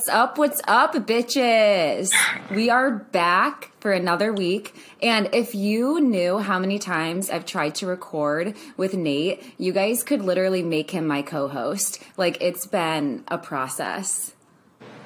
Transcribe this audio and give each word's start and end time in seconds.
What's 0.00 0.08
up? 0.08 0.38
What's 0.38 0.60
up, 0.66 0.94
bitches? 0.94 2.10
We 2.50 2.70
are 2.70 2.90
back 2.90 3.70
for 3.80 3.92
another 3.92 4.32
week. 4.32 4.74
And 5.02 5.28
if 5.34 5.54
you 5.54 6.00
knew 6.00 6.38
how 6.38 6.58
many 6.58 6.78
times 6.78 7.28
I've 7.28 7.44
tried 7.44 7.74
to 7.74 7.86
record 7.86 8.56
with 8.78 8.94
Nate, 8.94 9.42
you 9.58 9.72
guys 9.72 10.02
could 10.02 10.22
literally 10.22 10.62
make 10.62 10.92
him 10.92 11.06
my 11.06 11.20
co 11.20 11.48
host. 11.48 12.02
Like, 12.16 12.38
it's 12.40 12.66
been 12.66 13.24
a 13.28 13.36
process. 13.36 14.32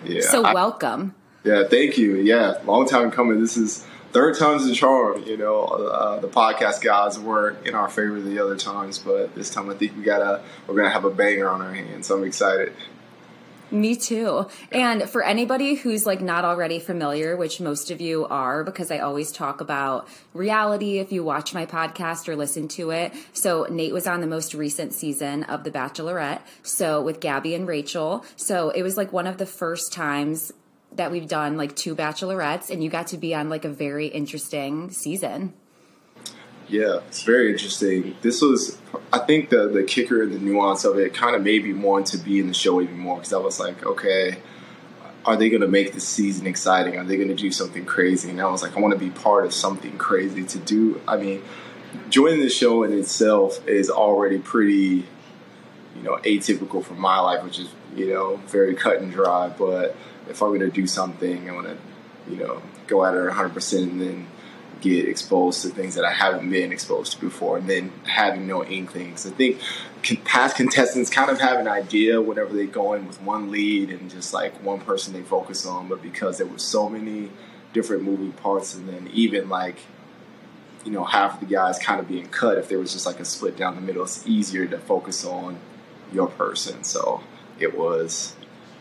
Yeah. 0.04 0.20
So, 0.20 0.44
I- 0.44 0.54
welcome. 0.54 1.16
yeah, 1.42 1.64
thank 1.68 1.98
you. 1.98 2.14
Yeah, 2.14 2.61
long 2.64 2.86
time 2.86 3.11
coming. 3.11 3.40
This 3.40 3.56
is 3.56 3.84
third 4.12 4.38
time's 4.38 4.64
the 4.64 4.74
charm. 4.76 5.24
You 5.24 5.36
know, 5.36 5.64
uh, 5.64 6.20
the 6.20 6.29
podcast 6.29 6.80
guys 6.80 7.18
weren't 7.18 7.67
in 7.67 7.75
our 7.75 7.89
favor 7.89 8.20
the 8.20 8.39
other 8.39 8.56
times, 8.56 8.98
but 8.98 9.34
this 9.34 9.50
time 9.50 9.68
I 9.68 9.75
think 9.75 9.96
we 9.96 10.04
gotta 10.04 10.42
we're 10.68 10.76
gonna 10.76 10.89
have 10.89 11.04
a 11.04 11.11
banger 11.11 11.50
on 11.50 11.61
our 11.61 11.75
hands. 11.75 12.06
So 12.06 12.17
I'm 12.17 12.22
excited. 12.25 12.72
Me 13.71 13.96
too. 13.96 14.46
And 14.71 15.09
for 15.09 15.23
anybody 15.23 15.75
who's 15.75 16.07
like 16.07 16.21
not 16.21 16.45
already 16.45 16.79
familiar, 16.79 17.36
which 17.36 17.61
most 17.61 17.90
of 17.90 18.00
you 18.00 18.27
are, 18.27 18.63
because 18.63 18.90
I 18.90 18.99
always 18.99 19.32
talk 19.32 19.61
about 19.61 20.07
reality 20.32 20.99
if 20.99 21.11
you 21.11 21.25
watch 21.25 21.54
my 21.54 21.67
podcast 21.67 22.29
or 22.29 22.37
listen 22.37 22.68
to 22.68 22.90
it. 22.90 23.13
So 23.32 23.67
Nate 23.68 23.93
was 23.93 24.07
on 24.07 24.21
the 24.21 24.27
most 24.27 24.54
recent 24.54 24.93
season 24.93 25.45
of 25.45 25.64
The 25.64 25.71
Bachelorette. 25.71 26.43
So 26.63 27.03
with 27.03 27.21
Gabby 27.21 27.54
and 27.54 27.67
Rachel. 27.67 28.25
So 28.37 28.71
it 28.71 28.82
was 28.82 28.96
like 28.96 29.13
one 29.13 29.27
of 29.27 29.39
the 29.39 29.46
first 29.46 29.93
times 29.93 30.53
that 30.93 31.11
we've 31.11 31.29
done 31.29 31.57
like 31.57 31.75
two 31.75 31.96
bachelorettes 31.96 32.70
and 32.70 32.84
you 32.84 32.91
got 32.91 33.09
to 33.09 33.17
be 33.17 33.34
on 33.34 33.48
like 33.48 33.65
a 33.65 33.69
very 33.69 34.06
interesting 34.06 34.91
season. 34.91 35.55
Yeah, 36.69 37.00
it's 37.09 37.23
very 37.23 37.53
interesting. 37.53 38.17
This 38.23 38.41
was, 38.41 38.78
I 39.12 39.19
think, 39.19 39.51
the 39.51 39.69
the 39.69 39.83
kicker 39.83 40.23
and 40.23 40.33
the 40.33 40.39
nuance 40.39 40.84
of 40.84 40.98
it 40.98 41.12
kind 41.12 41.37
of 41.37 41.43
made 41.43 41.65
me 41.65 41.73
want 41.73 42.06
to 42.09 42.19
be 42.19 42.39
in 42.39 42.48
the 42.48 42.55
show 42.55 42.81
even 42.81 42.98
more 42.98 43.17
because 43.17 43.33
I 43.33 43.39
was 43.39 43.61
like, 43.61 43.84
okay, 43.84 44.39
are 45.27 45.37
they 45.37 45.48
going 45.48 45.62
to 45.62 45.69
make 45.69 45.93
this 45.93 46.06
season 46.06 46.47
exciting? 46.47 46.97
Are 46.97 47.05
they 47.05 47.17
going 47.17 47.29
to 47.29 47.34
do 47.34 47.51
something 47.51 47.84
crazy? 47.84 48.31
And 48.31 48.41
I 48.41 48.47
was 48.47 48.62
like, 48.62 48.77
I 48.77 48.81
want 48.81 48.93
to 48.93 48.98
be 48.98 49.11
part 49.11 49.45
of 49.45 49.53
something 49.55 49.97
crazy 49.98 50.45
to 50.45 50.59
do. 50.59 51.01
I 51.06 51.17
mean, 51.17 51.43
joining 52.11 52.41
the 52.41 52.51
show 52.51 52.83
in 52.83 52.93
itself 52.93 53.67
is 53.67 53.91
already 53.91 54.39
pretty, 54.39 55.06
you 55.97 56.03
know, 56.03 56.17
atypical 56.25 56.84
for 56.84 56.95
my 56.95 57.19
life, 57.21 57.45
which 57.45 57.59
is 57.59 57.69
you 57.95 58.12
know 58.12 58.37
very 58.47 58.75
cut 58.75 59.01
and 59.01 59.12
dry. 59.12 59.49
But 59.49 59.97
if 60.28 60.43
I'm 60.43 60.49
going 60.49 60.61
to 60.61 60.71
do 60.71 60.87
something, 60.87 61.49
I 61.49 61.53
want 61.53 61.67
to, 61.67 61.77
you 62.31 62.39
know, 62.39 62.62
go 62.87 63.05
at 63.05 63.15
it 63.15 63.21
100 63.21 63.51
percent 63.51 63.93
and 63.93 64.01
then 64.01 64.27
get 64.80 65.08
exposed 65.08 65.62
to 65.62 65.69
things 65.69 65.94
that 65.94 66.05
I 66.05 66.12
haven't 66.12 66.48
been 66.50 66.72
exposed 66.72 67.12
to 67.12 67.20
before, 67.20 67.58
and 67.58 67.69
then 67.69 67.92
having 68.05 68.47
no 68.47 68.64
inklings. 68.64 69.27
I 69.27 69.31
think 69.31 69.61
past 70.25 70.56
contestants 70.56 71.11
kind 71.11 71.31
of 71.31 71.41
have 71.41 71.58
an 71.58 71.69
idea 71.69 72.20
whenever 72.20 72.53
they 72.53 72.66
go 72.66 72.94
in 72.94 73.06
with 73.06 73.20
one 73.22 73.50
lead 73.50 73.91
and 73.91 74.11
just 74.11 74.34
like 74.34 74.53
one 74.62 74.81
person 74.81 75.12
they 75.12 75.22
focus 75.22 75.66
on, 75.66 75.89
but 75.89 76.03
because 76.03 76.39
there 76.39 76.47
were 76.47 76.58
so 76.58 76.89
many 76.89 77.31
different 77.72 78.03
moving 78.03 78.33
parts, 78.33 78.75
and 78.75 78.89
then 78.89 79.08
even 79.12 79.48
like 79.48 79.77
you 80.84 80.92
know 80.92 81.05
half 81.05 81.34
of 81.34 81.41
the 81.41 81.55
guys 81.55 81.78
kind 81.78 82.00
of 82.00 82.09
being 82.09 82.28
cut, 82.28 82.59
if 82.59 82.69
there 82.69 82.78
was 82.78 82.92
just 82.92 83.06
like 83.06 83.20
a 83.20 83.25
split 83.25 83.56
down 83.56 83.75
the 83.75 83.81
middle, 83.81 84.03
it's 84.03 84.27
easier 84.27 84.66
to 84.66 84.78
focus 84.78 85.25
on 85.25 85.59
your 86.12 86.28
person. 86.28 86.84
So 86.84 87.22
it 87.59 87.77
was, 87.77 88.34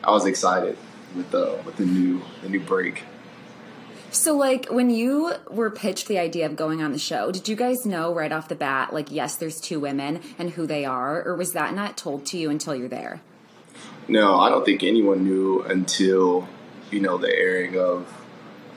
I 0.03 0.11
was 0.11 0.25
excited 0.25 0.78
with 1.16 1.31
the 1.31 1.59
with 1.66 1.78
the 1.78 1.85
new 1.85 2.22
the 2.41 2.50
new 2.50 2.59
break. 2.59 3.03
So, 4.14 4.38
like, 4.38 4.67
when 4.67 4.92
you 4.92 5.33
were 5.50 5.72
pitched 5.72 6.08
the 6.08 6.19
idea 6.19 6.45
of 6.45 6.56
going 6.56 6.83
on 6.83 6.92
the 6.92 7.00
show, 7.00 7.31
did 7.31 7.47
you 7.47 7.56
guys 7.56 7.83
know 7.83 8.14
right 8.14 8.31
off 8.31 8.47
the 8.47 8.53
bat, 8.53 8.94
like, 8.94 9.11
yes, 9.11 9.38
there's 9.38 9.59
two 9.59 9.80
women 9.80 10.22
and 10.38 10.52
who 10.52 10.67
they 10.67 10.86
are, 10.86 11.23
or 11.23 11.36
was 11.36 11.53
that 11.53 11.73
not 11.73 11.97
told 11.97 12.23
to 12.28 12.38
you 12.38 12.52
until 12.52 12.75
you're 12.75 12.88
there? 12.88 13.22
No, 14.08 14.39
I 14.39 14.50
don't 14.50 14.63
think 14.63 14.84
anyone 14.84 15.24
knew 15.24 15.63
until 15.63 16.47
you 16.91 17.00
know 17.00 17.18
the 17.18 17.35
airing 17.35 17.75
of 17.79 18.07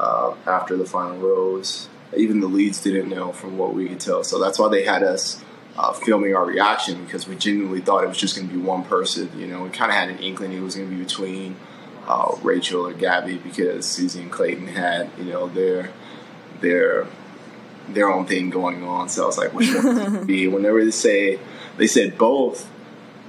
uh, 0.00 0.34
after 0.46 0.74
the 0.74 0.86
final 0.86 1.18
rose. 1.18 1.90
Even 2.16 2.40
the 2.40 2.46
leads 2.46 2.80
didn't 2.80 3.10
know 3.10 3.32
from 3.32 3.58
what 3.58 3.74
we 3.74 3.90
could 3.90 4.00
tell. 4.00 4.24
So 4.24 4.40
that's 4.40 4.58
why 4.58 4.70
they 4.70 4.84
had 4.84 5.02
us 5.02 5.44
uh, 5.76 5.92
filming 5.92 6.34
our 6.34 6.46
reaction 6.46 7.04
because 7.04 7.28
we 7.28 7.36
genuinely 7.36 7.82
thought 7.82 8.04
it 8.04 8.08
was 8.08 8.16
just 8.16 8.36
going 8.36 8.48
to 8.48 8.54
be 8.54 8.60
one 8.60 8.84
person. 8.84 9.30
You 9.38 9.48
know, 9.48 9.64
we 9.64 9.68
kind 9.68 9.90
of 9.90 9.98
had 9.98 10.08
an 10.08 10.18
inkling 10.18 10.52
it 10.52 10.60
was 10.60 10.76
going 10.76 10.88
to 10.88 10.96
be 10.96 11.02
between 11.02 11.56
uh, 12.06 12.36
Rachel 12.42 12.86
or 12.86 12.92
Gabby 12.92 13.38
because 13.38 13.86
Susie 13.86 14.22
and 14.22 14.30
Clayton 14.30 14.68
had 14.68 15.10
you 15.18 15.24
know 15.24 15.48
their 15.48 15.90
their 16.60 17.06
their 17.88 18.10
own 18.10 18.26
thing 18.26 18.50
going 18.50 18.84
on. 18.84 19.08
So 19.08 19.24
I 19.24 19.26
was 19.26 19.38
like, 19.38 19.52
which 19.52 19.72
one 19.74 20.26
be? 20.26 20.48
Whenever 20.48 20.84
they 20.84 20.90
say 20.90 21.38
they 21.76 21.86
said 21.86 22.18
both, 22.18 22.68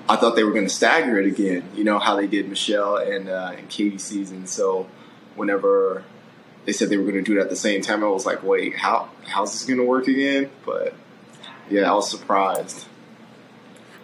I 0.10 0.16
thought 0.16 0.36
they 0.36 0.44
were 0.44 0.54
going 0.54 0.68
to 0.68 0.74
stagger 0.74 1.20
it 1.20 1.28
again. 1.28 1.64
You 1.76 1.84
know 1.84 2.00
how 2.00 2.16
they 2.16 2.28
did 2.28 2.50
Michelle 2.50 2.98
and 2.98 3.30
uh, 3.30 3.54
and 3.58 3.70
Katie's 3.70 4.04
season. 4.04 4.48
So 4.48 4.88
whenever 5.36 6.04
they 6.66 6.74
said 6.74 6.90
they 6.90 6.98
were 6.98 7.04
going 7.04 7.16
to 7.16 7.22
do 7.22 7.38
it 7.38 7.42
at 7.42 7.50
the 7.50 7.56
same 7.56 7.82
time, 7.82 8.04
I 8.04 8.08
was 8.08 8.26
like, 8.26 8.44
wait, 8.44 8.76
how 8.76 9.10
how's 9.26 9.54
this 9.54 9.66
going 9.66 9.80
to 9.80 9.86
work 9.86 10.08
again? 10.08 10.50
But 10.66 10.94
yeah, 11.70 11.90
I 11.92 11.94
was 11.94 12.10
surprised. 12.10 12.87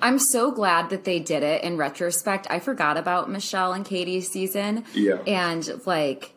I'm 0.03 0.19
so 0.19 0.51
glad 0.51 0.89
that 0.89 1.05
they 1.05 1.19
did 1.19 1.43
it 1.43 1.63
in 1.63 1.77
retrospect. 1.77 2.45
I 2.49 2.59
forgot 2.59 2.97
about 2.97 3.31
Michelle 3.31 3.71
and 3.71 3.85
Katie's 3.85 4.29
season. 4.29 4.83
Yeah. 4.93 5.15
And, 5.25 5.67
like, 5.85 6.33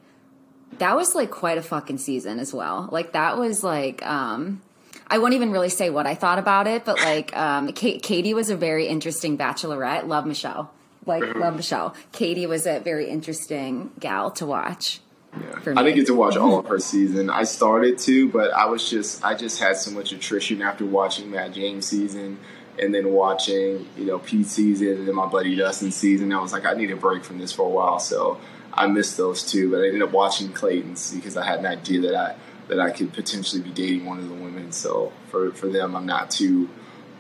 that 0.78 0.94
was, 0.94 1.16
like, 1.16 1.32
quite 1.32 1.58
a 1.58 1.62
fucking 1.62 1.98
season 1.98 2.38
as 2.38 2.54
well. 2.54 2.88
Like, 2.92 3.12
that 3.12 3.36
was, 3.36 3.64
like, 3.64 4.06
um, 4.06 4.62
I 5.08 5.18
won't 5.18 5.34
even 5.34 5.50
really 5.50 5.68
say 5.68 5.90
what 5.90 6.06
I 6.06 6.14
thought 6.14 6.38
about 6.38 6.68
it, 6.68 6.84
but, 6.84 6.98
like, 7.00 7.36
um, 7.36 7.72
Kate, 7.72 8.02
Katie 8.02 8.34
was 8.34 8.50
a 8.50 8.56
very 8.56 8.86
interesting 8.86 9.36
bachelorette. 9.36 10.06
Love 10.06 10.26
Michelle. 10.26 10.70
Like, 11.04 11.34
love 11.34 11.56
Michelle. 11.56 11.94
Katie 12.12 12.46
was 12.46 12.66
a 12.66 12.78
very 12.78 13.08
interesting 13.08 13.90
gal 13.98 14.30
to 14.32 14.46
watch. 14.46 15.00
Yeah. 15.40 15.72
I 15.76 15.82
didn't 15.82 15.96
get 15.96 16.06
to 16.06 16.14
watch 16.14 16.36
all 16.36 16.60
of 16.60 16.66
her 16.66 16.78
season. 16.78 17.30
I 17.30 17.44
started 17.44 17.98
to, 17.98 18.28
but 18.30 18.52
I 18.52 18.66
was 18.66 18.88
just 18.88 19.22
I 19.24 19.34
just 19.34 19.60
had 19.60 19.76
so 19.76 19.90
much 19.90 20.12
attrition 20.12 20.62
after 20.62 20.86
watching 20.86 21.30
Matt 21.30 21.52
James 21.52 21.86
season 21.86 22.38
and 22.78 22.94
then 22.94 23.12
watching, 23.12 23.86
you 23.96 24.04
know, 24.04 24.18
Pete 24.18 24.46
season 24.46 24.88
and 24.88 25.08
then 25.08 25.14
my 25.14 25.26
buddy 25.26 25.56
Dustin 25.56 25.90
season. 25.90 26.32
I 26.32 26.40
was 26.40 26.52
like, 26.52 26.66
I 26.66 26.74
need 26.74 26.90
a 26.90 26.96
break 26.96 27.24
from 27.24 27.38
this 27.38 27.52
for 27.52 27.66
a 27.66 27.70
while. 27.70 27.98
So 27.98 28.38
I 28.72 28.86
missed 28.86 29.16
those 29.16 29.42
two, 29.42 29.70
but 29.70 29.80
I 29.80 29.86
ended 29.86 30.02
up 30.02 30.12
watching 30.12 30.52
Clayton's 30.52 31.12
because 31.12 31.36
I 31.36 31.44
had 31.44 31.58
an 31.58 31.66
idea 31.66 32.00
that 32.02 32.14
I 32.14 32.36
that 32.68 32.80
I 32.80 32.90
could 32.90 33.12
potentially 33.12 33.62
be 33.62 33.70
dating 33.70 34.06
one 34.06 34.18
of 34.18 34.28
the 34.28 34.34
women. 34.34 34.72
So 34.72 35.12
for 35.28 35.52
for 35.52 35.68
them 35.68 35.96
I'm 35.96 36.06
not 36.06 36.30
too 36.30 36.68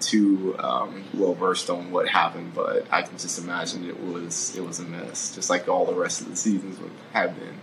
too 0.00 0.54
um, 0.58 1.04
well 1.14 1.34
versed 1.34 1.70
on 1.70 1.90
what 1.90 2.08
happened, 2.08 2.52
but 2.54 2.86
I 2.92 3.02
can 3.02 3.18
just 3.18 3.38
imagine 3.38 3.88
it 3.88 3.98
was 4.00 4.54
it 4.56 4.64
was 4.64 4.80
a 4.80 4.84
mess, 4.84 5.34
just 5.34 5.50
like 5.50 5.68
all 5.68 5.86
the 5.86 5.94
rest 5.94 6.20
of 6.20 6.28
the 6.28 6.36
seasons 6.36 6.78
would 6.80 6.92
have 7.12 7.38
been. 7.38 7.54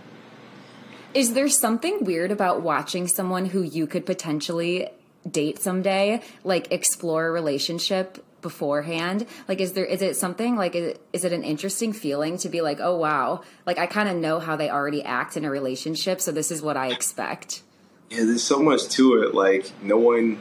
Is 1.12 1.34
there 1.34 1.48
something 1.48 2.04
weird 2.04 2.32
about 2.32 2.62
watching 2.62 3.06
someone 3.06 3.46
who 3.46 3.62
you 3.62 3.86
could 3.86 4.04
potentially 4.04 4.88
date 5.28 5.58
someday, 5.58 6.20
like 6.42 6.70
explore 6.72 7.26
a 7.26 7.30
relationship 7.30 8.24
beforehand? 8.42 9.26
Like, 9.48 9.60
is 9.60 9.72
there, 9.72 9.84
is 9.84 10.02
it 10.02 10.16
something 10.16 10.56
like, 10.56 10.74
is 10.74 11.24
it, 11.24 11.32
an 11.32 11.42
interesting 11.42 11.92
feeling 11.92 12.36
to 12.38 12.48
be 12.48 12.60
like, 12.60 12.78
oh 12.80 12.96
wow, 12.96 13.42
like 13.66 13.78
I 13.78 13.86
kind 13.86 14.08
of 14.08 14.16
know 14.16 14.38
how 14.38 14.54
they 14.54 14.70
already 14.70 15.02
act 15.02 15.36
in 15.36 15.44
a 15.44 15.50
relationship, 15.50 16.20
so 16.20 16.30
this 16.30 16.50
is 16.50 16.62
what 16.62 16.76
I 16.76 16.88
expect? 16.88 17.62
Yeah, 18.10 18.24
there's 18.24 18.44
so 18.44 18.60
much 18.60 18.88
to 18.90 19.22
it. 19.22 19.34
Like 19.34 19.72
no 19.82 19.96
one, 19.96 20.40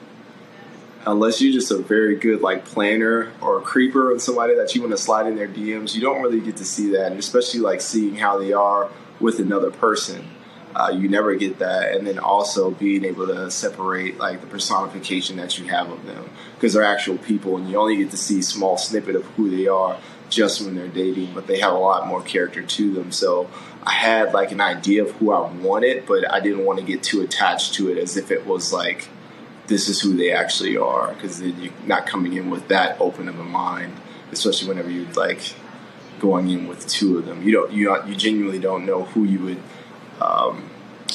unless 1.08 1.42
you're 1.42 1.54
just 1.54 1.72
a 1.72 1.78
very 1.78 2.18
good 2.18 2.42
like 2.42 2.66
planner 2.66 3.32
or 3.42 3.58
a 3.58 3.62
creeper 3.62 4.12
and 4.12 4.22
somebody 4.22 4.56
that 4.56 4.76
you 4.76 4.82
want 4.82 4.92
to 4.92 4.98
slide 4.98 5.26
in 5.26 5.36
their 5.36 5.48
DMs, 5.48 5.96
you 5.96 6.02
don't 6.02 6.22
really 6.22 6.42
get 6.42 6.58
to 6.58 6.66
see 6.66 6.92
that. 6.92 7.12
And 7.12 7.20
especially 7.20 7.62
like 7.62 7.82
seeing 7.82 8.16
how 8.16 8.38
they 8.38 8.54
are 8.54 8.90
with 9.20 9.40
another 9.40 9.72
person, 9.72 10.28
uh, 10.76 10.92
you 10.94 11.08
never 11.08 11.36
get 11.36 11.60
that. 11.60 11.96
And 11.96 12.06
then 12.08 12.20
also 12.20 12.72
being 12.72 13.06
able 13.06 13.28
to 13.28 13.52
separate 13.52 14.18
like 14.18 14.42
the 14.42 14.48
personification 14.48 15.38
that 15.38 15.58
you 15.58 15.66
have 15.66 15.90
of 15.90 16.06
them 16.06 16.30
because 16.56 16.74
they're 16.74 16.84
actual 16.84 17.18
people, 17.18 17.58
and 17.58 17.70
you 17.70 17.78
only 17.78 17.98
get 17.98 18.12
to 18.12 18.18
see 18.18 18.42
small 18.42 18.78
snippet 18.78 19.16
of 19.16 19.26
who 19.26 19.50
they 19.50 19.68
are 19.68 19.98
just 20.30 20.62
when 20.62 20.76
they're 20.76 20.88
dating, 20.88 21.34
but 21.34 21.48
they 21.48 21.60
have 21.60 21.74
a 21.74 21.78
lot 21.78 22.08
more 22.08 22.22
character 22.22 22.64
to 22.64 22.94
them. 22.94 23.12
So 23.12 23.50
I 23.84 23.92
had 23.92 24.34
like 24.34 24.52
an 24.52 24.62
idea 24.62 25.04
of 25.04 25.12
who 25.12 25.32
I 25.32 25.50
wanted, 25.52 26.06
but 26.06 26.32
I 26.32 26.40
didn't 26.40 26.66
want 26.66 26.80
to 26.80 26.86
get 26.86 27.04
too 27.04 27.22
attached 27.22 27.76
to 27.76 27.92
it 27.92 27.98
as 27.98 28.18
if 28.18 28.32
it 28.32 28.46
was 28.46 28.74
like 28.74 29.10
this 29.68 29.88
is 29.88 30.02
who 30.02 30.16
they 30.16 30.32
actually 30.32 30.76
are 30.76 31.14
because 31.14 31.40
then 31.40 31.60
you're 31.62 31.74
not 31.86 32.06
coming 32.06 32.34
in 32.34 32.50
with 32.50 32.68
that 32.68 33.00
open 33.00 33.30
of 33.30 33.40
a 33.40 33.44
mind, 33.44 33.94
especially 34.32 34.68
whenever 34.68 34.90
you're 34.90 35.12
like 35.14 35.54
going 36.20 36.50
in 36.50 36.68
with 36.68 36.88
two 36.88 37.18
of 37.18 37.26
them. 37.26 37.44
You 37.44 37.52
don't 37.52 37.72
you 37.72 37.96
you 38.06 38.16
genuinely 38.16 38.60
don't 38.60 38.86
know 38.86 39.04
who 39.04 39.24
you 39.24 39.40
would 39.40 39.62
um, 40.22 40.70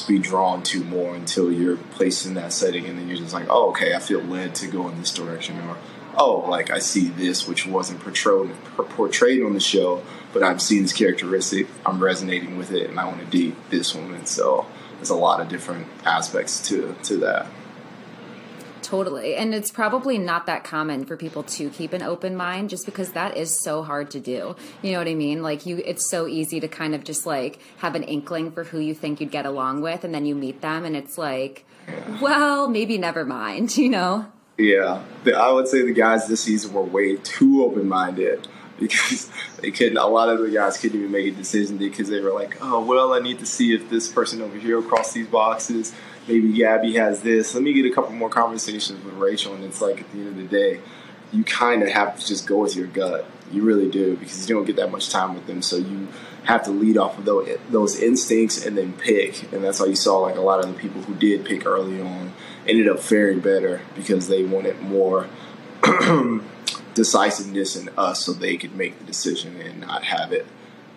be 0.06 0.18
drawn 0.18 0.62
to 0.62 0.82
more 0.84 1.14
until 1.14 1.52
you're 1.52 1.76
placed 1.76 2.26
in 2.26 2.34
that 2.34 2.52
setting, 2.52 2.86
and 2.86 2.98
then 2.98 3.08
you're 3.08 3.18
just 3.18 3.34
like, 3.34 3.46
oh, 3.48 3.70
okay, 3.70 3.94
I 3.94 3.98
feel 3.98 4.20
led 4.20 4.54
to 4.56 4.66
go 4.66 4.88
in 4.88 4.98
this 4.98 5.12
direction, 5.12 5.58
or 5.60 5.76
oh, 6.16 6.48
like 6.48 6.70
I 6.70 6.78
see 6.78 7.08
this 7.08 7.46
which 7.46 7.66
wasn't 7.66 8.00
portrayed 8.00 8.50
portrayed 8.76 9.42
on 9.42 9.54
the 9.54 9.60
show, 9.60 10.02
but 10.32 10.42
I'm 10.42 10.58
seeing 10.58 10.82
this 10.82 10.92
characteristic, 10.92 11.66
I'm 11.86 12.02
resonating 12.02 12.56
with 12.56 12.72
it, 12.72 12.90
and 12.90 12.98
I 12.98 13.06
want 13.06 13.20
to 13.20 13.26
date 13.26 13.54
this 13.70 13.94
woman. 13.94 14.26
So 14.26 14.66
there's 14.96 15.10
a 15.10 15.16
lot 15.16 15.40
of 15.40 15.48
different 15.48 15.86
aspects 16.04 16.66
to 16.68 16.94
to 17.04 17.16
that. 17.18 17.46
Totally. 18.88 19.36
And 19.36 19.54
it's 19.54 19.70
probably 19.70 20.16
not 20.16 20.46
that 20.46 20.64
common 20.64 21.04
for 21.04 21.16
people 21.16 21.42
to 21.42 21.68
keep 21.70 21.92
an 21.92 22.02
open 22.02 22.34
mind 22.34 22.70
just 22.70 22.86
because 22.86 23.12
that 23.12 23.36
is 23.36 23.54
so 23.54 23.82
hard 23.82 24.10
to 24.12 24.20
do. 24.20 24.56
You 24.82 24.92
know 24.92 24.98
what 24.98 25.08
I 25.08 25.14
mean? 25.14 25.42
Like 25.42 25.66
you 25.66 25.82
it's 25.84 26.08
so 26.08 26.26
easy 26.26 26.58
to 26.60 26.68
kind 26.68 26.94
of 26.94 27.04
just 27.04 27.26
like 27.26 27.60
have 27.78 27.94
an 27.94 28.02
inkling 28.02 28.50
for 28.50 28.64
who 28.64 28.78
you 28.78 28.94
think 28.94 29.20
you'd 29.20 29.30
get 29.30 29.44
along 29.44 29.82
with 29.82 30.04
and 30.04 30.14
then 30.14 30.24
you 30.24 30.34
meet 30.34 30.62
them 30.62 30.84
and 30.84 30.96
it's 30.96 31.18
like 31.18 31.66
well, 32.20 32.68
maybe 32.68 32.98
never 32.98 33.24
mind, 33.24 33.76
you 33.76 33.88
know. 33.88 34.26
Yeah. 34.56 35.02
I 35.36 35.52
would 35.52 35.68
say 35.68 35.82
the 35.82 35.92
guys 35.92 36.26
this 36.26 36.42
season 36.42 36.72
were 36.72 36.82
way 36.82 37.16
too 37.16 37.64
open-minded 37.64 38.48
because 38.78 39.30
they 39.60 39.70
couldn't. 39.70 39.98
A 39.98 40.06
lot 40.06 40.28
of 40.28 40.38
the 40.38 40.50
guys 40.50 40.78
couldn't 40.78 40.98
even 40.98 41.12
make 41.12 41.34
a 41.34 41.36
decision 41.36 41.78
because 41.78 42.08
they 42.08 42.20
were 42.20 42.32
like, 42.32 42.58
"Oh, 42.60 42.84
well, 42.84 43.12
I 43.12 43.18
need 43.18 43.40
to 43.40 43.46
see 43.46 43.74
if 43.74 43.90
this 43.90 44.08
person 44.08 44.40
over 44.40 44.56
here 44.56 44.78
across 44.78 45.12
these 45.12 45.26
boxes 45.26 45.92
maybe 46.28 46.52
Gabby 46.52 46.94
has 46.94 47.22
this. 47.22 47.54
Let 47.54 47.62
me 47.62 47.72
get 47.72 47.86
a 47.86 47.90
couple 47.90 48.12
more 48.12 48.28
conversations 48.28 49.02
with 49.04 49.14
Rachel. 49.14 49.54
And 49.54 49.64
it's 49.64 49.80
like 49.80 50.00
at 50.00 50.12
the 50.12 50.18
end 50.18 50.28
of 50.28 50.36
the 50.36 50.44
day, 50.44 50.80
you 51.32 51.44
kind 51.44 51.82
of 51.82 51.88
have 51.88 52.18
to 52.18 52.26
just 52.26 52.46
go 52.46 52.58
with 52.58 52.76
your 52.76 52.86
gut. 52.86 53.26
You 53.50 53.62
really 53.62 53.90
do 53.90 54.16
because 54.16 54.48
you 54.48 54.54
don't 54.54 54.64
get 54.64 54.76
that 54.76 54.90
much 54.90 55.10
time 55.10 55.34
with 55.34 55.46
them. 55.46 55.62
So 55.62 55.76
you 55.76 56.08
have 56.44 56.62
to 56.64 56.70
lead 56.70 56.96
off 56.96 57.18
of 57.18 57.24
those, 57.70 58.00
instincts 58.00 58.64
and 58.64 58.76
then 58.76 58.92
pick. 58.92 59.50
And 59.52 59.64
that's 59.64 59.80
why 59.80 59.86
you 59.86 59.96
saw 59.96 60.18
like 60.18 60.36
a 60.36 60.40
lot 60.40 60.60
of 60.60 60.72
the 60.72 60.78
people 60.78 61.02
who 61.02 61.14
did 61.14 61.44
pick 61.44 61.66
early 61.66 62.00
on 62.00 62.32
ended 62.66 62.88
up 62.88 63.00
faring 63.00 63.40
better 63.40 63.80
because 63.94 64.28
they 64.28 64.44
wanted 64.44 64.80
more 64.80 65.28
decisiveness 66.94 67.76
in 67.76 67.88
us 67.96 68.24
so 68.24 68.32
they 68.32 68.56
could 68.56 68.76
make 68.76 68.98
the 68.98 69.04
decision 69.04 69.60
and 69.60 69.80
not 69.80 70.04
have 70.04 70.32
it 70.32 70.46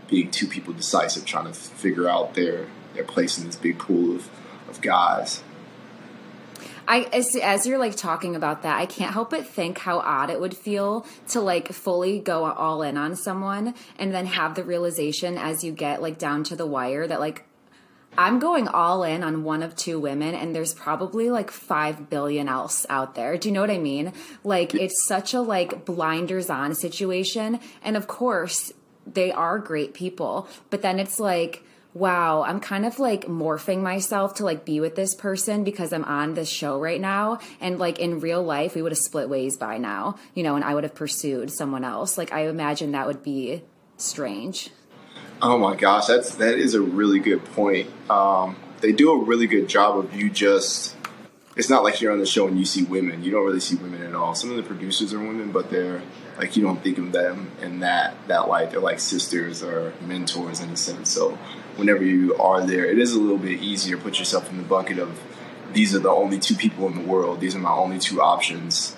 being 0.07 0.29
two 0.29 0.47
people 0.47 0.73
decisive 0.73 1.25
trying 1.25 1.45
to 1.45 1.53
figure 1.53 2.07
out 2.07 2.33
their 2.33 2.67
their 2.93 3.05
place 3.05 3.37
in 3.37 3.45
this 3.45 3.55
big 3.55 3.79
pool 3.79 4.15
of 4.15 4.29
guys. 4.81 5.43
I 6.87 7.03
as, 7.13 7.35
as, 7.35 7.65
you're 7.65 7.77
like 7.77 7.95
talking 7.95 8.35
about 8.35 8.63
that, 8.63 8.79
I 8.79 8.85
can't 8.85 9.13
help 9.13 9.29
but 9.29 9.47
think 9.47 9.77
how 9.77 9.99
odd 9.99 10.29
it 10.29 10.41
would 10.41 10.55
feel 10.55 11.05
to 11.29 11.39
like 11.39 11.71
fully 11.71 12.19
go 12.19 12.45
all 12.45 12.81
in 12.81 12.97
on 12.97 13.15
someone 13.15 13.75
and 13.97 14.13
then 14.13 14.25
have 14.25 14.55
the 14.55 14.63
realization 14.63 15.37
as 15.37 15.63
you 15.63 15.71
get 15.71 16.01
like 16.01 16.17
down 16.17 16.43
to 16.45 16.55
the 16.55 16.65
wire 16.65 17.07
that 17.07 17.19
like 17.19 17.45
I'm 18.17 18.39
going 18.39 18.67
all 18.67 19.03
in 19.03 19.23
on 19.23 19.43
one 19.43 19.63
of 19.63 19.75
two 19.75 19.99
women 19.99 20.35
and 20.35 20.53
there's 20.53 20.73
probably 20.73 21.29
like 21.29 21.49
5 21.49 22.09
billion 22.09 22.49
else 22.49 22.85
out 22.89 23.15
there. 23.15 23.37
Do 23.37 23.47
you 23.47 23.53
know 23.53 23.61
what 23.61 23.71
I 23.71 23.77
mean? 23.77 24.11
Like 24.43 24.73
it's 24.73 25.05
such 25.05 25.33
a 25.33 25.39
like 25.39 25.85
blinders 25.85 26.49
on 26.49 26.75
situation 26.75 27.59
and 27.83 27.95
of 27.95 28.07
course 28.07 28.73
they 29.07 29.31
are 29.31 29.59
great 29.59 29.93
people, 29.93 30.47
but 30.69 30.81
then 30.81 30.99
it's 30.99 31.19
like 31.19 31.63
wow, 31.93 32.43
I'm 32.43 32.59
kind 32.59 32.85
of 32.85 32.99
like 32.99 33.25
morphing 33.25 33.81
myself 33.81 34.35
to 34.35 34.45
like 34.45 34.65
be 34.65 34.79
with 34.79 34.95
this 34.95 35.13
person 35.13 35.63
because 35.63 35.91
I'm 35.91 36.05
on 36.05 36.33
this 36.33 36.49
show 36.49 36.79
right 36.79 37.01
now. 37.01 37.39
And 37.59 37.79
like 37.79 37.99
in 37.99 38.19
real 38.19 38.43
life, 38.43 38.75
we 38.75 38.81
would 38.81 38.91
have 38.91 38.99
split 38.99 39.29
ways 39.29 39.57
by 39.57 39.77
now, 39.77 40.15
you 40.33 40.43
know, 40.43 40.55
and 40.55 40.63
I 40.63 40.73
would 40.73 40.83
have 40.83 40.95
pursued 40.95 41.51
someone 41.51 41.83
else. 41.83 42.17
Like 42.17 42.31
I 42.31 42.47
imagine 42.47 42.91
that 42.91 43.07
would 43.07 43.23
be 43.23 43.63
strange. 43.97 44.69
Oh 45.41 45.57
my 45.57 45.75
gosh, 45.75 46.05
that's 46.05 46.35
that 46.35 46.57
is 46.57 46.75
a 46.75 46.81
really 46.81 47.19
good 47.19 47.43
point. 47.45 47.89
Um, 48.09 48.55
they 48.79 48.91
do 48.91 49.11
a 49.11 49.23
really 49.23 49.47
good 49.47 49.67
job 49.67 49.97
of 49.97 50.15
you 50.15 50.29
just. 50.29 50.95
It's 51.57 51.69
not 51.69 51.83
like 51.83 51.99
you're 51.99 52.13
on 52.13 52.19
the 52.19 52.25
show 52.25 52.47
and 52.47 52.57
you 52.57 52.63
see 52.63 52.83
women. 52.83 53.23
You 53.23 53.31
don't 53.31 53.45
really 53.45 53.59
see 53.59 53.75
women 53.75 54.01
at 54.03 54.15
all. 54.15 54.35
Some 54.35 54.51
of 54.51 54.55
the 54.55 54.63
producers 54.63 55.13
are 55.13 55.19
women, 55.19 55.51
but 55.51 55.69
they're 55.69 56.01
like 56.37 56.55
you 56.55 56.63
don't 56.63 56.81
think 56.81 56.97
of 56.97 57.11
them 57.11 57.51
in 57.61 57.81
that 57.81 58.15
that 58.27 58.47
light. 58.47 58.71
They're 58.71 58.79
like 58.79 58.99
sisters 58.99 59.61
or 59.61 59.93
mentors 60.05 60.61
in 60.61 60.69
a 60.69 60.77
sense. 60.77 61.09
So 61.09 61.37
whenever 61.77 62.03
you 62.03 62.35
are 62.35 62.65
there, 62.65 62.85
it 62.85 62.99
is 62.99 63.13
a 63.13 63.19
little 63.19 63.37
bit 63.37 63.61
easier 63.61 63.97
to 63.97 64.01
put 64.01 64.19
yourself 64.19 64.49
in 64.49 64.57
the 64.57 64.63
bucket 64.63 64.99
of 64.99 65.19
these 65.73 65.95
are 65.95 65.99
the 65.99 66.09
only 66.09 66.39
two 66.39 66.55
people 66.55 66.87
in 66.87 66.95
the 66.95 67.09
world. 67.09 67.39
These 67.39 67.55
are 67.55 67.59
my 67.59 67.71
only 67.71 67.99
two 67.99 68.21
options. 68.21 68.95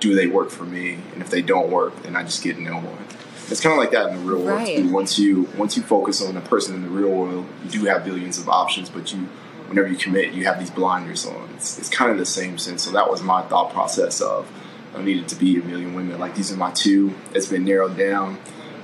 Do 0.00 0.14
they 0.14 0.26
work 0.26 0.50
for 0.50 0.64
me? 0.64 0.98
And 1.12 1.20
if 1.20 1.30
they 1.30 1.42
don't 1.42 1.70
work, 1.70 2.02
then 2.02 2.16
I 2.16 2.22
just 2.22 2.42
get 2.42 2.58
no 2.58 2.76
one. 2.76 3.04
It's 3.50 3.60
kind 3.60 3.74
of 3.74 3.78
like 3.78 3.90
that 3.90 4.10
in 4.10 4.16
the 4.16 4.22
real 4.22 4.42
world 4.42 4.60
right. 4.60 4.76
too. 4.76 4.90
Once 4.90 5.18
you 5.18 5.48
once 5.56 5.76
you 5.76 5.82
focus 5.82 6.22
on 6.22 6.36
a 6.36 6.40
person 6.40 6.74
in 6.74 6.82
the 6.82 6.88
real 6.88 7.10
world, 7.10 7.46
you 7.64 7.70
do 7.70 7.84
have 7.84 8.04
billions 8.04 8.38
of 8.38 8.48
options, 8.48 8.88
but 8.88 9.12
you 9.12 9.28
whenever 9.68 9.88
you 9.88 9.96
commit, 9.96 10.32
you 10.32 10.44
have 10.44 10.58
these 10.58 10.70
blinders 10.70 11.26
on. 11.26 11.50
It's, 11.54 11.78
it's 11.78 11.90
kind 11.90 12.10
of 12.10 12.18
the 12.18 12.26
same 12.26 12.56
sense. 12.58 12.82
So 12.82 12.92
that 12.92 13.10
was 13.10 13.22
my 13.22 13.42
thought 13.42 13.72
process 13.72 14.20
of 14.20 14.50
I 14.94 15.02
needed 15.02 15.28
to 15.28 15.36
be 15.36 15.58
a 15.58 15.62
million 15.62 15.94
women. 15.94 16.18
Like 16.18 16.34
these 16.34 16.52
are 16.52 16.56
my 16.56 16.70
two. 16.70 17.14
It's 17.34 17.46
been 17.46 17.64
narrowed 17.64 17.98
down. 17.98 18.38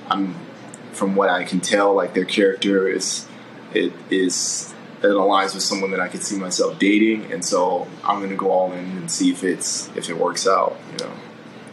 I'm 0.08 0.34
from 0.92 1.14
what 1.14 1.31
I 1.31 1.44
can 1.44 1.60
tell, 1.60 1.94
like 1.94 2.14
their 2.14 2.25
character 2.25 2.88
is 2.88 3.26
it 3.75 3.93
is 4.11 4.75
it 5.02 5.06
aligns 5.06 5.55
with 5.55 5.62
someone 5.62 5.93
that 5.93 6.00
I 6.00 6.08
could 6.08 6.22
see 6.22 6.37
myself 6.37 6.78
dating, 6.78 7.32
and 7.32 7.44
so 7.44 7.88
I'm 8.05 8.19
going 8.19 8.31
to 8.31 8.37
go 8.37 8.50
all 8.50 8.72
in 8.72 8.84
and 8.84 9.11
see 9.11 9.31
if 9.31 9.43
it's 9.44 9.88
if 9.96 10.11
it 10.11 10.19
works 10.19 10.46
out. 10.46 10.78
You 10.93 11.06
know 11.06 11.12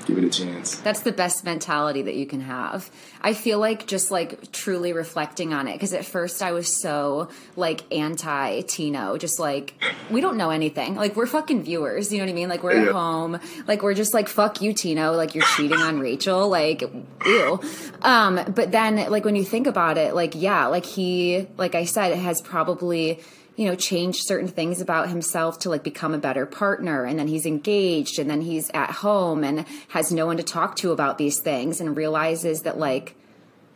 give 0.07 0.17
it 0.17 0.23
a 0.23 0.29
chance. 0.29 0.75
That's 0.77 1.01
the 1.01 1.11
best 1.11 1.43
mentality 1.43 2.01
that 2.03 2.15
you 2.15 2.25
can 2.25 2.41
have. 2.41 2.89
I 3.21 3.33
feel 3.33 3.59
like 3.59 3.87
just 3.87 4.09
like 4.09 4.51
truly 4.51 4.93
reflecting 4.93 5.53
on 5.53 5.67
it 5.67 5.73
because 5.73 5.93
at 5.93 6.05
first 6.05 6.41
I 6.41 6.53
was 6.53 6.81
so 6.81 7.29
like 7.55 7.83
anti 7.93 8.61
Tino, 8.61 9.17
just 9.17 9.39
like 9.39 9.73
we 10.09 10.21
don't 10.21 10.37
know 10.37 10.49
anything. 10.49 10.95
Like 10.95 11.15
we're 11.15 11.27
fucking 11.27 11.63
viewers, 11.63 12.11
you 12.11 12.19
know 12.19 12.25
what 12.25 12.31
I 12.31 12.33
mean? 12.33 12.49
Like 12.49 12.63
we're 12.63 12.81
yeah. 12.81 12.87
at 12.87 12.93
home, 12.93 13.39
like 13.67 13.83
we're 13.83 13.93
just 13.93 14.13
like 14.13 14.29
fuck 14.29 14.61
you 14.61 14.73
Tino, 14.73 15.13
like 15.13 15.35
you're 15.35 15.45
cheating 15.55 15.79
on 15.79 15.99
Rachel, 15.99 16.47
like 16.47 16.81
ew. 17.25 17.59
Um, 18.01 18.39
but 18.55 18.71
then 18.71 19.09
like 19.11 19.25
when 19.25 19.35
you 19.35 19.43
think 19.43 19.67
about 19.67 19.97
it, 19.97 20.15
like 20.15 20.33
yeah, 20.35 20.67
like 20.67 20.85
he, 20.85 21.47
like 21.57 21.75
I 21.75 21.83
said, 21.85 22.17
has 22.17 22.41
probably 22.41 23.19
you 23.57 23.65
know, 23.65 23.75
change 23.75 24.21
certain 24.21 24.47
things 24.47 24.79
about 24.79 25.09
himself 25.09 25.57
to 25.59 25.69
like 25.69 25.83
become 25.83 26.13
a 26.13 26.17
better 26.19 26.45
partner. 26.45 27.03
And 27.03 27.17
then 27.17 27.27
he's 27.27 27.45
engaged 27.45 28.19
and 28.19 28.29
then 28.29 28.41
he's 28.41 28.69
at 28.69 28.91
home 28.91 29.43
and 29.43 29.65
has 29.89 30.11
no 30.11 30.27
one 30.27 30.37
to 30.37 30.43
talk 30.43 30.75
to 30.77 30.91
about 30.91 31.17
these 31.17 31.39
things 31.39 31.81
and 31.81 31.97
realizes 31.97 32.61
that 32.61 32.77
like, 32.77 33.15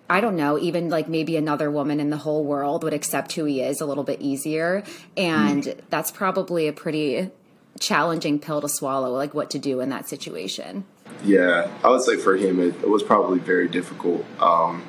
I 0.07 0.21
don't 0.21 0.35
know, 0.35 0.59
even 0.59 0.89
like 0.89 1.09
maybe 1.09 1.35
another 1.35 1.71
woman 1.71 1.99
in 1.99 2.11
the 2.11 2.17
whole 2.17 2.43
world 2.45 2.83
would 2.83 2.93
accept 2.93 3.33
who 3.33 3.45
he 3.45 3.61
is 3.61 3.81
a 3.81 3.87
little 3.87 4.03
bit 4.03 4.21
easier. 4.21 4.83
And 5.17 5.63
mm. 5.63 5.79
that's 5.89 6.11
probably 6.11 6.67
a 6.67 6.73
pretty 6.73 7.31
challenging 7.79 8.37
pill 8.37 8.61
to 8.61 8.69
swallow, 8.69 9.11
like 9.11 9.33
what 9.33 9.49
to 9.49 9.59
do 9.59 9.79
in 9.79 9.89
that 9.89 10.07
situation. 10.07 10.85
Yeah, 11.23 11.71
I 11.83 11.89
would 11.89 12.03
say 12.03 12.17
for 12.17 12.37
him, 12.37 12.59
it, 12.59 12.75
it 12.83 12.89
was 12.89 13.01
probably 13.01 13.39
very 13.39 13.67
difficult. 13.67 14.25
Um, 14.39 14.83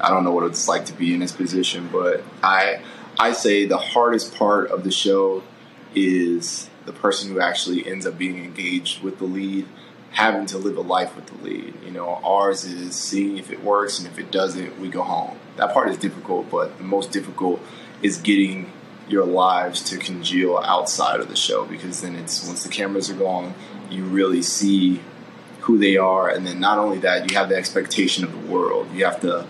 I 0.00 0.10
don't 0.10 0.22
know 0.22 0.30
what 0.30 0.44
it's 0.44 0.68
like 0.68 0.84
to 0.84 0.92
be 0.92 1.14
in 1.14 1.20
his 1.20 1.32
position, 1.32 1.88
but 1.90 2.22
I 2.44 2.80
I 3.18 3.32
say 3.32 3.64
the 3.64 3.78
hardest 3.78 4.34
part 4.34 4.70
of 4.70 4.84
the 4.84 4.90
show 4.90 5.42
is 5.94 6.68
the 6.84 6.92
person 6.92 7.30
who 7.30 7.40
actually 7.40 7.86
ends 7.86 8.06
up 8.06 8.18
being 8.18 8.42
engaged 8.42 9.02
with 9.02 9.18
the 9.18 9.24
lead 9.24 9.66
having 10.16 10.46
to 10.46 10.56
live 10.56 10.78
a 10.78 10.80
life 10.80 11.14
with 11.14 11.26
the 11.26 11.44
lead. 11.44 11.74
You 11.84 11.90
know, 11.90 12.20
ours 12.24 12.64
is 12.64 12.96
seeing 12.96 13.36
if 13.36 13.50
it 13.50 13.62
works, 13.62 13.98
and 13.98 14.08
if 14.08 14.18
it 14.18 14.30
doesn't, 14.30 14.80
we 14.80 14.88
go 14.88 15.02
home. 15.02 15.38
That 15.56 15.74
part 15.74 15.90
is 15.90 15.98
difficult, 15.98 16.50
but 16.50 16.78
the 16.78 16.84
most 16.84 17.12
difficult 17.12 17.60
is 18.02 18.16
getting 18.16 18.72
your 19.08 19.26
lives 19.26 19.82
to 19.90 19.98
congeal 19.98 20.56
outside 20.56 21.20
of 21.20 21.28
the 21.28 21.36
show 21.36 21.64
because 21.66 22.00
then 22.00 22.16
it's 22.16 22.46
once 22.46 22.64
the 22.64 22.70
cameras 22.70 23.10
are 23.10 23.14
gone, 23.14 23.54
you 23.90 24.04
really 24.04 24.42
see 24.42 25.00
who 25.60 25.76
they 25.78 25.98
are, 25.98 26.30
and 26.30 26.46
then 26.46 26.60
not 26.60 26.78
only 26.78 26.98
that, 26.98 27.30
you 27.30 27.36
have 27.36 27.50
the 27.50 27.56
expectation 27.56 28.24
of 28.24 28.32
the 28.32 28.52
world. 28.52 28.90
You 28.94 29.04
have 29.04 29.20
to 29.20 29.46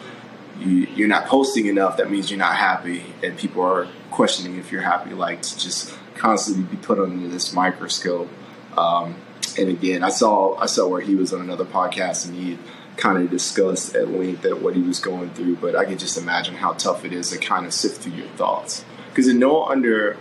you, 0.58 0.86
you're 0.94 1.08
not 1.08 1.26
posting 1.26 1.66
enough, 1.66 1.96
that 1.98 2.10
means 2.10 2.30
you're 2.30 2.38
not 2.38 2.56
happy, 2.56 3.04
and 3.22 3.36
people 3.36 3.62
are 3.62 3.88
questioning 4.10 4.58
if 4.58 4.72
you're 4.72 4.82
happy. 4.82 5.10
Like 5.10 5.42
to 5.42 5.58
just 5.58 5.96
constantly 6.14 6.64
be 6.64 6.76
put 6.76 6.98
under 6.98 7.28
this 7.28 7.52
microscope. 7.52 8.28
Um, 8.76 9.16
and 9.58 9.68
again, 9.68 10.02
I 10.02 10.10
saw 10.10 10.56
I 10.56 10.66
saw 10.66 10.88
where 10.88 11.00
he 11.00 11.14
was 11.14 11.32
on 11.32 11.40
another 11.40 11.64
podcast, 11.64 12.26
and 12.26 12.34
he 12.34 12.58
kind 12.96 13.18
of 13.18 13.30
discussed 13.30 13.94
at 13.94 14.08
length 14.08 14.42
that 14.42 14.62
what 14.62 14.74
he 14.74 14.82
was 14.82 14.98
going 15.00 15.30
through. 15.30 15.56
But 15.56 15.76
I 15.76 15.84
could 15.84 15.98
just 15.98 16.16
imagine 16.16 16.54
how 16.54 16.72
tough 16.72 17.04
it 17.04 17.12
is 17.12 17.30
to 17.30 17.38
kind 17.38 17.66
of 17.66 17.72
sift 17.72 18.02
through 18.02 18.12
your 18.12 18.28
thoughts, 18.28 18.84
because 19.10 19.28
in 19.28 19.38
no 19.38 19.64
under 19.64 20.16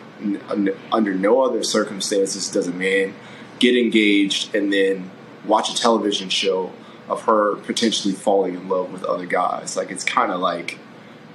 under 0.91 1.13
no 1.13 1.43
other 1.43 1.63
circumstances 1.63 2.49
does 2.49 2.67
a 2.67 2.73
man 2.73 3.13
get 3.59 3.75
engaged 3.75 4.53
and 4.55 4.71
then 4.71 5.11
watch 5.45 5.69
a 5.69 5.75
television 5.75 6.29
show 6.29 6.71
of 7.07 7.23
her 7.23 7.55
potentially 7.57 8.13
falling 8.13 8.55
in 8.55 8.67
love 8.69 8.91
with 8.91 9.03
other 9.03 9.25
guys. 9.25 9.77
Like 9.77 9.91
it's 9.91 10.03
kind 10.03 10.31
of 10.31 10.39
like 10.39 10.79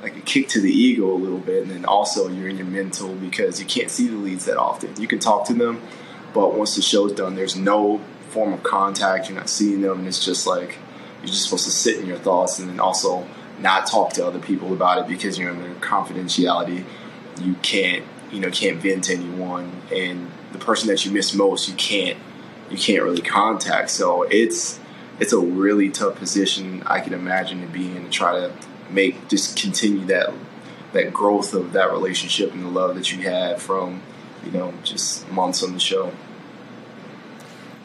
like 0.02 0.16
a 0.16 0.20
kick 0.20 0.48
to 0.48 0.60
the 0.60 0.72
ego 0.72 1.12
a 1.12 1.14
little 1.14 1.38
bit, 1.38 1.62
and 1.62 1.70
then 1.70 1.84
also 1.84 2.28
you're 2.28 2.48
in 2.48 2.56
your 2.56 2.66
mental 2.66 3.14
because 3.14 3.60
you 3.60 3.66
can't 3.66 3.90
see 3.90 4.08
the 4.08 4.16
leads 4.16 4.46
that 4.46 4.56
often. 4.56 4.98
You 5.00 5.06
can 5.06 5.18
talk 5.18 5.46
to 5.48 5.54
them, 5.54 5.82
but 6.32 6.54
once 6.54 6.74
the 6.74 6.82
show's 6.82 7.12
done, 7.12 7.34
there's 7.34 7.56
no 7.56 8.00
form 8.30 8.52
of 8.52 8.62
contact. 8.62 9.28
You're 9.28 9.38
not 9.38 9.50
seeing 9.50 9.82
them, 9.82 9.98
and 9.98 10.08
it's 10.08 10.24
just 10.24 10.46
like 10.46 10.78
you're 11.18 11.28
just 11.28 11.44
supposed 11.44 11.66
to 11.66 11.70
sit 11.70 11.98
in 11.98 12.06
your 12.06 12.18
thoughts, 12.18 12.58
and 12.58 12.68
then 12.68 12.80
also 12.80 13.26
not 13.58 13.86
talk 13.86 14.14
to 14.14 14.26
other 14.26 14.38
people 14.38 14.72
about 14.72 14.98
it 14.98 15.06
because 15.06 15.38
you're 15.38 15.50
under 15.50 15.68
confidentiality. 15.80 16.84
You 17.38 17.54
can't, 17.62 18.04
you 18.32 18.40
know, 18.40 18.50
can't 18.50 18.78
vent 18.78 19.04
to 19.04 19.14
anyone, 19.14 19.82
and 19.94 20.30
the 20.52 20.58
person 20.58 20.88
that 20.88 21.04
you 21.04 21.12
miss 21.12 21.34
most, 21.34 21.68
you 21.68 21.74
can't, 21.74 22.18
you 22.70 22.78
can't 22.78 23.02
really 23.02 23.22
contact. 23.22 23.90
So 23.90 24.22
it's 24.22 24.80
it's 25.20 25.32
a 25.32 25.38
really 25.38 25.90
tough 25.90 26.16
position 26.16 26.82
I 26.86 27.00
can 27.00 27.12
imagine 27.12 27.60
to 27.60 27.66
be 27.66 27.94
in 27.94 28.04
to 28.04 28.10
try 28.10 28.32
to 28.32 28.52
make 28.90 29.28
just 29.28 29.56
continue 29.56 30.04
that 30.06 30.32
that 30.92 31.12
growth 31.12 31.54
of 31.54 31.72
that 31.72 31.92
relationship 31.92 32.52
and 32.52 32.64
the 32.64 32.68
love 32.68 32.96
that 32.96 33.12
you 33.12 33.22
had 33.22 33.60
from 33.60 34.02
you 34.44 34.50
know 34.50 34.74
just 34.82 35.30
months 35.30 35.62
on 35.62 35.74
the 35.74 35.80
show. 35.80 36.12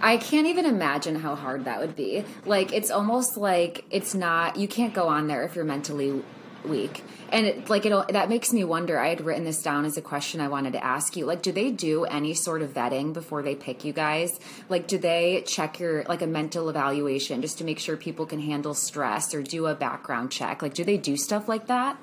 I 0.01 0.17
can't 0.17 0.45
even 0.45 0.65
imagine 0.65 1.15
how 1.15 1.33
hard 1.33 1.65
that 1.65 1.79
would 1.79 1.95
be. 1.95 2.25
Like, 2.45 2.71
it's 2.73 2.91
almost 2.91 3.37
like 3.37 3.85
it's 3.89 4.13
not, 4.13 4.55
you 4.55 4.67
can't 4.67 4.93
go 4.93 5.07
on 5.07 5.25
there 5.25 5.41
if 5.43 5.55
you're 5.55 5.65
mentally 5.65 6.21
week 6.67 7.03
and 7.31 7.45
it, 7.45 7.69
like 7.69 7.85
it 7.85 8.07
that 8.09 8.29
makes 8.29 8.53
me 8.53 8.63
wonder 8.63 8.99
i 8.99 9.09
had 9.09 9.21
written 9.21 9.43
this 9.43 9.61
down 9.61 9.85
as 9.85 9.97
a 9.97 10.01
question 10.01 10.39
i 10.41 10.47
wanted 10.47 10.73
to 10.73 10.83
ask 10.83 11.15
you 11.15 11.25
like 11.25 11.41
do 11.41 11.51
they 11.51 11.71
do 11.71 12.05
any 12.05 12.33
sort 12.33 12.61
of 12.61 12.73
vetting 12.73 13.13
before 13.13 13.41
they 13.41 13.55
pick 13.55 13.83
you 13.83 13.93
guys 13.93 14.39
like 14.69 14.87
do 14.87 14.97
they 14.97 15.43
check 15.45 15.79
your 15.79 16.03
like 16.03 16.21
a 16.21 16.27
mental 16.27 16.69
evaluation 16.69 17.41
just 17.41 17.57
to 17.57 17.63
make 17.63 17.79
sure 17.79 17.97
people 17.97 18.25
can 18.25 18.39
handle 18.39 18.73
stress 18.73 19.33
or 19.33 19.41
do 19.41 19.65
a 19.67 19.75
background 19.75 20.31
check 20.31 20.61
like 20.61 20.73
do 20.73 20.83
they 20.83 20.97
do 20.97 21.17
stuff 21.17 21.47
like 21.47 21.67
that 21.67 21.97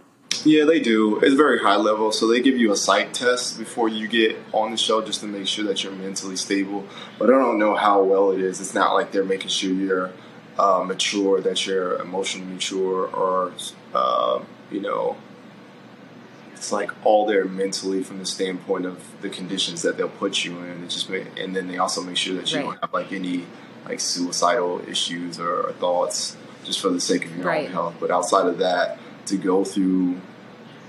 yeah, 0.44 0.64
they 0.64 0.80
do. 0.80 1.20
It's 1.20 1.34
very 1.34 1.60
high 1.60 1.76
level, 1.76 2.10
so 2.10 2.26
they 2.26 2.40
give 2.40 2.56
you 2.56 2.72
a 2.72 2.76
psych 2.76 3.12
test 3.12 3.58
before 3.58 3.88
you 3.88 4.08
get 4.08 4.36
on 4.52 4.72
the 4.72 4.76
show 4.76 5.00
just 5.00 5.20
to 5.20 5.26
make 5.26 5.46
sure 5.46 5.64
that 5.66 5.84
you're 5.84 5.92
mentally 5.92 6.36
stable. 6.36 6.84
But 7.18 7.30
I 7.30 7.34
don't 7.34 7.58
know 7.58 7.76
how 7.76 8.02
well 8.02 8.32
it 8.32 8.40
is. 8.40 8.60
It's 8.60 8.74
not 8.74 8.94
like 8.94 9.12
they're 9.12 9.24
making 9.24 9.50
sure 9.50 9.72
you're 9.72 10.10
uh, 10.58 10.84
mature, 10.86 11.40
that 11.40 11.66
you're 11.66 11.96
emotionally 11.96 12.52
mature, 12.52 13.06
or 13.06 13.52
uh, 13.94 14.40
you 14.70 14.80
know, 14.80 15.16
it's 16.54 16.72
like 16.72 16.90
all 17.04 17.26
there 17.26 17.44
mentally 17.44 18.02
from 18.02 18.18
the 18.18 18.26
standpoint 18.26 18.86
of 18.86 19.20
the 19.20 19.28
conditions 19.28 19.82
that 19.82 19.96
they'll 19.96 20.08
put 20.08 20.44
you 20.44 20.58
in. 20.58 20.84
It 20.84 20.90
just 20.90 21.08
make, 21.10 21.26
and 21.38 21.56
then 21.56 21.68
they 21.68 21.78
also 21.78 22.02
make 22.02 22.16
sure 22.16 22.36
that 22.36 22.50
you 22.52 22.58
right. 22.58 22.64
don't 22.64 22.80
have 22.80 22.92
like 22.92 23.12
any 23.12 23.46
like 23.84 24.00
suicidal 24.00 24.80
issues 24.88 25.40
or, 25.40 25.68
or, 25.68 25.72
thoughts 25.72 26.36
just 26.62 26.78
for 26.78 26.88
the 26.88 27.00
sake 27.00 27.24
of 27.24 27.36
your 27.36 27.44
right. 27.44 27.66
own 27.66 27.72
health. 27.72 27.94
But 27.98 28.12
outside 28.12 28.46
of 28.46 28.58
that, 28.58 28.98
to 29.26 29.36
go 29.36 29.64
through 29.64 30.20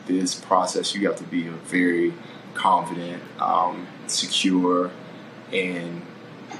this 0.05 0.36
process, 0.36 0.93
you 0.93 1.08
have 1.08 1.15
to 1.17 1.24
be 1.24 1.48
a 1.48 1.51
very 1.51 2.13
confident, 2.53 3.24
um, 3.39 3.88
secure, 4.05 4.91
and 5.51 6.03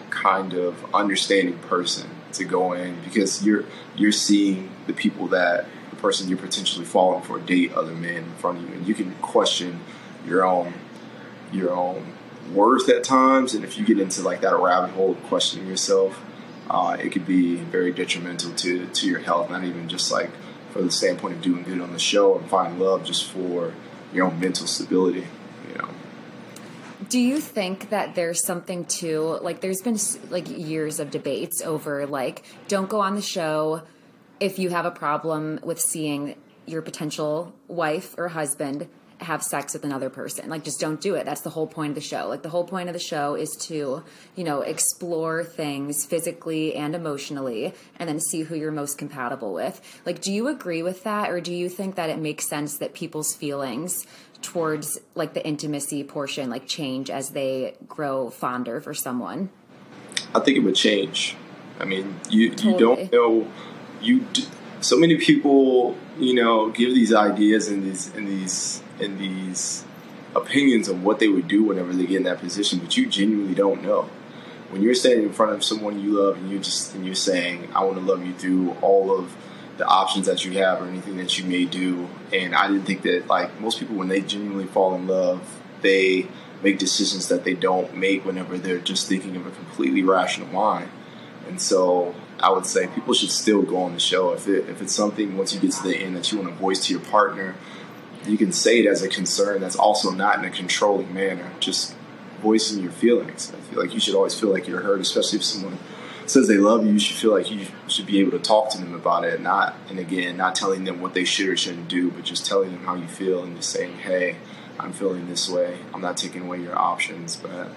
kind 0.10 0.54
of 0.54 0.94
understanding 0.94 1.60
person 1.60 2.10
to 2.34 2.44
go 2.46 2.74
in 2.74 3.00
because 3.04 3.46
you're 3.46 3.66
you're 3.96 4.12
seeing 4.12 4.70
the 4.88 4.94
people 4.94 5.28
that 5.28 5.66
the 5.90 5.96
person 5.96 6.30
you're 6.30 6.38
potentially 6.38 6.86
falling 6.86 7.22
for 7.24 7.40
date 7.40 7.74
other 7.74 7.94
men 7.94 8.24
in 8.24 8.36
front 8.36 8.58
of 8.58 8.70
you, 8.70 8.76
and 8.76 8.88
you 8.88 8.94
can 8.94 9.14
question 9.16 9.80
your 10.26 10.46
own 10.46 10.74
your 11.52 11.72
own 11.72 12.14
worth 12.52 12.90
at 12.90 13.04
times. 13.04 13.54
And 13.54 13.64
if 13.64 13.78
you 13.78 13.86
get 13.86 14.00
into 14.00 14.22
like 14.22 14.42
that 14.42 14.58
rabbit 14.58 14.92
hole 14.92 15.12
of 15.12 15.24
questioning 15.24 15.68
yourself, 15.68 16.24
uh, 16.70 16.98
it 17.00 17.12
could 17.12 17.26
be 17.26 17.56
very 17.56 17.92
detrimental 17.92 18.52
to 18.54 18.88
to 18.88 19.08
your 19.08 19.20
health. 19.20 19.50
Not 19.50 19.64
even 19.64 19.88
just 19.88 20.12
like 20.12 20.32
for 20.72 20.82
the 20.82 20.92
standpoint 20.92 21.36
of 21.36 21.42
doing 21.42 21.64
good 21.64 21.80
on 21.80 21.94
the 21.94 22.00
show 22.00 22.38
and 22.38 22.50
finding 22.50 22.80
love, 22.80 23.04
just 23.04 23.26
for 23.26 23.74
your 24.12 24.28
own 24.28 24.40
mental 24.40 24.68
stability. 24.68 25.28
Do 27.10 27.20
you 27.20 27.40
think 27.40 27.90
that 27.90 28.16
there's 28.16 28.44
something 28.44 28.86
to 28.86 29.40
like? 29.42 29.62
There's 29.62 29.82
been 29.82 29.98
like 30.30 30.48
years 30.50 31.00
of 31.00 31.12
debates 31.12 31.62
over 31.62 32.06
like, 32.06 32.44
don't 32.68 32.90
go 32.90 33.00
on 33.00 33.16
the 33.16 33.22
show 33.22 33.84
if 34.40 34.60
you 34.60 34.70
have 34.70 34.86
a 34.86 34.92
problem 34.92 35.60
with 35.64 35.80
seeing 35.80 36.36
your 36.66 36.82
potential 36.82 37.54
wife 37.68 38.16
or 38.18 38.30
husband 38.30 38.88
have 39.20 39.42
sex 39.42 39.74
with 39.74 39.84
another 39.86 40.10
person. 40.10 40.50
Like, 40.50 40.64
just 40.64 40.80
don't 40.80 41.00
do 41.00 41.16
it. 41.16 41.26
That's 41.26 41.42
the 41.42 41.50
whole 41.50 41.68
point 41.68 41.92
of 41.92 41.96
the 41.96 42.02
show. 42.02 42.28
Like, 42.28 42.42
the 42.42 42.50
whole 42.50 42.66
point 42.66 42.90
of 42.90 42.94
the 42.94 43.00
show 43.00 43.36
is 43.36 43.56
to, 43.62 44.04
you 44.36 44.44
know, 44.44 44.62
explore 44.62 45.44
things 45.44 46.06
physically 46.06 46.76
and 46.76 46.94
emotionally 46.96 47.74
and 47.98 48.10
then 48.10 48.20
see 48.20 48.42
who 48.42 48.56
you're 48.56 48.72
most 48.72 48.98
compatible 48.98 49.54
with. 49.54 49.82
Like, 50.06 50.22
do 50.22 50.32
you 50.32 50.48
agree 50.48 50.84
with 50.84 51.04
that? 51.04 51.30
Or 51.30 51.40
do 51.40 51.54
you 51.54 51.70
think 51.70 51.96
that 51.96 52.10
it 52.10 52.20
makes 52.20 52.48
sense 52.48 52.78
that 52.78 52.94
people's 52.94 53.34
feelings 53.34 54.06
towards, 54.44 55.00
like, 55.16 55.34
the 55.34 55.46
intimacy 55.46 56.04
portion, 56.04 56.50
like, 56.50 56.68
change 56.68 57.10
as 57.10 57.30
they 57.30 57.76
grow 57.88 58.30
fonder 58.30 58.80
for 58.80 58.94
someone? 58.94 59.50
I 60.36 60.40
think 60.40 60.58
it 60.58 60.62
would 60.62 60.76
change. 60.76 61.36
I 61.80 61.86
mean, 61.86 62.20
you, 62.30 62.52
totally. 62.52 62.74
you 62.74 62.80
don't 62.80 63.12
know, 63.12 63.48
you, 64.02 64.26
so 64.82 64.98
many 64.98 65.18
people, 65.18 65.98
you 66.20 66.36
know, 66.36 66.70
give 66.70 66.94
these 66.94 67.14
ideas 67.14 67.68
and 67.68 67.84
these, 67.84 68.14
and 68.14 68.28
these, 68.28 68.84
and 69.00 69.18
these 69.18 69.84
opinions 70.36 70.90
on 70.90 71.04
what 71.04 71.20
they 71.20 71.28
would 71.28 71.48
do 71.48 71.64
whenever 71.64 71.94
they 71.94 72.06
get 72.06 72.18
in 72.18 72.24
that 72.24 72.40
position, 72.40 72.80
but 72.80 72.96
you 72.98 73.08
genuinely 73.08 73.56
don't 73.56 73.84
know. 73.84 74.10
When 74.70 74.82
you're 74.82 74.96
standing 74.96 75.26
in 75.26 75.34
front 75.34 75.52
of 75.52 75.64
someone 75.64 76.00
you 76.00 76.20
love 76.20 76.38
and 76.38 76.50
you 76.50 76.58
just 76.58 76.96
and 76.96 77.06
you're 77.06 77.14
saying, 77.14 77.70
"I 77.76 77.84
want 77.84 77.98
to 77.98 78.04
love 78.04 78.26
you 78.26 78.34
through 78.34 78.76
all 78.82 79.16
of 79.16 79.36
the 79.78 79.86
options 79.86 80.28
that 80.28 80.46
you 80.46 80.52
have 80.54 80.82
or 80.82 80.86
anything 80.86 81.18
that 81.18 81.38
you 81.38 81.46
may 81.46 81.66
do," 81.66 82.08
and 82.32 82.56
I 82.56 82.68
didn't 82.68 82.86
think 82.86 83.02
that 83.04 83.28
like 83.28 83.60
most 83.60 83.80
people 83.80 83.96
when 83.96 84.08
they 84.08 84.22
genuinely 84.22 84.66
fall 84.66 84.96
in 84.96 85.08
love, 85.08 85.42
they 85.82 86.28
make 86.62 86.80
decisions 86.80 87.28
that 87.28 87.44
they 87.44 87.54
don't 87.54 87.96
make 87.96 88.26
whenever 88.26 88.58
they're 88.58 88.80
just 88.80 89.08
thinking 89.08 89.36
of 89.36 89.46
a 89.46 89.52
completely 89.52 90.02
rational 90.02 90.48
mind. 90.48 90.90
And 91.48 91.60
so 91.60 92.16
I 92.40 92.52
would 92.52 92.66
say 92.66 92.88
people 92.88 93.14
should 93.14 93.32
still 93.32 93.64
go 93.64 93.84
on 93.84 93.94
the 93.94 94.00
show 94.00 94.32
if 94.32 94.48
it, 94.48 94.70
if 94.70 94.82
it's 94.82 94.94
something 94.94 95.38
once 95.38 95.54
you 95.54 95.60
get 95.60 95.72
to 95.74 95.84
the 95.84 95.98
end 95.98 96.16
that 96.16 96.32
you 96.32 96.40
want 96.40 96.50
to 96.54 96.56
voice 96.56 96.86
to 96.86 96.94
your 96.94 97.02
partner 97.02 97.56
you 98.28 98.38
can 98.38 98.52
say 98.52 98.80
it 98.80 98.86
as 98.86 99.02
a 99.02 99.10
concern 99.10 99.62
that's 99.62 99.76
also 99.76 100.12
not 100.12 100.40
in 100.40 100.46
a 100.46 100.50
controlling 100.50 101.14
manner. 101.14 101.52
Just 101.60 101.96
voicing 102.42 102.82
your 102.82 102.92
feelings. 102.92 103.52
I 103.56 103.60
feel 103.62 103.80
like 103.82 103.94
you 103.94 104.00
should 104.00 104.16
always 104.16 104.38
feel 104.38 104.50
like 104.50 104.68
you're 104.68 104.82
heard, 104.82 105.02
especially 105.02 105.40
if 105.40 105.46
someone 105.46 105.78
says 106.30 106.48
they 106.48 106.58
love 106.58 106.86
you. 106.86 106.94
You 106.94 107.00
should 107.00 107.18
feel 107.18 107.32
like 107.32 107.52
you 107.52 107.68
should 107.88 108.06
be 108.06 108.20
able 108.20 108.32
to 108.32 108.40
talk 108.40 108.70
to 108.72 108.78
them 108.78 108.94
about 108.94 109.24
it. 109.26 109.42
Not 109.42 109.76
and 109.90 110.00
again, 110.00 110.38
not 110.38 110.56
telling 110.56 110.84
them 110.84 111.02
what 111.02 111.14
they 111.14 111.26
should 111.26 111.50
or 111.50 111.58
shouldn't 111.58 111.88
do, 111.88 112.12
but 112.12 112.24
just 112.24 112.46
telling 112.46 112.72
them 112.72 112.84
how 112.84 112.96
you 112.96 113.08
feel 113.08 113.44
and 113.44 113.56
just 113.56 113.70
saying, 113.70 113.98
"Hey, 113.98 114.38
I'm 114.80 114.94
feeling 114.94 115.28
this 115.30 115.50
way. 115.50 115.78
I'm 115.94 116.02
not 116.02 116.18
taking 116.18 116.44
away 116.44 116.60
your 116.62 116.78
options, 116.78 117.36
but 117.36 117.70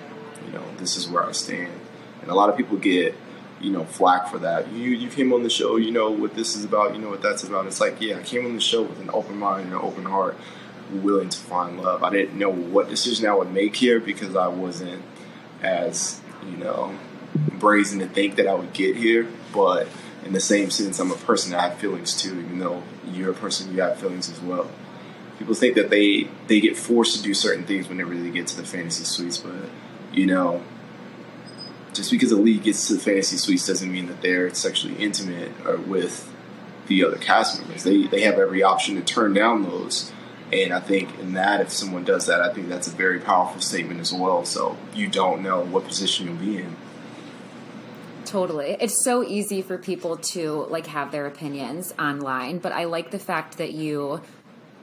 you 0.47 0.53
know, 0.53 0.65
this 0.79 0.97
is 0.97 1.09
where 1.09 1.25
I 1.25 1.33
stand." 1.33 1.73
And 2.23 2.31
a 2.31 2.35
lot 2.35 2.51
of 2.51 2.57
people 2.57 2.77
get 2.77 3.15
you 3.61 3.71
know, 3.71 3.85
flack 3.85 4.29
for 4.29 4.39
that. 4.39 4.71
You 4.73 4.91
you 4.91 5.09
came 5.09 5.33
on 5.33 5.43
the 5.43 5.51
show, 5.51 5.77
you 5.77 5.91
know 5.91 6.11
what 6.11 6.35
this 6.35 6.57
is 6.57 6.65
about, 6.65 6.95
you 6.95 7.01
know 7.01 7.09
what 7.09 7.23
that's 7.23 7.43
about. 7.43 7.67
It's 7.67 7.81
like, 7.81 8.01
yeah, 8.01 8.19
I 8.19 8.23
came 8.23 8.45
on 8.45 8.55
the 8.55 8.61
show 8.61 8.83
with 8.83 9.01
an 9.01 9.11
open 9.13 9.39
mind 9.39 9.65
and 9.65 9.73
an 9.73 9.81
open 9.81 10.05
heart, 10.05 10.37
willing 10.93 11.31
to 11.31 11.39
find 11.39 11.81
love. 11.81 12.03
I 12.03 12.11
didn't 12.11 12.39
know 12.39 12.51
what 12.51 12.89
decision 12.89 13.27
I 13.27 13.35
would 13.35 13.53
make 13.53 13.77
here 13.77 13.99
because 13.99 14.37
I 14.37 14.49
wasn't 14.49 15.03
as, 15.63 16.21
you 16.45 16.57
know, 16.59 16.95
brazen 17.39 17.99
to 18.01 18.07
think 18.07 18.37
that 18.37 18.47
I 18.47 18.55
would 18.55 18.73
get 18.73 18.97
here. 18.97 19.29
But 19.53 19.89
in 20.25 20.33
the 20.33 20.41
same 20.41 20.71
sense, 20.71 20.99
I'm 20.99 21.11
a 21.11 21.17
person 21.17 21.53
that 21.53 21.61
have 21.61 21.79
feelings 21.79 22.21
too, 22.21 22.41
even 22.41 22.59
though 22.59 22.83
you're 23.13 23.31
a 23.31 23.35
person 23.35 23.73
you 23.75 23.81
have 23.81 23.99
feelings 23.99 24.31
as 24.31 24.41
well. 24.41 24.71
People 25.39 25.55
think 25.55 25.75
that 25.75 25.91
they 25.91 26.29
they 26.47 26.61
get 26.61 26.77
forced 26.77 27.17
to 27.17 27.23
do 27.23 27.35
certain 27.35 27.65
things 27.65 27.89
whenever 27.89 28.15
they 28.15 28.31
get 28.31 28.47
to 28.49 28.57
the 28.57 28.65
fantasy 28.65 29.05
suites, 29.05 29.39
but 29.39 29.69
you 30.13 30.27
know, 30.27 30.63
just 31.93 32.11
because 32.11 32.33
a 32.33 32.37
lead 32.37 32.63
gets 32.63 32.89
to 32.89 32.95
the 32.95 33.01
fantasy 33.01 33.37
suites 33.37 33.67
doesn't 33.67 33.91
mean 33.91 34.07
that 34.07 34.23
they're 34.23 34.53
sexually 34.55 34.97
intimate 34.97 35.53
or 35.67 35.77
with 35.77 36.33
the 36.87 37.05
other 37.05 37.19
cast 37.19 37.61
members. 37.61 37.85
They 37.85 38.07
they 38.07 38.23
have 38.23 38.39
every 38.39 38.63
option 38.63 38.97
to 38.97 39.03
turn 39.03 39.35
down 39.35 39.63
those. 39.63 40.13
And 40.53 40.73
I 40.73 40.79
think 40.79 41.19
in 41.19 41.33
that, 41.33 41.61
if 41.61 41.73
someone 41.73 42.05
does 42.05 42.27
that, 42.27 42.41
I 42.41 42.53
think 42.53 42.69
that's 42.69 42.87
a 42.87 42.93
very 42.93 43.19
powerful 43.19 43.61
statement 43.61 44.01
as 44.01 44.13
well. 44.13 44.45
So 44.45 44.77
you 44.95 45.09
don't 45.09 45.43
know 45.43 45.65
what 45.65 45.85
position 45.85 46.27
you'll 46.27 46.37
be 46.37 46.59
in. 46.59 46.77
Totally. 48.37 48.77
It's 48.79 49.03
so 49.03 49.25
easy 49.25 49.63
for 49.63 49.79
people 49.79 50.19
to 50.19 50.67
like 50.69 50.89
have 50.89 51.11
their 51.11 51.25
opinions 51.25 51.95
online, 51.99 52.59
but 52.59 52.71
I 52.71 52.85
like 52.85 53.11
the 53.11 53.19
fact 53.19 53.57
that 53.57 53.73
you 53.73 54.21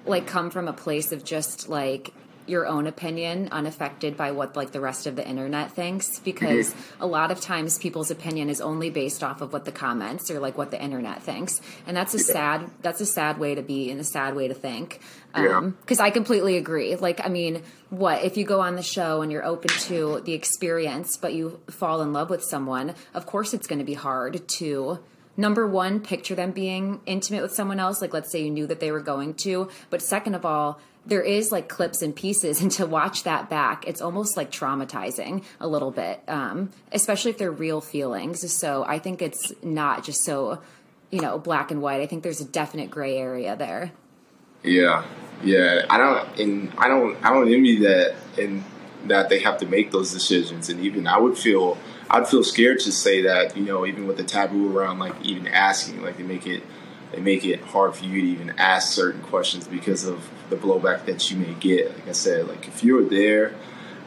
like 0.08 0.26
come 0.26 0.50
from 0.50 0.68
a 0.68 0.74
place 0.74 1.12
of 1.12 1.24
just 1.24 1.70
like 1.70 2.16
your 2.46 2.68
own 2.68 2.88
opinion 2.88 3.50
unaffected 3.52 4.18
by 4.18 4.32
what 4.32 4.56
like 4.56 4.72
the 4.72 4.80
rest 4.80 5.08
of 5.08 5.16
the 5.16 5.28
internet 5.28 5.72
thinks 5.72 6.20
because 6.20 6.74
mm-hmm. 6.74 7.04
a 7.04 7.06
lot 7.06 7.32
of 7.32 7.40
times 7.40 7.78
people's 7.78 8.12
opinion 8.12 8.50
is 8.50 8.62
only 8.62 8.90
based 8.90 9.24
off 9.24 9.42
of 9.42 9.54
what 9.54 9.66
the 9.66 9.72
comments 9.72 10.30
or 10.30 10.40
like 10.40 10.58
what 10.58 10.72
the 10.72 10.82
internet 10.82 11.24
thinks. 11.24 11.62
And 11.88 11.96
that's 11.96 12.14
a 12.14 12.18
yeah. 12.18 12.24
sad 12.24 12.70
that's 12.82 13.02
a 13.02 13.06
sad 13.06 13.38
way 13.38 13.56
to 13.56 13.62
be 13.62 13.90
and 13.92 14.00
a 14.00 14.04
sad 14.04 14.36
way 14.36 14.48
to 14.48 14.54
think. 14.54 15.00
Um 15.34 15.78
because 15.82 16.00
i 16.00 16.10
completely 16.10 16.58
agree. 16.58 16.96
Like 16.96 17.26
i 17.26 17.30
mean 17.30 17.64
what 17.90 18.24
if 18.24 18.38
you 18.38 18.46
go 18.46 18.60
on 18.60 18.76
the 18.76 18.84
show 18.84 19.22
and 19.22 19.32
you're 19.32 19.46
open 19.46 19.70
to 19.70 20.22
the 20.26 20.34
experience 20.34 21.18
but 21.18 21.34
you 21.34 21.60
fall 21.70 22.02
in 22.02 22.12
love 22.12 22.30
with 22.30 22.44
someone 22.44 22.96
of 23.14 23.26
course 23.26 23.54
it's 23.54 23.68
going 23.68 23.80
to 23.80 23.86
be 23.86 23.94
hard 23.94 24.48
to 24.48 25.00
number 25.38 25.66
one 25.68 26.00
picture 26.00 26.36
them 26.36 26.52
being 26.52 27.02
intimate 27.06 27.42
with 27.42 27.54
someone 27.54 27.80
else. 27.80 28.02
Like 28.02 28.14
let's 28.14 28.32
say 28.32 28.44
you 28.44 28.52
knew 28.52 28.68
that 28.68 28.80
they 28.80 28.92
were 28.92 29.02
going 29.02 29.34
to 29.36 29.70
but 29.90 30.02
second 30.02 30.36
of 30.36 30.46
all 30.46 30.80
there 31.06 31.22
is 31.22 31.52
like 31.52 31.68
clips 31.68 32.02
and 32.02 32.16
pieces 32.16 32.62
and 32.64 32.72
to 32.72 32.86
watch 32.86 33.24
that 33.24 33.50
back 33.50 33.88
it's 33.88 34.02
almost 34.02 34.38
like 34.38 34.52
traumatizing 34.52 35.44
a 35.60 35.68
little 35.68 35.92
bit 35.92 36.22
um, 36.28 36.70
especially 36.92 37.32
if 37.32 37.38
they're 37.38 37.52
real 37.52 37.82
feelings. 37.82 38.52
So 38.54 38.84
i 38.88 39.00
think 39.00 39.22
it's 39.22 39.54
not 39.64 40.04
just 40.04 40.24
so 40.24 40.62
you 41.12 41.22
know 41.22 41.38
black 41.38 41.70
and 41.70 41.82
white. 41.82 42.02
I 42.02 42.08
think 42.08 42.24
there's 42.24 42.42
a 42.42 42.46
definite 42.46 42.90
gray 42.90 43.18
area 43.18 43.56
there. 43.56 43.92
Yeah. 44.64 45.06
Yeah. 45.44 45.86
I 45.90 45.98
don't 45.98 46.40
and 46.40 46.74
i 46.78 46.88
don't 46.88 47.24
i 47.24 47.30
don't 47.32 47.52
envy 47.52 47.78
that 47.80 48.16
and 48.40 48.64
that 49.06 49.30
they 49.30 49.40
have 49.40 49.58
to 49.60 49.66
make 49.66 49.92
those 49.92 50.12
decisions. 50.12 50.70
And 50.70 50.80
even 50.80 51.08
i 51.08 51.18
would 51.18 51.38
feel 51.38 51.78
i'd 52.10 52.28
feel 52.28 52.44
scared 52.44 52.80
to 52.80 52.92
say 52.92 53.22
that 53.24 53.56
you 53.56 53.64
know 53.64 53.86
even 53.86 54.08
with 54.08 54.18
the 54.18 54.24
taboo 54.24 54.76
around 54.76 55.00
like 55.00 55.14
even 55.24 55.48
asking 55.48 56.02
like 56.02 56.18
they 56.18 56.24
make 56.24 56.48
it 56.48 56.64
they 57.14 57.22
make 57.22 57.46
it 57.46 57.62
hard 57.62 57.96
for 57.96 58.06
you 58.06 58.22
to 58.22 58.28
even 58.28 58.54
ask 58.58 58.92
certain 58.92 59.22
questions 59.22 59.68
because 59.68 60.04
of 60.04 60.30
the 60.50 60.56
blowback 60.56 61.06
that 61.06 61.30
you 61.32 61.38
may 61.38 61.54
get. 61.54 61.94
Like 61.94 62.10
I 62.10 62.12
said, 62.12 62.48
like 62.48 62.68
if 62.68 62.84
you're 62.84 63.08
there, 63.08 63.54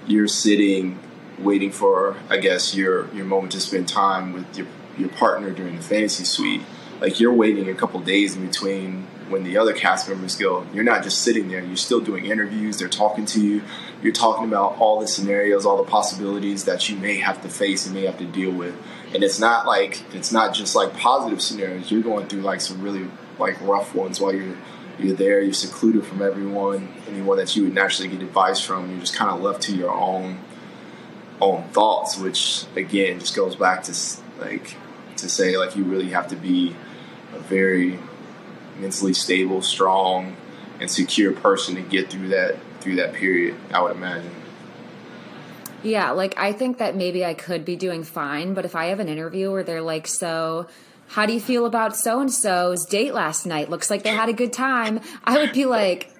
you're 0.06 0.28
sitting 0.28 0.98
waiting 1.38 1.70
for 1.70 2.16
I 2.30 2.38
guess 2.38 2.74
your 2.74 3.12
your 3.14 3.26
moment 3.26 3.52
to 3.52 3.60
spend 3.60 3.88
time 3.88 4.32
with 4.32 4.56
your 4.56 4.66
your 4.98 5.08
partner 5.10 5.50
during 5.50 5.76
the 5.76 5.82
fantasy 5.82 6.24
suite. 6.24 6.62
Like 7.00 7.20
you're 7.20 7.32
waiting 7.32 7.68
a 7.68 7.74
couple 7.74 8.00
days 8.00 8.36
in 8.36 8.46
between 8.46 9.06
when 9.28 9.44
the 9.44 9.58
other 9.58 9.72
cast 9.72 10.08
members 10.08 10.36
go. 10.36 10.66
You're 10.72 10.84
not 10.84 11.02
just 11.02 11.22
sitting 11.22 11.48
there. 11.48 11.62
You're 11.62 11.76
still 11.76 12.00
doing 12.00 12.26
interviews. 12.26 12.78
They're 12.78 12.88
talking 12.88 13.26
to 13.26 13.40
you. 13.40 13.62
You're 14.02 14.12
talking 14.12 14.46
about 14.46 14.78
all 14.78 15.00
the 15.00 15.08
scenarios, 15.08 15.66
all 15.66 15.76
the 15.76 15.90
possibilities 15.90 16.64
that 16.64 16.88
you 16.88 16.96
may 16.96 17.18
have 17.18 17.42
to 17.42 17.48
face 17.48 17.86
and 17.86 17.94
may 17.94 18.04
have 18.06 18.18
to 18.18 18.24
deal 18.24 18.50
with. 18.50 18.74
And 19.14 19.22
it's 19.22 19.38
not 19.38 19.66
like 19.66 20.02
it's 20.14 20.32
not 20.32 20.54
just 20.54 20.74
like 20.74 20.96
positive 20.96 21.40
scenarios. 21.40 21.90
You're 21.90 22.02
going 22.02 22.26
through 22.26 22.42
like 22.42 22.60
some 22.60 22.82
really 22.82 23.08
like 23.38 23.60
rough 23.60 23.94
ones 23.94 24.20
while 24.20 24.34
you're 24.34 24.56
you're 24.98 25.14
there. 25.16 25.40
You're 25.40 25.52
secluded 25.52 26.04
from 26.04 26.22
everyone, 26.22 26.88
anyone 27.08 27.38
that 27.38 27.54
you 27.54 27.64
would 27.64 27.74
naturally 27.74 28.08
get 28.08 28.22
advice 28.22 28.60
from. 28.60 28.90
You're 28.90 29.00
just 29.00 29.14
kind 29.14 29.30
of 29.30 29.40
left 29.40 29.62
to 29.62 29.76
your 29.76 29.92
own 29.92 30.40
own 31.40 31.64
thoughts, 31.70 32.18
which 32.18 32.64
again 32.74 33.20
just 33.20 33.36
goes 33.36 33.56
back 33.56 33.84
to 33.84 33.94
like 34.38 34.76
to 35.16 35.28
say 35.28 35.56
like 35.56 35.76
you 35.76 35.84
really 35.84 36.10
have 36.10 36.28
to 36.28 36.36
be 36.36 36.74
a 37.34 37.38
very 37.38 37.98
mentally 38.78 39.14
stable, 39.14 39.62
strong, 39.62 40.36
and 40.80 40.90
secure 40.90 41.32
person 41.32 41.74
to 41.76 41.82
get 41.82 42.10
through 42.10 42.28
that 42.28 42.56
through 42.80 42.96
that 42.96 43.14
period. 43.14 43.54
I 43.72 43.82
would 43.82 43.92
imagine. 43.92 44.30
Yeah, 45.86 46.10
like 46.10 46.34
I 46.36 46.52
think 46.52 46.78
that 46.78 46.96
maybe 46.96 47.24
I 47.24 47.34
could 47.34 47.64
be 47.64 47.76
doing 47.76 48.02
fine, 48.02 48.54
but 48.54 48.64
if 48.64 48.74
I 48.74 48.86
have 48.86 49.00
an 49.00 49.08
interview 49.08 49.50
where 49.52 49.62
they're 49.62 49.82
like, 49.82 50.06
"So, 50.06 50.66
how 51.08 51.26
do 51.26 51.32
you 51.32 51.40
feel 51.40 51.66
about 51.66 51.96
so 51.96 52.20
and 52.20 52.32
so's 52.32 52.84
date 52.86 53.14
last 53.14 53.46
night? 53.46 53.70
Looks 53.70 53.90
like 53.90 54.02
they 54.02 54.10
had 54.10 54.28
a 54.28 54.32
good 54.32 54.52
time." 54.52 55.00
I 55.24 55.38
would 55.38 55.52
be 55.52 55.64
like, 55.64 56.12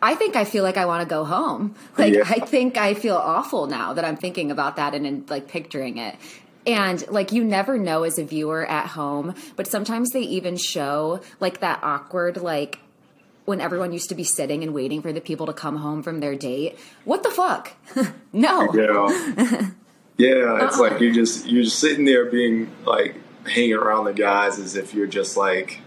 I 0.00 0.14
think 0.14 0.36
I 0.36 0.44
feel 0.44 0.62
like 0.62 0.76
I 0.76 0.86
want 0.86 1.02
to 1.02 1.08
go 1.08 1.24
home. 1.24 1.74
Like 1.98 2.14
yeah. 2.14 2.22
I 2.24 2.38
think 2.38 2.76
I 2.76 2.94
feel 2.94 3.16
awful 3.16 3.66
now 3.66 3.92
that 3.94 4.04
I'm 4.04 4.16
thinking 4.16 4.52
about 4.52 4.76
that 4.76 4.94
and, 4.94 5.04
and 5.04 5.28
like 5.28 5.48
picturing 5.48 5.98
it. 5.98 6.14
And 6.64 7.04
like 7.08 7.32
you 7.32 7.42
never 7.42 7.76
know 7.76 8.04
as 8.04 8.20
a 8.20 8.24
viewer 8.24 8.64
at 8.64 8.86
home, 8.86 9.34
but 9.56 9.66
sometimes 9.66 10.10
they 10.10 10.20
even 10.20 10.56
show 10.56 11.20
like 11.40 11.58
that 11.58 11.80
awkward 11.82 12.36
like 12.36 12.78
when 13.48 13.62
everyone 13.62 13.94
used 13.94 14.10
to 14.10 14.14
be 14.14 14.24
sitting 14.24 14.62
and 14.62 14.74
waiting 14.74 15.00
for 15.00 15.10
the 15.10 15.22
people 15.22 15.46
to 15.46 15.54
come 15.54 15.76
home 15.76 16.02
from 16.02 16.20
their 16.20 16.36
date. 16.36 16.78
What 17.04 17.22
the 17.22 17.30
fuck? 17.30 17.72
no. 18.32 18.70
Yeah. 18.74 19.70
Yeah, 20.18 20.66
it's 20.66 20.78
uh-uh. 20.78 20.90
like 20.90 21.00
you're 21.00 21.14
just 21.14 21.46
you're 21.46 21.62
just 21.62 21.78
sitting 21.78 22.04
there 22.04 22.24
being 22.24 22.68
like 22.84 23.14
hanging 23.46 23.74
around 23.74 24.04
the 24.04 24.12
guys 24.12 24.58
as 24.58 24.74
if 24.74 24.92
you're 24.92 25.06
just 25.06 25.36
like 25.36 25.80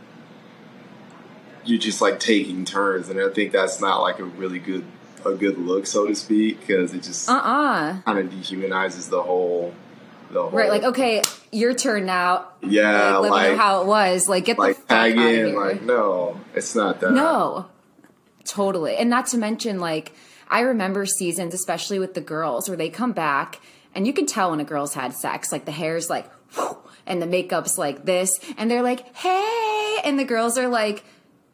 you're 1.65 1.79
just 1.79 2.01
like 2.01 2.19
taking 2.19 2.63
turns, 2.63 3.09
and 3.09 3.19
I 3.19 3.29
think 3.29 3.51
that's 3.51 3.81
not 3.81 4.01
like 4.01 4.19
a 4.19 4.23
really 4.23 4.57
good 4.57 4.85
a 5.25 5.33
good 5.33 5.57
look, 5.57 5.85
so 5.85 6.07
to 6.07 6.15
speak, 6.15 6.61
because 6.61 6.93
it 6.93 7.03
just 7.03 7.29
uh-uh. 7.29 8.01
kind 8.03 8.19
of 8.19 8.27
dehumanizes 8.27 9.09
the 9.09 9.21
whole 9.21 9.73
the 10.31 10.41
whole 10.41 10.51
right. 10.51 10.69
Like, 10.69 10.83
okay, 10.83 11.21
your 11.51 11.73
turn 11.73 12.05
now. 12.05 12.47
Yeah, 12.61 13.17
like, 13.17 13.31
like 13.31 13.57
how 13.57 13.81
it 13.81 13.87
was. 13.87 14.27
Like, 14.27 14.45
get 14.45 14.57
like 14.57 14.77
the 14.77 14.83
tag 14.87 15.17
in. 15.17 15.55
Like, 15.55 15.81
no, 15.81 16.39
it's 16.55 16.75
not 16.75 16.99
that. 17.01 17.11
No, 17.11 17.67
totally, 18.45 18.95
and 18.95 19.09
not 19.09 19.27
to 19.27 19.37
mention 19.37 19.79
like. 19.79 20.13
I 20.53 20.59
remember 20.61 21.05
seasons, 21.05 21.53
especially 21.53 21.97
with 21.97 22.13
the 22.13 22.19
girls, 22.19 22.67
where 22.67 22.75
they 22.75 22.89
come 22.89 23.13
back 23.13 23.61
and 23.95 24.05
you 24.05 24.13
can 24.13 24.25
tell 24.25 24.51
when 24.51 24.59
a 24.59 24.65
girl's 24.65 24.93
had 24.93 25.13
sex. 25.13 25.51
Like 25.51 25.63
the 25.63 25.71
hair's 25.71 26.09
like, 26.09 26.29
whew, 26.53 26.77
and 27.05 27.21
the 27.21 27.25
makeup's 27.25 27.77
like 27.77 28.05
this, 28.05 28.37
and 28.57 28.69
they're 28.69 28.81
like, 28.81 29.15
hey, 29.15 29.97
and 30.03 30.19
the 30.19 30.25
girls 30.25 30.57
are 30.57 30.67
like, 30.67 31.03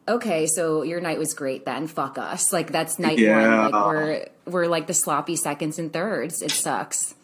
okay, 0.06 0.46
so 0.46 0.82
your 0.82 1.00
night 1.00 1.18
was 1.18 1.34
great 1.34 1.64
then. 1.64 1.86
Fuck 1.86 2.18
us. 2.18 2.52
Like 2.52 2.72
that's 2.72 2.98
night 2.98 3.18
yeah. 3.18 3.68
one. 3.68 3.70
Like 3.70 3.86
we're 3.86 4.28
we're 4.46 4.66
like 4.66 4.86
the 4.86 4.94
sloppy 4.94 5.36
seconds 5.36 5.78
and 5.78 5.92
thirds. 5.92 6.42
It 6.42 6.50
sucks. 6.50 7.14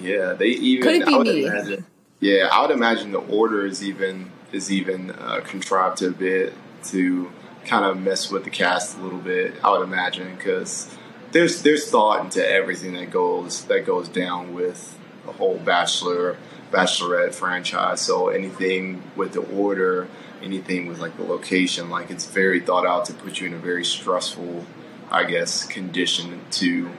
Yeah, 0.00 0.32
they 0.32 0.48
even 0.48 0.82
could 0.82 0.94
it 1.02 1.06
be 1.06 1.18
me? 1.18 1.46
Imagine, 1.46 1.86
yeah, 2.20 2.48
I 2.50 2.62
would 2.62 2.70
imagine 2.70 3.12
the 3.12 3.18
order 3.18 3.66
is 3.66 3.82
even 3.82 4.30
is 4.52 4.70
even 4.70 5.10
uh, 5.10 5.40
contrived 5.44 6.02
a 6.02 6.10
bit 6.10 6.54
to 6.84 7.30
kind 7.64 7.84
of 7.84 7.98
mess 7.98 8.30
with 8.30 8.44
the 8.44 8.50
cast 8.50 8.98
a 8.98 9.00
little 9.00 9.18
bit. 9.18 9.54
I 9.64 9.70
would 9.70 9.82
imagine 9.82 10.34
because 10.36 10.94
there's 11.32 11.62
there's 11.62 11.90
thought 11.90 12.24
into 12.24 12.46
everything 12.46 12.94
that 12.94 13.10
goes 13.10 13.64
that 13.66 13.86
goes 13.86 14.08
down 14.08 14.54
with 14.54 14.98
the 15.26 15.32
whole 15.32 15.58
Bachelor 15.58 16.36
Bachelorette 16.70 17.34
franchise. 17.34 18.00
So 18.00 18.28
anything 18.28 19.02
with 19.16 19.32
the 19.32 19.40
order 19.40 20.08
anything 20.44 20.86
with 20.86 21.00
like 21.00 21.16
the 21.16 21.24
location. 21.24 21.90
Like 21.90 22.10
it's 22.10 22.26
very 22.26 22.60
thought 22.60 22.86
out 22.86 23.06
to 23.06 23.14
put 23.14 23.40
you 23.40 23.48
in 23.48 23.54
a 23.54 23.58
very 23.58 23.84
stressful, 23.84 24.64
I 25.10 25.24
guess, 25.24 25.64
condition 25.64 26.40
to 26.52 26.90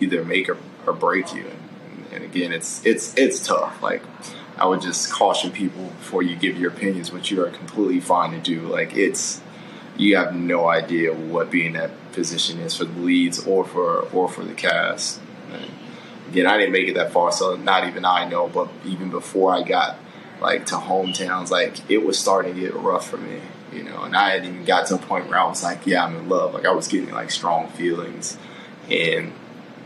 either 0.00 0.24
make 0.24 0.48
or, 0.48 0.58
or 0.86 0.92
break 0.92 1.34
you. 1.34 1.50
And, 2.12 2.24
again, 2.24 2.52
it's 2.52 2.84
it's 2.84 3.14
it's 3.16 3.46
tough. 3.46 3.82
Like 3.82 4.02
I 4.58 4.66
would 4.66 4.80
just 4.80 5.10
caution 5.10 5.50
people 5.50 5.84
before 5.86 6.22
you 6.22 6.36
give 6.36 6.58
your 6.58 6.70
opinions, 6.70 7.12
which 7.12 7.30
you 7.30 7.44
are 7.44 7.50
completely 7.50 8.00
fine 8.00 8.32
to 8.32 8.38
do. 8.38 8.60
Like 8.60 8.96
it's 8.96 9.40
you 9.96 10.16
have 10.16 10.34
no 10.34 10.68
idea 10.68 11.12
what 11.12 11.50
being 11.50 11.74
that 11.74 11.90
position 12.12 12.58
is 12.58 12.76
for 12.76 12.84
the 12.84 13.00
leads 13.00 13.46
or 13.46 13.64
for 13.64 14.00
or 14.10 14.28
for 14.28 14.44
the 14.44 14.54
cast. 14.54 15.20
And 15.52 15.70
again, 16.28 16.46
I 16.46 16.58
didn't 16.58 16.72
make 16.72 16.88
it 16.88 16.94
that 16.94 17.12
far, 17.12 17.32
so 17.32 17.56
not 17.56 17.86
even 17.86 18.04
I 18.04 18.28
know. 18.28 18.48
But 18.48 18.68
even 18.84 19.10
before 19.10 19.54
I 19.54 19.62
got 19.62 19.96
like 20.40 20.66
to 20.66 20.76
hometowns, 20.76 21.50
like 21.50 21.90
it 21.90 21.98
was 21.98 22.18
starting 22.18 22.54
to 22.54 22.60
get 22.60 22.74
rough 22.74 23.08
for 23.08 23.18
me, 23.18 23.40
you 23.72 23.82
know. 23.82 24.02
And 24.02 24.16
I 24.16 24.30
hadn't 24.30 24.48
even 24.48 24.64
got 24.64 24.86
to 24.88 24.96
a 24.96 24.98
point 24.98 25.28
where 25.28 25.38
I 25.38 25.46
was 25.46 25.62
like, 25.62 25.86
yeah, 25.86 26.04
I'm 26.04 26.16
in 26.16 26.28
love. 26.28 26.54
Like 26.54 26.66
I 26.66 26.72
was 26.72 26.88
getting 26.88 27.10
like 27.10 27.30
strong 27.30 27.68
feelings, 27.68 28.38
and 28.90 29.32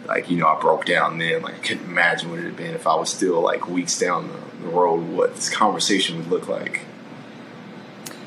like 0.07 0.31
you 0.31 0.39
know, 0.39 0.49
I 0.49 0.61
broke 0.61 0.85
down 0.85 1.19
then. 1.19 1.43
Like 1.43 1.55
I 1.55 1.59
couldn't 1.59 1.87
imagine 1.87 2.31
what 2.31 2.39
it 2.39 2.45
had 2.45 2.57
been 2.57 2.75
if 2.75 2.87
I 2.87 2.95
was 2.95 3.11
still 3.11 3.41
like 3.41 3.69
weeks 3.69 3.99
down 3.99 4.29
the, 4.29 4.65
the 4.65 4.69
road, 4.69 5.09
what 5.09 5.35
this 5.35 5.51
conversation 5.51 6.19
would 6.19 6.29
look 6.29 6.49
like. 6.49 6.83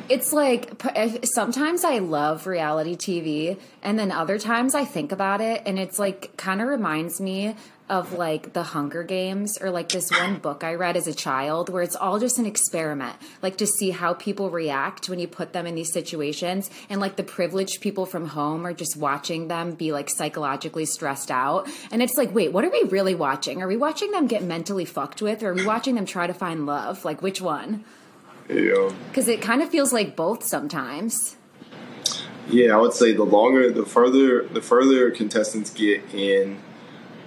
It's 0.09 0.33
like 0.33 0.81
sometimes 1.23 1.83
I 1.83 1.99
love 1.99 2.47
reality 2.47 2.95
TV, 2.95 3.59
and 3.83 3.99
then 3.99 4.11
other 4.11 4.39
times 4.39 4.73
I 4.73 4.83
think 4.83 5.11
about 5.11 5.39
it, 5.39 5.61
and 5.65 5.77
it's 5.77 5.99
like 5.99 6.35
kind 6.35 6.61
of 6.61 6.67
reminds 6.67 7.21
me 7.21 7.55
of 7.89 8.13
like 8.13 8.53
the 8.53 8.63
Hunger 8.63 9.03
Games 9.03 9.57
or 9.59 9.71
like 9.71 9.89
this 9.89 10.11
one 10.11 10.37
book 10.37 10.63
I 10.63 10.75
read 10.75 10.95
as 10.95 11.07
a 11.07 11.13
child 11.13 11.69
where 11.69 11.81
it's 11.81 11.95
all 11.95 12.19
just 12.19 12.37
an 12.37 12.45
experiment, 12.45 13.15
like 13.41 13.57
to 13.57 13.67
see 13.67 13.89
how 13.89 14.13
people 14.13 14.49
react 14.49 15.09
when 15.09 15.19
you 15.19 15.27
put 15.27 15.53
them 15.53 15.65
in 15.65 15.75
these 15.75 15.91
situations. 15.91 16.69
And 16.89 17.01
like 17.01 17.15
the 17.15 17.23
privileged 17.23 17.81
people 17.81 18.05
from 18.05 18.27
home 18.27 18.65
are 18.65 18.73
just 18.73 18.95
watching 18.95 19.47
them 19.47 19.73
be 19.73 19.91
like 19.91 20.09
psychologically 20.09 20.85
stressed 20.85 21.31
out. 21.31 21.67
And 21.91 22.03
it's 22.03 22.15
like, 22.15 22.33
wait, 22.33 22.53
what 22.53 22.63
are 22.63 22.69
we 22.69 22.83
really 22.83 23.15
watching? 23.15 23.61
Are 23.61 23.67
we 23.67 23.77
watching 23.77 24.11
them 24.11 24.27
get 24.27 24.43
mentally 24.43 24.85
fucked 24.85 25.21
with 25.21 25.41
or 25.41 25.49
are 25.49 25.55
we 25.55 25.65
watching 25.65 25.95
them 25.95 26.05
try 26.05 26.27
to 26.27 26.33
find 26.33 26.65
love? 26.65 27.03
Like 27.03 27.21
which 27.21 27.41
one? 27.41 27.83
Yeah. 28.47 28.91
Because 29.09 29.27
it 29.27 29.41
kind 29.41 29.61
of 29.61 29.69
feels 29.69 29.91
like 29.91 30.15
both 30.15 30.43
sometimes. 30.43 31.35
Yeah, 32.47 32.75
I 32.75 32.77
would 32.77 32.93
say 32.93 33.13
the 33.13 33.23
longer, 33.23 33.71
the 33.71 33.85
further, 33.85 34.43
the 34.43 34.61
further 34.61 35.11
contestants 35.11 35.69
get 35.69 36.01
in 36.15 36.59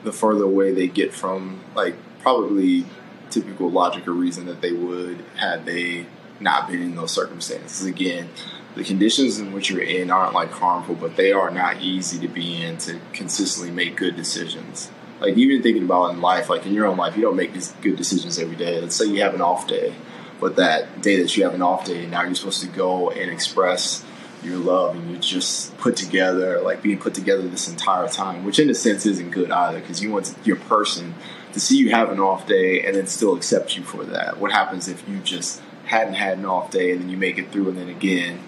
the 0.05 0.12
further 0.12 0.45
away 0.45 0.73
they 0.73 0.88
get 0.88 1.12
from 1.12 1.61
like 1.75 1.95
probably 2.21 2.85
typical 3.31 3.71
logic 3.71 4.07
or 4.07 4.12
reason 4.12 4.47
that 4.47 4.61
they 4.61 4.73
would 4.73 5.25
had 5.37 5.65
they 5.65 6.07
not 6.41 6.69
been 6.69 6.83
in 6.83 6.95
those 6.95 7.11
circumstances. 7.11 7.87
Again, 7.87 8.29
the 8.75 8.85
conditions 8.85 9.38
in 9.38 9.53
which 9.53 9.71
you're 9.71 9.83
in 9.83 10.11
aren't 10.11 10.35
like 10.35 10.51
harmful, 10.51 10.95
but 10.95 11.17
they 11.17 11.33
are 11.33 11.51
not 11.51 11.81
easy 11.81 12.19
to 12.21 12.29
be 12.29 12.62
in 12.62 12.79
to 12.79 12.99
consistently 13.12 13.71
make 13.73 13.97
good 13.97 14.17
decisions. 14.17 14.91
Like 15.21 15.37
even 15.37 15.62
thinking 15.62 15.85
about 15.85 16.12
in 16.12 16.21
life, 16.21 16.49
like 16.49 16.67
in 16.67 16.75
your 16.75 16.87
own 16.87 16.97
life, 16.97 17.17
you 17.17 17.23
don't 17.23 17.37
make 17.37 17.53
good 17.81 17.97
decisions 17.97 18.38
every 18.38 18.57
day. 18.57 18.81
Let's 18.81 18.97
say 18.97 19.05
you 19.05 19.23
have 19.23 19.35
an 19.35 19.41
off 19.41 19.69
day, 19.69 19.95
but 20.41 20.57
that 20.57 21.01
day 21.01 21.21
that 21.23 21.37
you 21.37 21.45
have 21.45 21.55
an 21.55 21.62
off 21.62 21.85
day, 21.85 22.07
now 22.07 22.23
you're 22.23 22.35
supposed 22.35 22.62
to 22.62 22.69
go 22.69 23.11
and 23.11 23.31
express 23.31 24.05
your 24.44 24.59
love 24.59 24.94
and 24.94 25.11
you're 25.11 25.20
just 25.20 25.76
put 25.78 25.96
together, 25.96 26.61
like 26.61 26.83
being 26.83 26.98
put 26.98 27.14
together 27.14 27.42
this 27.48 27.68
entire 27.68 28.09
time, 28.09 28.44
which 28.44 28.59
in 28.59 28.68
a 28.70 28.74
sense 28.74 29.07
isn't 29.07 29.31
good 29.31 29.50
either 29.50 29.81
because 29.81 30.02
you 30.02 30.11
want 30.11 30.35
your 30.44 30.57
person 30.57 31.14
to 31.52 31.61
see 31.61 31.76
you 31.76 31.90
have 31.90 32.11
an 32.11 32.18
off 32.18 32.46
day 32.46 32.85
and 32.85 32.96
then 32.96 33.07
still 33.07 33.37
accept 33.37 33.76
you 33.76 33.83
for 33.83 34.05
that. 34.05 34.38
What 34.38 34.52
happens 34.52 34.88
if 34.88 35.07
you 35.09 35.18
just 35.18 35.62
hadn't 35.85 36.14
had 36.14 36.38
an 36.38 36.46
off 36.46 36.70
day 36.70 36.92
and 36.92 37.02
then 37.02 37.09
you 37.09 37.16
make 37.16 37.38
it 37.38 37.52
through 37.52 37.68
and 37.68 37.78
then 37.78 37.88
again, 37.88 38.40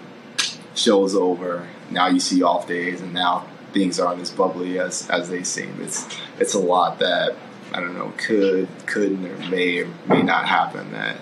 show's 0.73 1.15
over, 1.15 1.67
now 1.89 2.07
you 2.07 2.19
see 2.19 2.43
off 2.43 2.67
days 2.67 3.01
and 3.01 3.13
now 3.13 3.47
things 3.73 3.99
aren't 3.99 4.21
as 4.21 4.31
bubbly 4.31 4.79
as, 4.79 5.09
as 5.09 5.29
they 5.29 5.43
seem. 5.43 5.81
It's, 5.81 6.07
it's 6.39 6.53
a 6.53 6.59
lot 6.59 6.99
that, 6.99 7.35
I 7.73 7.79
don't 7.79 7.93
know, 7.93 8.13
could, 8.17 8.67
couldn't 8.85 9.25
or 9.25 9.37
may 9.49 9.81
or 9.81 9.87
may 10.07 10.23
not 10.23 10.47
happen 10.47 10.91
that 10.91 11.17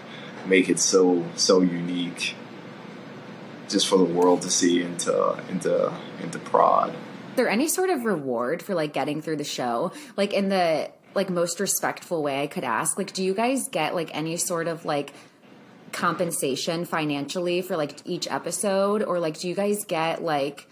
make 0.48 0.70
it 0.70 0.80
so, 0.80 1.26
so 1.36 1.62
unique 1.62 2.36
just 3.74 3.88
for 3.88 3.98
the 3.98 4.06
world 4.06 4.42
to 4.44 4.50
see 4.50 4.82
into 4.82 5.38
into 5.50 5.94
into 6.22 6.40
prod. 6.40 6.92
Is 6.92 7.36
there 7.36 7.50
any 7.50 7.68
sort 7.68 7.90
of 7.90 8.06
reward 8.06 8.62
for 8.64 8.74
like 8.76 8.94
getting 8.94 9.22
through 9.22 9.38
the 9.38 9.44
show? 9.44 9.92
Like 10.16 10.34
in 10.34 10.50
the 10.50 10.92
like 11.16 11.30
most 11.30 11.60
respectful 11.60 12.24
way 12.24 12.44
I 12.44 12.48
could 12.48 12.64
ask, 12.64 12.98
like 12.98 13.12
do 13.12 13.24
you 13.24 13.34
guys 13.34 13.68
get 13.68 13.94
like 13.96 14.16
any 14.16 14.38
sort 14.38 14.68
of 14.68 14.86
like 14.86 15.14
compensation 15.92 16.86
financially 16.86 17.62
for 17.62 17.78
like 17.78 18.00
each 18.06 18.28
episode 18.32 19.04
or 19.04 19.20
like 19.20 19.40
do 19.40 19.48
you 19.48 19.56
guys 19.56 19.86
get 19.86 20.24
like 20.24 20.68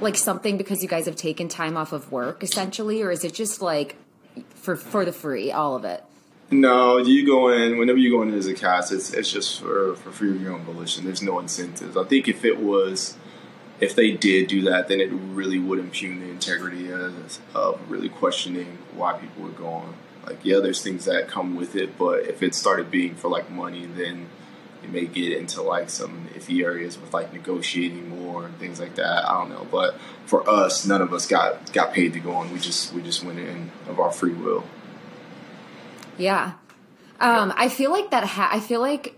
like 0.00 0.16
something 0.16 0.56
because 0.56 0.82
you 0.82 0.88
guys 0.88 1.06
have 1.06 1.16
taken 1.16 1.48
time 1.48 1.76
off 1.76 1.92
of 1.92 2.10
work 2.10 2.42
essentially 2.42 3.02
or 3.02 3.10
is 3.10 3.24
it 3.24 3.34
just 3.34 3.60
like 3.60 3.96
for 4.54 4.76
for 4.76 5.04
the 5.04 5.12
free, 5.12 5.52
all 5.52 5.76
of 5.76 5.84
it? 5.84 6.02
No, 6.50 6.98
you 6.98 7.26
go 7.26 7.48
in 7.48 7.76
whenever 7.76 7.98
you 7.98 8.10
go 8.10 8.22
in 8.22 8.32
as 8.32 8.46
a 8.46 8.54
cast. 8.54 8.92
It's 8.92 9.12
it's 9.12 9.32
just 9.32 9.60
for 9.60 9.96
for 9.96 10.12
free 10.12 10.30
of 10.30 10.40
your 10.40 10.52
own 10.52 10.62
volition. 10.62 11.04
There's 11.04 11.22
no 11.22 11.40
incentives. 11.40 11.96
I 11.96 12.04
think 12.04 12.28
if 12.28 12.44
it 12.44 12.58
was, 12.60 13.16
if 13.80 13.96
they 13.96 14.12
did 14.12 14.46
do 14.46 14.62
that, 14.62 14.86
then 14.86 15.00
it 15.00 15.10
really 15.10 15.58
would 15.58 15.80
impugn 15.80 16.20
the 16.20 16.28
integrity 16.28 16.90
of, 16.92 17.40
of 17.52 17.90
really 17.90 18.08
questioning 18.08 18.78
why 18.94 19.14
people 19.14 19.42
would 19.42 19.56
go 19.56 19.66
on. 19.66 19.94
Like, 20.24 20.38
yeah, 20.44 20.60
there's 20.60 20.82
things 20.82 21.04
that 21.06 21.26
come 21.26 21.56
with 21.56 21.74
it, 21.74 21.98
but 21.98 22.20
if 22.20 22.42
it 22.42 22.54
started 22.54 22.92
being 22.92 23.16
for 23.16 23.28
like 23.28 23.50
money, 23.50 23.86
then 23.86 24.28
it 24.84 24.90
may 24.90 25.06
get 25.06 25.32
into 25.32 25.62
like 25.62 25.90
some 25.90 26.28
iffy 26.34 26.64
areas 26.64 26.96
with 26.96 27.12
like 27.12 27.32
negotiating 27.32 28.08
more 28.08 28.44
and 28.44 28.56
things 28.58 28.78
like 28.78 28.94
that. 28.94 29.28
I 29.28 29.34
don't 29.40 29.50
know, 29.50 29.66
but 29.68 29.98
for 30.26 30.48
us, 30.48 30.86
none 30.86 31.02
of 31.02 31.12
us 31.12 31.26
got 31.26 31.72
got 31.72 31.92
paid 31.92 32.12
to 32.12 32.20
go 32.20 32.34
on. 32.34 32.52
We 32.52 32.60
just 32.60 32.92
we 32.92 33.02
just 33.02 33.24
went 33.24 33.40
in 33.40 33.72
of 33.88 33.98
our 33.98 34.12
free 34.12 34.34
will. 34.34 34.64
Yeah. 36.18 36.52
Um, 37.20 37.52
I 37.56 37.68
feel 37.68 37.90
like 37.90 38.10
that. 38.10 38.24
Ha- 38.24 38.50
I 38.52 38.60
feel 38.60 38.80
like 38.80 39.16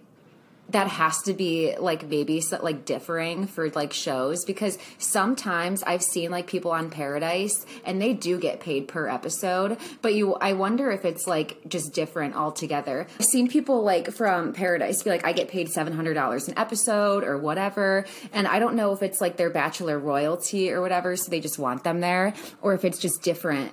that 0.70 0.86
has 0.86 1.22
to 1.22 1.32
be 1.32 1.74
like 1.78 2.06
maybe 2.08 2.40
so, 2.40 2.58
like 2.62 2.84
differing 2.84 3.46
for 3.46 3.70
like 3.70 3.92
shows 3.92 4.44
because 4.44 4.78
sometimes 4.98 5.82
I've 5.82 6.02
seen 6.02 6.30
like 6.30 6.46
people 6.46 6.70
on 6.70 6.90
Paradise 6.90 7.64
and 7.84 8.00
they 8.00 8.12
do 8.12 8.38
get 8.38 8.60
paid 8.60 8.86
per 8.86 9.08
episode, 9.08 9.78
but 10.02 10.14
you 10.14 10.34
I 10.34 10.52
wonder 10.52 10.90
if 10.90 11.04
it's 11.04 11.26
like 11.26 11.58
just 11.68 11.94
different 11.94 12.36
altogether. 12.36 13.06
I've 13.18 13.26
seen 13.26 13.48
people 13.48 13.82
like 13.82 14.12
from 14.12 14.52
Paradise 14.52 15.02
be 15.02 15.10
like 15.10 15.26
I 15.26 15.32
get 15.32 15.48
paid 15.48 15.68
$700 15.68 16.48
an 16.48 16.58
episode 16.58 17.24
or 17.24 17.38
whatever, 17.38 18.04
and 18.32 18.46
I 18.46 18.58
don't 18.58 18.76
know 18.76 18.92
if 18.92 19.02
it's 19.02 19.20
like 19.20 19.36
their 19.36 19.50
bachelor 19.50 19.98
royalty 19.98 20.70
or 20.70 20.82
whatever 20.82 21.16
so 21.16 21.30
they 21.30 21.40
just 21.40 21.58
want 21.58 21.84
them 21.84 22.00
there 22.00 22.34
or 22.60 22.74
if 22.74 22.84
it's 22.84 22.98
just 22.98 23.22
different 23.22 23.72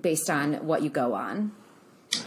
based 0.00 0.30
on 0.30 0.66
what 0.66 0.82
you 0.82 0.90
go 0.90 1.14
on. 1.14 1.52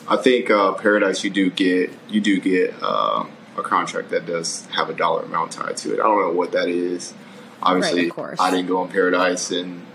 I 0.07 0.17
think 0.17 0.49
uh, 0.49 0.73
Paradise 0.73 1.23
you 1.23 1.29
do 1.29 1.49
get 1.49 1.91
you 2.09 2.19
do 2.21 2.39
get 2.39 2.73
uh, 2.81 3.25
a 3.57 3.61
contract 3.61 4.09
that 4.09 4.25
does 4.25 4.65
have 4.67 4.89
a 4.89 4.93
dollar 4.93 5.23
amount 5.23 5.51
tied 5.51 5.77
to 5.77 5.93
it. 5.93 5.99
I 5.99 6.03
don't 6.03 6.21
know 6.21 6.33
what 6.33 6.51
that 6.53 6.67
is. 6.67 7.13
Obviously, 7.61 8.09
right, 8.11 8.39
I 8.39 8.51
didn't 8.51 8.67
go 8.67 8.81
on 8.81 8.89
Paradise, 8.89 9.51
and 9.51 9.85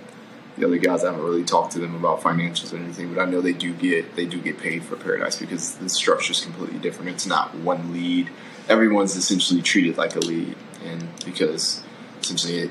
the 0.57 0.67
other 0.67 0.79
guys 0.79 1.03
I 1.03 1.11
haven't 1.11 1.25
really 1.25 1.45
talked 1.45 1.73
to 1.73 1.79
them 1.79 1.95
about 1.95 2.21
financials 2.21 2.73
or 2.73 2.77
anything. 2.77 3.13
But 3.13 3.21
I 3.23 3.31
know 3.31 3.41
they 3.41 3.53
do 3.53 3.73
get 3.75 4.17
they 4.17 4.27
do 4.27 4.41
get 4.41 4.59
paid 4.59 4.85
for 4.85 4.97
Paradise 4.97 5.39
because 5.39 5.77
the 5.77 5.89
structure 5.89 6.33
is 6.33 6.41
completely 6.41 6.79
different. 6.79 7.11
It's 7.11 7.27
not 7.27 7.55
one 7.55 7.93
lead. 7.93 8.31
Everyone's 8.69 9.17
essentially 9.17 9.63
treated 9.63 9.97
like 9.97 10.15
a 10.15 10.21
lead, 10.21 10.57
and 10.85 11.09
because 11.25 11.83
essentially 12.21 12.59
it, 12.59 12.71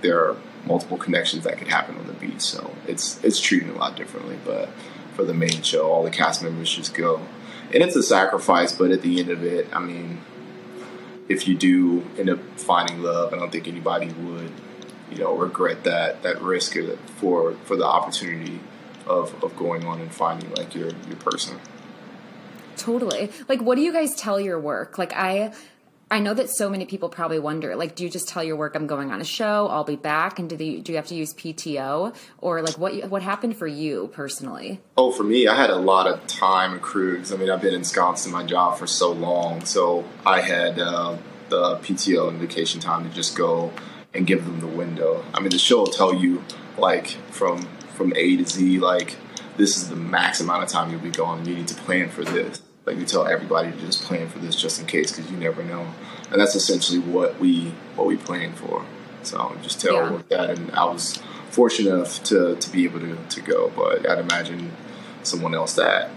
there 0.00 0.18
are 0.20 0.36
multiple 0.64 0.96
connections 0.96 1.44
that 1.44 1.58
could 1.58 1.68
happen 1.68 1.96
on 1.96 2.06
the 2.06 2.12
beach, 2.14 2.40
so 2.40 2.74
it's 2.86 3.22
it's 3.24 3.40
treated 3.40 3.70
a 3.70 3.74
lot 3.74 3.96
differently. 3.96 4.38
But 4.44 4.70
for 5.14 5.24
the 5.24 5.34
main 5.34 5.62
show. 5.62 5.90
All 5.90 6.02
the 6.02 6.10
cast 6.10 6.42
members 6.42 6.74
just 6.74 6.94
go, 6.94 7.22
and 7.72 7.82
it's 7.82 7.96
a 7.96 8.02
sacrifice. 8.02 8.72
But 8.72 8.90
at 8.90 9.02
the 9.02 9.20
end 9.20 9.30
of 9.30 9.44
it, 9.44 9.68
I 9.72 9.80
mean, 9.80 10.20
if 11.28 11.46
you 11.46 11.54
do 11.54 12.04
end 12.18 12.30
up 12.30 12.40
finding 12.56 13.02
love, 13.02 13.32
I 13.32 13.38
don't 13.38 13.50
think 13.50 13.68
anybody 13.68 14.08
would, 14.08 14.52
you 15.10 15.18
know, 15.18 15.34
regret 15.36 15.84
that 15.84 16.22
that 16.22 16.40
risk 16.42 16.76
for 17.16 17.54
for 17.64 17.76
the 17.76 17.86
opportunity 17.86 18.60
of 19.06 19.42
of 19.42 19.56
going 19.56 19.84
on 19.84 20.00
and 20.00 20.12
finding 20.12 20.52
like 20.54 20.74
your 20.74 20.90
your 21.08 21.16
person. 21.16 21.58
Totally. 22.76 23.30
Like, 23.48 23.60
what 23.60 23.76
do 23.76 23.82
you 23.82 23.92
guys 23.92 24.14
tell 24.14 24.40
your 24.40 24.58
work? 24.58 24.98
Like, 24.98 25.12
I 25.12 25.52
I 26.12 26.18
know 26.18 26.34
that 26.34 26.50
so 26.50 26.68
many 26.68 26.84
people 26.84 27.08
probably 27.08 27.38
wonder, 27.38 27.74
like, 27.74 27.94
do 27.94 28.04
you 28.04 28.10
just 28.10 28.28
tell 28.28 28.44
your 28.44 28.54
work 28.54 28.76
I'm 28.76 28.86
going 28.86 29.10
on 29.10 29.22
a 29.22 29.24
show, 29.24 29.66
I'll 29.68 29.82
be 29.82 29.96
back, 29.96 30.38
and 30.38 30.46
do 30.46 30.58
the, 30.58 30.82
do 30.82 30.92
you 30.92 30.96
have 30.96 31.06
to 31.06 31.14
use 31.14 31.32
PTO, 31.32 32.14
or 32.36 32.60
like 32.60 32.76
what 32.76 33.08
what 33.08 33.22
happened 33.22 33.56
for 33.56 33.66
you 33.66 34.10
personally? 34.12 34.78
Oh, 34.98 35.10
for 35.10 35.22
me, 35.22 35.48
I 35.48 35.56
had 35.56 35.70
a 35.70 35.76
lot 35.76 36.06
of 36.06 36.26
time 36.26 36.74
accrued. 36.74 37.32
I 37.32 37.36
mean, 37.36 37.48
I've 37.48 37.62
been 37.62 37.72
ensconced 37.72 38.26
in 38.26 38.32
my 38.32 38.44
job 38.44 38.76
for 38.76 38.86
so 38.86 39.10
long, 39.10 39.64
so 39.64 40.04
I 40.26 40.42
had 40.42 40.78
uh, 40.78 41.16
the 41.48 41.76
PTO 41.78 42.28
and 42.28 42.38
vacation 42.38 42.78
time 42.78 43.08
to 43.08 43.14
just 43.14 43.34
go 43.34 43.72
and 44.12 44.26
give 44.26 44.44
them 44.44 44.60
the 44.60 44.66
window. 44.66 45.24
I 45.32 45.40
mean, 45.40 45.48
the 45.48 45.58
show 45.58 45.78
will 45.78 45.86
tell 45.86 46.14
you 46.14 46.44
like 46.76 47.06
from 47.30 47.62
from 47.94 48.12
A 48.16 48.36
to 48.36 48.44
Z, 48.44 48.80
like 48.80 49.16
this 49.56 49.78
is 49.78 49.88
the 49.88 49.96
max 49.96 50.42
amount 50.42 50.62
of 50.62 50.68
time 50.68 50.90
you'll 50.90 51.00
be 51.00 51.10
gone. 51.10 51.46
You 51.46 51.54
need 51.54 51.68
to 51.68 51.74
plan 51.74 52.10
for 52.10 52.22
this 52.22 52.60
like 52.84 52.96
we 52.96 53.04
tell 53.04 53.26
everybody 53.26 53.70
to 53.70 53.78
just 53.78 54.02
plan 54.02 54.28
for 54.28 54.38
this 54.38 54.56
just 54.56 54.80
in 54.80 54.86
case 54.86 55.12
because 55.12 55.30
you 55.30 55.36
never 55.36 55.62
know. 55.62 55.86
And 56.30 56.40
that's 56.40 56.54
essentially 56.54 56.98
what 56.98 57.38
we 57.38 57.74
what 57.96 58.06
we 58.06 58.16
plan 58.16 58.52
for. 58.54 58.84
So 59.22 59.56
just 59.62 59.80
tell 59.80 59.94
yeah. 59.94 60.22
that 60.30 60.50
and 60.50 60.70
i 60.72 60.84
was 60.84 61.22
fortunate 61.50 61.94
enough 61.94 62.22
to, 62.24 62.56
to 62.56 62.70
be 62.70 62.84
able 62.84 62.98
to, 62.98 63.16
to 63.28 63.40
go 63.42 63.70
but 63.76 64.08
i'd 64.08 64.18
imagine 64.18 64.72
someone 65.22 65.54
else 65.54 65.74
that 65.74 66.10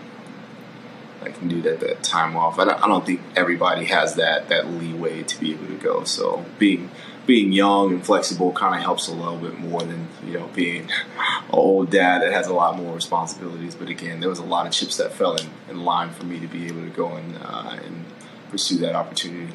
can 1.36 1.48
do 1.48 1.62
that, 1.62 1.80
that 1.82 2.04
time 2.04 2.36
off. 2.36 2.60
I 2.60 2.66
don't, 2.66 2.84
I 2.84 2.88
don't 2.88 3.06
think 3.06 3.22
everybody 3.36 3.86
has 3.86 4.16
that 4.16 4.50
that 4.50 4.68
leeway 4.68 5.24
to 5.24 5.40
be 5.40 5.52
able 5.52 5.68
to 5.68 5.78
go. 5.78 6.04
So 6.04 6.46
being 6.58 6.90
being 7.26 7.52
young 7.52 7.94
and 7.94 8.06
flexible 8.06 8.52
kind 8.52 8.76
of 8.76 8.82
helps 8.82 9.08
a 9.08 9.14
little 9.14 9.38
bit 9.38 9.58
more 9.60 9.82
than 9.82 10.08
you 10.26 10.34
know 10.34 10.48
being 10.54 10.84
an 10.84 11.50
old 11.50 11.90
dad 11.90 12.22
that 12.22 12.32
has 12.32 12.48
a 12.48 12.54
lot 12.54 12.78
more 12.78 12.94
responsibilities. 12.94 13.76
But 13.76 13.90
again, 13.90 14.20
there 14.20 14.30
was 14.30 14.40
a 14.40 14.46
lot 14.46 14.68
of 14.68 14.74
chips 14.74 14.98
that 14.98 15.12
fell 15.12 15.36
in, 15.36 15.50
in 15.70 15.84
line 15.84 16.12
for 16.12 16.26
me 16.26 16.40
to 16.40 16.48
be 16.48 16.68
able 16.68 16.82
to 16.82 16.90
go 16.90 17.14
and 17.14 17.38
uh, 17.44 17.78
and 17.84 18.06
pursue 18.50 18.78
that 18.78 18.96
opportunity. 18.96 19.54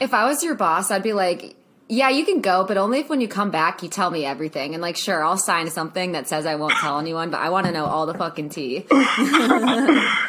If 0.00 0.12
I 0.12 0.24
was 0.26 0.42
your 0.42 0.54
boss, 0.54 0.90
I'd 0.90 1.02
be 1.02 1.12
like, 1.12 1.56
yeah, 1.94 2.08
you 2.08 2.24
can 2.24 2.40
go, 2.40 2.64
but 2.64 2.76
only 2.76 3.00
if 3.00 3.08
when 3.08 3.20
you 3.20 3.28
come 3.28 3.50
back 3.50 3.82
you 3.82 3.88
tell 3.88 4.10
me 4.10 4.24
everything. 4.24 4.74
And 4.74 4.82
like, 4.82 4.96
sure, 4.96 5.24
I'll 5.24 5.38
sign 5.38 5.70
something 5.70 6.12
that 6.12 6.28
says 6.28 6.44
I 6.44 6.56
won't 6.56 6.74
tell 6.74 6.98
anyone, 6.98 7.30
but 7.30 7.40
I 7.40 7.50
want 7.50 7.66
to 7.66 7.72
know 7.72 7.84
all 7.84 8.06
the 8.06 8.14
fucking 8.14 8.48
tea. 8.48 8.84
no, 8.90 9.04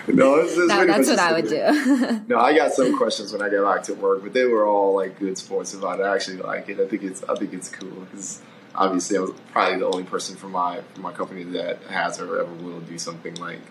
no 0.08 0.86
that's 0.86 1.10
what 1.10 1.20
I 1.20 1.34
would 1.34 1.48
do. 1.48 2.22
no, 2.28 2.40
I 2.40 2.56
got 2.56 2.72
some 2.72 2.96
questions 2.98 3.34
when 3.34 3.42
I 3.42 3.50
get 3.50 3.64
back 3.64 3.84
to 3.84 3.94
work, 3.96 4.22
but 4.24 4.34
they 4.34 4.46
were 4.46 4.66
all 4.66 4.96
like 4.96 5.18
good 5.20 5.38
sports 5.38 5.74
about 5.74 6.00
it. 6.00 6.04
I 6.04 6.14
actually 6.14 6.38
like 6.38 6.70
it. 6.70 6.80
I 6.80 6.88
think 6.88 7.04
it's 7.04 7.24
I 7.24 7.36
think 7.36 7.54
it's 7.54 7.70
cool 7.70 7.90
because 7.90 8.42
obviously 8.76 9.18
I 9.18 9.22
was 9.22 9.32
probably 9.52 9.80
the 9.80 9.88
only 9.88 10.04
person 10.04 10.36
from 10.36 10.52
my 10.52 10.82
from 10.94 11.04
my 11.04 11.14
company 11.14 11.44
that 11.44 11.82
has 11.84 12.20
or 12.20 12.40
ever 12.40 12.54
will 12.54 12.82
do 12.82 13.00
something 13.00 13.36
like 13.36 13.62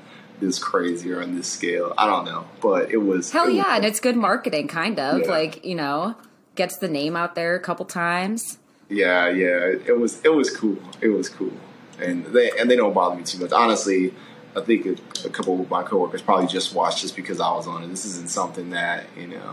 this 0.40 0.59
crazy 0.59 1.12
or 1.12 1.22
on 1.22 1.37
this 1.37 1.46
scale. 1.46 1.94
I 1.96 2.07
don't 2.07 2.24
know, 2.24 2.46
but 2.61 2.90
it 2.90 2.96
was 2.96 3.30
hell 3.30 3.46
it 3.46 3.54
yeah, 3.54 3.68
was, 3.68 3.76
and 3.76 3.85
it's 3.85 4.00
good 4.00 4.16
marketing, 4.16 4.66
kind 4.66 4.98
of 4.98 5.20
yeah. 5.20 5.28
like 5.28 5.64
you 5.64 5.76
know 5.76 6.16
gets 6.55 6.77
the 6.77 6.88
name 6.88 7.17
out 7.17 7.35
there 7.35 7.55
a 7.55 7.61
couple 7.61 7.87
times. 7.87 8.59
Yeah, 8.88 9.29
yeah, 9.29 9.73
it 9.87 9.99
was 9.99 10.21
it 10.25 10.33
was 10.33 10.55
cool. 10.55 10.79
It 11.01 11.09
was 11.09 11.29
cool, 11.29 11.53
and 12.01 12.27
they 12.27 12.51
and 12.59 12.71
they 12.71 12.77
don't 12.77 12.93
bother 12.93 13.17
me 13.17 13.25
too 13.25 13.38
much. 13.38 13.53
Honestly, 13.53 14.14
I 14.57 14.61
think 14.61 14.87
a, 14.87 15.27
a 15.27 15.31
couple 15.31 15.61
of 15.61 15.71
my 15.71 15.83
coworkers 15.83 16.23
probably 16.23 16.47
just 16.47 16.75
watched 16.75 17.01
just 17.01 17.17
because 17.17 17.40
I 17.40 17.51
was 17.53 17.67
on 17.67 17.83
it. 17.83 17.88
This 17.88 18.05
isn't 18.05 18.29
something 18.29 18.71
that 18.71 19.07
you 19.17 19.29
know 19.29 19.51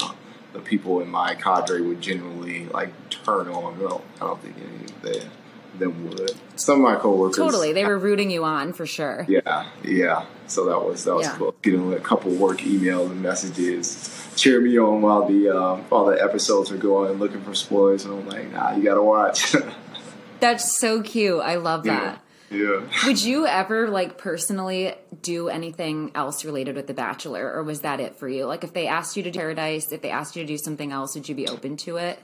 the 0.53 0.59
people 0.59 0.99
in 0.99 1.09
my 1.09 1.35
cadre 1.35 1.81
would 1.81 2.01
generally 2.01 2.65
like 2.67 2.91
turn 3.09 3.47
on. 3.47 3.79
Well, 3.79 4.03
I 4.17 4.25
don't 4.25 4.41
think 4.41 4.55
any 4.57 4.85
of 4.85 5.01
them 5.01 5.31
them 5.79 6.09
would. 6.09 6.31
Some 6.55 6.83
of 6.83 6.91
my 6.91 6.99
coworkers 6.99 7.37
totally 7.37 7.73
they 7.73 7.85
were 7.85 7.97
rooting 7.97 8.29
you 8.31 8.43
on 8.43 8.73
for 8.73 8.85
sure. 8.85 9.25
Yeah, 9.27 9.69
yeah. 9.83 10.25
So 10.47 10.65
that 10.65 10.79
was 10.79 11.05
that 11.05 11.15
was 11.15 11.27
yeah. 11.27 11.35
cool. 11.37 11.55
Getting 11.61 11.93
a 11.93 11.99
couple 11.99 12.31
work 12.31 12.59
emails 12.59 13.09
and 13.11 13.21
messages 13.21 14.20
cheer 14.41 14.59
me 14.59 14.77
on 14.79 15.01
while 15.01 15.27
the 15.27 15.49
um, 15.49 15.81
while 15.89 16.05
the 16.05 16.21
episodes 16.21 16.71
are 16.71 16.77
going, 16.77 17.13
looking 17.13 17.41
for 17.41 17.53
spoilers, 17.53 18.05
and 18.05 18.13
I'm 18.13 18.27
like, 18.27 18.51
nah, 18.51 18.75
you 18.75 18.83
gotta 18.83 19.03
watch. 19.03 19.55
That's 20.39 20.79
so 20.79 21.03
cute. 21.03 21.39
I 21.39 21.55
love 21.55 21.83
that. 21.83 22.21
Yeah. 22.49 22.57
yeah. 22.57 23.05
Would 23.05 23.23
you 23.23 23.45
ever 23.45 23.89
like 23.89 24.17
personally 24.17 24.95
do 25.21 25.49
anything 25.49 26.11
else 26.15 26.43
related 26.43 26.75
with 26.75 26.87
The 26.87 26.95
Bachelor, 26.95 27.53
or 27.53 27.63
was 27.63 27.81
that 27.81 27.99
it 27.99 28.15
for 28.15 28.27
you? 28.27 28.45
Like, 28.45 28.63
if 28.63 28.73
they 28.73 28.87
asked 28.87 29.15
you 29.15 29.23
to 29.23 29.31
do 29.31 29.39
Paradise, 29.39 29.91
if 29.91 30.01
they 30.01 30.09
asked 30.09 30.35
you 30.35 30.41
to 30.41 30.47
do 30.47 30.57
something 30.57 30.91
else, 30.91 31.13
would 31.13 31.29
you 31.29 31.35
be 31.35 31.47
open 31.47 31.77
to 31.77 31.97
it? 31.97 32.19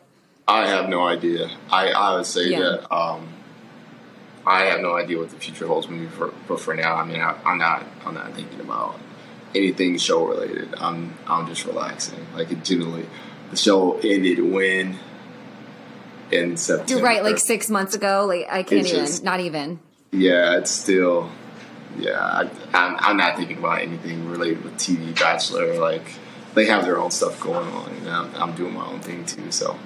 I 0.48 0.68
have 0.68 0.90
no 0.90 1.06
idea. 1.06 1.52
I, 1.70 1.90
I 1.90 2.16
would 2.16 2.26
say 2.26 2.50
yeah. 2.50 2.60
that 2.60 2.94
um, 2.94 3.28
I 4.46 4.64
have 4.66 4.82
no 4.82 4.96
idea 4.96 5.20
what 5.20 5.30
the 5.30 5.36
future 5.36 5.68
holds 5.68 5.86
for 5.86 5.94
me. 5.94 6.08
For, 6.08 6.34
but 6.48 6.60
for 6.60 6.74
now, 6.74 6.96
I 6.96 7.06
mean, 7.06 7.22
I, 7.22 7.38
I'm 7.46 7.60
not. 7.60 7.86
I'm 8.06 8.16
not 8.16 8.34
thinking 8.34 8.62
about 8.62 8.98
anything 9.56 9.98
show 9.98 10.26
related. 10.26 10.74
I'm 10.78 11.16
I'm 11.26 11.48
just 11.48 11.66
relaxing. 11.66 12.26
Like 12.36 12.52
it 12.52 12.64
generally, 12.64 13.06
the 13.52 13.58
show 13.58 14.00
ended 14.00 14.40
when 14.40 14.98
in 16.32 16.58
September. 16.58 16.92
You're 16.92 17.02
right, 17.02 17.24
like 17.24 17.38
six 17.38 17.70
months 17.70 17.96
ago. 17.96 18.26
Like 18.28 18.48
I 18.50 18.64
can't 18.64 18.82
it's 18.82 18.90
even, 18.90 19.06
just, 19.06 19.24
not 19.24 19.40
even. 19.40 19.80
Yeah, 20.12 20.58
it's 20.58 20.72
still. 20.72 21.30
Yeah, 21.98 22.20
I, 22.20 22.42
am 22.42 22.50
I'm, 22.74 22.96
I'm 23.00 23.18
not 23.18 23.38
thinking 23.38 23.58
about 23.58 23.82
anything 23.82 24.30
related 24.30 24.64
with 24.64 24.76
TV 24.76 25.18
Bachelor. 25.20 25.80
Like 25.80 26.14
they 26.54 26.66
have 26.66 26.86
their 26.86 27.00
own 27.00 27.12
stuff 27.12 27.40
going 27.42 27.68
on, 27.68 27.90
and 27.90 28.10
I'm, 28.10 28.36
I'm 28.36 28.56
doing 28.56 28.74
my 28.74 28.86
own 28.86 29.00
thing 29.00 29.26
too. 29.26 29.52
So 29.52 29.78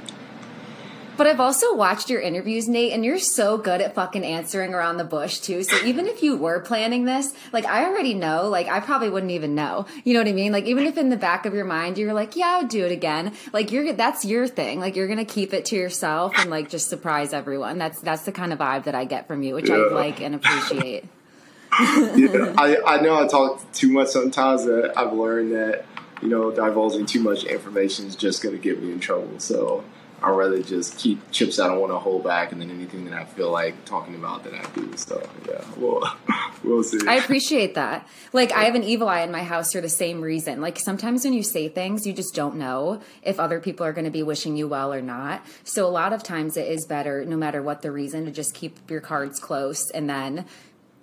but 1.21 1.27
I've 1.27 1.39
also 1.39 1.75
watched 1.75 2.09
your 2.09 2.19
interviews, 2.19 2.67
Nate, 2.67 2.93
and 2.93 3.05
you're 3.05 3.19
so 3.19 3.55
good 3.55 3.79
at 3.79 3.93
fucking 3.93 4.25
answering 4.25 4.73
around 4.73 4.97
the 4.97 5.03
bush 5.03 5.37
too. 5.37 5.61
So 5.61 5.75
even 5.85 6.07
if 6.07 6.23
you 6.23 6.35
were 6.35 6.61
planning 6.61 7.05
this, 7.05 7.31
like 7.53 7.63
I 7.67 7.85
already 7.85 8.15
know, 8.15 8.49
like 8.49 8.67
I 8.67 8.79
probably 8.79 9.11
wouldn't 9.11 9.31
even 9.31 9.53
know. 9.53 9.85
You 10.03 10.15
know 10.15 10.21
what 10.21 10.27
I 10.27 10.31
mean? 10.31 10.51
Like 10.51 10.65
even 10.65 10.87
if 10.87 10.97
in 10.97 11.09
the 11.09 11.17
back 11.17 11.45
of 11.45 11.53
your 11.53 11.63
mind 11.63 11.99
you're 11.99 12.15
like, 12.15 12.35
yeah, 12.35 12.47
I 12.47 12.61
would 12.61 12.69
do 12.69 12.83
it 12.87 12.91
again. 12.91 13.35
Like 13.53 13.71
you're 13.71 13.93
that's 13.93 14.25
your 14.25 14.47
thing. 14.47 14.79
Like 14.79 14.95
you're 14.95 15.07
gonna 15.07 15.23
keep 15.23 15.53
it 15.53 15.65
to 15.65 15.75
yourself 15.75 16.33
and 16.39 16.49
like 16.49 16.71
just 16.71 16.89
surprise 16.89 17.33
everyone. 17.33 17.77
That's 17.77 18.01
that's 18.01 18.23
the 18.23 18.31
kind 18.31 18.51
of 18.51 18.57
vibe 18.57 18.85
that 18.85 18.95
I 18.95 19.05
get 19.05 19.27
from 19.27 19.43
you, 19.43 19.53
which 19.53 19.69
yeah. 19.69 19.75
I 19.75 19.93
like 19.93 20.21
and 20.21 20.33
appreciate. 20.33 21.03
yeah, 21.79 22.55
I, 22.57 22.77
I 22.83 22.99
know 22.99 23.23
I 23.23 23.27
talk 23.27 23.71
too 23.73 23.91
much 23.91 24.07
sometimes. 24.07 24.65
That 24.65 24.97
I've 24.97 25.13
learned 25.13 25.51
that 25.51 25.85
you 26.23 26.29
know 26.29 26.49
divulging 26.49 27.05
too 27.05 27.19
much 27.19 27.43
information 27.43 28.07
is 28.07 28.15
just 28.15 28.41
going 28.41 28.55
to 28.55 28.59
get 28.59 28.81
me 28.81 28.91
in 28.91 28.99
trouble. 28.99 29.39
So 29.39 29.83
I'd 30.23 30.29
rather 30.29 30.61
just 30.61 30.97
keep 30.97 31.31
chips 31.31 31.59
I 31.59 31.67
don't 31.67 31.79
want 31.79 31.91
to 31.91 31.97
hold 31.99 32.23
back, 32.23 32.51
and 32.51 32.61
then 32.61 32.69
anything 32.69 33.05
that 33.05 33.13
I 33.13 33.25
feel 33.25 33.51
like 33.51 33.85
talking 33.85 34.15
about 34.15 34.43
that 34.43 34.53
I 34.53 34.63
do. 34.73 34.95
So 34.95 35.27
yeah, 35.49 35.63
we'll 35.77 36.03
we'll 36.63 36.83
see. 36.83 36.99
I 37.07 37.15
appreciate 37.15 37.75
that. 37.75 38.07
Like 38.31 38.51
I 38.51 38.65
have 38.65 38.75
an 38.75 38.83
evil 38.83 39.09
eye 39.09 39.21
in 39.21 39.31
my 39.31 39.43
house 39.43 39.73
for 39.73 39.81
the 39.81 39.89
same 39.89 40.21
reason. 40.21 40.61
Like 40.61 40.77
sometimes 40.79 41.23
when 41.23 41.33
you 41.33 41.43
say 41.43 41.69
things, 41.69 42.05
you 42.05 42.13
just 42.13 42.35
don't 42.35 42.55
know 42.55 43.01
if 43.23 43.39
other 43.39 43.59
people 43.59 43.85
are 43.85 43.93
going 43.93 44.05
to 44.05 44.11
be 44.11 44.23
wishing 44.23 44.55
you 44.55 44.67
well 44.67 44.93
or 44.93 45.01
not. 45.01 45.43
So 45.63 45.87
a 45.87 45.89
lot 45.89 46.13
of 46.13 46.23
times 46.23 46.55
it 46.55 46.67
is 46.67 46.85
better, 46.85 47.25
no 47.25 47.35
matter 47.35 47.61
what 47.61 47.81
the 47.81 47.91
reason, 47.91 48.25
to 48.25 48.31
just 48.31 48.53
keep 48.53 48.91
your 48.91 49.01
cards 49.01 49.39
close 49.39 49.89
and 49.91 50.09
then 50.09 50.45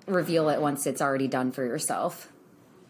reveal 0.06 0.48
it 0.48 0.60
once 0.60 0.86
it's 0.86 1.02
already 1.02 1.28
done 1.28 1.52
for 1.52 1.64
yourself. 1.64 2.30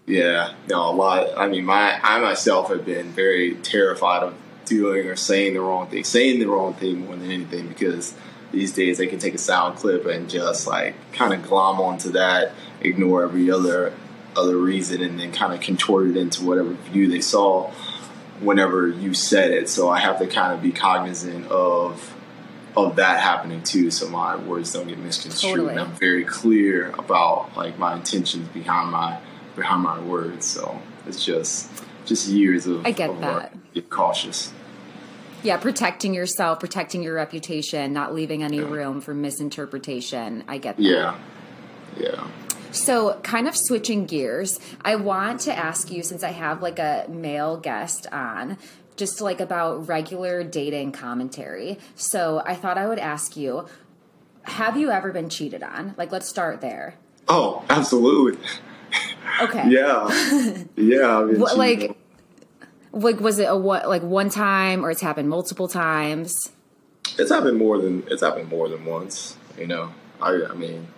Yeah, 0.07 0.55
no, 0.69 0.91
a 0.91 0.93
lot. 0.93 1.37
I 1.37 1.49
mean, 1.49 1.65
my 1.67 2.01
I 2.03 2.19
myself 2.21 2.71
have 2.71 2.87
been 2.87 3.13
very 3.13 3.57
terrified 3.57 4.23
of 4.23 4.35
doing 4.69 5.07
or 5.07 5.17
saying 5.17 5.55
the 5.55 5.61
wrong 5.61 5.89
thing, 5.89 6.05
saying 6.05 6.39
the 6.39 6.47
wrong 6.47 6.75
thing 6.75 7.07
more 7.07 7.17
than 7.17 7.31
anything 7.31 7.69
because 7.69 8.15
these 8.53 8.73
days 8.73 8.99
they 8.99 9.07
can 9.07 9.19
take 9.19 9.35
a 9.35 9.39
sound 9.39 9.77
clip 9.77 10.07
and 10.07 10.29
just 10.31 10.67
like 10.67 10.95
kind 11.13 11.35
of 11.35 11.43
glom 11.43 11.81
onto 11.81 12.11
that, 12.11 12.53
ignore 12.81 13.23
every 13.23 13.51
other 13.51 13.93
other 14.37 14.57
reason, 14.57 15.03
and 15.03 15.19
then 15.19 15.33
kind 15.33 15.53
of 15.53 15.61
contort 15.61 16.09
it 16.09 16.17
into 16.17 16.45
whatever 16.45 16.73
view 16.73 17.09
they 17.09 17.21
saw 17.21 17.71
whenever 18.41 18.89
you 18.89 19.15
said 19.15 19.51
it. 19.51 19.69
So 19.69 19.89
I 19.89 19.99
have 19.99 20.19
to 20.19 20.27
kind 20.27 20.53
of 20.53 20.63
be 20.63 20.73
cognizant 20.73 21.47
of 21.49 22.15
of 22.77 22.97
that 22.97 23.21
happening 23.21 23.63
too, 23.63 23.91
so 23.91 24.09
my 24.09 24.37
words 24.37 24.73
don't 24.73 24.87
get 24.87 24.99
misconstrued. 24.99 25.57
Totally. 25.57 25.71
And 25.71 25.81
I'm 25.81 25.93
very 25.93 26.25
clear 26.25 26.91
about 26.93 27.57
like 27.57 27.79
my 27.79 27.95
intentions 27.95 28.49
behind 28.49 28.91
my 28.91 29.19
behind 29.57 29.83
my 29.83 30.01
words. 30.01 30.47
So 30.47 30.81
it's 31.07 31.25
just 31.25 31.71
just 32.07 32.29
years 32.29 32.67
of 32.67 32.87
I 32.87 32.93
get 32.93 33.11
of 33.11 33.21
that. 33.21 33.53
Get 33.75 33.91
cautious. 33.91 34.53
Yeah, 35.43 35.57
protecting 35.57 36.15
yourself, 36.15 36.61
protecting 36.61 37.03
your 37.03 37.15
reputation, 37.15 37.93
not 37.93 38.15
leaving 38.15 38.43
any 38.43 38.59
yeah. 38.59 38.69
room 38.69 39.01
for 39.01 39.15
misinterpretation. 39.15 40.45
I 40.49 40.59
get 40.59 40.77
that. 40.77 40.83
Yeah. 40.83 41.19
Yeah. 41.99 42.27
So, 42.71 43.15
kind 43.23 43.49
of 43.49 43.57
switching 43.57 44.05
gears, 44.05 44.61
I 44.83 44.97
want 44.97 45.41
to 45.43 45.55
ask 45.55 45.91
you 45.91 46.03
since 46.03 46.23
I 46.23 46.33
have 46.33 46.61
like 46.61 46.79
a 46.79 47.07
male 47.09 47.57
guest 47.57 48.07
on, 48.13 48.59
just 48.97 49.21
like 49.21 49.41
about 49.41 49.89
regular 49.89 50.45
dating 50.45 50.93
commentary. 50.93 51.79
So, 51.95 52.43
I 52.45 52.55
thought 52.55 52.77
I 52.77 52.87
would 52.87 52.99
ask 52.99 53.37
you 53.37 53.67
have 54.49 54.77
you 54.77 54.91
ever 54.91 55.13
been 55.13 55.29
cheated 55.29 55.63
on? 55.63 55.95
Like, 55.97 56.11
let's 56.11 56.29
start 56.29 56.61
there. 56.61 56.95
Oh, 57.29 57.65
absolutely. 57.69 58.41
Okay. 59.43 59.69
yeah. 59.69 60.67
Yeah. 60.77 61.19
Like, 61.19 61.97
like 62.93 63.21
was 63.21 63.39
it 63.39 63.45
a 63.45 63.57
what 63.57 63.89
like 63.89 64.03
one 64.03 64.31
time 64.31 64.85
or 64.85 64.91
it's 64.91 65.01
happened 65.01 65.29
multiple 65.29 65.69
times? 65.69 66.51
It's 67.19 67.31
happened 67.31 67.59
more 67.59 67.79
than 67.79 68.05
it's 68.09 68.23
happened 68.23 68.49
more 68.49 68.69
than 68.69 68.85
once. 68.85 69.37
You 69.59 69.67
know, 69.67 69.93
I 70.21 70.43
I 70.51 70.55
mean, 70.55 70.89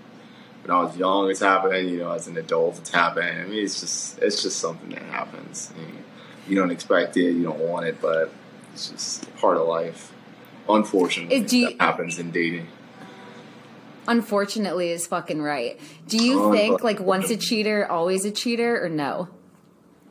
when 0.63 0.71
I 0.71 0.83
was 0.83 0.97
young, 0.97 1.31
it's 1.31 1.41
happened. 1.41 1.91
You 1.91 1.99
know, 1.99 2.13
as 2.13 2.27
an 2.29 2.37
adult, 2.37 2.79
it's 2.79 2.91
happened. 2.91 3.41
I 3.41 3.45
mean, 3.47 3.65
it's 3.65 3.81
just 3.81 4.19
it's 4.21 4.43
just 4.43 4.59
something 4.59 4.91
that 4.91 5.03
happens. 5.03 5.73
I 5.75 5.81
mean, 5.81 6.05
you 6.49 6.57
don't 6.57 6.71
expect 6.71 7.17
it, 7.17 7.33
you 7.33 7.43
don't 7.43 7.61
want 7.61 7.87
it, 7.87 8.01
but 8.01 8.33
it's 8.73 8.91
just 8.91 9.37
part 9.37 9.57
of 9.57 9.67
life. 9.67 10.13
Unfortunately, 10.69 11.37
it, 11.37 11.53
you, 11.53 11.69
that 11.71 11.81
happens 11.81 12.19
in 12.19 12.31
dating. 12.31 12.69
Unfortunately, 14.07 14.91
is 14.91 15.07
fucking 15.07 15.41
right. 15.41 15.79
Do 16.09 16.23
you 16.23 16.45
oh, 16.45 16.53
think 16.53 16.83
like 16.83 17.01
once 17.01 17.31
a 17.31 17.37
cheater, 17.37 17.87
always 17.91 18.25
a 18.25 18.31
cheater, 18.31 18.85
or 18.85 18.89
no? 18.89 19.29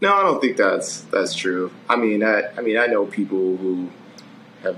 No, 0.02 0.16
I 0.16 0.24
don't 0.24 0.40
think 0.40 0.56
that's 0.56 1.02
that's 1.02 1.34
true. 1.34 1.72
I 1.90 1.98
mean, 1.98 2.24
I, 2.24 2.44
I 2.58 2.62
mean, 2.62 2.78
I 2.78 2.86
know 2.86 3.06
people 3.06 3.58
who 3.58 3.90
have 4.64 4.78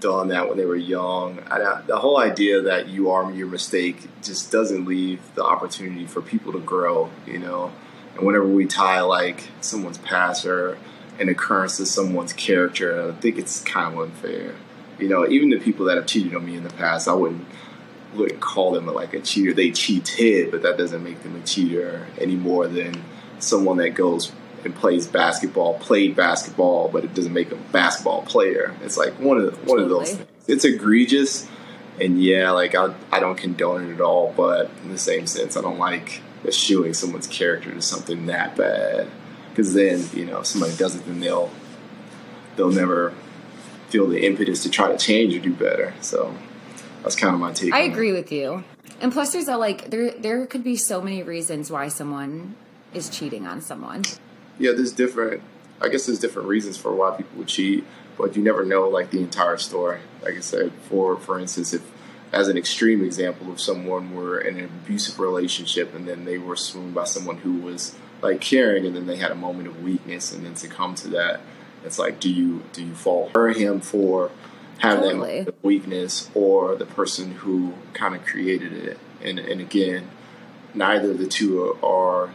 done 0.00 0.28
that 0.28 0.48
when 0.48 0.56
they 0.56 0.64
were 0.64 0.76
young. 0.76 1.40
I, 1.50 1.82
the 1.86 1.98
whole 1.98 2.18
idea 2.18 2.62
that 2.62 2.88
you 2.88 3.10
are 3.10 3.30
your 3.30 3.48
mistake 3.48 4.08
just 4.22 4.50
doesn't 4.50 4.86
leave 4.86 5.20
the 5.34 5.44
opportunity 5.44 6.06
for 6.06 6.22
people 6.22 6.52
to 6.52 6.60
grow. 6.60 7.10
You 7.26 7.38
know, 7.38 7.72
and 8.14 8.26
whenever 8.26 8.46
we 8.46 8.64
tie 8.64 9.02
like 9.02 9.48
someone's 9.60 9.98
past 9.98 10.46
or 10.46 10.78
an 11.18 11.28
occurrence 11.28 11.76
to 11.76 11.86
someone's 11.86 12.32
character, 12.32 13.10
I 13.10 13.12
think 13.12 13.38
it's 13.38 13.62
kind 13.62 13.94
of 13.94 14.00
unfair. 14.00 14.54
You 14.98 15.08
know, 15.08 15.28
even 15.28 15.50
the 15.50 15.58
people 15.58 15.84
that 15.86 15.98
have 15.98 16.06
cheated 16.06 16.34
on 16.34 16.46
me 16.46 16.56
in 16.56 16.62
the 16.62 16.72
past, 16.72 17.08
I 17.08 17.12
wouldn't 17.12 17.46
wouldn't 18.14 18.40
call 18.40 18.72
them 18.72 18.86
like 18.86 19.12
a 19.12 19.20
cheater. 19.20 19.52
They 19.52 19.70
cheated, 19.70 20.50
but 20.50 20.62
that 20.62 20.78
doesn't 20.78 21.04
make 21.04 21.22
them 21.22 21.36
a 21.36 21.44
cheater 21.44 22.06
any 22.18 22.36
more 22.36 22.66
than 22.66 23.04
someone 23.38 23.76
that 23.76 23.90
goes 23.90 24.32
and 24.66 24.74
plays 24.74 25.06
basketball, 25.06 25.78
played 25.78 26.14
basketball, 26.14 26.88
but 26.88 27.04
it 27.04 27.14
doesn't 27.14 27.32
make 27.32 27.48
him 27.48 27.58
a 27.58 27.72
basketball 27.72 28.22
player. 28.22 28.74
It's 28.82 28.98
like 28.98 29.14
one 29.14 29.38
of 29.38 29.44
the, 29.44 29.52
one 29.52 29.78
totally. 29.78 29.82
of 29.84 29.88
those 29.88 30.14
things. 30.14 30.28
It's 30.48 30.64
egregious, 30.64 31.48
and 32.00 32.22
yeah, 32.22 32.50
like 32.50 32.74
I, 32.74 32.94
I 33.10 33.20
don't 33.20 33.36
condone 33.36 33.88
it 33.88 33.94
at 33.94 34.00
all. 34.00 34.34
But 34.36 34.70
in 34.82 34.90
the 34.90 34.98
same 34.98 35.26
sense, 35.26 35.56
I 35.56 35.62
don't 35.62 35.78
like 35.78 36.20
eschewing 36.44 36.94
someone's 36.94 37.26
character 37.26 37.72
to 37.72 37.80
something 37.80 38.26
that 38.26 38.56
bad, 38.56 39.08
because 39.50 39.72
then 39.72 40.04
you 40.12 40.26
know 40.26 40.40
if 40.40 40.46
somebody 40.46 40.76
does 40.76 40.94
it, 40.94 41.06
then 41.06 41.20
they'll 41.20 41.50
they'll 42.56 42.70
never 42.70 43.14
feel 43.88 44.06
the 44.06 44.26
impetus 44.26 44.62
to 44.64 44.70
try 44.70 44.90
to 44.90 44.98
change 44.98 45.34
or 45.34 45.40
do 45.40 45.52
better. 45.54 45.94
So 46.00 46.34
that's 47.02 47.16
kind 47.16 47.34
of 47.34 47.40
my 47.40 47.52
take. 47.52 47.72
I 47.72 47.80
agree 47.80 48.12
with 48.12 48.30
you. 48.30 48.64
And 49.00 49.12
plus, 49.12 49.32
there's 49.32 49.48
a 49.48 49.56
like 49.56 49.90
there 49.90 50.12
there 50.12 50.46
could 50.46 50.64
be 50.64 50.76
so 50.76 51.00
many 51.00 51.22
reasons 51.22 51.70
why 51.70 51.88
someone 51.88 52.56
is 52.94 53.10
cheating 53.10 53.46
on 53.46 53.60
someone 53.60 54.02
yeah, 54.58 54.72
there's 54.72 54.92
different. 54.92 55.42
I 55.80 55.88
guess 55.88 56.06
there's 56.06 56.18
different 56.18 56.48
reasons 56.48 56.76
for 56.76 56.94
why 56.94 57.16
people 57.16 57.38
would 57.38 57.48
cheat, 57.48 57.84
but 58.16 58.34
you 58.36 58.42
never 58.42 58.64
know 58.64 58.88
like 58.88 59.10
the 59.10 59.20
entire 59.20 59.58
story. 59.58 60.00
Like 60.22 60.34
I 60.34 60.40
said, 60.40 60.72
for 60.88 61.16
for 61.18 61.38
instance, 61.38 61.74
if 61.74 61.82
as 62.32 62.48
an 62.48 62.56
extreme 62.56 63.04
example 63.04 63.52
if 63.52 63.60
someone 63.60 64.14
were 64.14 64.38
in 64.38 64.58
an 64.58 64.64
abusive 64.64 65.18
relationship 65.18 65.94
and 65.94 66.08
then 66.08 66.24
they 66.24 66.38
were 66.38 66.56
swooned 66.56 66.94
by 66.94 67.04
someone 67.04 67.38
who 67.38 67.54
was 67.58 67.94
like 68.20 68.40
caring 68.40 68.84
and 68.84 68.96
then 68.96 69.06
they 69.06 69.16
had 69.16 69.30
a 69.30 69.34
moment 69.34 69.68
of 69.68 69.82
weakness 69.82 70.32
and 70.32 70.44
then 70.44 70.56
succumb 70.56 70.94
to 70.94 71.08
that, 71.08 71.40
it's 71.84 71.98
like 71.98 72.18
do 72.20 72.30
you 72.30 72.62
do 72.72 72.84
you 72.84 72.94
fall 72.94 73.30
for 73.30 73.50
him 73.50 73.80
for 73.80 74.30
having 74.78 75.20
totally. 75.20 75.42
that 75.44 75.64
weakness 75.64 76.30
or 76.34 76.74
the 76.76 76.86
person 76.86 77.32
who 77.32 77.74
kind 77.92 78.14
of 78.14 78.24
created 78.24 78.72
it? 78.72 78.98
And 79.22 79.38
and 79.38 79.60
again, 79.60 80.08
neither 80.74 81.12
of 81.12 81.18
the 81.18 81.26
two 81.26 81.78
are 81.82 82.34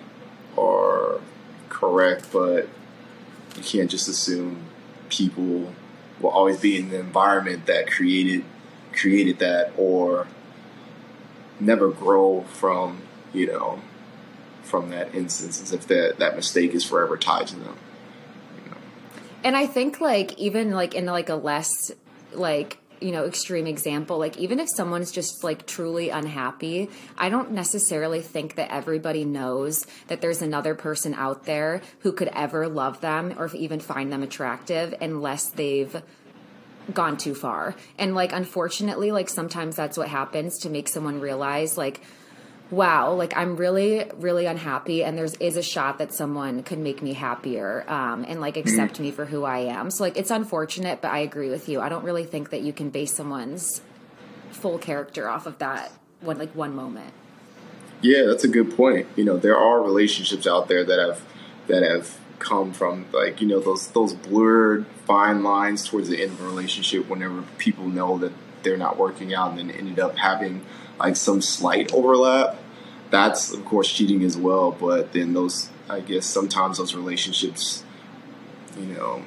are 0.57 1.19
correct, 1.71 2.27
but 2.31 2.67
you 3.55 3.63
can't 3.63 3.89
just 3.89 4.07
assume 4.07 4.65
people 5.09 5.73
will 6.19 6.29
always 6.29 6.59
be 6.59 6.77
in 6.77 6.89
the 6.89 6.99
environment 6.99 7.65
that 7.65 7.89
created 7.89 8.43
created 8.93 9.39
that 9.39 9.71
or 9.77 10.27
never 11.59 11.89
grow 11.89 12.41
from 12.41 13.01
you 13.33 13.47
know 13.47 13.81
from 14.63 14.89
that 14.89 15.13
instance 15.15 15.61
as 15.61 15.71
if 15.71 15.87
that 15.87 16.17
that 16.19 16.35
mistake 16.35 16.73
is 16.73 16.83
forever 16.83 17.17
tied 17.17 17.47
to 17.47 17.55
them 17.55 17.77
you 18.55 18.71
know? 18.71 18.77
and 19.43 19.55
i 19.55 19.65
think 19.65 20.01
like 20.01 20.37
even 20.37 20.71
like 20.71 20.93
in 20.93 21.05
like 21.05 21.29
a 21.29 21.35
less 21.35 21.91
like 22.33 22.80
you 23.01 23.11
know 23.11 23.25
extreme 23.25 23.67
example 23.67 24.17
like 24.17 24.37
even 24.37 24.59
if 24.59 24.69
someone's 24.69 25.11
just 25.11 25.43
like 25.43 25.65
truly 25.65 26.09
unhappy 26.09 26.89
i 27.17 27.29
don't 27.29 27.51
necessarily 27.51 28.21
think 28.21 28.55
that 28.55 28.71
everybody 28.71 29.25
knows 29.25 29.85
that 30.07 30.21
there's 30.21 30.41
another 30.41 30.75
person 30.75 31.13
out 31.15 31.45
there 31.45 31.81
who 31.99 32.11
could 32.11 32.29
ever 32.33 32.67
love 32.67 33.01
them 33.01 33.33
or 33.37 33.49
even 33.55 33.79
find 33.79 34.11
them 34.11 34.23
attractive 34.23 34.93
unless 35.01 35.49
they've 35.49 36.01
gone 36.93 37.17
too 37.17 37.35
far. 37.35 37.75
And 37.97 38.15
like 38.15 38.33
unfortunately 38.33 39.11
like 39.11 39.29
sometimes 39.29 39.75
that's 39.75 39.97
what 39.97 40.07
happens 40.07 40.59
to 40.59 40.69
make 40.69 40.87
someone 40.87 41.19
realize 41.19 41.77
like 41.77 42.01
wow, 42.71 43.13
like 43.13 43.35
I'm 43.35 43.57
really, 43.57 44.09
really 44.15 44.45
unhappy, 44.45 45.03
and 45.03 45.17
there's 45.17 45.35
is 45.35 45.57
a 45.57 45.61
shot 45.61 45.99
that 45.99 46.13
someone 46.13 46.63
could 46.63 46.79
make 46.79 47.01
me 47.01 47.13
happier 47.13 47.83
um, 47.87 48.25
and 48.27 48.41
like 48.41 48.57
accept 48.57 48.93
mm-hmm. 48.93 49.03
me 49.03 49.11
for 49.11 49.25
who 49.25 49.43
I 49.43 49.59
am. 49.59 49.91
So 49.91 50.03
like 50.03 50.17
it's 50.17 50.31
unfortunate, 50.31 51.01
but 51.01 51.11
I 51.11 51.19
agree 51.19 51.49
with 51.49 51.69
you. 51.69 51.81
I 51.81 51.89
don't 51.89 52.03
really 52.03 52.23
think 52.23 52.49
that 52.49 52.61
you 52.61 52.73
can 52.73 52.89
base 52.89 53.13
someone's 53.13 53.81
full 54.51 54.77
character 54.77 55.29
off 55.29 55.45
of 55.45 55.57
that 55.59 55.91
one 56.21 56.37
like 56.37 56.55
one 56.55 56.75
moment. 56.75 57.13
Yeah, 58.01 58.23
that's 58.25 58.43
a 58.43 58.47
good 58.47 58.75
point. 58.75 59.07
You 59.15 59.25
know, 59.25 59.37
there 59.37 59.57
are 59.57 59.81
relationships 59.81 60.47
out 60.47 60.67
there 60.67 60.83
that 60.83 60.99
have 60.99 61.21
that 61.67 61.83
have 61.83 62.17
come 62.39 62.73
from 62.73 63.05
like 63.11 63.39
you 63.39 63.47
know 63.47 63.59
those 63.59 63.87
those 63.89 64.13
blurred 64.13 64.85
fine 65.05 65.43
lines 65.43 65.87
towards 65.87 66.09
the 66.09 66.21
end 66.21 66.31
of 66.31 66.41
a 66.41 66.43
relationship 66.43 67.07
whenever 67.07 67.43
people 67.59 67.87
know 67.87 68.17
that 68.17 68.31
they're 68.63 68.77
not 68.77 68.97
working 68.97 69.33
out 69.33 69.51
and 69.51 69.59
then 69.59 69.71
ended 69.71 69.99
up 69.99 70.17
having 70.17 70.65
like 70.99 71.15
some 71.15 71.41
slight 71.41 71.93
overlap 71.93 72.57
that's 73.11 73.53
of 73.53 73.63
course 73.65 73.91
cheating 73.91 74.23
as 74.23 74.35
well. 74.35 74.71
But 74.71 75.13
then 75.13 75.33
those, 75.33 75.69
I 75.87 75.99
guess, 75.99 76.25
sometimes 76.25 76.79
those 76.79 76.95
relationships, 76.95 77.83
you 78.79 78.87
know, 78.87 79.23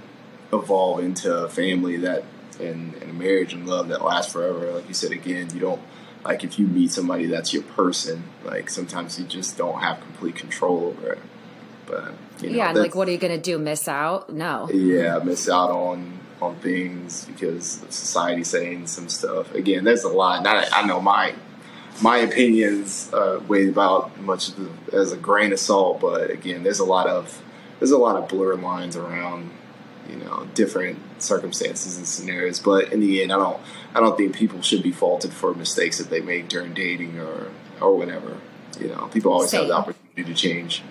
evolve 0.53 1.01
into 1.01 1.33
a 1.33 1.49
family 1.49 1.99
that 1.99 2.25
and, 2.59 2.95
and 2.95 3.11
a 3.11 3.15
marriage 3.15 3.53
and 3.53 3.69
love 3.69 3.89
that 3.89 4.03
lasts 4.03 4.33
forever. 4.33 4.73
Like 4.73 4.89
you 4.89 4.95
said 4.95 5.13
again, 5.13 5.51
you 5.55 5.61
don't 5.61 5.83
like 6.25 6.43
if 6.43 6.59
you 6.59 6.67
meet 6.67 6.91
somebody 6.91 7.27
that's 7.27 7.53
your 7.53 7.63
person, 7.63 8.25
like 8.43 8.71
sometimes 8.71 9.21
you 9.21 9.27
just 9.27 9.57
don't 9.57 9.81
have 9.81 10.01
complete 10.01 10.35
control 10.35 10.87
over 10.87 11.13
it. 11.13 11.19
But 11.87 12.15
you 12.41 12.51
know, 12.51 12.57
yeah, 12.57 12.71
and 12.71 12.79
like 12.79 12.95
what 12.95 13.07
are 13.07 13.13
you 13.13 13.19
gonna 13.19 13.39
do? 13.39 13.59
Miss 13.59 13.87
out? 13.87 14.33
No. 14.33 14.69
Yeah, 14.71 15.19
miss 15.19 15.49
out 15.49 15.71
on 15.71 16.21
on 16.41 16.57
things 16.57 17.25
because 17.25 17.83
of 17.83 17.93
society 17.93 18.45
saying 18.45 18.87
some 18.87 19.09
stuff. 19.09 19.55
Again, 19.55 19.85
there's 19.85 20.05
a 20.05 20.09
lot. 20.09 20.39
And 20.39 20.49
I, 20.49 20.87
know 20.87 21.01
my 21.01 21.35
my 22.03 22.19
opinions 22.19 23.13
uh, 23.13 23.41
weigh 23.47 23.69
about 23.69 24.21
much 24.21 24.51
as 24.93 25.13
a 25.13 25.17
grain 25.17 25.53
of 25.53 25.59
salt, 25.59 26.01
but 26.01 26.31
again, 26.31 26.63
there's 26.63 26.81
a 26.81 26.85
lot 26.85 27.07
of 27.07 27.43
there's 27.79 27.93
a 27.93 27.99
lot 27.99 28.17
of 28.17 28.29
blurred 28.29 28.61
lines 28.63 28.97
around 28.97 29.51
you 30.09 30.17
know 30.17 30.47
different 30.55 30.99
circumstances 31.23 31.97
and 31.97 32.07
scenarios. 32.07 32.61
But 32.61 32.93
in 32.93 33.01
the 33.01 33.23
end, 33.23 33.33
I 33.33 33.37
don't 33.37 33.61
I 33.95 34.01
don't 34.01 34.17
think 34.17 34.35
people 34.35 34.63
should 34.63 34.83
be 34.83 34.93
faulted 34.93 35.33
for 35.33 35.55
mistakes 35.55 35.99
that 35.99 36.11
they 36.11 36.21
make 36.21 36.49
during 36.49 36.75
dating 36.75 37.19
or 37.19 37.51
or 37.81 37.97
whenever. 37.97 38.39
You 38.81 38.89
know, 38.89 39.09
people 39.13 39.33
always 39.33 39.51
Same. 39.51 39.61
have 39.61 39.69
the 39.69 39.77
opportunity 39.77 40.25
to 40.25 40.35
change 40.35 40.83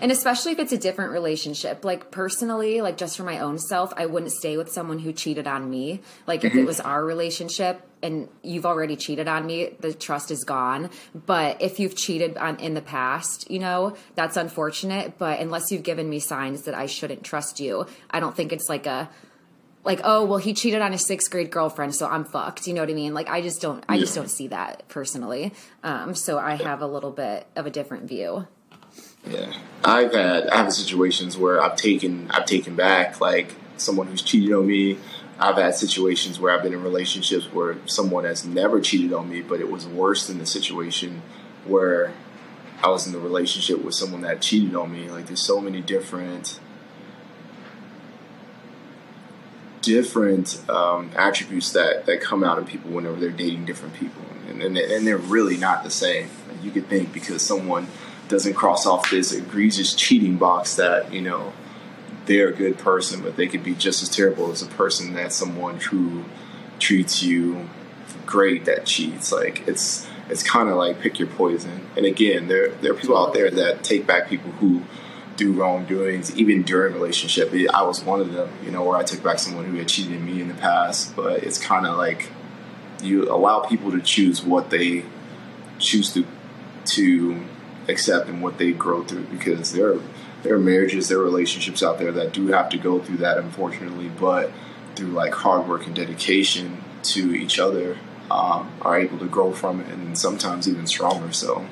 and 0.00 0.12
especially 0.12 0.52
if 0.52 0.58
it's 0.58 0.72
a 0.72 0.78
different 0.78 1.12
relationship. 1.12 1.84
Like 1.84 2.10
personally 2.10 2.80
like 2.80 2.96
just 2.96 3.16
for 3.16 3.22
my 3.22 3.38
own 3.38 3.58
self 3.58 3.92
i 3.96 4.06
wouldn't 4.06 4.32
stay 4.32 4.56
with 4.56 4.70
someone 4.70 4.98
who 4.98 5.12
cheated 5.12 5.46
on 5.46 5.68
me. 5.68 6.00
Like 6.26 6.40
mm-hmm. 6.40 6.46
if 6.46 6.54
it 6.54 6.58
mm-hmm. 6.58 6.66
was 6.66 6.80
our 6.80 7.04
relationship 7.04 7.86
and 8.02 8.28
you've 8.42 8.66
already 8.66 8.96
cheated 8.96 9.28
on 9.28 9.46
me 9.46 9.70
the 9.80 9.94
trust 9.94 10.30
is 10.30 10.44
gone. 10.44 10.90
But 11.14 11.62
if 11.62 11.78
you've 11.80 11.96
cheated 11.96 12.36
on 12.36 12.56
in 12.60 12.74
the 12.74 12.82
past 12.82 13.50
you 13.50 13.58
know 13.58 13.96
that's 14.14 14.36
unfortunate. 14.36 15.18
But 15.18 15.40
unless 15.40 15.70
you've 15.70 15.82
given 15.82 16.08
me 16.08 16.20
signs 16.20 16.62
that 16.62 16.74
i 16.74 16.86
shouldn't 16.86 17.24
trust 17.24 17.60
you 17.60 17.86
i 18.10 18.20
don't 18.20 18.36
think 18.36 18.52
it's 18.52 18.68
like 18.68 18.86
a 18.86 19.08
like 19.84 20.00
oh 20.02 20.24
well 20.24 20.38
he 20.38 20.54
cheated 20.54 20.80
on 20.80 20.92
his 20.92 21.06
sixth 21.06 21.30
grade 21.30 21.50
girlfriend 21.50 21.94
so 21.94 22.06
i'm 22.06 22.24
fucked. 22.24 22.66
You 22.66 22.74
know 22.74 22.80
what 22.82 22.90
i 22.90 22.94
mean? 22.94 23.14
Like 23.14 23.28
i 23.28 23.40
just 23.40 23.60
don't 23.60 23.84
i 23.88 23.98
just 23.98 24.14
don't 24.14 24.30
see 24.30 24.48
that 24.48 24.88
personally. 24.88 25.52
Um, 25.82 26.14
so 26.14 26.38
i 26.38 26.54
have 26.54 26.80
a 26.82 26.86
little 26.86 27.12
bit 27.12 27.46
of 27.56 27.66
a 27.66 27.70
different 27.70 28.04
view 28.08 28.46
yeah, 29.26 29.52
I've 29.84 30.12
had 30.12 30.48
I 30.48 30.56
have 30.56 30.72
situations 30.72 31.36
where 31.36 31.62
I've 31.62 31.76
taken 31.76 32.30
I've 32.30 32.46
taken 32.46 32.74
back 32.76 33.20
like 33.20 33.54
someone 33.76 34.06
who's 34.06 34.22
cheated 34.22 34.52
on 34.52 34.66
me. 34.66 34.98
I've 35.38 35.56
had 35.56 35.74
situations 35.74 36.38
where 36.38 36.54
I've 36.54 36.62
been 36.62 36.72
in 36.72 36.82
relationships 36.82 37.52
where 37.52 37.76
someone 37.86 38.24
has 38.24 38.44
never 38.44 38.80
cheated 38.80 39.12
on 39.12 39.28
me, 39.28 39.42
but 39.42 39.60
it 39.60 39.70
was 39.70 39.86
worse 39.86 40.26
than 40.26 40.38
the 40.38 40.46
situation 40.46 41.22
where 41.64 42.12
I 42.82 42.88
was 42.88 43.06
in 43.06 43.12
the 43.12 43.18
relationship 43.18 43.82
with 43.82 43.94
someone 43.94 44.20
that 44.22 44.40
cheated 44.40 44.76
on 44.76 44.92
me. 44.92 45.10
Like 45.10 45.26
there's 45.26 45.42
so 45.42 45.60
many 45.60 45.80
different 45.80 46.60
different 49.82 50.62
um, 50.70 51.10
attributes 51.14 51.72
that, 51.72 52.06
that 52.06 52.20
come 52.20 52.42
out 52.42 52.58
of 52.58 52.66
people 52.66 52.90
whenever 52.90 53.16
they're 53.16 53.30
dating 53.30 53.66
different 53.66 53.94
people, 53.94 54.22
and, 54.48 54.62
and, 54.62 54.78
and 54.78 55.06
they're 55.06 55.18
really 55.18 55.56
not 55.56 55.84
the 55.84 55.90
same. 55.90 56.28
You 56.62 56.70
could 56.70 56.88
think 56.88 57.12
because 57.12 57.42
someone 57.42 57.88
doesn't 58.28 58.54
cross 58.54 58.86
off 58.86 59.10
this 59.10 59.32
egregious 59.32 59.94
cheating 59.94 60.36
box 60.36 60.76
that 60.76 61.12
you 61.12 61.20
know 61.20 61.52
they're 62.26 62.48
a 62.48 62.54
good 62.54 62.78
person, 62.78 63.22
but 63.22 63.36
they 63.36 63.46
could 63.46 63.62
be 63.62 63.74
just 63.74 64.02
as 64.02 64.08
terrible 64.08 64.50
as 64.50 64.62
a 64.62 64.66
person 64.66 65.12
that's 65.12 65.36
someone 65.36 65.78
who 65.78 66.24
treats 66.78 67.22
you 67.22 67.68
great 68.26 68.64
that 68.64 68.86
cheats. 68.86 69.32
Like 69.32 69.66
it's 69.68 70.06
it's 70.28 70.42
kind 70.42 70.68
of 70.68 70.76
like 70.76 71.00
pick 71.00 71.18
your 71.18 71.28
poison. 71.28 71.86
And 71.96 72.06
again, 72.06 72.48
there 72.48 72.68
there 72.68 72.92
are 72.92 72.96
people 72.96 73.16
out 73.16 73.34
there 73.34 73.50
that 73.50 73.84
take 73.84 74.06
back 74.06 74.28
people 74.28 74.50
who 74.52 74.82
do 75.36 75.52
wrongdoings, 75.52 76.36
even 76.36 76.62
during 76.62 76.94
relationship. 76.94 77.52
I 77.72 77.82
was 77.82 78.04
one 78.04 78.20
of 78.20 78.32
them, 78.32 78.50
you 78.64 78.70
know, 78.70 78.84
where 78.84 78.96
I 78.96 79.02
took 79.02 79.22
back 79.22 79.38
someone 79.38 79.64
who 79.64 79.76
had 79.76 79.88
cheated 79.88 80.20
me 80.22 80.40
in 80.40 80.48
the 80.48 80.54
past. 80.54 81.14
But 81.16 81.42
it's 81.42 81.58
kind 81.58 81.86
of 81.86 81.96
like 81.96 82.30
you 83.02 83.30
allow 83.30 83.60
people 83.60 83.90
to 83.92 84.00
choose 84.00 84.42
what 84.42 84.70
they 84.70 85.04
choose 85.78 86.12
to 86.14 86.24
to 86.86 87.44
accept 87.88 88.28
and 88.28 88.42
what 88.42 88.58
they 88.58 88.72
grow 88.72 89.04
through 89.04 89.24
because 89.24 89.72
there 89.72 89.94
are 89.94 90.00
there 90.42 90.54
are 90.54 90.60
marriages, 90.60 91.08
there 91.08 91.18
are 91.18 91.24
relationships 91.24 91.82
out 91.82 91.98
there 91.98 92.12
that 92.12 92.32
do 92.32 92.48
have 92.48 92.68
to 92.68 92.76
go 92.76 93.00
through 93.00 93.16
that, 93.18 93.38
unfortunately, 93.38 94.10
but 94.10 94.52
through 94.94 95.08
like 95.08 95.32
hard 95.32 95.66
work 95.66 95.86
and 95.86 95.96
dedication 95.96 96.84
to 97.02 97.34
each 97.34 97.58
other, 97.58 97.96
um, 98.30 98.70
are 98.82 98.98
able 99.00 99.18
to 99.18 99.26
grow 99.26 99.52
from 99.52 99.80
it 99.80 99.88
and 99.88 100.18
sometimes 100.18 100.68
even 100.68 100.86
stronger. 100.86 101.32
So 101.32 101.66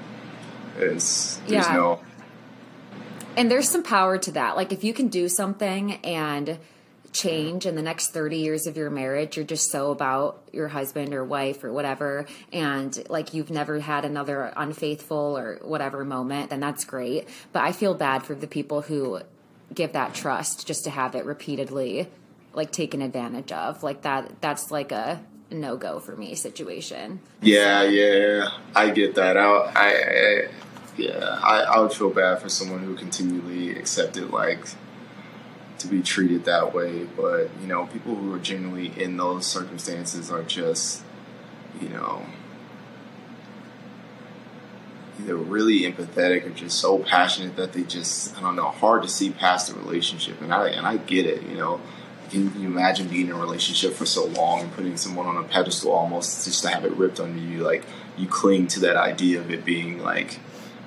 it's 0.79 1.37
there's 1.47 1.67
yeah. 1.67 1.75
no 1.75 2.01
and 3.37 3.51
there's 3.51 3.69
some 3.69 3.83
power 3.83 4.19
to 4.19 4.33
that. 4.33 4.57
Like 4.57 4.73
if 4.73 4.85
you 4.85 4.93
can 4.93 5.09
do 5.09 5.29
something 5.29 5.95
and 6.05 6.59
change 7.13 7.67
in 7.67 7.75
the 7.75 7.83
next 7.83 8.13
30 8.13 8.39
years 8.39 8.67
of 8.67 8.77
your 8.77 8.91
marriage 8.91 9.37
you're 9.37 9.45
just 9.45 9.71
so 9.71 9.91
about 9.91 10.43
your 10.53 10.69
husband 10.69 11.13
or 11.13 11.25
wife 11.25 11.63
or 11.63 11.73
whatever 11.73 12.27
and 12.53 13.03
like 13.09 13.35
you've 13.35 13.51
never 13.51 13.81
had 13.81 14.05
another 14.05 14.53
unfaithful 14.57 15.37
or 15.37 15.59
whatever 15.63 16.05
moment 16.05 16.51
then 16.51 16.61
that's 16.61 16.85
great. 16.85 17.29
But 17.53 17.63
i 17.63 17.73
feel 17.73 17.95
bad 17.95 18.25
for 18.25 18.35
the 18.35 18.47
people 18.47 18.83
who 18.83 19.21
give 19.75 19.93
that 19.93 20.15
trust 20.15 20.67
just 20.67 20.85
to 20.85 20.91
have 20.91 21.15
it 21.15 21.25
repeatedly 21.25 22.09
like 22.55 22.71
taken 22.71 23.03
advantage 23.03 23.53
of. 23.53 23.83
Like 23.83 24.03
that 24.03 24.41
that's 24.41 24.71
like 24.71 24.93
a 24.93 25.23
no 25.51 25.77
go 25.77 26.01
for 26.01 26.17
me 26.17 26.35
situation. 26.35 27.21
Yeah 27.41 27.83
yeah 27.83 28.49
i 28.75 28.91
get 28.91 29.15
that. 29.17 29.37
I, 29.37 29.45
I, 29.45 29.89
I 29.89 30.49
yeah 30.97 31.41
I, 31.43 31.63
I 31.63 31.79
would 31.81 31.93
feel 31.93 32.11
bad 32.11 32.41
for 32.41 32.49
someone 32.49 32.81
who 32.81 32.95
continually 32.95 33.71
accepted 33.79 34.31
like 34.31 34.67
to 35.83 35.89
be 35.89 36.03
treated 36.03 36.45
that 36.45 36.75
way. 36.75 37.05
But 37.05 37.51
you 37.61 37.67
know, 37.67 37.87
people 37.87 38.15
who 38.15 38.35
are 38.35 38.39
genuinely 38.39 38.93
in 39.01 39.17
those 39.17 39.47
circumstances 39.47 40.31
are 40.31 40.43
just, 40.43 41.03
you 41.81 41.89
know, 41.89 42.25
either 45.21 45.37
really 45.37 45.81
empathetic 45.81 46.47
or 46.47 46.51
just 46.51 46.79
so 46.79 46.99
passionate 46.99 47.57
that 47.57 47.73
they 47.73 47.83
just 47.83 48.37
I 48.37 48.41
don't 48.41 48.57
know 48.57 48.71
hard 48.71 49.03
to 49.03 49.09
see 49.09 49.31
past 49.31 49.69
the 49.69 49.79
relationship. 49.79 50.41
And 50.41 50.53
I 50.53 50.69
and 50.69 50.87
I 50.87 50.97
get 50.97 51.27
it. 51.27 51.43
You 51.43 51.57
know, 51.57 51.81
can 52.31 52.61
you 52.61 52.67
imagine 52.67 53.09
being 53.09 53.29
in 53.29 53.33
a 53.33 53.39
relationship 53.39 53.93
for 53.93 54.07
so 54.07 54.27
long 54.27 54.61
and 54.61 54.73
putting 54.73 54.97
someone 54.97 55.27
on 55.27 55.37
a 55.37 55.47
pedestal 55.47 55.93
almost 55.93 56.45
just 56.45 56.63
to 56.63 56.69
have 56.69 56.85
it 56.85 56.93
ripped 56.93 57.21
under 57.21 57.39
you? 57.39 57.59
Like 57.59 57.85
you 58.17 58.27
cling 58.27 58.67
to 58.69 58.81
that 58.81 58.97
idea 58.97 59.41
of 59.41 59.51
it 59.51 59.65
being 59.65 60.03
like 60.03 60.41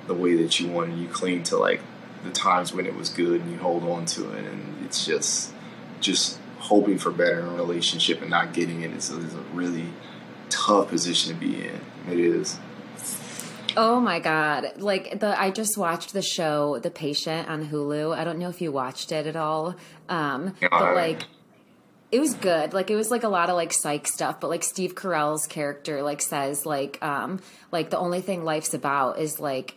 the 0.06 0.14
way 0.14 0.36
that 0.36 0.60
you 0.60 0.68
want, 0.68 0.90
and 0.90 1.00
you 1.00 1.08
cling 1.08 1.42
to 1.44 1.56
like 1.56 1.80
the 2.26 2.32
times 2.32 2.72
when 2.72 2.86
it 2.86 2.94
was 2.94 3.08
good 3.08 3.40
and 3.40 3.50
you 3.50 3.58
hold 3.58 3.84
on 3.84 4.04
to 4.04 4.30
it 4.32 4.44
and 4.44 4.84
it's 4.84 5.06
just 5.06 5.52
just 6.00 6.38
hoping 6.58 6.98
for 6.98 7.10
better 7.10 7.40
in 7.40 7.46
a 7.46 7.54
relationship 7.54 8.20
and 8.20 8.30
not 8.30 8.52
getting 8.52 8.82
it 8.82 8.90
is 8.92 9.10
a, 9.10 9.18
is 9.18 9.34
a 9.34 9.40
really 9.54 9.86
tough 10.50 10.88
position 10.88 11.32
to 11.32 11.40
be 11.40 11.66
in 11.66 11.80
it 12.10 12.18
is 12.18 12.58
Oh 13.78 14.00
my 14.00 14.20
god! 14.20 14.72
Like 14.78 15.20
the 15.20 15.38
I 15.38 15.50
just 15.50 15.76
watched 15.76 16.14
the 16.14 16.22
show 16.22 16.78
The 16.78 16.90
Patient 16.90 17.46
on 17.46 17.68
Hulu. 17.68 18.16
I 18.16 18.24
don't 18.24 18.38
know 18.38 18.48
if 18.48 18.62
you 18.62 18.72
watched 18.72 19.12
it 19.12 19.26
at 19.26 19.36
all, 19.36 19.74
um, 20.08 20.54
but 20.62 20.94
like 20.94 21.24
it 22.10 22.20
was 22.20 22.34
good. 22.34 22.72
Like 22.72 22.90
it 22.90 22.96
was 22.96 23.10
like 23.10 23.22
a 23.22 23.28
lot 23.28 23.50
of 23.50 23.56
like 23.56 23.72
psych 23.72 24.06
stuff, 24.06 24.40
but 24.40 24.48
like 24.48 24.62
Steve 24.62 24.94
Carell's 24.94 25.46
character 25.46 26.02
like 26.02 26.22
says 26.22 26.64
like 26.64 27.02
um 27.02 27.40
like 27.70 27.90
the 27.90 27.98
only 27.98 28.22
thing 28.22 28.44
life's 28.44 28.72
about 28.72 29.18
is 29.18 29.40
like 29.40 29.76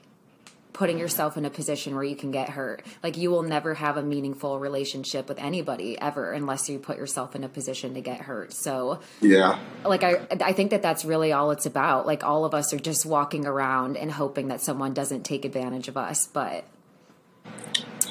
putting 0.73 0.99
yourself 0.99 1.35
in 1.37 1.45
a 1.45 1.49
position 1.49 1.95
where 1.95 2.03
you 2.03 2.15
can 2.15 2.31
get 2.31 2.49
hurt. 2.49 2.85
Like 3.01 3.17
you 3.17 3.31
will 3.31 3.43
never 3.43 3.73
have 3.73 3.97
a 3.97 4.03
meaningful 4.03 4.59
relationship 4.59 5.27
with 5.27 5.39
anybody 5.39 5.99
ever 5.99 6.31
unless 6.31 6.69
you 6.69 6.79
put 6.79 6.97
yourself 6.97 7.35
in 7.35 7.43
a 7.43 7.49
position 7.49 7.95
to 7.95 8.01
get 8.01 8.21
hurt. 8.21 8.53
So 8.53 8.99
yeah, 9.21 9.59
like 9.83 10.03
I 10.03 10.27
I 10.29 10.53
think 10.53 10.71
that 10.71 10.81
that's 10.81 11.03
really 11.05 11.31
all 11.31 11.51
it's 11.51 11.65
about. 11.65 12.05
Like 12.05 12.23
all 12.23 12.45
of 12.45 12.53
us 12.53 12.73
are 12.73 12.79
just 12.79 13.05
walking 13.05 13.45
around 13.45 13.97
and 13.97 14.11
hoping 14.11 14.49
that 14.49 14.61
someone 14.61 14.93
doesn't 14.93 15.23
take 15.23 15.45
advantage 15.45 15.87
of 15.87 15.97
us, 15.97 16.27
but 16.27 16.65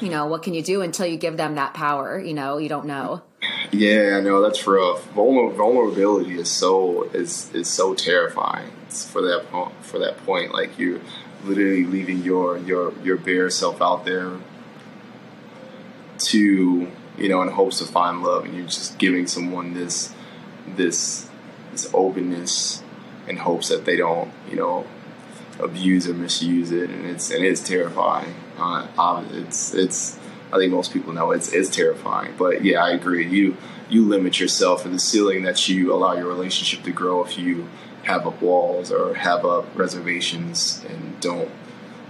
you 0.01 0.09
know 0.09 0.27
what 0.27 0.43
can 0.43 0.55
you 0.55 0.63
do 0.63 0.83
until 0.83 1.07
you 1.07 1.17
give 1.17 1.37
them 1.37 1.55
that 1.55 1.75
power? 1.75 2.19
You 2.19 2.35
know 2.35 2.59
you 2.59 2.69
don't 2.69 2.87
know. 2.87 3.23
Yeah, 3.71 4.17
I 4.17 4.21
know 4.21 4.43
that's 4.43 4.67
rough. 4.67 5.09
Vulner- 5.15 5.55
vulnerability 5.55 6.39
is 6.39 6.51
so 6.51 7.05
is 7.15 7.53
is 7.55 7.69
so 7.69 7.95
terrifying 7.95 8.73
it's 8.89 9.09
for 9.09 9.23
that. 9.23 9.47
For 9.83 9.99
that 9.99 10.17
point, 10.25 10.53
like 10.53 10.79
you 10.79 11.01
literally 11.45 11.85
leaving 11.85 12.23
your 12.23 12.59
your 12.59 12.93
your 13.03 13.17
bare 13.17 13.51
self 13.51 13.81
out 13.81 14.05
there 14.05 14.33
to 16.19 16.91
you 17.17 17.29
know 17.29 17.43
in 17.43 17.49
hopes 17.49 17.79
to 17.79 17.85
find 17.85 18.23
love 18.23 18.45
and 18.45 18.55
you're 18.57 18.67
just 18.67 18.99
giving 18.99 19.27
someone 19.27 19.75
this 19.75 20.13
this 20.77 21.29
this 21.73 21.91
openness 21.95 22.83
in 23.29 23.37
hopes 23.37 23.69
that 23.69 23.85
they 23.85 23.97
don't 23.97 24.33
you 24.49 24.57
know 24.57 24.87
abuse 25.61 26.09
or 26.09 26.15
misuse 26.15 26.71
it 26.71 26.91
and 26.91 27.05
it's 27.07 27.31
and 27.31 27.45
it's 27.45 27.61
terrifying. 27.61 28.35
Uh, 28.59 29.25
it's 29.33 29.75
it's 29.75 30.19
I 30.53 30.57
think 30.57 30.73
most 30.73 30.93
people 30.93 31.13
know 31.13 31.31
it's 31.33 31.53
it's 31.53 31.69
terrifying 31.69 32.35
but 32.39 32.65
yeah 32.65 32.83
I 32.83 32.91
agree. 32.91 33.27
You 33.29 33.57
you 33.89 34.05
limit 34.05 34.39
yourself 34.39 34.85
and 34.85 34.95
the 34.95 34.99
ceiling 34.99 35.43
that 35.43 35.69
you 35.69 35.93
allow 35.93 36.15
your 36.15 36.27
relationship 36.27 36.85
to 36.85 36.93
grow 36.93 37.25
if 37.25 37.39
you 37.39 37.69
have 38.09 38.27
up 38.27 38.41
walls 38.41 38.91
or 38.91 39.15
have 39.15 39.45
up 39.45 39.67
reservations 39.79 40.83
and 40.89 41.21
don't 41.21 41.51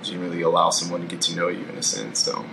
generally 0.02 0.42
allow 0.42 0.70
someone 0.70 1.00
to 1.00 1.06
get 1.08 1.20
to 1.20 1.34
know 1.34 1.48
you 1.48 1.66
in 1.66 1.76
a 1.76 1.82
sense. 1.82 2.20
So. 2.20 2.44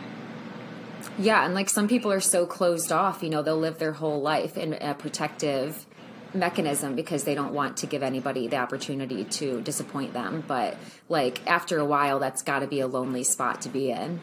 Yeah, 1.17 1.45
and 1.45 1.53
like 1.53 1.69
some 1.69 1.87
people 1.87 2.11
are 2.11 2.19
so 2.19 2.45
closed 2.45 2.91
off, 2.91 3.21
you 3.21 3.29
know, 3.29 3.41
they'll 3.43 3.57
live 3.57 3.77
their 3.77 3.93
whole 3.93 4.19
life 4.19 4.57
in 4.57 4.73
a 4.73 4.95
protective 4.95 5.85
mechanism 6.33 6.95
because 6.95 7.23
they 7.23 7.35
don't 7.35 7.53
want 7.53 7.77
to 7.77 7.87
give 7.87 8.03
anybody 8.03 8.47
the 8.47 8.57
opportunity 8.57 9.23
to 9.23 9.61
disappoint 9.61 10.13
them. 10.13 10.43
But 10.47 10.75
like 11.07 11.45
after 11.47 11.77
a 11.77 11.85
while, 11.85 12.19
that's 12.19 12.41
got 12.41 12.59
to 12.59 12.67
be 12.67 12.79
a 12.79 12.87
lonely 12.87 13.23
spot 13.23 13.61
to 13.61 13.69
be 13.69 13.91
in. 13.91 14.21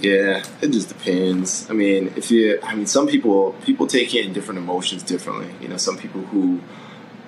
Yeah, 0.00 0.44
it 0.60 0.68
just 0.68 0.88
depends. 0.88 1.68
I 1.70 1.72
mean, 1.74 2.12
if 2.16 2.30
you, 2.30 2.58
I 2.62 2.74
mean, 2.74 2.86
some 2.86 3.06
people 3.06 3.52
people 3.64 3.86
take 3.86 4.14
in 4.14 4.32
different 4.32 4.58
emotions 4.58 5.02
differently. 5.02 5.48
You 5.60 5.68
know, 5.68 5.76
some 5.76 5.96
people 5.96 6.20
who, 6.20 6.60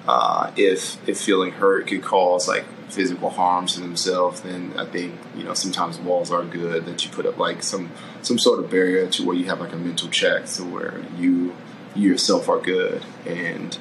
uh, 0.06 0.50
if 0.56 1.08
if 1.08 1.20
feeling 1.20 1.52
hurt 1.52 1.86
could 1.86 2.02
cause 2.02 2.46
like 2.46 2.64
physical 2.90 3.30
harms 3.30 3.74
to 3.74 3.80
themselves, 3.80 4.42
then 4.42 4.74
I 4.76 4.84
think 4.84 5.14
you 5.36 5.44
know 5.44 5.54
sometimes 5.54 5.98
walls 5.98 6.30
are 6.30 6.44
good 6.44 6.84
that 6.86 7.04
you 7.04 7.10
put 7.10 7.26
up 7.26 7.38
like 7.38 7.62
some 7.62 7.90
some 8.22 8.38
sort 8.38 8.58
of 8.58 8.70
barrier 8.70 9.06
to 9.08 9.24
where 9.24 9.36
you 9.36 9.46
have 9.46 9.60
like 9.60 9.72
a 9.72 9.76
mental 9.76 10.08
check 10.08 10.46
to 10.46 10.64
where 10.64 11.02
you 11.16 11.54
you 11.94 12.10
yourself 12.10 12.48
are 12.48 12.60
good 12.60 13.04
and 13.24 13.78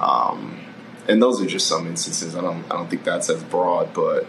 um 0.00 0.60
and 1.08 1.22
those 1.22 1.40
are 1.40 1.46
just 1.46 1.66
some 1.66 1.86
instances. 1.86 2.36
I 2.36 2.40
don't 2.40 2.64
I 2.70 2.76
don't 2.76 2.88
think 2.88 3.04
that's 3.04 3.28
as 3.28 3.42
broad, 3.42 3.92
but 3.94 4.26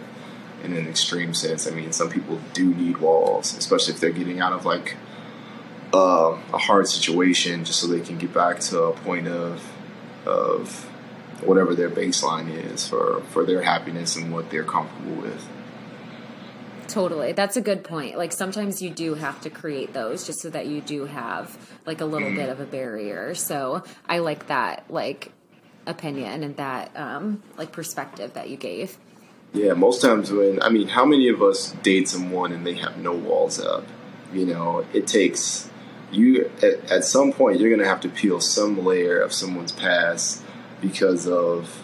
in 0.64 0.74
an 0.74 0.88
extreme 0.88 1.34
sense, 1.34 1.66
I 1.66 1.70
mean, 1.70 1.92
some 1.92 2.10
people 2.10 2.40
do 2.52 2.74
need 2.74 2.98
walls, 2.98 3.56
especially 3.56 3.94
if 3.94 4.00
they're 4.00 4.10
getting 4.10 4.40
out 4.40 4.52
of 4.52 4.64
like 4.64 4.96
uh, 5.92 6.36
a 6.52 6.58
hard 6.58 6.88
situation, 6.88 7.64
just 7.64 7.80
so 7.80 7.86
they 7.86 8.00
can 8.00 8.18
get 8.18 8.32
back 8.32 8.60
to 8.60 8.82
a 8.82 8.92
point 8.92 9.28
of 9.28 9.62
of 10.26 10.89
whatever 11.42 11.74
their 11.74 11.90
baseline 11.90 12.50
is 12.72 12.86
for 12.86 13.22
for 13.30 13.44
their 13.44 13.62
happiness 13.62 14.16
and 14.16 14.32
what 14.32 14.50
they're 14.50 14.64
comfortable 14.64 15.16
with. 15.16 15.48
Totally. 16.88 17.32
That's 17.32 17.56
a 17.56 17.60
good 17.60 17.84
point. 17.84 18.18
Like 18.18 18.32
sometimes 18.32 18.82
you 18.82 18.90
do 18.90 19.14
have 19.14 19.40
to 19.42 19.50
create 19.50 19.92
those 19.92 20.26
just 20.26 20.40
so 20.40 20.50
that 20.50 20.66
you 20.66 20.80
do 20.80 21.04
have 21.06 21.56
like 21.86 22.00
a 22.00 22.04
little 22.04 22.30
mm. 22.30 22.36
bit 22.36 22.48
of 22.48 22.58
a 22.58 22.64
barrier. 22.64 23.34
So 23.34 23.84
I 24.08 24.18
like 24.18 24.48
that 24.48 24.90
like 24.90 25.32
opinion 25.86 26.42
and 26.42 26.56
that 26.56 26.90
um 26.96 27.42
like 27.56 27.72
perspective 27.72 28.34
that 28.34 28.50
you 28.50 28.56
gave. 28.56 28.98
Yeah, 29.52 29.72
most 29.74 30.02
times 30.02 30.30
when 30.32 30.62
I 30.62 30.68
mean, 30.68 30.88
how 30.88 31.04
many 31.04 31.28
of 31.28 31.42
us 31.42 31.72
date 31.82 32.08
someone 32.08 32.52
and 32.52 32.66
they 32.66 32.74
have 32.74 32.98
no 32.98 33.12
walls 33.12 33.60
up? 33.60 33.84
You 34.32 34.46
know, 34.46 34.84
it 34.92 35.06
takes 35.06 35.70
you 36.12 36.50
at, 36.62 36.90
at 36.90 37.04
some 37.04 37.32
point 37.32 37.60
you're 37.60 37.70
going 37.70 37.80
to 37.80 37.88
have 37.88 38.00
to 38.00 38.08
peel 38.08 38.40
some 38.40 38.84
layer 38.84 39.20
of 39.20 39.32
someone's 39.32 39.72
past 39.72 40.42
because 40.80 41.26
of 41.26 41.82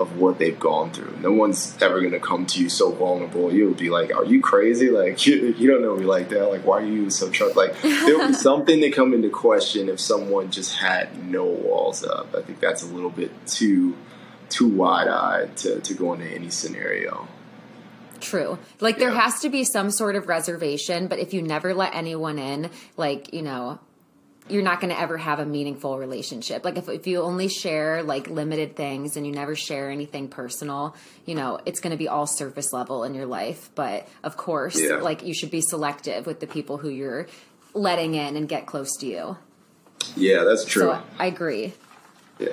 of 0.00 0.16
what 0.16 0.38
they've 0.38 0.58
gone 0.60 0.92
through. 0.92 1.16
No 1.20 1.32
one's 1.32 1.76
ever 1.82 1.98
going 2.00 2.12
to 2.12 2.20
come 2.20 2.46
to 2.46 2.62
you 2.62 2.68
so 2.68 2.92
vulnerable. 2.92 3.52
You'll 3.52 3.74
be 3.74 3.90
like, 3.90 4.14
"Are 4.14 4.24
you 4.24 4.40
crazy? 4.40 4.90
Like 4.90 5.26
you, 5.26 5.54
you 5.58 5.70
don't 5.70 5.82
know 5.82 5.96
me 5.96 6.04
like 6.04 6.28
that. 6.30 6.48
Like 6.48 6.64
why 6.64 6.82
are 6.82 6.86
you 6.86 7.10
so 7.10 7.30
trust?" 7.30 7.56
Like 7.56 7.80
there'll 7.82 8.28
be 8.28 8.34
something 8.34 8.80
to 8.80 8.90
come 8.90 9.14
into 9.14 9.30
question 9.30 9.88
if 9.88 10.00
someone 10.00 10.50
just 10.50 10.76
had 10.76 11.24
no 11.24 11.44
walls 11.44 12.04
up. 12.04 12.34
I 12.34 12.42
think 12.42 12.60
that's 12.60 12.82
a 12.82 12.86
little 12.86 13.10
bit 13.10 13.30
too 13.46 13.96
too 14.48 14.68
wide 14.68 15.08
eyed 15.08 15.56
to 15.58 15.80
to 15.80 15.94
go 15.94 16.12
into 16.14 16.26
any 16.26 16.50
scenario. 16.50 17.28
True. 18.20 18.58
Like 18.80 18.96
yeah. 18.96 19.06
there 19.06 19.14
has 19.14 19.40
to 19.40 19.48
be 19.48 19.64
some 19.64 19.90
sort 19.90 20.16
of 20.16 20.28
reservation, 20.28 21.06
but 21.06 21.18
if 21.18 21.32
you 21.32 21.42
never 21.42 21.74
let 21.74 21.94
anyone 21.94 22.38
in, 22.38 22.70
like, 22.96 23.32
you 23.32 23.42
know, 23.42 23.78
you're 24.50 24.62
not 24.62 24.80
going 24.80 24.92
to 24.92 25.00
ever 25.00 25.16
have 25.16 25.38
a 25.38 25.46
meaningful 25.46 25.98
relationship. 25.98 26.64
Like 26.64 26.76
if, 26.76 26.88
if 26.88 27.06
you 27.06 27.22
only 27.22 27.48
share 27.48 28.02
like 28.02 28.28
limited 28.28 28.76
things 28.76 29.16
and 29.16 29.26
you 29.26 29.32
never 29.32 29.54
share 29.54 29.90
anything 29.90 30.28
personal, 30.28 30.96
you 31.26 31.34
know, 31.34 31.58
it's 31.66 31.80
going 31.80 31.90
to 31.90 31.96
be 31.96 32.08
all 32.08 32.26
surface 32.26 32.72
level 32.72 33.04
in 33.04 33.14
your 33.14 33.26
life. 33.26 33.70
But 33.74 34.08
of 34.22 34.36
course, 34.36 34.80
yeah. 34.80 34.96
like 34.96 35.24
you 35.24 35.34
should 35.34 35.50
be 35.50 35.60
selective 35.60 36.26
with 36.26 36.40
the 36.40 36.46
people 36.46 36.78
who 36.78 36.88
you're 36.88 37.26
letting 37.74 38.14
in 38.14 38.36
and 38.36 38.48
get 38.48 38.66
close 38.66 38.96
to 38.98 39.06
you. 39.06 39.36
Yeah, 40.16 40.44
that's 40.44 40.64
true. 40.64 40.82
So 40.82 41.02
I 41.18 41.26
agree. 41.26 41.74
Yeah. 42.38 42.52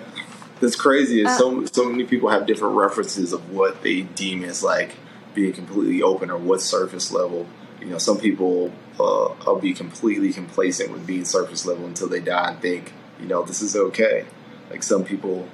That's 0.59 0.75
crazy. 0.75 1.21
Is 1.21 1.27
uh, 1.27 1.37
so 1.37 1.65
so 1.65 1.89
many 1.89 2.05
people 2.05 2.29
have 2.29 2.45
different 2.45 2.75
references 2.75 3.33
of 3.33 3.51
what 3.51 3.83
they 3.83 4.01
deem 4.01 4.43
as 4.43 4.63
like 4.63 4.95
being 5.33 5.53
completely 5.53 6.01
open 6.01 6.31
or 6.31 6.37
what 6.37 6.61
surface 6.61 7.11
level. 7.11 7.45
You 7.85 7.91
know, 7.91 7.97
some 7.99 8.17
people 8.17 8.71
uh, 8.99 9.35
will 9.45 9.59
be 9.59 9.73
completely 9.73 10.33
complacent 10.33 10.91
with 10.91 11.05
being 11.05 11.23
surface 11.23 11.67
level 11.67 11.85
until 11.85 12.09
they 12.09 12.19
die 12.19 12.49
and 12.49 12.59
think, 12.59 12.91
you 13.19 13.27
know, 13.27 13.43
this 13.43 13.61
is 13.61 13.75
okay. 13.75 14.25
Like 14.71 14.81
some 14.81 15.03
people, 15.05 15.47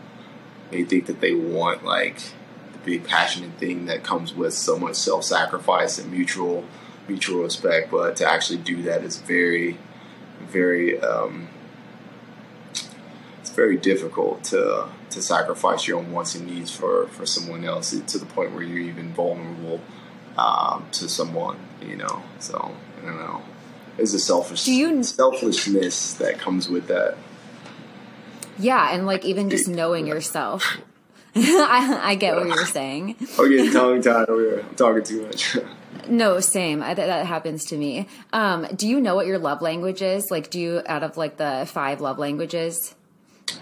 they 0.70 0.86
think 0.86 1.08
that 1.08 1.20
they 1.20 1.34
want 1.34 1.84
like 1.84 2.22
the 2.72 2.80
big 2.86 3.04
passionate 3.04 3.58
thing 3.58 3.86
that 3.88 4.06
comes 4.06 4.34
with 4.34 4.54
so 4.54 4.80
much 4.80 4.96
self-sacrifice 4.96 6.00
and 6.00 6.10
mutual 6.10 6.64
mutual 7.06 7.44
respect, 7.44 7.92
but 7.92 8.16
to 8.16 8.26
actually 8.26 8.60
do 8.60 8.84
that 8.84 9.04
is 9.04 9.18
very, 9.18 9.78
very, 10.40 11.02
um, 11.02 11.50
it's 13.42 13.50
very 13.50 13.76
difficult 13.76 14.46
to 14.46 14.88
to 15.10 15.22
sacrifice 15.22 15.86
your 15.88 16.00
own 16.00 16.10
wants 16.14 16.36
and 16.36 16.48
needs 16.48 16.72
for 16.72 17.08
for 17.08 17.26
someone 17.26 17.66
else 17.66 17.92
to 17.92 18.18
the 18.18 18.26
point 18.26 18.54
where 18.54 18.64
you're 18.64 18.80
even 18.80 19.12
vulnerable 19.14 19.82
um, 20.38 20.86
to 20.94 21.10
someone, 21.10 21.58
you 21.82 21.96
know. 21.96 22.24
So 22.40 22.74
I 23.02 23.06
don't 23.06 23.18
know. 23.18 23.42
There's 23.98 24.14
a 24.14 24.20
selfish 24.20 24.68
you, 24.68 25.04
selfishness 25.04 26.14
that 26.14 26.40
comes 26.40 26.70
with 26.70 26.88
that. 26.88 27.18
Yeah, 28.58 28.94
and 28.94 29.06
like 29.06 29.26
even 29.26 29.50
just 29.50 29.68
knowing 29.68 30.08
yourself. 30.08 30.78
I, 31.36 32.00
I, 32.04 32.16
get 32.16 32.36
what 32.36 32.48
you're 32.48 32.66
saying. 32.66 33.16
I'm 33.40 33.72
tongue 33.72 34.02
tied 34.02 34.28
over 34.28 34.42
here. 34.42 34.66
I'm 34.68 34.76
talking 34.76 35.04
too 35.04 35.26
much. 35.26 35.58
no, 36.10 36.42
same. 36.42 36.84
I, 36.84 36.94
that 36.94 37.26
happens 37.26 37.64
to 37.66 37.78
me. 37.78 38.08
Um, 38.34 38.68
do 38.76 38.86
you 38.86 39.00
know 39.00 39.16
what 39.16 39.28
your 39.28 39.38
love 39.40 39.62
language 39.62 40.02
is? 40.02 40.30
Like, 40.30 40.50
do 40.50 40.60
you 40.60 40.82
out 40.86 41.04
of 41.04 41.16
like 41.16 41.38
the 41.38 41.66
five 41.72 42.02
love 42.02 42.20
languages? 42.20 42.96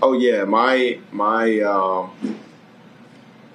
Oh 0.02 0.14
yeah, 0.14 0.46
my 0.46 1.00
my 1.12 1.60
uh, 1.60 2.10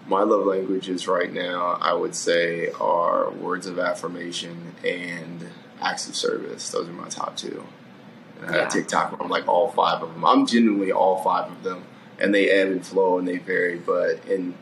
my 0.07 0.23
love 0.23 0.47
languages 0.47 1.09
right 1.09 1.33
now, 1.33 1.79
I 1.81 1.95
would 1.95 2.15
say, 2.15 2.71
are 2.81 3.31
words 3.31 3.67
of 3.67 3.79
affirmation 3.79 4.75
and 4.85 5.49
acts 5.81 6.09
of 6.09 6.15
service. 6.15 6.71
Those 6.71 6.89
are 6.89 6.93
my 6.93 7.09
top 7.09 7.37
two. 7.37 7.65
And 8.39 8.51
I 8.51 8.55
yeah. 8.55 8.63
have 8.63 8.73
TikTok 8.73 9.17
I'm 9.21 9.29
like 9.29 9.49
all 9.49 9.71
five 9.71 10.03
of 10.03 10.13
them. 10.13 10.25
I'm 10.25 10.47
genuinely 10.47 10.93
all 10.93 11.23
five 11.23 11.51
of 11.51 11.63
them, 11.63 11.85
and 12.19 12.35
they 12.35 12.51
ebb 12.51 12.69
and 12.69 12.85
flow 12.85 13.19
and 13.19 13.27
they 13.27 13.39
vary. 13.39 13.79
But 13.79 14.25
in 14.27 14.55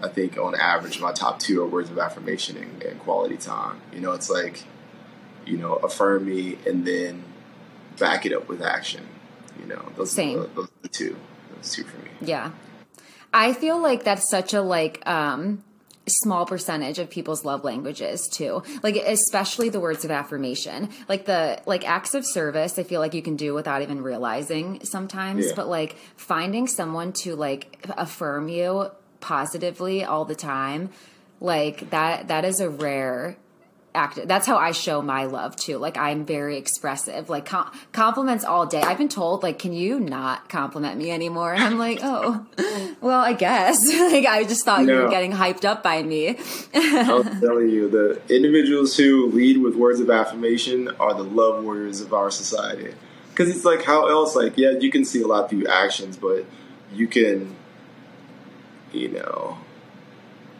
I 0.00 0.08
think 0.08 0.38
on 0.38 0.54
average, 0.54 1.00
my 1.00 1.12
top 1.12 1.38
two 1.38 1.62
are 1.62 1.66
words 1.66 1.90
of 1.90 1.98
affirmation 1.98 2.56
and, 2.56 2.82
and 2.82 3.00
quality 3.00 3.36
time. 3.36 3.80
You 3.92 4.00
know, 4.00 4.12
it's 4.12 4.30
like 4.30 4.64
you 5.46 5.56
know, 5.56 5.74
affirm 5.76 6.26
me 6.26 6.58
and 6.66 6.84
then 6.84 7.24
back 7.98 8.26
it 8.26 8.32
up 8.32 8.48
with 8.48 8.60
action. 8.60 9.06
You 9.60 9.66
know, 9.66 9.88
those, 9.96 10.10
Same. 10.10 10.40
Are, 10.40 10.46
those 10.48 10.66
are 10.66 10.82
the 10.82 10.88
two. 10.88 11.16
Those 11.54 11.72
two 11.72 11.84
for 11.84 11.98
me. 11.98 12.10
Yeah. 12.20 12.50
I 13.36 13.52
feel 13.52 13.78
like 13.78 14.02
that's 14.02 14.30
such 14.30 14.54
a 14.54 14.62
like 14.62 15.06
um 15.06 15.62
small 16.08 16.46
percentage 16.46 16.98
of 16.98 17.10
people's 17.10 17.44
love 17.44 17.64
languages 17.64 18.28
too 18.28 18.62
like 18.84 18.94
especially 18.94 19.68
the 19.68 19.80
words 19.80 20.04
of 20.04 20.10
affirmation 20.12 20.88
like 21.08 21.24
the 21.24 21.60
like 21.66 21.86
acts 21.86 22.14
of 22.14 22.24
service 22.24 22.78
i 22.78 22.84
feel 22.84 23.00
like 23.00 23.12
you 23.12 23.22
can 23.22 23.34
do 23.34 23.52
without 23.54 23.82
even 23.82 24.00
realizing 24.00 24.78
sometimes 24.84 25.46
yeah. 25.46 25.52
but 25.56 25.66
like 25.66 25.96
finding 26.16 26.68
someone 26.68 27.12
to 27.12 27.34
like 27.34 27.84
affirm 27.96 28.48
you 28.48 28.88
positively 29.18 30.04
all 30.04 30.24
the 30.24 30.36
time 30.36 30.90
like 31.40 31.90
that 31.90 32.28
that 32.28 32.44
is 32.44 32.60
a 32.60 32.70
rare 32.70 33.36
act 33.96 34.28
that's 34.28 34.46
how 34.46 34.56
i 34.56 34.70
show 34.72 35.02
my 35.02 35.24
love 35.24 35.56
too. 35.56 35.78
Like 35.78 35.96
i'm 35.96 36.24
very 36.24 36.56
expressive. 36.56 37.28
Like 37.28 37.46
com- 37.46 37.70
compliments 37.92 38.44
all 38.44 38.66
day. 38.66 38.80
I've 38.80 38.98
been 38.98 39.08
told 39.08 39.42
like 39.42 39.58
can 39.58 39.72
you 39.72 39.98
not 39.98 40.48
compliment 40.48 40.96
me 40.98 41.10
anymore? 41.10 41.54
And 41.54 41.62
i'm 41.62 41.78
like 41.78 42.00
oh 42.02 42.46
well 43.00 43.20
i 43.20 43.32
guess. 43.32 43.92
Like 44.16 44.26
i 44.26 44.44
just 44.44 44.64
thought 44.64 44.82
no. 44.84 44.92
you 44.92 45.02
were 45.02 45.10
getting 45.10 45.32
hyped 45.32 45.64
up 45.64 45.82
by 45.82 46.02
me. 46.02 46.38
I'm 46.74 47.40
telling 47.40 47.70
you 47.70 47.88
the 47.88 48.20
individuals 48.34 48.96
who 48.96 49.26
lead 49.26 49.58
with 49.58 49.74
words 49.74 50.00
of 50.00 50.10
affirmation 50.10 50.88
are 51.00 51.14
the 51.14 51.24
love 51.24 51.64
warriors 51.64 52.00
of 52.00 52.14
our 52.14 52.30
society. 52.30 52.94
Because 53.30 53.54
it's 53.54 53.64
like 53.64 53.82
how 53.82 54.08
else 54.08 54.36
like 54.36 54.56
yeah 54.56 54.70
you 54.70 54.90
can 54.90 55.04
see 55.04 55.22
a 55.22 55.26
lot 55.26 55.50
through 55.50 55.66
actions 55.66 56.16
but 56.16 56.44
you 56.92 57.08
can 57.08 57.56
you 58.92 59.08
know 59.08 59.58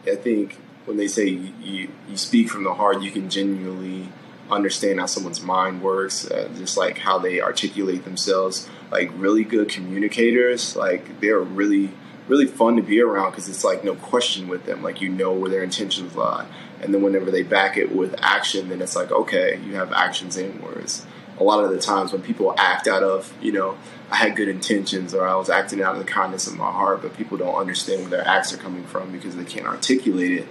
i 0.07 0.15
think 0.15 0.59
when 0.87 0.97
they 0.97 1.09
say 1.09 1.27
you, 1.27 1.91
you 2.09 2.17
speak 2.17 2.49
from 2.49 2.65
the 2.65 2.73
heart, 2.73 3.03
you 3.03 3.11
can 3.11 3.29
genuinely 3.29 4.09
understand 4.51 5.01
how 5.01 5.07
someone's 5.07 5.43
mind 5.43 5.83
works, 5.83 6.31
uh, 6.31 6.49
just 6.57 6.77
like 6.77 6.99
how 6.99 7.19
they 7.19 7.41
articulate 7.41 8.05
themselves. 8.05 8.69
Like 8.91 9.11
really 9.17 9.45
good 9.45 9.69
communicators, 9.69 10.77
like 10.77 11.21
they're 11.21 11.41
really 11.41 11.91
really 12.29 12.47
fun 12.47 12.75
to 12.75 12.83
be 12.83 13.01
around 13.01 13.31
because 13.31 13.49
it's 13.49 13.63
like 13.63 13.85
no 13.85 13.95
question 13.95 14.49
with 14.49 14.65
them. 14.65 14.83
Like 14.83 15.01
you 15.01 15.09
know 15.09 15.33
where 15.33 15.51
their 15.51 15.63
intentions 15.63 16.15
lie, 16.15 16.47
and 16.81 16.95
then 16.95 17.03
whenever 17.03 17.31
they 17.31 17.43
back 17.43 17.77
it 17.77 17.95
with 17.95 18.15
action, 18.23 18.69
then 18.69 18.81
it's 18.81 18.95
like 18.95 19.11
okay, 19.11 19.61
you 19.67 19.75
have 19.75 19.93
actions 19.93 20.37
and 20.37 20.63
words. 20.63 21.05
A 21.39 21.45
lot 21.45 21.63
of 21.63 21.71
the 21.71 21.79
times 21.79 22.13
when 22.13 22.23
people 22.23 22.55
act 22.57 22.87
out 22.87 23.03
of 23.03 23.35
you 23.43 23.51
know 23.51 23.77
I 24.11 24.17
had 24.17 24.37
good 24.37 24.49
intentions 24.49 25.13
or 25.15 25.27
I 25.27 25.35
was 25.35 25.51
acting 25.51 25.83
out 25.83 25.97
of 25.97 25.99
the 25.99 26.11
kindness 26.11 26.47
of 26.47 26.57
my 26.57 26.71
heart, 26.71 27.03
but 27.03 27.17
people 27.17 27.37
don't 27.37 27.57
understand 27.57 28.03
where 28.03 28.11
their 28.11 28.29
acts 28.29 28.53
are 28.53 28.57
coming 28.57 28.85
from 28.85 29.11
because 29.11 29.35
they 29.35 29.45
can't 29.45 29.67
articulate 29.67 30.31
it 30.31 30.47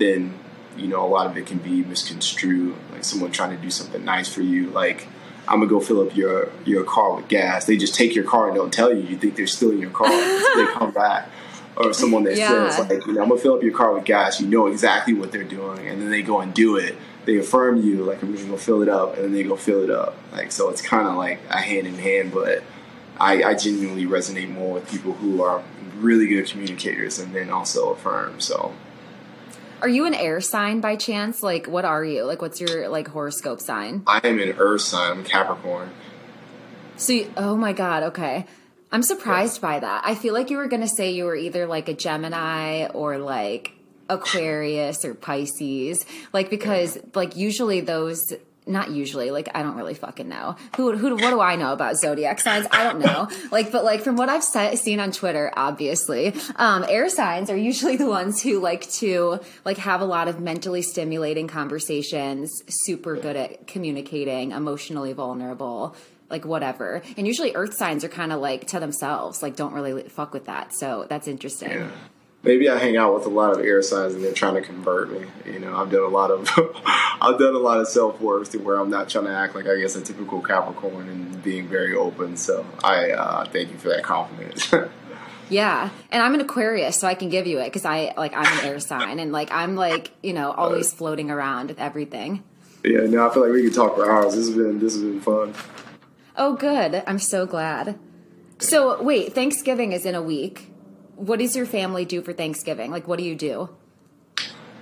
then 0.00 0.34
you 0.76 0.88
know 0.88 1.04
a 1.04 1.06
lot 1.06 1.26
of 1.26 1.36
it 1.36 1.46
can 1.46 1.58
be 1.58 1.82
misconstrued 1.84 2.74
like 2.92 3.04
someone 3.04 3.30
trying 3.30 3.50
to 3.50 3.62
do 3.62 3.70
something 3.70 4.04
nice 4.04 4.32
for 4.32 4.42
you 4.42 4.70
like 4.70 5.06
I'm 5.48 5.58
gonna 5.58 5.70
go 5.70 5.80
fill 5.80 6.00
up 6.06 6.14
your 6.16 6.50
your 6.64 6.84
car 6.84 7.14
with 7.16 7.26
gas. 7.28 7.64
They 7.64 7.76
just 7.76 7.94
take 7.94 8.14
your 8.14 8.24
car 8.24 8.46
and 8.48 8.54
don't 8.56 8.72
tell 8.72 8.94
you. 8.94 9.02
You 9.02 9.16
think 9.16 9.34
they're 9.36 9.48
stealing 9.48 9.80
your 9.80 9.90
car 9.90 10.08
they 10.56 10.66
come 10.66 10.92
back. 10.92 11.28
Or 11.76 11.92
someone 11.92 12.24
that 12.24 12.36
Yeah. 12.36 12.68
says 12.70 12.78
like, 12.88 13.04
you 13.06 13.14
know, 13.14 13.22
I'm 13.22 13.28
gonna 13.30 13.40
fill 13.40 13.54
up 13.54 13.62
your 13.62 13.72
car 13.72 13.92
with 13.92 14.04
gas. 14.04 14.40
You 14.40 14.46
know 14.46 14.66
exactly 14.68 15.14
what 15.14 15.32
they're 15.32 15.42
doing, 15.42 15.88
and 15.88 16.00
then 16.00 16.10
they 16.10 16.22
go 16.22 16.40
and 16.40 16.54
do 16.54 16.76
it. 16.76 16.94
They 17.24 17.38
affirm 17.38 17.80
you 17.82 18.04
like 18.04 18.22
I'm 18.22 18.32
just 18.32 18.44
gonna 18.46 18.58
fill 18.58 18.82
it 18.82 18.88
up, 18.88 19.14
and 19.16 19.24
then 19.24 19.32
they 19.32 19.42
go 19.42 19.56
fill 19.56 19.82
it 19.82 19.90
up. 19.90 20.14
Like 20.30 20.52
so, 20.52 20.68
it's 20.68 20.82
kind 20.82 21.08
of 21.08 21.16
like 21.16 21.40
a 21.48 21.60
hand 21.60 21.86
in 21.88 21.94
hand. 21.94 22.32
But 22.32 22.62
I, 23.18 23.42
I 23.42 23.54
genuinely 23.54 24.04
resonate 24.06 24.50
more 24.50 24.74
with 24.74 24.88
people 24.88 25.14
who 25.14 25.42
are 25.42 25.64
really 25.98 26.28
good 26.28 26.46
communicators 26.46 27.18
and 27.18 27.34
then 27.34 27.50
also 27.50 27.92
affirm. 27.92 28.40
So 28.40 28.72
Are 29.82 29.88
you 29.88 30.04
an 30.04 30.14
air 30.14 30.40
sign 30.40 30.80
by 30.80 30.96
chance? 30.96 31.42
Like, 31.42 31.66
what 31.66 31.84
are 31.84 32.04
you? 32.04 32.24
Like, 32.24 32.42
what's 32.42 32.60
your 32.60 32.88
like 32.88 33.08
horoscope 33.08 33.60
sign? 33.60 34.02
I 34.06 34.20
am 34.24 34.38
an 34.38 34.54
Earth 34.58 34.82
sign, 34.82 35.18
I'm 35.18 35.24
Capricorn. 35.24 35.90
So, 36.96 37.14
you, 37.14 37.32
oh 37.36 37.56
my 37.56 37.72
god, 37.72 38.02
okay. 38.04 38.46
I'm 38.92 39.02
surprised 39.02 39.60
by 39.60 39.78
that. 39.78 40.02
I 40.04 40.14
feel 40.14 40.34
like 40.34 40.50
you 40.50 40.58
were 40.58 40.66
gonna 40.66 40.88
say 40.88 41.12
you 41.12 41.24
were 41.24 41.36
either 41.36 41.66
like 41.66 41.88
a 41.88 41.94
Gemini 41.94 42.88
or 42.88 43.18
like 43.18 43.72
Aquarius 44.08 45.04
or 45.04 45.14
Pisces, 45.14 46.04
like 46.32 46.50
because 46.50 46.98
like 47.14 47.36
usually 47.36 47.80
those. 47.80 48.34
Not 48.70 48.90
usually, 48.90 49.30
like 49.30 49.48
I 49.54 49.62
don't 49.62 49.76
really 49.76 49.94
fucking 49.94 50.28
know 50.28 50.56
who 50.76 50.96
who. 50.96 51.14
What 51.16 51.30
do 51.30 51.40
I 51.40 51.56
know 51.56 51.72
about 51.72 51.96
zodiac 51.96 52.40
signs? 52.40 52.66
I 52.70 52.84
don't 52.84 53.00
know. 53.00 53.28
Like, 53.50 53.72
but 53.72 53.84
like 53.84 54.02
from 54.02 54.16
what 54.16 54.28
I've 54.28 54.44
se- 54.44 54.76
seen 54.76 55.00
on 55.00 55.10
Twitter, 55.10 55.52
obviously, 55.56 56.34
um, 56.56 56.84
air 56.88 57.08
signs 57.08 57.50
are 57.50 57.56
usually 57.56 57.96
the 57.96 58.06
ones 58.08 58.40
who 58.42 58.60
like 58.60 58.88
to 58.92 59.40
like 59.64 59.78
have 59.78 60.00
a 60.00 60.04
lot 60.04 60.28
of 60.28 60.40
mentally 60.40 60.82
stimulating 60.82 61.48
conversations, 61.48 62.62
super 62.68 63.16
good 63.16 63.34
at 63.36 63.66
communicating, 63.66 64.52
emotionally 64.52 65.12
vulnerable, 65.12 65.96
like 66.28 66.44
whatever. 66.44 67.02
And 67.16 67.26
usually 67.26 67.54
earth 67.54 67.74
signs 67.74 68.04
are 68.04 68.08
kind 68.08 68.32
of 68.32 68.40
like 68.40 68.68
to 68.68 68.78
themselves, 68.80 69.42
like 69.42 69.56
don't 69.56 69.72
really 69.72 70.04
fuck 70.04 70.32
with 70.32 70.46
that. 70.46 70.72
So 70.74 71.06
that's 71.08 71.26
interesting. 71.26 71.70
Yeah. 71.72 71.90
Maybe 72.42 72.70
I 72.70 72.78
hang 72.78 72.96
out 72.96 73.14
with 73.14 73.26
a 73.26 73.28
lot 73.28 73.52
of 73.52 73.64
air 73.64 73.82
signs 73.82 74.14
and 74.14 74.24
they're 74.24 74.32
trying 74.32 74.54
to 74.54 74.62
convert 74.62 75.10
me. 75.10 75.26
You 75.44 75.58
know, 75.58 75.76
I've 75.76 75.90
done 75.90 76.02
a 76.02 76.08
lot 76.08 76.30
of 76.30 76.48
I've 77.20 77.38
done 77.38 77.54
a 77.54 77.58
lot 77.58 77.80
of 77.80 77.88
self 77.88 78.20
work 78.20 78.48
to 78.50 78.58
where 78.58 78.76
I'm 78.76 78.88
not 78.88 79.10
trying 79.10 79.26
to 79.26 79.34
act 79.34 79.54
like 79.54 79.66
I 79.66 79.78
guess 79.78 79.94
a 79.96 80.00
typical 80.00 80.40
Capricorn 80.40 81.08
and 81.08 81.42
being 81.42 81.68
very 81.68 81.94
open. 81.94 82.36
So 82.36 82.64
I 82.82 83.10
uh, 83.10 83.44
thank 83.46 83.70
you 83.70 83.78
for 83.78 83.88
that 83.88 84.02
compliment. 84.02 84.70
Yeah. 85.50 85.90
And 86.12 86.22
I'm 86.22 86.32
an 86.34 86.40
Aquarius, 86.40 86.96
so 86.96 87.08
I 87.08 87.14
can 87.14 87.28
give 87.28 87.46
you 87.46 87.58
it 87.58 87.64
because 87.64 87.84
I 87.84 88.14
like 88.16 88.32
I'm 88.34 88.58
an 88.60 88.64
air 88.64 88.78
sign 88.78 89.18
and 89.18 89.32
like 89.32 89.50
I'm 89.50 89.74
like, 89.74 90.12
you 90.22 90.32
know, 90.32 90.52
always 90.52 90.92
floating 90.92 91.28
around 91.30 91.68
with 91.68 91.80
everything. 91.80 92.44
yeah, 92.84 93.00
no, 93.00 93.28
I 93.28 93.34
feel 93.34 93.42
like 93.42 93.52
we 93.52 93.64
could 93.64 93.74
talk 93.74 93.96
for 93.96 94.10
hours. 94.10 94.36
This 94.36 94.46
has 94.46 94.56
been 94.56 94.78
this 94.78 94.94
has 94.94 95.02
been 95.02 95.20
fun. 95.20 95.52
Oh, 96.36 96.54
good. 96.54 97.02
I'm 97.06 97.18
so 97.18 97.46
glad. 97.46 97.98
So, 98.58 99.02
wait, 99.02 99.34
Thanksgiving 99.34 99.92
is 99.92 100.06
in 100.06 100.14
a 100.14 100.22
week. 100.22 100.69
What 101.20 101.38
does 101.38 101.54
your 101.54 101.66
family 101.66 102.06
do 102.06 102.22
for 102.22 102.32
Thanksgiving? 102.32 102.90
Like, 102.90 103.06
what 103.06 103.18
do 103.18 103.24
you 103.26 103.34
do? 103.34 103.68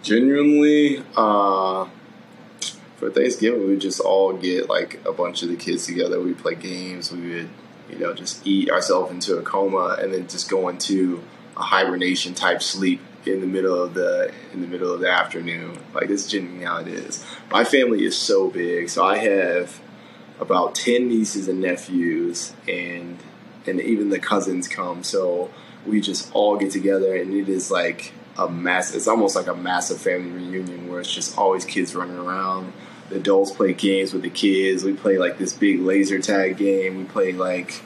Genuinely, 0.05 1.03
uh, 1.17 1.89
for 2.97 3.11
Thanksgiving, 3.11 3.67
we 3.67 3.77
just 3.77 3.99
all 3.99 4.33
get 4.35 4.69
like 4.69 5.05
a 5.05 5.13
bunch 5.13 5.43
of 5.43 5.49
the 5.49 5.57
kids 5.57 5.85
together. 5.87 6.21
We 6.21 6.35
play 6.35 6.55
games. 6.55 7.11
We 7.11 7.29
would, 7.29 7.49
you 7.91 7.99
know, 7.99 8.15
just 8.15 8.47
eat 8.47 8.71
ourselves 8.71 9.11
into 9.11 9.37
a 9.37 9.43
coma 9.43 9.99
and 10.01 10.15
then 10.15 10.29
just 10.29 10.49
go 10.49 10.69
into 10.69 11.25
a 11.57 11.63
hibernation 11.63 12.35
type 12.35 12.63
sleep 12.63 13.01
in 13.27 13.41
the 13.41 13.47
middle 13.49 13.75
of 13.75 13.95
the 13.95 14.33
in 14.53 14.61
the 14.61 14.69
middle 14.69 14.95
of 14.95 15.01
the 15.01 15.11
afternoon. 15.11 15.77
Like 15.93 16.07
this 16.07 16.27
is 16.27 16.31
genuinely 16.31 16.67
how 16.67 16.79
it 16.79 16.87
is. 16.87 17.27
My 17.51 17.65
family 17.65 18.05
is 18.05 18.17
so 18.17 18.49
big, 18.49 18.91
so 18.91 19.05
I 19.05 19.19
have 19.19 19.81
about 20.39 20.77
ten 20.77 21.09
nieces 21.09 21.49
and 21.49 21.61
nephews, 21.61 22.53
and 22.69 23.19
and 23.67 23.81
even 23.81 24.11
the 24.11 24.21
cousins 24.21 24.69
come. 24.69 25.03
So 25.03 25.51
we 25.87 26.01
just 26.01 26.31
all 26.35 26.57
get 26.57 26.73
together, 26.73 27.15
and 27.17 27.35
it 27.35 27.49
is 27.49 27.71
like 27.71 28.13
a 28.37 28.49
mass. 28.49 28.95
It's 28.95 29.09
almost 29.09 29.37
like 29.37 29.47
a 29.47 29.55
massive 29.55 30.01
family 30.01 30.31
reunion 30.31 30.89
where 30.89 31.01
it's 31.01 31.13
just 31.13 31.37
always 31.37 31.65
kids 31.65 31.95
running 31.95 32.19
around. 32.19 32.73
The 33.11 33.17
adults 33.17 33.51
play 33.51 33.73
games 33.73 34.13
with 34.13 34.23
the 34.23 34.31
kids. 34.31 34.85
We 34.85 34.93
play 34.93 35.19
like 35.19 35.39
this 35.39 35.53
big 35.53 35.81
laser 35.81 36.21
tag 36.21 36.59
game. 36.59 36.99
We 36.99 37.05
play 37.05 37.33
like 37.33 37.83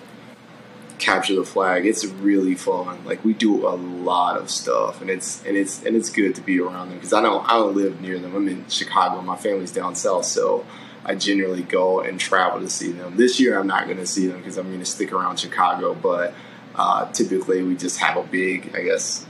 capture 0.98 1.34
the 1.34 1.44
flag. 1.44 1.84
It's 1.84 2.04
really 2.04 2.54
fun. 2.54 3.04
Like 3.04 3.24
we 3.24 3.34
do 3.34 3.66
a 3.66 3.74
lot 3.74 4.38
of 4.38 4.50
stuff, 4.50 5.00
and 5.00 5.10
it's 5.10 5.44
and 5.44 5.56
it's 5.56 5.82
and 5.84 5.96
it's 5.96 6.10
good 6.10 6.34
to 6.36 6.40
be 6.40 6.60
around 6.60 6.88
them 6.88 6.98
because 6.98 7.12
I 7.12 7.20
don't 7.20 7.44
I 7.46 7.54
don't 7.54 7.74
live 7.74 8.00
near 8.00 8.18
them. 8.18 8.34
I'm 8.34 8.48
in 8.48 8.68
Chicago. 8.68 9.20
My 9.20 9.36
family's 9.36 9.72
down 9.72 9.94
south, 9.94 10.24
so 10.24 10.64
I 11.04 11.14
generally 11.14 11.62
go 11.62 12.00
and 12.00 12.18
travel 12.18 12.60
to 12.60 12.70
see 12.70 12.92
them. 12.92 13.16
This 13.16 13.40
year, 13.40 13.58
I'm 13.58 13.66
not 13.66 13.86
going 13.86 13.98
to 13.98 14.06
see 14.06 14.28
them 14.28 14.38
because 14.38 14.56
I'm 14.56 14.68
going 14.68 14.78
to 14.78 14.86
stick 14.86 15.12
around 15.12 15.38
Chicago. 15.38 15.94
But 15.94 16.34
uh, 16.74 17.10
typically, 17.12 17.62
we 17.62 17.76
just 17.76 17.98
have 17.98 18.16
a 18.16 18.22
big, 18.22 18.74
I 18.74 18.82
guess, 18.82 19.26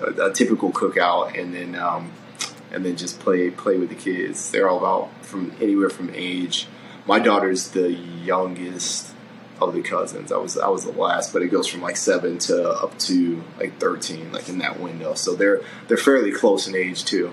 a, 0.00 0.26
a 0.26 0.32
typical 0.32 0.72
cookout, 0.72 1.38
and 1.38 1.54
then 1.54 1.74
um, 1.74 2.12
and 2.70 2.84
then 2.84 2.96
just 2.96 3.20
play 3.20 3.50
play 3.50 3.78
with 3.78 3.88
the 3.88 3.94
kids. 3.94 4.50
They're 4.50 4.68
all 4.68 4.78
about 4.78 5.24
from 5.24 5.52
anywhere 5.60 5.90
from 5.90 6.10
age. 6.14 6.66
My 7.06 7.18
daughter's 7.18 7.70
the 7.70 7.90
youngest 7.90 9.12
of 9.60 9.74
the 9.74 9.82
cousins. 9.82 10.32
I 10.32 10.36
was 10.36 10.58
I 10.58 10.68
was 10.68 10.84
the 10.84 10.92
last, 10.92 11.32
but 11.32 11.42
it 11.42 11.48
goes 11.48 11.66
from 11.66 11.82
like 11.82 11.96
seven 11.96 12.38
to 12.40 12.70
up 12.70 12.98
to 13.00 13.42
like 13.58 13.78
thirteen, 13.78 14.32
like 14.32 14.48
in 14.48 14.58
that 14.58 14.80
window. 14.80 15.14
So 15.14 15.34
they're 15.34 15.62
they're 15.88 15.96
fairly 15.96 16.32
close 16.32 16.66
in 16.66 16.74
age 16.74 17.04
too. 17.04 17.32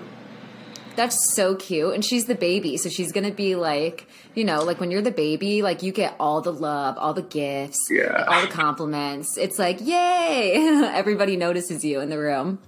That's 0.98 1.34
so 1.36 1.56
cute. 1.56 1.94
And 1.94 2.04
she's 2.04 2.26
the 2.26 2.36
baby. 2.36 2.76
So 2.76 2.90
she's 2.90 3.12
going 3.14 3.26
to 3.26 3.32
be 3.32 3.56
like, 3.56 4.08
you 4.36 4.44
know, 4.44 4.64
like 4.64 4.80
when 4.82 4.92
you're 4.92 5.02
the 5.02 5.12
baby, 5.12 5.62
like 5.62 5.84
you 5.84 5.92
get 5.94 6.16
all 6.20 6.42
the 6.42 6.52
love, 6.52 6.98
all 6.98 7.14
the 7.14 7.22
gifts, 7.22 7.88
Yeah. 7.90 8.26
all 8.28 8.42
the 8.42 8.48
compliments. 8.48 9.38
It's 9.38 9.58
like, 9.60 9.80
yay. 9.80 10.54
Everybody 10.94 11.38
notices 11.38 11.86
you 11.86 12.00
in 12.02 12.10
the 12.10 12.18
room. 12.18 12.60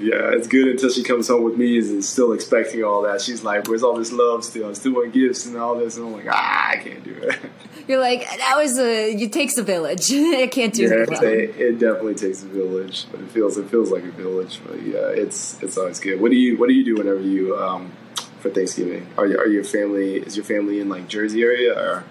Yeah, 0.00 0.32
it's 0.32 0.48
good 0.48 0.68
until 0.68 0.90
she 0.90 1.02
comes 1.02 1.28
home 1.28 1.44
with 1.44 1.56
me 1.56 1.78
and 1.78 1.98
is 1.98 2.08
still 2.08 2.32
expecting 2.32 2.82
all 2.82 3.02
that. 3.02 3.20
She's 3.20 3.44
like, 3.44 3.68
"Where's 3.68 3.82
all 3.82 3.96
this 3.96 4.12
love 4.12 4.44
still? 4.44 4.68
I 4.68 4.72
still 4.72 4.94
want 4.94 5.12
gifts 5.12 5.46
and 5.46 5.56
all 5.56 5.76
this." 5.76 5.96
And 5.96 6.06
I'm 6.06 6.12
like, 6.12 6.26
"Ah, 6.28 6.70
I 6.70 6.76
can't 6.76 7.04
do 7.04 7.12
it." 7.14 7.38
You're 7.88 8.00
like, 8.00 8.20
that 8.20 8.54
was 8.56 8.78
a, 8.78 9.12
it 9.12 9.32
takes 9.32 9.58
a 9.58 9.62
village. 9.62 10.10
I 10.12 10.46
can't 10.46 10.72
do 10.72 10.84
yeah, 10.84 11.02
it 11.02 11.22
a, 11.22 11.68
it 11.68 11.78
definitely 11.78 12.14
takes 12.14 12.42
a 12.42 12.46
village, 12.46 13.06
but 13.10 13.20
it 13.20 13.30
feels 13.30 13.58
it 13.58 13.68
feels 13.70 13.90
like 13.90 14.04
a 14.04 14.10
village. 14.10 14.60
But 14.66 14.82
yeah, 14.82 15.08
it's 15.08 15.62
it's 15.62 15.76
always 15.76 16.00
good. 16.00 16.20
What 16.20 16.30
do 16.30 16.36
you 16.36 16.56
What 16.56 16.68
do 16.68 16.74
you 16.74 16.84
do 16.84 16.96
whenever 16.96 17.20
you 17.20 17.56
um, 17.56 17.92
for 18.40 18.50
Thanksgiving? 18.50 19.06
Are 19.18 19.26
you, 19.26 19.38
are 19.38 19.46
your 19.46 19.64
family 19.64 20.16
is 20.16 20.36
your 20.36 20.44
family 20.44 20.80
in 20.80 20.88
like 20.88 21.08
Jersey 21.08 21.42
area 21.42 21.78
or? 21.78 22.04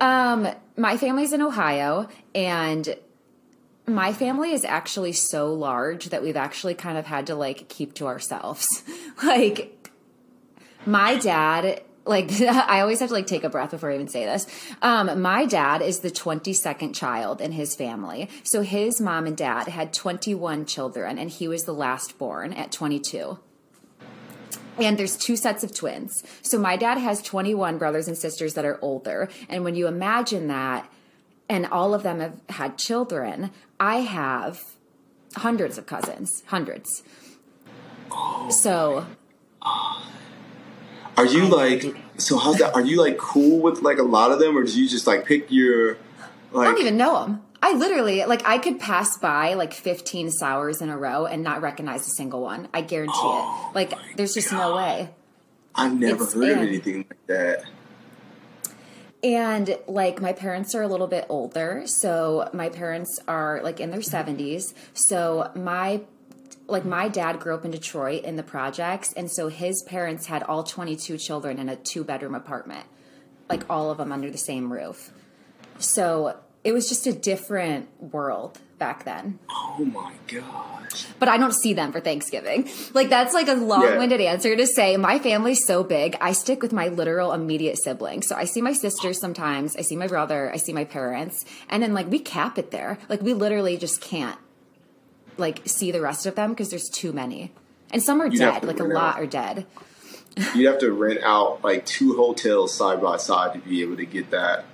Um, 0.00 0.48
my 0.76 0.96
family's 0.96 1.32
in 1.32 1.42
Ohio, 1.42 2.08
and 2.34 2.96
my 3.94 4.12
family 4.12 4.52
is 4.52 4.64
actually 4.64 5.12
so 5.12 5.52
large 5.52 6.10
that 6.10 6.22
we've 6.22 6.36
actually 6.36 6.74
kind 6.74 6.98
of 6.98 7.06
had 7.06 7.26
to 7.28 7.34
like 7.34 7.68
keep 7.68 7.94
to 7.94 8.06
ourselves. 8.06 8.66
like, 9.22 9.90
my 10.86 11.16
dad. 11.16 11.82
Like 12.06 12.32
I 12.40 12.80
always 12.80 12.98
have 13.00 13.10
to 13.10 13.14
like 13.14 13.26
take 13.26 13.44
a 13.44 13.50
breath 13.50 13.72
before 13.72 13.90
I 13.90 13.94
even 13.94 14.08
say 14.08 14.24
this. 14.24 14.46
Um, 14.80 15.20
my 15.20 15.44
dad 15.44 15.82
is 15.82 16.00
the 16.00 16.10
22nd 16.10 16.94
child 16.94 17.40
in 17.42 17.52
his 17.52 17.76
family. 17.76 18.30
So 18.42 18.62
his 18.62 19.00
mom 19.00 19.26
and 19.26 19.36
dad 19.36 19.68
had 19.68 19.92
21 19.92 20.64
children 20.64 21.18
and 21.18 21.30
he 21.30 21.46
was 21.46 21.64
the 21.64 21.74
last 21.74 22.18
born 22.18 22.54
at 22.54 22.72
22 22.72 23.38
and 24.78 24.98
there's 24.98 25.16
two 25.16 25.36
sets 25.36 25.62
of 25.62 25.74
twins. 25.74 26.24
So 26.42 26.58
my 26.58 26.76
dad 26.76 26.98
has 26.98 27.22
21 27.22 27.78
brothers 27.78 28.08
and 28.08 28.16
sisters 28.16 28.54
that 28.54 28.64
are 28.64 28.78
older. 28.82 29.28
And 29.48 29.64
when 29.64 29.74
you 29.74 29.86
imagine 29.86 30.48
that, 30.48 30.90
and 31.48 31.66
all 31.66 31.94
of 31.94 32.02
them 32.02 32.20
have 32.20 32.40
had 32.48 32.78
children, 32.78 33.50
I 33.80 34.00
have 34.00 34.62
hundreds 35.36 35.78
of 35.78 35.86
cousins, 35.86 36.44
hundreds. 36.46 37.02
Oh 38.12 38.48
so 38.50 39.06
Are 41.16 41.26
you 41.26 41.46
like 41.46 41.96
so? 42.18 42.38
How's 42.38 42.58
that? 42.58 42.74
Are 42.74 42.80
you 42.80 43.00
like 43.00 43.18
cool 43.18 43.60
with 43.60 43.82
like 43.82 43.98
a 43.98 44.02
lot 44.02 44.30
of 44.30 44.38
them, 44.38 44.56
or 44.56 44.64
do 44.64 44.80
you 44.80 44.88
just 44.88 45.06
like 45.06 45.24
pick 45.24 45.50
your 45.50 45.96
I 46.54 46.64
don't 46.64 46.78
even 46.78 46.96
know 46.96 47.20
them. 47.24 47.42
I 47.62 47.74
literally, 47.74 48.24
like, 48.24 48.46
I 48.46 48.56
could 48.56 48.80
pass 48.80 49.18
by 49.18 49.52
like 49.52 49.74
15 49.74 50.30
Sauers 50.30 50.80
in 50.80 50.88
a 50.88 50.96
row 50.96 51.26
and 51.26 51.42
not 51.42 51.60
recognize 51.60 52.06
a 52.06 52.10
single 52.10 52.40
one. 52.40 52.68
I 52.72 52.80
guarantee 52.80 53.12
it. 53.12 53.16
Oh 53.22 53.70
like, 53.74 53.92
there's 54.16 54.32
just 54.32 54.50
no 54.50 54.74
way. 54.76 55.10
I've 55.74 55.92
never 55.92 56.24
it's- 56.24 56.32
heard 56.32 56.48
of 56.52 56.58
anything 56.58 57.04
like 57.08 57.26
that. 57.26 57.64
And 59.22 59.76
like 59.86 60.20
my 60.20 60.32
parents 60.32 60.74
are 60.74 60.82
a 60.82 60.88
little 60.88 61.06
bit 61.06 61.26
older, 61.28 61.82
so 61.84 62.48
my 62.52 62.70
parents 62.70 63.18
are 63.28 63.60
like 63.62 63.78
in 63.78 63.90
their 63.90 64.00
70s. 64.00 64.72
So 64.94 65.50
my 65.54 66.02
like 66.66 66.84
my 66.84 67.08
dad 67.08 67.40
grew 67.40 67.54
up 67.54 67.64
in 67.64 67.72
Detroit 67.72 68.22
in 68.22 68.36
the 68.36 68.44
projects 68.44 69.12
and 69.14 69.28
so 69.30 69.48
his 69.48 69.82
parents 69.82 70.26
had 70.26 70.44
all 70.44 70.62
22 70.62 71.18
children 71.18 71.58
in 71.58 71.68
a 71.68 71.74
two 71.74 72.04
bedroom 72.04 72.34
apartment. 72.34 72.86
Like 73.48 73.68
all 73.68 73.90
of 73.90 73.98
them 73.98 74.12
under 74.12 74.30
the 74.30 74.38
same 74.38 74.72
roof. 74.72 75.10
So 75.78 76.38
it 76.62 76.72
was 76.72 76.88
just 76.88 77.06
a 77.06 77.12
different 77.12 77.88
world 78.00 78.60
back 78.80 79.04
then. 79.04 79.38
Oh 79.48 79.84
my 79.84 80.14
gosh. 80.26 81.06
But 81.20 81.28
I 81.28 81.36
don't 81.36 81.54
see 81.54 81.72
them 81.72 81.92
for 81.92 82.00
Thanksgiving. 82.00 82.68
Like 82.92 83.08
that's 83.08 83.32
like 83.32 83.46
a 83.46 83.54
long-winded 83.54 84.20
yeah. 84.20 84.32
answer 84.32 84.56
to 84.56 84.66
say 84.66 84.96
my 84.96 85.20
family's 85.20 85.64
so 85.64 85.84
big. 85.84 86.16
I 86.20 86.32
stick 86.32 86.62
with 86.62 86.72
my 86.72 86.88
literal 86.88 87.32
immediate 87.32 87.78
siblings. 87.80 88.26
So 88.26 88.34
I 88.34 88.44
see 88.44 88.60
my 88.60 88.72
sisters 88.72 89.20
sometimes, 89.20 89.76
I 89.76 89.82
see 89.82 89.94
my 89.94 90.08
brother, 90.08 90.50
I 90.52 90.56
see 90.56 90.72
my 90.72 90.84
parents, 90.84 91.44
and 91.68 91.80
then 91.80 91.94
like 91.94 92.10
we 92.10 92.18
cap 92.18 92.58
it 92.58 92.72
there. 92.72 92.98
Like 93.08 93.22
we 93.22 93.34
literally 93.34 93.76
just 93.76 94.00
can't 94.00 94.38
like 95.36 95.60
see 95.66 95.92
the 95.92 96.00
rest 96.00 96.26
of 96.26 96.34
them 96.34 96.50
because 96.50 96.70
there's 96.70 96.88
too 96.88 97.12
many. 97.12 97.52
And 97.92 98.02
some 98.02 98.20
are 98.20 98.26
You'd 98.26 98.38
dead, 98.38 98.64
like 98.64 98.80
a 98.80 98.84
lot 98.84 99.16
out. 99.16 99.22
are 99.22 99.26
dead. 99.26 99.66
You'd 100.54 100.66
have 100.66 100.78
to 100.80 100.92
rent 100.92 101.20
out 101.22 101.62
like 101.62 101.84
two 101.86 102.16
hotels 102.16 102.74
side 102.74 103.00
by 103.00 103.18
side 103.18 103.52
to 103.52 103.58
be 103.60 103.82
able 103.82 103.96
to 103.96 104.06
get 104.06 104.30
that 104.30 104.64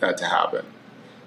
that 0.00 0.18
to 0.18 0.26
happen. 0.26 0.66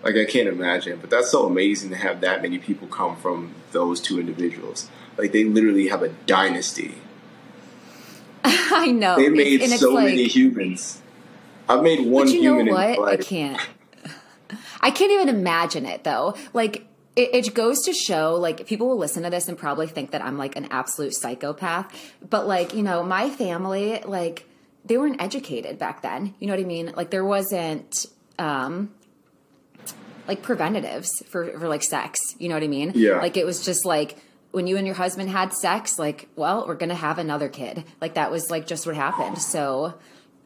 Like 0.04 0.16
I 0.16 0.26
can't 0.26 0.48
imagine, 0.48 1.00
but 1.00 1.10
that's 1.10 1.30
so 1.30 1.46
amazing 1.46 1.90
to 1.90 1.98
have 1.98 2.22
that 2.22 2.42
many 2.42 2.58
people 2.58 2.88
come 2.88 3.18
from 3.18 3.54
those 3.72 4.00
two 4.00 4.20
individuals. 4.20 4.90
Like 5.18 5.34
they 5.34 5.44
literally 5.44 5.90
have 5.90 6.02
a 6.02 6.10
dynasty. 6.10 6.96
I 8.44 8.92
know. 8.92 9.18
They 9.18 9.30
made 9.30 9.68
so 9.68 9.94
like, 9.94 10.06
many 10.06 10.28
humans. 10.28 11.02
I've 11.68 11.84
made 11.84 12.08
one 12.08 12.26
but 12.26 12.34
you 12.34 12.42
human. 12.42 12.68
Know 12.68 12.74
what? 12.74 13.10
I 13.10 13.18
can't. 13.18 13.60
I 14.82 14.92
can't 14.92 15.12
even 15.12 15.28
imagine 15.28 15.86
it 15.86 16.06
though. 16.06 16.36
Like 16.54 16.88
it, 17.18 17.30
it, 17.34 17.54
goes 17.54 17.82
to 17.82 17.94
show 17.94 18.36
like 18.36 18.66
people 18.66 18.88
will 18.88 18.98
listen 18.98 19.24
to 19.24 19.30
this 19.30 19.50
and 19.50 19.58
probably 19.58 19.88
think 19.88 20.12
that 20.12 20.24
I'm 20.24 20.38
like 20.38 20.56
an 20.56 20.70
absolute 20.72 21.14
psychopath. 21.14 22.14
But 22.28 22.48
like, 22.48 22.74
you 22.74 22.82
know, 22.82 23.04
my 23.04 23.30
family, 23.30 24.02
like 24.06 24.46
they 24.86 24.98
weren't 24.98 25.22
educated 25.22 25.78
back 25.78 26.02
then. 26.02 26.34
You 26.40 26.48
know 26.48 26.54
what 26.54 26.62
I 26.62 26.66
mean? 26.66 26.94
Like 26.96 27.10
there 27.10 27.26
wasn't 27.26 28.06
um 28.38 28.92
like 30.30 30.44
preventatives 30.44 31.24
for, 31.28 31.60
for 31.60 31.68
like 31.68 31.82
sex. 31.82 32.20
You 32.38 32.50
know 32.50 32.56
what 32.56 32.64
I 32.64 32.68
mean? 32.68 32.92
Yeah. 32.94 33.18
Like 33.18 33.36
it 33.36 33.48
was 33.48 33.66
just 33.66 33.84
like 33.84 34.16
when 34.52 34.68
you 34.68 34.78
and 34.78 34.86
your 34.86 34.96
husband 34.96 35.28
had 35.32 35.54
sex, 35.54 35.98
like, 35.98 36.30
well, 36.36 36.68
we're 36.68 36.76
gonna 36.76 36.94
have 36.94 37.18
another 37.18 37.50
kid. 37.50 37.84
Like 38.00 38.14
that 38.14 38.30
was 38.30 38.52
like 38.52 38.68
just 38.68 38.86
what 38.86 38.96
happened. 38.96 39.40
So 39.40 39.96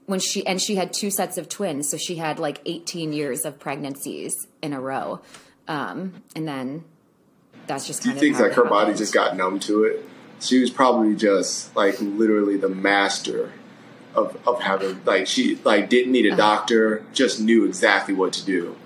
when 0.05 0.21
she 0.21 0.47
and 0.47 0.61
she 0.61 0.75
had 0.75 0.93
two 0.93 1.11
sets 1.11 1.37
of 1.37 1.49
twins, 1.49 1.89
so 1.91 1.97
she 1.97 2.15
had 2.15 2.39
like 2.39 2.61
18 2.65 3.11
years 3.11 3.43
of 3.43 3.59
pregnancies 3.59 4.47
in 4.61 4.71
a 4.71 4.79
row. 4.79 5.19
Um, 5.67 6.23
and 6.33 6.47
then 6.47 6.85
that's 7.67 7.85
just 7.85 8.05
kind 8.05 8.17
Do 8.17 8.25
you 8.25 8.33
think 8.33 8.41
like 8.47 8.55
her 8.55 8.63
body 8.63 8.93
just 8.93 9.13
got 9.13 9.35
numb 9.35 9.59
to 9.61 9.83
it? 9.83 10.05
She 10.39 10.61
was 10.61 10.69
probably 10.69 11.13
just 11.13 11.75
like 11.75 11.99
literally 11.99 12.55
the 12.55 12.69
master 12.69 13.51
of, 14.15 14.37
of 14.47 14.61
having 14.61 15.03
like 15.03 15.27
she 15.27 15.59
like 15.65 15.89
didn't 15.89 16.13
need 16.13 16.25
a 16.25 16.29
uh-huh. 16.29 16.37
doctor, 16.37 17.05
just 17.11 17.41
knew 17.41 17.65
exactly 17.65 18.13
what 18.13 18.31
to 18.31 18.45
do. 18.45 18.77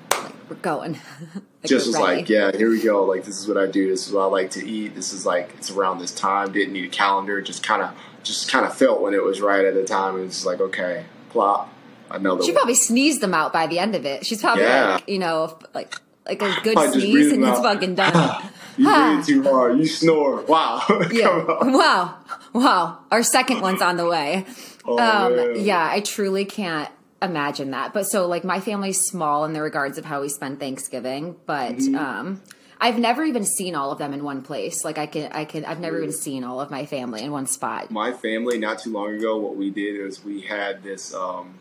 We're 0.50 0.56
going. 0.58 0.94
like 0.94 1.44
just 1.66 1.88
was 1.88 1.96
ready. 1.96 2.18
like, 2.18 2.30
yeah, 2.30 2.52
here 2.56 2.70
we 2.70 2.82
go. 2.82 3.04
Like 3.04 3.26
this 3.26 3.38
is 3.38 3.48
what 3.48 3.58
I 3.58 3.68
do. 3.68 3.90
This 3.90 4.08
is 4.08 4.14
what 4.14 4.22
I 4.22 4.26
like 4.26 4.52
to 4.52 4.66
eat. 4.66 4.96
This 4.96 5.12
is 5.12 5.26
like 5.26 5.54
it's 5.58 5.72
around 5.72 6.00
this 6.00 6.14
time. 6.14 6.54
Didn't 6.54 6.74
need 6.74 6.86
a 6.86 6.90
calendar. 6.90 7.42
Just 7.42 7.64
kind 7.64 7.82
of 7.82 7.92
just 8.24 8.50
kind 8.50 8.66
of 8.66 8.76
felt 8.76 9.02
when 9.02 9.14
it 9.14 9.24
was 9.24 9.42
right 9.42 9.66
at 9.66 9.74
the 9.74 9.84
time. 9.84 10.18
It 10.18 10.24
was 10.24 10.46
like 10.46 10.60
okay, 10.60 11.06
plop. 11.30 11.74
Another. 12.10 12.42
She 12.44 12.52
one. 12.52 12.56
probably 12.56 12.76
sneezed 12.76 13.20
them 13.20 13.34
out 13.34 13.52
by 13.52 13.68
the 13.68 13.80
end 13.80 13.94
of 13.94 14.06
it. 14.06 14.26
She's 14.26 14.40
probably 14.40 14.64
yeah. 14.64 14.94
like, 14.94 15.10
you 15.10 15.20
know, 15.20 15.60
like 15.74 15.96
like 16.26 16.42
a 16.42 16.56
good 16.64 16.78
sneeze 16.94 17.34
and 17.34 17.44
it's 17.44 17.60
fucking 17.60 17.96
done. 17.96 18.44
you 18.78 18.86
breathe 18.86 19.26
too 19.26 19.44
hard. 19.44 19.78
You 19.78 19.86
snore. 19.86 20.42
Wow. 20.44 20.84
yeah. 21.12 21.46
Wow. 21.62 22.16
Wow. 22.54 23.00
Our 23.12 23.24
second 23.24 23.62
one's 23.62 23.82
on 23.82 23.98
the 23.98 24.08
way. 24.08 24.46
Oh, 24.86 24.98
um, 24.98 25.56
yeah, 25.58 25.86
I 25.92 26.00
truly 26.00 26.46
can't 26.46 26.90
imagine 27.22 27.72
that. 27.72 27.94
But 27.94 28.08
so 28.08 28.28
like 28.28 28.44
my 28.44 28.60
family's 28.60 29.02
small 29.02 29.46
in 29.46 29.54
the 29.54 29.62
regards 29.62 29.98
of 29.98 30.06
how 30.06 30.22
we 30.22 30.30
spend 30.30 30.60
Thanksgiving, 30.60 31.36
but 31.46 31.78
mm-hmm. 31.78 31.96
um 31.96 32.42
I've 32.80 33.00
never 33.00 33.24
even 33.24 33.44
seen 33.44 33.76
all 33.76 33.92
of 33.92 33.98
them 33.98 34.14
in 34.14 34.24
one 34.24 34.44
place. 34.44 34.86
Like 34.86 34.98
I 34.98 35.08
can, 35.08 35.32
I 35.32 35.46
can, 35.46 35.66
I've 35.66 35.80
never 35.80 35.98
even 35.98 36.12
seen 36.12 36.44
all 36.44 36.62
of 36.62 36.70
my 36.70 36.86
family 36.86 37.24
in 37.24 37.32
one 37.32 37.48
spot. 37.48 37.90
My 37.90 38.14
family, 38.14 38.60
not 38.60 38.80
too 38.80 38.92
long 38.92 39.16
ago, 39.16 39.38
what 39.38 39.56
we 39.56 39.72
did 39.72 40.00
is 40.00 40.24
we 40.24 40.42
had 40.42 40.84
this 40.84 41.14
um, 41.14 41.56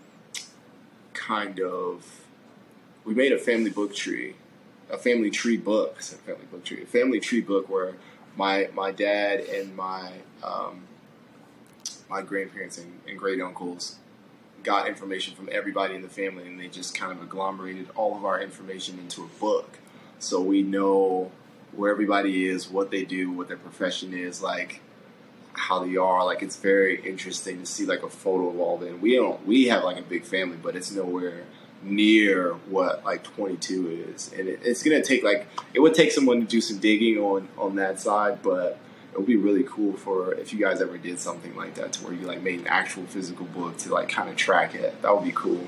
kind 1.15 1.61
of, 1.61 2.05
we 3.05 3.15
made 3.15 3.33
a 3.33 3.39
family 3.39 3.71
book 3.71 3.95
tree, 3.95 4.35
a 4.91 4.99
family 4.99 5.31
tree 5.31 5.57
book. 5.57 5.97
I 5.99 6.03
said 6.03 6.19
family 6.21 6.45
book 6.51 6.65
tree, 6.65 6.83
a 6.83 6.87
family 6.87 7.21
tree 7.21 7.41
book 7.41 7.69
where 7.69 7.95
my 8.37 8.69
my 8.75 8.91
dad 8.93 9.41
and 9.41 9.75
my 9.75 10.13
um, 10.45 10.83
my 12.11 12.21
grandparents 12.23 12.79
and, 12.79 13.01
and 13.09 13.19
great 13.19 13.41
uncles 13.41 13.97
got 14.67 14.89
information 14.89 15.35
from 15.35 15.49
everybody 15.53 15.95
in 15.95 16.03
the 16.03 16.09
family, 16.09 16.45
and 16.47 16.59
they 16.59 16.67
just 16.67 16.95
kind 16.95 17.12
of 17.12 17.23
agglomerated 17.23 17.89
all 17.95 18.17
of 18.17 18.25
our 18.25 18.43
information 18.43 18.99
into 18.99 19.23
a 19.23 19.29
book, 19.41 19.79
so 20.19 20.41
we 20.41 20.62
know 20.62 21.31
where 21.73 21.93
everybody 21.93 22.47
is, 22.47 22.69
what 22.69 22.91
they 22.91 23.05
do, 23.05 23.31
what 23.31 23.49
their 23.49 23.57
profession 23.57 24.12
is, 24.12 24.43
like 24.43 24.81
how 25.53 25.85
they 25.85 25.97
are. 25.97 26.25
Like 26.25 26.43
it's 26.43 26.57
very 26.57 27.01
interesting 27.09 27.61
to 27.61 27.67
see 27.67 27.87
like 27.87 28.03
a 28.03 28.11
photo 28.11 28.49
of 28.49 28.59
all 28.59 28.77
them. 28.77 29.01
We 29.01 29.14
don't 29.14 29.47
we 29.47 29.69
have 29.69 29.85
like 29.85 29.99
a 29.99 30.03
big 30.03 30.25
family, 30.25 30.59
but 30.61 30.75
it's 30.75 30.91
nowhere 30.91 31.45
near 31.83 32.55
what 32.69 33.05
like 33.05 33.23
22 33.23 34.07
is 34.09 34.33
and 34.33 34.49
it, 34.49 34.59
it's 34.64 34.83
gonna 34.83 35.03
take 35.03 35.23
like 35.23 35.47
it 35.75 35.79
would 35.79 35.95
take 35.95 36.11
someone 36.11 36.41
to 36.41 36.47
do 36.47 36.61
some 36.61 36.79
digging 36.79 37.19
on 37.19 37.47
on 37.59 37.77
that 37.77 38.01
side 38.01 38.43
but 38.43 38.79
it 39.17 39.21
would 39.21 39.27
be 39.27 39.37
really 39.37 39.62
cool 39.62 39.95
for 39.95 40.35
if 40.35 40.53
you 40.53 40.59
guys 40.59 40.83
ever 40.83 40.99
did 40.99 41.19
something 41.19 41.57
like 41.57 41.75
that 41.75 41.91
to 41.91 42.05
where 42.05 42.12
you 42.12 42.27
like 42.27 42.43
made 42.43 42.61
an 42.61 42.67
actual 42.67 43.05
physical 43.07 43.47
book 43.47 43.75
to 43.79 43.91
like 43.91 44.11
kind 44.11 44.29
of 44.29 44.37
track 44.37 44.75
it 44.75 45.01
that 45.01 45.14
would 45.14 45.25
be 45.25 45.33
cool 45.33 45.67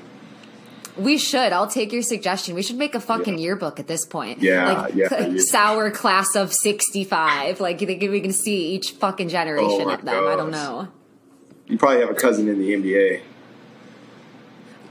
we 0.97 1.17
should. 1.17 1.53
I'll 1.53 1.67
take 1.67 1.93
your 1.93 2.01
suggestion. 2.01 2.55
We 2.55 2.61
should 2.61 2.75
make 2.75 2.93
a 2.93 2.99
fucking 2.99 3.37
yeah. 3.37 3.43
yearbook 3.43 3.79
at 3.79 3.87
this 3.87 4.05
point. 4.05 4.41
Yeah, 4.41 4.81
like, 4.81 4.95
yeah, 4.95 5.37
Sauer 5.37 5.91
class 5.91 6.35
of 6.35 6.51
sixty-five. 6.51 7.61
Like 7.61 7.79
you 7.79 7.87
think 7.87 8.01
we 8.01 8.19
can 8.19 8.33
see 8.33 8.73
each 8.73 8.91
fucking 8.93 9.29
generation 9.29 9.83
oh 9.85 9.91
of 9.91 10.03
them. 10.03 10.25
Gosh. 10.25 10.33
I 10.33 10.35
don't 10.35 10.51
know. 10.51 10.89
You 11.67 11.77
probably 11.77 12.01
have 12.01 12.09
a 12.09 12.15
cousin 12.15 12.49
in 12.49 12.59
the 12.59 12.73
NBA 12.73 13.21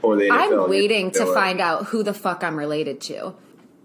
or 0.01 0.15
the 0.15 0.29
NFL. 0.29 0.63
I'm 0.63 0.69
waiting 0.69 1.11
to 1.11 1.25
find 1.31 1.59
out 1.59 1.87
who 1.87 2.01
the 2.01 2.13
fuck 2.13 2.43
I'm 2.43 2.57
related 2.57 3.01
to. 3.01 3.35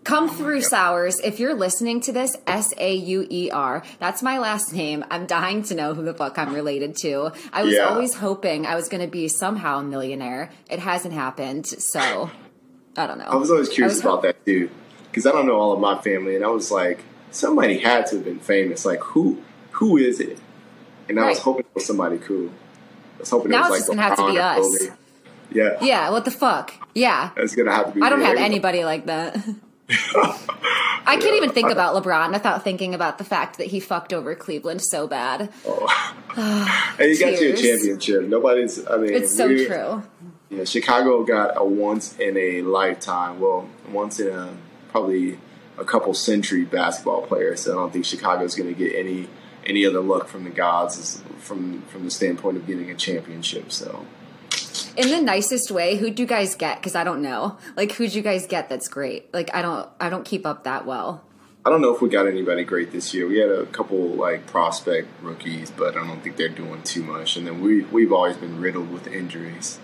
Come 0.05 0.25
oh 0.25 0.33
through, 0.33 0.61
Sauers. 0.61 1.19
If 1.21 1.41
you're 1.41 1.55
listening 1.55 2.01
to 2.03 2.13
this, 2.13 2.37
S 2.47 2.73
A 2.77 2.95
U 2.95 3.27
E 3.31 3.51
R. 3.51 3.83
That's 3.99 4.23
my 4.23 4.39
last 4.39 4.73
name. 4.73 5.03
I'm 5.11 5.25
dying 5.27 5.63
to 5.65 5.75
know 5.75 5.95
who 5.95 6.05
the 6.05 6.13
fuck 6.13 6.39
I'm 6.39 6.55
related 6.55 6.95
to. 6.99 7.33
I 7.53 7.63
was 7.63 7.75
yeah. 7.75 7.85
always 7.85 8.15
hoping 8.15 8.67
I 8.67 8.75
was 8.75 8.91
going 8.91 9.01
to 9.01 9.11
be 9.11 9.29
somehow 9.29 9.79
a 9.79 9.83
millionaire. 9.83 10.51
It 10.71 10.79
hasn't 10.79 11.15
happened, 11.15 11.67
so 11.67 12.31
I 12.97 13.07
don't 13.07 13.19
know. 13.19 13.25
I 13.25 13.37
was 13.37 13.51
always 13.51 13.71
curious 13.71 13.95
was 13.95 14.01
about 14.03 14.17
ho- 14.17 14.23
that 14.23 14.45
too, 14.45 14.71
because 15.05 15.25
I 15.27 15.33
don't 15.33 15.47
know 15.47 15.57
all 15.57 15.73
of 15.73 15.81
my 15.81 16.01
family, 16.03 16.37
and 16.37 16.45
I 16.45 16.49
was 16.49 16.71
like, 16.71 17.03
somebody 17.31 17.79
had 17.79 18.07
to 18.07 18.17
have 18.17 18.25
been 18.27 18.41
famous. 18.41 18.85
Like 18.85 19.01
who? 19.01 19.43
Who 19.73 19.97
is 19.97 20.21
it? 20.21 20.39
And 21.09 21.19
I 21.19 21.23
right. 21.23 21.29
was 21.31 21.39
hoping 21.39 21.65
it 21.65 21.75
was 21.75 21.87
somebody 21.87 22.19
cool. 22.19 22.51
I 23.17 23.21
was 23.21 23.31
hoping 23.31 23.51
now 23.51 23.69
it 23.69 23.71
was 23.71 23.81
it's 23.81 23.89
like 23.89 23.99
just 23.99 24.17
gonna 24.17 24.17
have 24.17 24.19
to 24.19 24.33
be 24.33 24.39
us. 24.39 24.99
Yeah. 25.51 25.79
Yeah. 25.81 26.11
What 26.11 26.27
the 26.27 26.31
fuck? 26.31 26.75
Yeah. 26.95 27.31
It's 27.37 27.55
gonna 27.55 27.73
have 27.73 27.87
to 27.87 27.93
be. 27.93 28.03
I 28.03 28.11
don't 28.11 28.21
have 28.21 28.37
anybody 28.37 28.85
like 28.85 29.07
that. 29.07 29.39
I 31.07 31.19
can't 31.21 31.37
even 31.37 31.51
think 31.51 31.71
about 31.71 31.95
LeBron 31.95 32.33
without 32.33 32.65
thinking 32.65 32.95
about 32.95 33.19
the 33.19 33.25
fact 33.25 33.59
that 33.59 33.67
he 33.67 33.81
fucked 33.81 34.13
over 34.13 34.35
Cleveland 34.35 34.81
so 34.81 35.07
bad. 35.07 35.53
Oh. 35.67 36.15
and 36.99 37.11
he 37.11 37.19
got 37.19 37.41
you 37.41 37.53
a 37.53 37.57
championship. 37.57 38.25
Nobody's. 38.25 38.87
I 38.87 38.97
mean, 38.97 39.13
it's 39.13 39.37
so 39.37 39.49
true. 39.49 40.03
Yeah, 40.51 40.65
Chicago 40.65 41.25
got 41.25 41.55
a 41.57 41.65
once 41.65 42.17
in 42.19 42.37
a 42.37 42.63
lifetime. 42.63 43.41
Well, 43.41 43.69
once 43.91 44.21
in 44.21 44.29
a 44.29 44.55
probably 44.91 45.39
a 45.79 45.85
couple 45.85 46.15
century 46.15 46.65
basketball 46.65 47.23
player. 47.23 47.57
So 47.57 47.73
I 47.73 47.75
don't 47.75 47.93
think 47.93 48.05
Chicago's 48.05 48.55
going 48.55 48.73
to 48.73 48.79
get 48.79 48.95
any 48.95 49.29
any 49.67 49.87
other 49.87 50.01
luck 50.01 50.29
from 50.29 50.45
the 50.45 50.51
gods 50.51 51.23
from 51.39 51.83
from 51.83 52.05
the 52.05 52.11
standpoint 52.11 52.57
of 52.57 52.67
getting 52.67 52.91
a 52.91 52.95
championship. 52.95 53.73
So 53.73 54.07
in 54.97 55.11
the 55.11 55.21
nicest 55.21 55.71
way 55.71 55.97
who'd 55.97 56.19
you 56.19 56.27
guys 56.27 56.55
get? 56.55 56.79
Because 56.79 56.95
i 56.95 57.05
don't 57.05 57.23
know. 57.23 57.59
Like 57.77 57.93
who'd 57.93 58.15
you 58.15 58.23
guys 58.23 58.47
get 58.47 58.69
that's 58.69 58.89
great? 58.89 59.33
Like 59.33 59.55
i 59.55 59.63
don't 59.63 59.89
i 60.01 60.09
don't 60.09 60.25
keep 60.25 60.47
up 60.47 60.65
that 60.65 60.87
well. 60.87 61.25
I 61.67 61.71
don't 61.71 61.81
know 61.81 61.95
if 61.95 62.03
we 62.03 62.11
got 62.11 62.27
anybody 62.27 62.63
great 62.65 62.93
this 62.93 63.15
year. 63.15 63.27
We 63.27 63.39
had 63.39 63.49
a 63.49 63.65
couple 63.67 64.09
like 64.09 64.47
prospect 64.47 65.09
rookies 65.23 65.71
but 65.71 65.97
i 65.97 66.07
don't 66.07 66.21
think 66.23 66.37
they're 66.37 66.49
doing 66.49 66.83
too 66.83 67.03
much. 67.03 67.37
And 67.37 67.47
then 67.47 67.61
we 67.61 67.83
we've 67.85 68.13
always 68.13 68.37
been 68.37 68.61
riddled 68.61 68.93
with 68.93 69.07
injuries. 69.07 69.79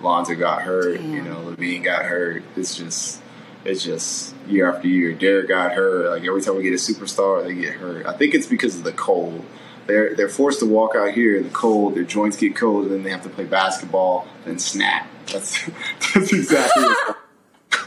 Lonzo 0.00 0.34
got 0.34 0.62
hurt 0.62 0.98
Damn. 0.98 1.12
you 1.12 1.22
know 1.22 1.36
LaVine 1.36 1.84
got 1.84 2.04
hurt. 2.04 2.42
It's 2.56 2.76
just 2.76 3.20
it's 3.64 3.82
just 3.82 4.34
year 4.46 4.72
after 4.72 4.86
year. 4.86 5.12
Derrick 5.12 5.48
got 5.48 5.72
hurt. 5.72 6.10
Like 6.10 6.24
every 6.24 6.40
time 6.40 6.56
we 6.56 6.62
get 6.62 6.72
a 6.72 6.76
superstar 6.76 7.44
they 7.44 7.54
get 7.54 7.74
hurt. 7.74 8.06
I 8.06 8.16
think 8.16 8.34
it's 8.34 8.46
because 8.46 8.76
of 8.76 8.84
the 8.84 8.92
cold 8.92 9.44
they're 9.86 10.14
they're 10.14 10.28
forced 10.28 10.60
to 10.60 10.66
walk 10.66 10.94
out 10.96 11.12
here 11.12 11.36
in 11.36 11.44
the 11.44 11.50
cold. 11.50 11.94
Their 11.94 12.04
joints 12.04 12.36
get 12.36 12.56
cold, 12.56 12.84
and 12.84 12.92
then 12.92 13.02
they 13.02 13.10
have 13.10 13.22
to 13.22 13.28
play 13.28 13.44
basketball 13.44 14.26
and 14.44 14.60
snap. 14.60 15.08
That's 15.32 15.64
that's 16.14 16.32
exactly. 16.32 16.86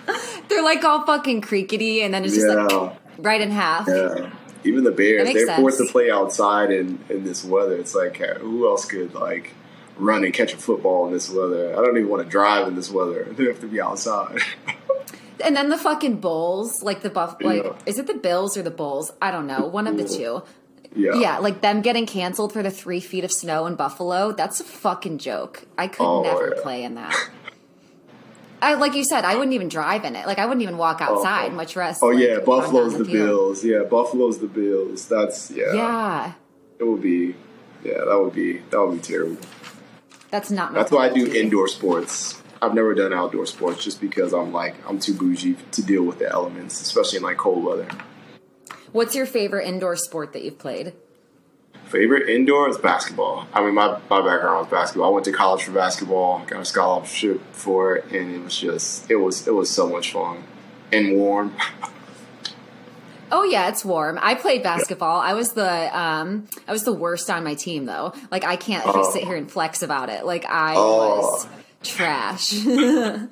they're 0.49 0.63
like 0.63 0.83
all 0.83 1.05
fucking 1.05 1.41
creakety, 1.41 2.03
and 2.03 2.13
then 2.13 2.25
it's 2.25 2.35
just 2.35 2.47
yeah. 2.47 2.63
like 2.63 2.97
right 3.17 3.41
in 3.41 3.51
half. 3.51 3.87
Yeah. 3.87 4.31
Even 4.65 4.83
the 4.83 4.91
Bears, 4.91 5.31
they're 5.31 5.45
sense. 5.45 5.59
forced 5.59 5.77
to 5.77 5.85
play 5.85 6.11
outside 6.11 6.69
in, 6.69 6.99
in 7.09 7.23
this 7.23 7.45
weather. 7.45 7.77
It's 7.77 7.95
like 7.95 8.19
uh, 8.19 8.35
who 8.35 8.67
else 8.67 8.85
could 8.85 9.13
like 9.13 9.53
run 9.99 10.23
and 10.23 10.33
catch 10.33 10.53
a 10.53 10.57
football 10.57 11.05
in 11.07 11.13
this 11.13 11.29
weather? 11.29 11.73
I 11.73 11.77
don't 11.77 11.97
even 11.97 12.09
want 12.09 12.23
to 12.23 12.29
drive 12.29 12.67
in 12.67 12.75
this 12.75 12.89
weather. 12.89 13.27
They 13.37 13.45
have 13.45 13.61
to 13.61 13.67
be 13.67 13.79
outside. 13.79 14.39
And 15.43 15.55
then 15.55 15.69
the 15.69 15.77
fucking 15.77 16.19
Bulls, 16.19 16.83
like 16.83 17.01
the 17.01 17.09
buff, 17.09 17.37
like 17.41 17.63
Yeah. 17.63 17.73
is 17.85 17.97
it 17.97 18.07
the 18.07 18.13
Bills 18.13 18.57
or 18.57 18.61
the 18.61 18.71
Bulls? 18.71 19.13
I 19.21 19.31
don't 19.31 19.47
know, 19.47 19.65
one 19.65 19.87
of 19.87 19.95
the 19.97 20.03
two. 20.03 20.43
Yeah. 20.95 21.13
Yeah, 21.15 21.37
like 21.37 21.61
them 21.61 21.81
getting 21.81 22.05
canceled 22.05 22.51
for 22.51 22.63
the 22.63 22.71
three 22.71 22.99
feet 22.99 23.23
of 23.23 23.31
snow 23.31 23.65
in 23.67 23.75
Buffalo. 23.75 24.31
That's 24.31 24.59
a 24.59 24.63
fucking 24.63 25.19
joke. 25.19 25.63
I 25.77 25.87
could 25.87 26.03
Oh, 26.03 26.23
never 26.23 26.53
yeah. 26.55 26.61
play 26.63 26.83
in 26.83 26.95
that. 26.95 27.15
I 28.61 28.73
like 28.73 28.93
you 28.93 29.03
said, 29.05 29.23
I 29.23 29.35
wouldn't 29.35 29.53
even 29.53 29.69
drive 29.69 30.03
in 30.03 30.15
it. 30.15 30.25
Like 30.27 30.37
I 30.39 30.45
wouldn't 30.45 30.63
even 30.63 30.77
walk 30.77 30.97
oh, 31.01 31.17
outside, 31.17 31.53
much 31.53 31.75
less. 31.75 32.01
Oh 32.03 32.07
like, 32.07 32.19
yeah, 32.19 32.39
Buffalo's 32.39 32.97
the. 32.97 33.05
Bills. 33.05 33.63
Yeah, 33.63 33.83
Buffalo's 33.83 34.39
the 34.39 34.47
Bills. 34.47 35.07
That's 35.07 35.49
yeah. 35.51 35.73
Yeah, 35.73 36.33
It 36.79 36.83
would 36.83 37.01
be. 37.01 37.35
Yeah, 37.83 38.03
that 38.05 38.19
would 38.21 38.33
be 38.33 38.57
that 38.71 38.79
would 38.81 38.95
be 38.95 39.01
terrible. 39.01 39.37
that's 40.31 40.51
not. 40.51 40.73
My 40.73 40.79
That's 40.79 40.91
why 40.91 41.05
I 41.05 41.13
do 41.13 41.31
indoor 41.33 41.67
sports. 41.69 42.41
I've 42.61 42.73
never 42.73 42.93
done 42.93 43.13
outdoor 43.13 43.45
sports 43.45 43.81
just 43.81 44.01
because 44.01 44.33
I'm 44.33 44.51
like 44.51 44.75
I'm 44.89 44.99
too 44.99 45.13
bougie 45.13 45.55
to 45.71 45.81
deal 45.81 46.03
with 46.03 46.19
the 46.19 46.29
elements, 46.29 46.81
especially 46.81 47.17
in 47.17 47.23
like 47.23 47.37
cold 47.37 47.63
weather. 47.63 47.87
What's 48.91 49.15
your 49.15 49.25
favorite 49.25 49.65
indoor 49.67 49.95
sport 49.95 50.33
that 50.33 50.43
you've 50.43 50.57
played? 50.59 50.93
Favorite 51.85 52.29
indoor 52.29 52.69
is 52.69 52.77
basketball. 52.77 53.47
I 53.53 53.61
mean, 53.63 53.73
my, 53.73 53.99
my 54.09 54.21
background 54.21 54.59
was 54.59 54.67
basketball. 54.67 55.09
I 55.09 55.13
went 55.13 55.25
to 55.25 55.31
college 55.31 55.63
for 55.63 55.71
basketball, 55.71 56.43
got 56.45 56.61
a 56.61 56.65
scholarship 56.65 57.41
for 57.51 57.95
it, 57.95 58.11
and 58.11 58.35
it 58.35 58.43
was 58.43 58.55
just 58.57 59.09
it 59.09 59.15
was 59.15 59.47
it 59.47 59.53
was 59.55 59.69
so 59.69 59.87
much 59.89 60.11
fun 60.13 60.43
and 60.91 61.15
warm. 61.17 61.55
Oh 63.31 63.43
yeah, 63.43 63.67
it's 63.69 63.85
warm. 63.85 64.17
I 64.23 64.33
played 64.33 64.63
basketball. 64.63 65.19
I 65.19 65.35
was 65.35 65.51
the 65.53 65.95
um 65.95 66.47
I 66.67 66.71
was 66.71 66.83
the 66.83 66.91
worst 66.93 67.29
on 67.29 67.43
my 67.43 67.53
team 67.53 67.85
though. 67.85 68.11
Like 68.31 68.43
I 68.43 68.55
can't 68.55 68.83
Oh. 68.87 69.11
sit 69.13 69.23
here 69.23 69.35
and 69.35 69.49
flex 69.51 69.83
about 69.83 70.09
it. 70.09 70.25
Like 70.25 70.45
I 70.47 70.73
Oh. 70.75 71.19
was 71.19 71.47
trash. 71.83 72.55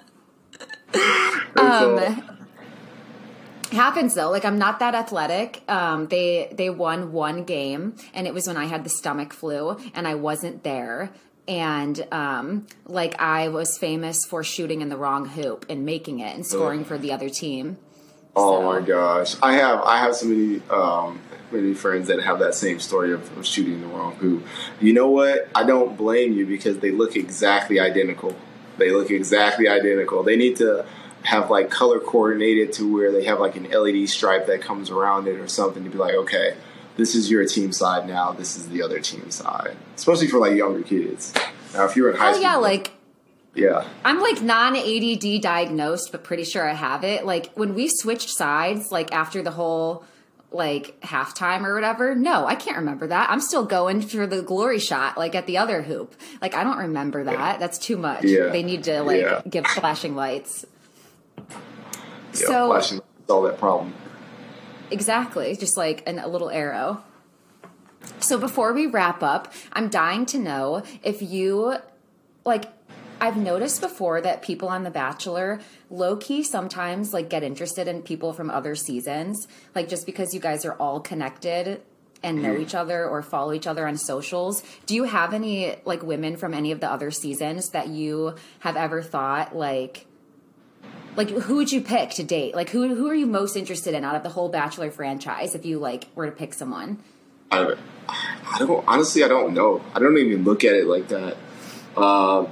Um, 1.56 2.37
happens 3.72 4.14
though. 4.16 4.30
Like 4.30 4.46
I'm 4.46 4.58
not 4.58 4.80
that 4.80 4.96
athletic. 4.96 5.62
Um 5.68 6.08
they 6.08 6.52
they 6.54 6.70
won 6.70 7.12
one 7.12 7.44
game 7.44 7.96
and 8.14 8.28
it 8.28 8.34
was 8.34 8.48
when 8.48 8.58
I 8.58 8.66
had 8.66 8.84
the 8.84 8.90
stomach 8.90 9.34
flu 9.34 9.78
and 9.94 10.08
I 10.08 10.16
wasn't 10.16 10.64
there. 10.64 11.12
And 11.48 12.06
um 12.12 12.68
like 12.86 13.20
I 13.22 13.48
was 13.50 13.78
famous 13.78 14.26
for 14.26 14.44
shooting 14.44 14.82
in 14.82 14.90
the 14.90 14.98
wrong 14.98 15.26
hoop 15.28 15.66
and 15.70 15.86
making 15.86 16.20
it 16.20 16.36
and 16.36 16.46
scoring 16.46 16.84
for 16.86 16.98
the 16.98 17.12
other 17.14 17.30
team. 17.30 17.78
Oh 18.36 18.60
So- 18.60 18.64
my 18.66 18.82
gosh, 18.82 19.36
I 19.42 19.54
have 19.54 19.82
I 19.82 19.98
have 20.00 20.16
so 20.16 20.28
many 20.28 20.62
um, 20.70 21.20
many 21.52 21.74
friends 21.74 22.08
that 22.10 22.22
have 22.22 22.40
that 22.40 22.54
same 22.54 22.80
story 22.80 23.14
of, 23.14 23.36
of 23.38 23.46
shooting 23.46 23.80
the 23.82 23.88
wrong 23.88 24.14
hoop. 24.16 24.46
You 24.82 24.94
know 24.94 25.10
what? 25.10 25.48
I 25.56 25.64
don't 25.64 25.98
blame 25.98 26.34
you 26.34 26.46
because 26.46 26.80
they 26.80 26.92
look 26.92 27.16
exactly 27.16 27.80
identical. 27.80 28.36
They 28.78 28.92
look 28.92 29.10
exactly 29.10 29.68
identical. 29.68 30.22
They 30.22 30.36
need 30.36 30.58
to 30.58 30.86
have 31.24 31.50
like 31.50 31.70
color 31.70 32.00
coordinated 32.00 32.74
to 32.74 32.92
where 32.94 33.12
they 33.12 33.26
have 33.26 33.40
like 33.40 33.56
an 33.56 33.70
LED 33.70 34.08
stripe 34.10 34.48
that 34.48 34.62
comes 34.62 34.90
around 34.90 35.28
it 35.28 35.40
or 35.40 35.48
something 35.48 35.84
to 35.84 35.90
be 35.90 35.98
like, 35.98 36.14
okay, 36.14 36.56
this 36.96 37.16
is 37.16 37.30
your 37.30 37.46
team 37.46 37.72
side 37.72 38.08
now. 38.08 38.32
This 38.32 38.56
is 38.58 38.70
the 38.70 38.82
other 38.82 39.00
team 39.00 39.30
side. 39.32 39.76
Especially 39.96 40.28
for 40.28 40.40
like 40.40 40.56
younger 40.56 40.82
kids. 40.84 41.34
Now, 41.74 41.86
if 41.86 41.96
you're 41.96 42.10
in 42.12 42.18
high 42.18 42.30
Oh 42.30 42.34
school, 42.34 42.44
yeah, 42.44 42.56
like 42.56 42.92
yeah, 43.56 43.88
I'm 44.06 44.20
like 44.22 44.42
non 44.42 44.76
ADD 44.76 45.42
diagnosed, 45.42 46.12
but 46.12 46.24
pretty 46.24 46.44
sure 46.44 46.68
I 46.68 46.74
have 46.74 47.04
it. 47.04 47.26
Like 47.26 47.52
when 47.56 47.74
we 47.74 47.88
switched 47.90 48.30
sides, 48.30 48.92
like 48.92 49.12
after 49.14 49.42
the 49.42 49.52
whole 49.52 50.06
like 50.52 51.00
halftime 51.02 51.66
or 51.66 51.74
whatever, 51.76 52.16
no, 52.16 52.46
I 52.46 52.56
can't 52.56 52.78
remember 52.78 53.08
that. 53.08 53.30
I'm 53.30 53.42
still 53.42 53.66
going 53.66 54.02
for 54.02 54.26
the 54.26 54.42
glory 54.42 54.80
shot, 54.80 55.18
like 55.18 55.36
at 55.36 55.46
the 55.46 55.58
other 55.58 55.82
hoop. 55.82 56.16
Like 56.42 56.54
I 56.56 56.64
don't 56.64 56.78
remember 56.78 57.24
that. 57.26 57.60
That's 57.60 57.78
too 57.78 57.98
much. 57.98 58.24
Yeah. 58.24 58.48
They 58.48 58.64
need 58.64 58.84
to 58.86 59.02
like 59.04 59.22
Yeah. 59.22 59.42
give 59.50 59.68
flashing 59.68 60.16
lights. 60.16 60.66
So- 62.46 62.68
flashing 62.68 62.98
is 63.00 63.30
all 63.30 63.42
that 63.44 63.58
problem. 63.58 63.94
Exactly, 64.90 65.56
just 65.58 65.76
like 65.76 66.08
an, 66.08 66.18
a 66.20 66.28
little 66.28 66.50
arrow. 66.50 67.04
So 68.20 68.38
before 68.38 68.74
we 68.74 68.88
wrap 68.88 69.22
up, 69.22 69.54
I'm 69.74 69.90
dying 69.90 70.26
to 70.28 70.40
know 70.40 70.84
if 71.04 71.22
you 71.22 71.76
like 72.46 72.66
I've 73.20 73.38
noticed 73.38 73.82
before 73.82 74.22
that 74.22 74.42
people 74.42 74.70
on 74.70 74.84
The 74.84 74.92
Bachelor 74.92 75.60
low 75.90 76.18
key 76.18 76.44
sometimes 76.44 77.14
like 77.14 77.30
get 77.30 77.44
interested 77.44 77.88
in 77.88 78.04
people 78.04 78.32
from 78.32 78.50
other 78.50 78.76
seasons, 78.76 79.48
like 79.74 79.90
just 79.90 80.06
because 80.06 80.34
you 80.34 80.40
guys 80.40 80.66
are 80.66 80.74
all 80.74 81.00
connected 81.00 81.82
and 82.24 82.42
know 82.42 82.54
mm-hmm. 82.54 82.64
each 82.64 82.76
other 82.76 83.08
or 83.08 83.22
follow 83.22 83.54
each 83.54 83.68
other 83.68 83.88
on 83.88 83.98
socials. 83.98 84.64
Do 84.86 84.96
you 84.96 85.04
have 85.04 85.34
any 85.34 85.76
like 85.86 86.04
women 86.04 86.38
from 86.38 86.54
any 86.54 86.72
of 86.72 86.80
the 86.80 86.92
other 86.92 87.12
seasons 87.12 87.70
that 87.70 87.88
you 87.88 88.36
have 88.60 88.76
ever 88.76 89.02
thought 89.02 89.56
like 89.56 90.07
like 91.18 91.32
who 91.32 91.56
would 91.56 91.72
you 91.72 91.82
pick 91.82 92.12
to 92.12 92.24
date? 92.24 92.56
Like 92.56 92.70
who 92.70 92.96
who 92.96 93.10
are 93.10 93.16
you 93.16 93.26
most 93.26 93.58
interested 93.58 93.94
in 93.94 94.06
out 94.06 94.16
of 94.16 94.24
the 94.24 94.30
whole 94.30 94.50
Bachelor 94.50 94.92
franchise 94.92 95.56
if 95.56 95.66
you 95.66 95.80
like 95.80 96.06
were 96.16 96.28
to 96.28 96.32
pick 96.32 96.54
someone? 96.54 97.00
I, 97.52 97.74
I 98.08 98.60
don't 98.60 98.84
honestly. 98.88 99.24
I 99.24 99.28
don't 99.28 99.54
know. 99.54 99.84
I 99.94 100.00
don't 100.00 100.18
even 100.18 100.44
look 100.44 100.64
at 100.64 100.74
it 100.74 100.86
like 100.86 101.08
that. 101.10 101.36
Uh, 101.96 102.46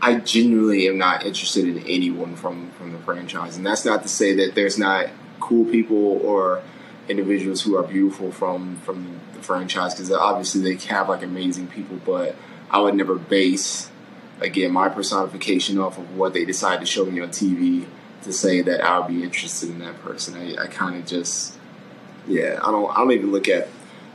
I 0.00 0.14
genuinely 0.14 0.88
am 0.88 0.96
not 0.96 1.26
interested 1.26 1.68
in 1.68 1.78
anyone 1.86 2.36
from 2.36 2.70
from 2.70 2.92
the 2.92 2.98
franchise, 2.98 3.56
and 3.56 3.66
that's 3.66 3.84
not 3.84 4.02
to 4.02 4.08
say 4.08 4.34
that 4.36 4.54
there's 4.54 4.78
not 4.78 5.08
cool 5.38 5.66
people 5.66 6.20
or 6.24 6.62
individuals 7.08 7.62
who 7.62 7.76
are 7.76 7.82
beautiful 7.82 8.32
from 8.32 8.76
from 8.76 9.20
the 9.34 9.42
franchise 9.42 9.94
because 9.94 10.10
obviously 10.10 10.62
they 10.62 10.86
have 10.86 11.10
like 11.10 11.22
amazing 11.22 11.66
people. 11.66 11.98
But 12.04 12.34
I 12.70 12.80
would 12.80 12.94
never 12.94 13.16
base 13.16 13.89
again 14.40 14.72
my 14.72 14.88
personification 14.88 15.78
off 15.78 15.98
of 15.98 16.16
what 16.16 16.32
they 16.32 16.44
decide 16.44 16.80
to 16.80 16.86
show 16.86 17.04
me 17.04 17.20
on 17.20 17.28
TV 17.28 17.86
to 18.22 18.32
say 18.32 18.60
that 18.60 18.84
I'll 18.84 19.08
be 19.08 19.22
interested 19.22 19.70
in 19.70 19.78
that 19.80 20.00
person. 20.02 20.36
I, 20.36 20.64
I 20.64 20.66
kind 20.66 20.96
of 20.96 21.06
just 21.06 21.56
yeah. 22.26 22.58
I 22.62 22.70
don't. 22.70 22.90
I 22.90 22.96
don't 22.96 23.12
even 23.12 23.32
look 23.32 23.48
at 23.48 23.68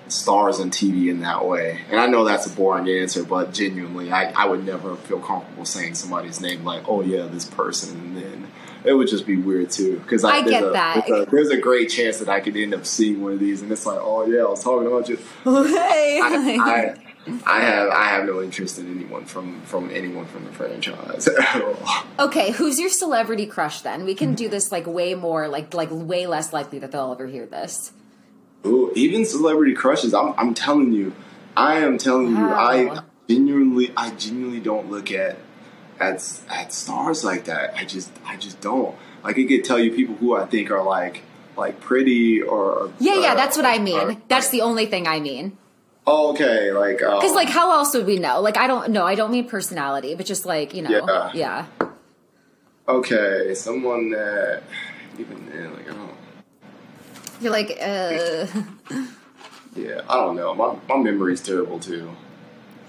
stars 0.08 0.60
on 0.60 0.70
TV 0.70 1.10
in 1.10 1.22
that 1.22 1.46
way. 1.46 1.82
And 1.90 2.00
I 2.00 2.08
know 2.08 2.24
that's 2.24 2.46
a 2.46 2.50
boring 2.50 2.88
answer, 2.88 3.24
but 3.24 3.54
genuinely, 3.54 4.12
I, 4.12 4.32
I 4.32 4.46
would 4.46 4.66
never 4.66 4.96
feel 4.96 5.20
comfortable 5.20 5.66
saying 5.66 5.96
somebody's 5.96 6.40
name 6.42 6.64
like, 6.64 6.88
oh 6.88 7.02
yeah, 7.02 7.24
this 7.24 7.46
person, 7.46 8.00
and 8.00 8.18
then 8.18 8.48
it 8.84 8.94
would 8.94 9.08
just 9.08 9.26
be 9.26 9.36
weird 9.36 9.72
too. 9.72 10.00
Because 10.00 10.24
I 10.24 10.42
there's 10.42 10.52
get 10.52 10.64
a, 10.64 10.70
that. 10.72 11.06
There's 11.08 11.28
a, 11.28 11.32
there's 11.32 11.50
a 11.50 11.58
great 11.58 11.90
chance 11.90 12.20
that 12.20 12.30
I 12.30 12.40
could 12.40 12.56
end 12.56 12.74
up 12.74 12.86
seeing 12.86 13.22
one 13.22 13.34
of 13.34 13.40
these, 13.40 13.62
and 13.62 13.72
it's 13.72 13.86
like, 13.86 14.00
oh 14.00 14.26
yeah, 14.26 14.42
I 14.42 14.50
was 14.50 14.64
talking 14.64 14.88
about 14.88 15.10
you. 15.10 15.18
hey. 15.44 16.20
I, 16.22 16.58
I, 16.62 17.05
I 17.46 17.62
have 17.62 17.90
I 17.90 18.06
have 18.10 18.26
no 18.26 18.42
interest 18.42 18.78
in 18.78 18.92
anyone 18.96 19.26
from 19.26 19.62
from 19.62 19.90
anyone 19.90 20.26
from 20.28 20.46
the 20.46 20.52
franchise 20.52 21.28
at 21.28 21.62
all. 21.64 22.28
Okay, 22.28 22.52
who's 22.52 22.80
your 22.80 22.90
celebrity 22.90 23.46
crush 23.48 23.82
then? 23.82 24.06
We 24.06 24.14
can 24.16 24.36
do 24.36 24.48
this 24.50 24.72
like 24.72 24.86
way 24.86 25.16
more, 25.16 25.48
like 25.48 25.74
like 25.74 25.90
way 25.92 26.28
less 26.28 26.54
likely 26.54 26.78
that 26.80 26.92
they'll 26.92 27.12
ever 27.12 27.28
hear 27.28 27.46
this. 27.46 27.92
Ooh, 28.66 28.92
even 28.96 29.26
celebrity 29.26 29.74
crushes. 29.74 30.14
I'm, 30.14 30.34
I'm 30.38 30.54
telling 30.54 30.92
you, 30.92 31.14
I 31.56 31.76
am 31.78 31.98
telling 31.98 32.30
you, 32.30 32.38
I 32.50 33.02
genuinely, 33.30 33.92
I 33.96 34.10
genuinely 34.12 34.60
don't 34.60 34.90
look 34.92 35.12
at 35.12 35.38
at 36.00 36.16
at 36.50 36.74
stars 36.74 37.24
like 37.24 37.46
that. 37.46 37.76
I 37.76 37.86
just, 37.86 38.12
I 38.26 38.38
just 38.38 38.62
don't. 38.62 38.96
Like, 39.24 39.38
I 39.40 39.46
could 39.46 39.64
tell 39.64 39.80
you 39.80 39.92
people 39.96 40.16
who 40.16 40.36
I 40.36 40.46
think 40.46 40.70
are 40.72 40.84
like 40.84 41.22
like 41.58 41.80
pretty 41.80 42.42
or 42.42 42.92
Yeah, 43.00 43.16
yeah, 43.20 43.32
uh, 43.32 43.36
that's 43.36 43.56
what 43.58 43.66
I 43.66 43.80
mean. 43.80 44.12
or- 44.12 44.22
That's 44.28 44.50
the 44.50 44.62
only 44.62 44.86
thing 44.88 45.08
I 45.08 45.20
mean. 45.20 45.58
Oh, 46.08 46.32
okay. 46.34 46.72
Like, 46.72 47.02
um, 47.04 47.20
Because 47.20 47.34
like, 47.34 47.50
how 47.50 47.72
else 47.72 47.94
would 47.94 48.06
we 48.06 48.18
know? 48.18 48.42
Like, 48.42 48.58
I 48.58 48.68
don't 48.68 48.92
know. 48.92 49.06
I 49.06 49.16
don't 49.16 49.32
mean 49.32 49.48
personality, 49.48 50.16
but 50.16 50.26
just 50.26 50.46
like 50.46 50.74
you 50.74 50.82
know, 50.82 50.90
Yeah. 50.90 51.32
yeah. 51.34 51.88
okay, 52.88 53.54
someone 53.56 54.12
that 54.12 54.64
even 55.20 55.50
then, 55.50 55.74
like, 55.74 55.90
I 55.90 55.94
don't. 55.94 56.12
You're 57.42 57.52
like, 57.52 57.78
uh, 57.82 58.48
Yeah, 59.76 60.02
I 60.08 60.16
don't 60.16 60.36
know. 60.38 60.54
My 60.56 60.78
my 60.88 61.02
memory's 61.04 61.42
terrible 61.42 61.80
too. 61.80 62.10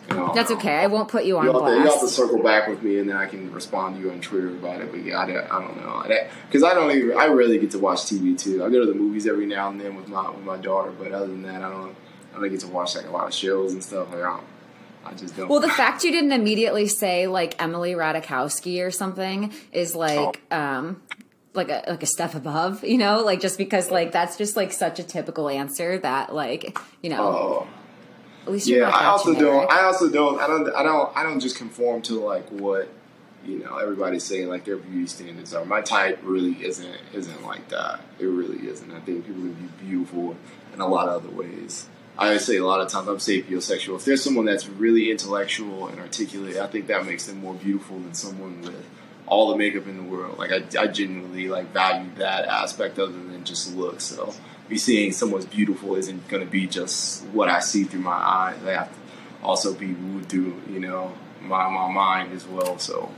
You 0.09 0.15
know, 0.17 0.33
that's 0.33 0.53
okay. 0.53 0.77
I 0.77 0.87
won't 0.87 1.09
put 1.09 1.25
you 1.25 1.37
on 1.37 1.47
You 1.47 1.53
have, 1.53 1.65
to, 1.65 1.71
you 1.73 1.81
have 1.83 1.99
to 1.99 2.07
circle 2.07 2.41
back 2.41 2.69
with 2.69 2.81
me, 2.85 3.01
and 3.01 3.09
then 3.09 3.17
I 3.17 3.27
can 3.27 3.53
respond 3.53 3.97
to 3.97 4.01
you 4.01 4.13
on 4.13 4.21
Twitter 4.21 4.51
about 4.51 4.81
it. 4.81 4.93
But 4.93 5.03
yeah, 5.05 5.19
I, 5.19 5.27
don't- 5.27 5.51
I 5.51 5.61
don't 5.61 5.77
know 5.79 6.05
because 6.47 6.63
I 6.63 6.75
don't 6.75 6.93
even. 6.93 7.19
I 7.19 7.25
really 7.25 7.59
get 7.59 7.73
to 7.73 7.81
watch 7.81 8.03
TV 8.03 8.39
too. 8.39 8.65
I 8.65 8.71
go 8.71 8.79
to 8.79 8.87
the 8.87 8.95
movies 8.95 9.27
every 9.27 9.47
now 9.47 9.69
and 9.69 9.81
then 9.81 9.97
with 9.97 10.07
my 10.07 10.31
with 10.31 10.45
my 10.45 10.59
daughter, 10.59 10.93
but 10.93 11.11
other 11.11 11.27
than 11.27 11.43
that, 11.43 11.61
I 11.61 11.71
don't. 11.71 11.97
I 12.37 12.41
don't 12.41 12.51
get 12.51 12.61
to 12.61 12.69
watch 12.69 12.95
like 12.95 13.07
a 13.07 13.11
lot 13.11 13.27
of 13.27 13.35
shows 13.35 13.73
and 13.73 13.83
stuff. 13.83 14.09
Like 14.11 14.19
I, 14.23 14.29
don't, 14.37 14.45
I 15.07 15.15
just 15.15 15.37
don't. 15.37 15.49
Well, 15.49 15.61
the 15.61 15.69
fact 15.71 16.05
you 16.05 16.13
didn't 16.13 16.33
immediately 16.33 16.87
say 16.89 17.27
like 17.27 17.61
Emily 17.63 17.93
Ratajkowski 17.93 18.85
or 18.87 18.91
something 18.91 19.53
is 19.73 19.95
like, 19.97 20.43
Oh. 20.51 20.57
um, 20.57 21.03
like 21.55 21.71
a 21.71 21.83
like 21.89 22.03
a 22.03 22.07
step 22.07 22.35
above, 22.35 22.85
you 22.85 22.99
know, 22.99 23.21
like 23.23 23.41
just 23.41 23.57
because 23.57 23.91
like 23.91 24.13
that's 24.13 24.37
just 24.37 24.57
like 24.57 24.73
such 24.73 24.99
a 24.99 25.03
typical 25.03 25.49
answer 25.49 25.97
that 25.99 26.35
like 26.35 26.79
you 27.03 27.09
know 27.09 27.23
Oh. 27.23 27.67
at 28.47 28.53
least 28.53 28.67
Yeah, 28.67 28.91
I 28.91 29.07
also 29.07 29.35
don't. 29.35 29.71
I 29.73 29.85
also 29.85 30.11
don't. 30.11 30.39
I 30.39 30.47
don't. 30.47 30.69
I 30.75 30.83
don't. 30.83 31.17
I 31.17 31.23
don't 31.23 31.41
just 31.41 31.57
conform 31.57 32.03
to 32.03 32.21
like 32.23 32.47
what 32.51 32.89
you 33.45 33.61
know 33.61 33.79
everybody's 33.79 34.25
saying 34.25 34.49
like 34.51 34.65
their 34.67 34.77
beauty 34.77 35.07
standards 35.07 35.55
are. 35.55 35.65
My 35.65 35.81
type 35.81 36.19
really 36.25 36.63
isn't 36.63 36.95
isn't 37.15 37.43
like 37.47 37.69
that. 37.71 38.01
It 38.19 38.27
really 38.27 38.69
isn't. 38.69 38.91
I 38.93 39.01
think 39.01 39.25
people 39.25 39.41
can 39.43 39.55
be 39.55 39.85
beautiful 39.87 40.37
in 40.75 40.81
a 40.83 40.87
lot 40.87 41.09
of 41.09 41.25
other 41.25 41.35
ways. 41.35 41.89
I 42.19 42.39
say 42.39 42.57
a 42.57 42.65
lot 42.65 42.81
of 42.81 42.89
times 42.89 43.09
I'm 43.09 43.17
sapiosexual. 43.17 43.97
If 43.97 44.05
there's 44.07 44.23
someone 44.23 44.47
that's 44.47 44.69
really 44.69 45.11
intellectual 45.11 45.89
and 45.89 46.01
articulate, 46.01 46.57
I 46.57 46.67
think 46.67 46.87
that 46.87 47.05
makes 47.05 47.27
them 47.27 47.41
more 47.41 47.55
beautiful 47.55 47.99
than 47.99 48.15
someone 48.15 48.63
with 48.63 48.87
all 49.27 49.51
the 49.51 49.57
makeup 49.57 49.87
in 49.87 49.97
the 49.97 50.03
world. 50.03 50.39
Like 50.39 50.51
I, 50.53 50.65
I 50.81 50.87
genuinely 50.87 51.49
like 51.49 51.73
value 51.73 52.11
that 52.17 52.47
aspect 52.47 52.99
other 52.99 53.13
than 53.13 53.45
just 53.45 53.77
look. 53.77 54.01
So 54.01 54.33
me 54.69 54.79
seeing 54.79 55.13
someone's 55.13 55.47
beautiful 55.47 55.95
isn't 55.97 56.27
going 56.29 56.45
to 56.45 56.51
be 56.51 56.67
just 56.67 57.25
what 57.27 57.49
I 57.49 57.61
see 57.61 57.85
through 57.85 58.01
my 58.01 58.13
eyes. 58.13 58.57
They 58.63 58.75
have 58.75 58.89
to 58.89 58.99
also 59.43 59.75
be 59.75 59.93
wooed 59.93 60.29
through, 60.29 60.61
you 60.71 60.81
know, 60.81 61.13
my 61.43 61.69
my 61.69 61.91
mind 61.91 62.33
as 62.33 62.47
well. 62.47 62.79
So 62.79 63.13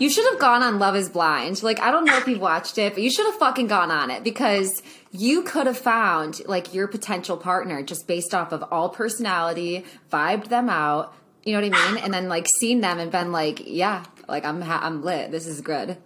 you 0.00 0.08
should 0.08 0.24
have 0.32 0.40
gone 0.40 0.62
on 0.62 0.78
Love 0.78 0.96
is 0.96 1.10
Blind. 1.10 1.62
Like, 1.62 1.78
I 1.78 1.90
don't 1.90 2.06
know 2.06 2.16
if 2.16 2.26
you've 2.26 2.40
watched 2.40 2.78
it, 2.78 2.94
but 2.94 3.02
you 3.02 3.10
should 3.10 3.26
have 3.26 3.36
fucking 3.36 3.66
gone 3.66 3.90
on 3.90 4.10
it 4.10 4.24
because 4.24 4.82
you 5.12 5.42
could 5.42 5.66
have 5.66 5.78
found 5.78 6.40
like 6.46 6.72
your 6.72 6.88
potential 6.88 7.36
partner 7.36 7.82
just 7.82 8.06
based 8.08 8.34
off 8.34 8.50
of 8.50 8.64
all 8.72 8.88
personality, 8.88 9.84
vibed 10.10 10.48
them 10.48 10.70
out. 10.70 11.14
You 11.44 11.52
know 11.52 11.60
what 11.60 11.76
I 11.76 11.92
mean? 11.92 12.02
And 12.02 12.14
then 12.14 12.28
like 12.28 12.46
seen 12.48 12.80
them 12.80 12.98
and 12.98 13.12
been 13.12 13.30
like, 13.30 13.62
yeah, 13.66 14.04
like 14.26 14.46
I'm 14.46 14.62
ha- 14.62 14.80
I'm 14.82 15.02
lit. 15.02 15.30
This 15.30 15.46
is 15.46 15.60
good. 15.60 15.98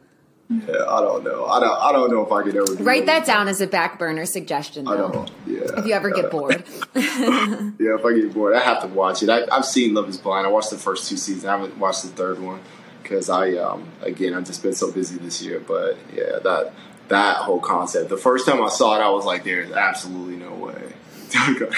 Yeah, 0.51 0.84
I 0.88 1.01
don't 1.01 1.24
know. 1.24 1.47
I 1.47 1.61
don't. 1.61 1.82
I 1.82 1.92
don't 1.92 2.11
know 2.11 2.26
if 2.26 2.30
I 2.30 2.42
could 2.42 2.55
ever 2.55 2.84
write 2.84 3.07
that 3.07 3.24
down 3.24 3.49
as 3.49 3.62
a 3.62 3.66
back 3.66 3.99
burner 3.99 4.26
suggestion. 4.26 4.84
Though, 4.84 4.92
I 4.92 4.97
don't. 4.97 5.30
Yeah. 5.47 5.78
If 5.78 5.86
you 5.86 5.95
ever 5.95 6.11
get 6.11 6.30
bored. 6.30 6.64
yeah, 6.95 7.97
if 7.97 8.05
I 8.05 8.12
get 8.12 8.34
bored, 8.34 8.55
I 8.55 8.61
have 8.61 8.82
to 8.82 8.88
watch 8.88 9.22
it. 9.22 9.30
I, 9.30 9.47
have 9.55 9.64
seen 9.64 9.95
Love 9.95 10.09
Is 10.09 10.18
Blind. 10.18 10.47
I 10.47 10.51
watched 10.51 10.70
the 10.70 10.76
first 10.76 11.09
two 11.09 11.16
seasons. 11.16 11.47
I 11.47 11.57
haven't 11.57 11.78
watched 11.78 12.03
the 12.03 12.09
third 12.09 12.40
one 12.40 12.61
because 13.05 13.30
I 13.30 13.52
um 13.52 13.86
again 14.02 14.34
I've 14.34 14.44
just 14.44 14.62
been 14.64 14.74
so 14.74 14.90
busy 14.90 15.18
this 15.18 15.40
year. 15.40 15.61
But 15.61 15.96
yeah, 16.12 16.40
that 16.42 16.72
that 17.09 17.36
whole 17.36 17.61
concept. 17.61 18.09
The 18.09 18.16
first 18.16 18.46
time 18.46 18.61
I 18.62 18.68
saw 18.68 18.98
it, 18.98 19.02
I 19.02 19.11
was 19.11 19.24
like, 19.24 19.44
"There's 19.44 19.70
absolutely 19.70 20.36
no 20.36 20.52
way." 20.55 20.92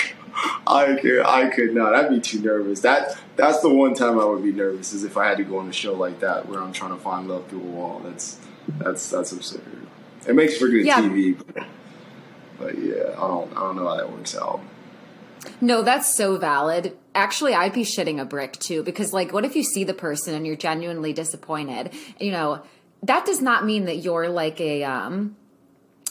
I 0.66 0.97
could, 1.01 1.24
I 1.24 1.49
could 1.49 1.74
not. 1.74 1.95
I'd 1.95 2.11
be 2.11 2.20
too 2.20 2.41
nervous. 2.41 2.81
That 2.81 3.18
that's 3.37 3.61
the 3.61 3.70
one 3.70 3.95
time 3.95 4.18
I 4.18 4.24
would 4.24 4.43
be 4.43 4.53
nervous 4.53 4.93
is 4.93 5.05
if 5.05 5.16
I 5.16 5.27
had 5.27 5.39
to 5.39 5.45
go 5.45 5.59
on 5.59 5.68
a 5.68 5.72
show 5.72 5.95
like 5.95 6.20
that 6.20 6.49
where 6.49 6.61
I'm 6.61 6.72
trying 6.72 6.93
to 6.93 7.03
find 7.03 7.29
love 7.29 7.49
through 7.49 7.61
a 7.61 7.64
wall. 7.64 8.01
That's 8.05 8.39
that's 8.79 9.11
that's 9.11 9.33
absurd. 9.33 9.87
It 10.27 10.35
makes 10.35 10.57
for 10.57 10.68
good 10.68 10.85
yeah. 10.85 11.01
TV, 11.01 11.39
but, 11.39 11.66
but 12.59 12.79
yeah, 12.79 13.14
I 13.16 13.29
don't 13.29 13.51
I 13.53 13.61
don't 13.61 13.77
know 13.77 13.89
how 13.89 13.97
that 13.97 14.11
works 14.11 14.37
out. 14.37 14.61
No, 15.61 15.83
that's 15.83 16.15
so 16.15 16.37
valid. 16.37 16.97
Actually, 17.15 17.55
I'd 17.55 17.73
be 17.73 17.83
shitting 17.83 18.21
a 18.21 18.25
brick 18.25 18.55
too 18.55 18.83
because, 18.83 19.13
like, 19.13 19.33
what 19.33 19.45
if 19.45 19.57
you 19.57 19.63
see 19.63 19.85
the 19.85 19.95
person 19.95 20.35
and 20.35 20.47
you're 20.47 20.57
genuinely 20.57 21.13
disappointed? 21.13 21.93
You 22.21 22.33
know, 22.33 22.63
that 23.03 23.27
does 23.27 23.41
not 23.41 23.65
mean 23.65 23.85
that 23.87 23.97
you're 23.97 24.29
like 24.29 24.61
a 24.61 24.85
um 24.85 25.37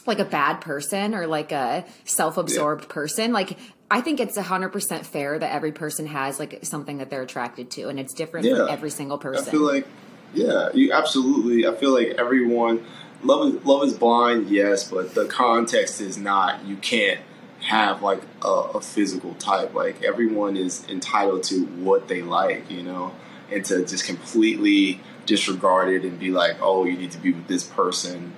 like 0.05 0.19
a 0.19 0.25
bad 0.25 0.61
person 0.61 1.15
or 1.15 1.25
like 1.25 1.51
a 1.51 1.83
self-absorbed 2.03 2.83
yeah. 2.83 2.93
person. 2.93 3.33
Like, 3.33 3.57
I 3.89 4.01
think 4.01 4.19
it's 4.19 4.37
hundred 4.37 4.69
percent 4.69 5.05
fair 5.05 5.37
that 5.37 5.51
every 5.51 5.71
person 5.71 6.07
has 6.07 6.39
like 6.39 6.59
something 6.63 6.97
that 6.99 7.09
they're 7.09 7.23
attracted 7.23 7.71
to, 7.71 7.89
and 7.89 7.99
it's 7.99 8.13
different 8.13 8.45
yeah. 8.45 8.55
for 8.55 8.69
every 8.69 8.89
single 8.89 9.17
person. 9.17 9.47
I 9.47 9.51
feel 9.51 9.61
like, 9.61 9.87
yeah, 10.33 10.69
you 10.73 10.91
absolutely. 10.91 11.67
I 11.67 11.75
feel 11.75 11.93
like 11.93 12.15
everyone 12.17 12.85
love 13.23 13.53
is, 13.53 13.65
love 13.65 13.83
is 13.83 13.93
blind, 13.93 14.49
yes, 14.49 14.89
but 14.89 15.13
the 15.13 15.25
context 15.25 16.01
is 16.01 16.17
not. 16.17 16.65
You 16.65 16.77
can't 16.77 17.19
have 17.65 18.03
like 18.03 18.21
a, 18.43 18.47
a, 18.47 18.81
physical 18.81 19.33
type. 19.35 19.73
Like 19.73 20.03
everyone 20.03 20.55
is 20.55 20.87
entitled 20.87 21.43
to 21.45 21.65
what 21.65 22.07
they 22.07 22.21
like, 22.21 22.69
you 22.69 22.83
know, 22.83 23.11
and 23.51 23.65
to 23.65 23.83
just 23.85 24.05
completely 24.05 25.01
disregard 25.25 25.89
it 25.89 26.03
and 26.03 26.19
be 26.19 26.29
like, 26.29 26.57
oh, 26.61 26.85
you 26.85 26.95
need 26.95 27.11
to 27.11 27.17
be 27.17 27.31
with 27.33 27.47
this 27.47 27.63
person 27.63 28.33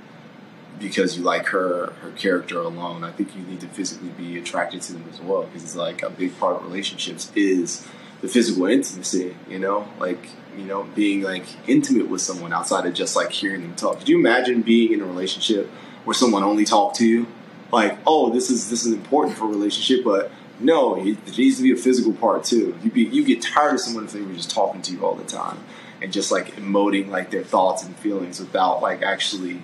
because 0.80 1.18
you 1.18 1.24
like 1.24 1.48
her 1.48 1.88
her 2.02 2.12
character 2.12 2.60
alone. 2.60 3.04
I 3.04 3.12
think 3.12 3.36
you 3.36 3.42
need 3.42 3.60
to 3.62 3.68
physically 3.68 4.10
be 4.10 4.38
attracted 4.38 4.82
to 4.84 4.94
them 4.94 5.04
as 5.12 5.20
well 5.20 5.44
because 5.44 5.64
it's 5.64 5.76
like 5.76 6.04
a 6.04 6.10
big 6.10 6.38
part 6.40 6.56
of 6.56 6.64
relationships 6.64 7.30
is 7.36 7.86
the 8.22 8.30
physical 8.30 8.66
intimacy. 8.66 9.36
You 9.50 9.60
know, 9.60 9.90
like 10.00 10.30
you 10.58 10.64
know 10.64 10.84
being 10.96 11.22
like 11.22 11.46
intimate 11.68 12.08
with 12.08 12.22
someone 12.22 12.54
outside 12.54 12.86
of 12.86 12.94
just 12.94 13.18
like 13.18 13.32
hearing 13.32 13.62
them 13.62 13.76
talk. 13.76 14.00
Could 14.00 14.08
you 14.08 14.18
imagine 14.18 14.62
being 14.62 14.94
in 14.94 15.02
a 15.02 15.06
relationship 15.06 15.70
where 16.06 16.14
someone 16.14 16.44
only 16.44 16.64
talked 16.64 16.96
to 16.98 17.06
you? 17.06 17.28
Like, 17.72 17.98
oh, 18.06 18.32
this 18.32 18.50
is 18.50 18.70
this 18.70 18.86
is 18.86 18.94
important 18.94 19.38
for 19.38 19.46
a 19.46 19.50
relationship, 19.50 20.04
but 20.04 20.32
no, 20.60 20.96
it, 20.96 21.38
needs 21.38 21.58
to 21.58 21.64
be 21.64 21.72
a 21.72 21.76
physical 21.76 22.14
part 22.14 22.44
too. 22.44 22.78
You 22.84 22.92
be 22.92 23.04
you 23.04 23.24
get 23.24 23.42
tired 23.42 23.76
of 23.76 23.80
someone 23.82 24.06
if 24.06 24.14
they 24.14 24.22
were 24.22 24.34
just 24.34 24.50
talking 24.50 24.82
to 24.84 24.94
you 24.94 25.06
all 25.06 25.16
the 25.16 25.26
time 25.26 25.60
and 26.02 26.12
just 26.12 26.32
like 26.32 26.56
emoting 26.56 27.10
like 27.10 27.32
their 27.32 27.44
thoughts 27.44 27.84
and 27.84 27.96
feelings 27.98 28.40
without 28.40 28.82
like 28.82 29.02
actually, 29.02 29.62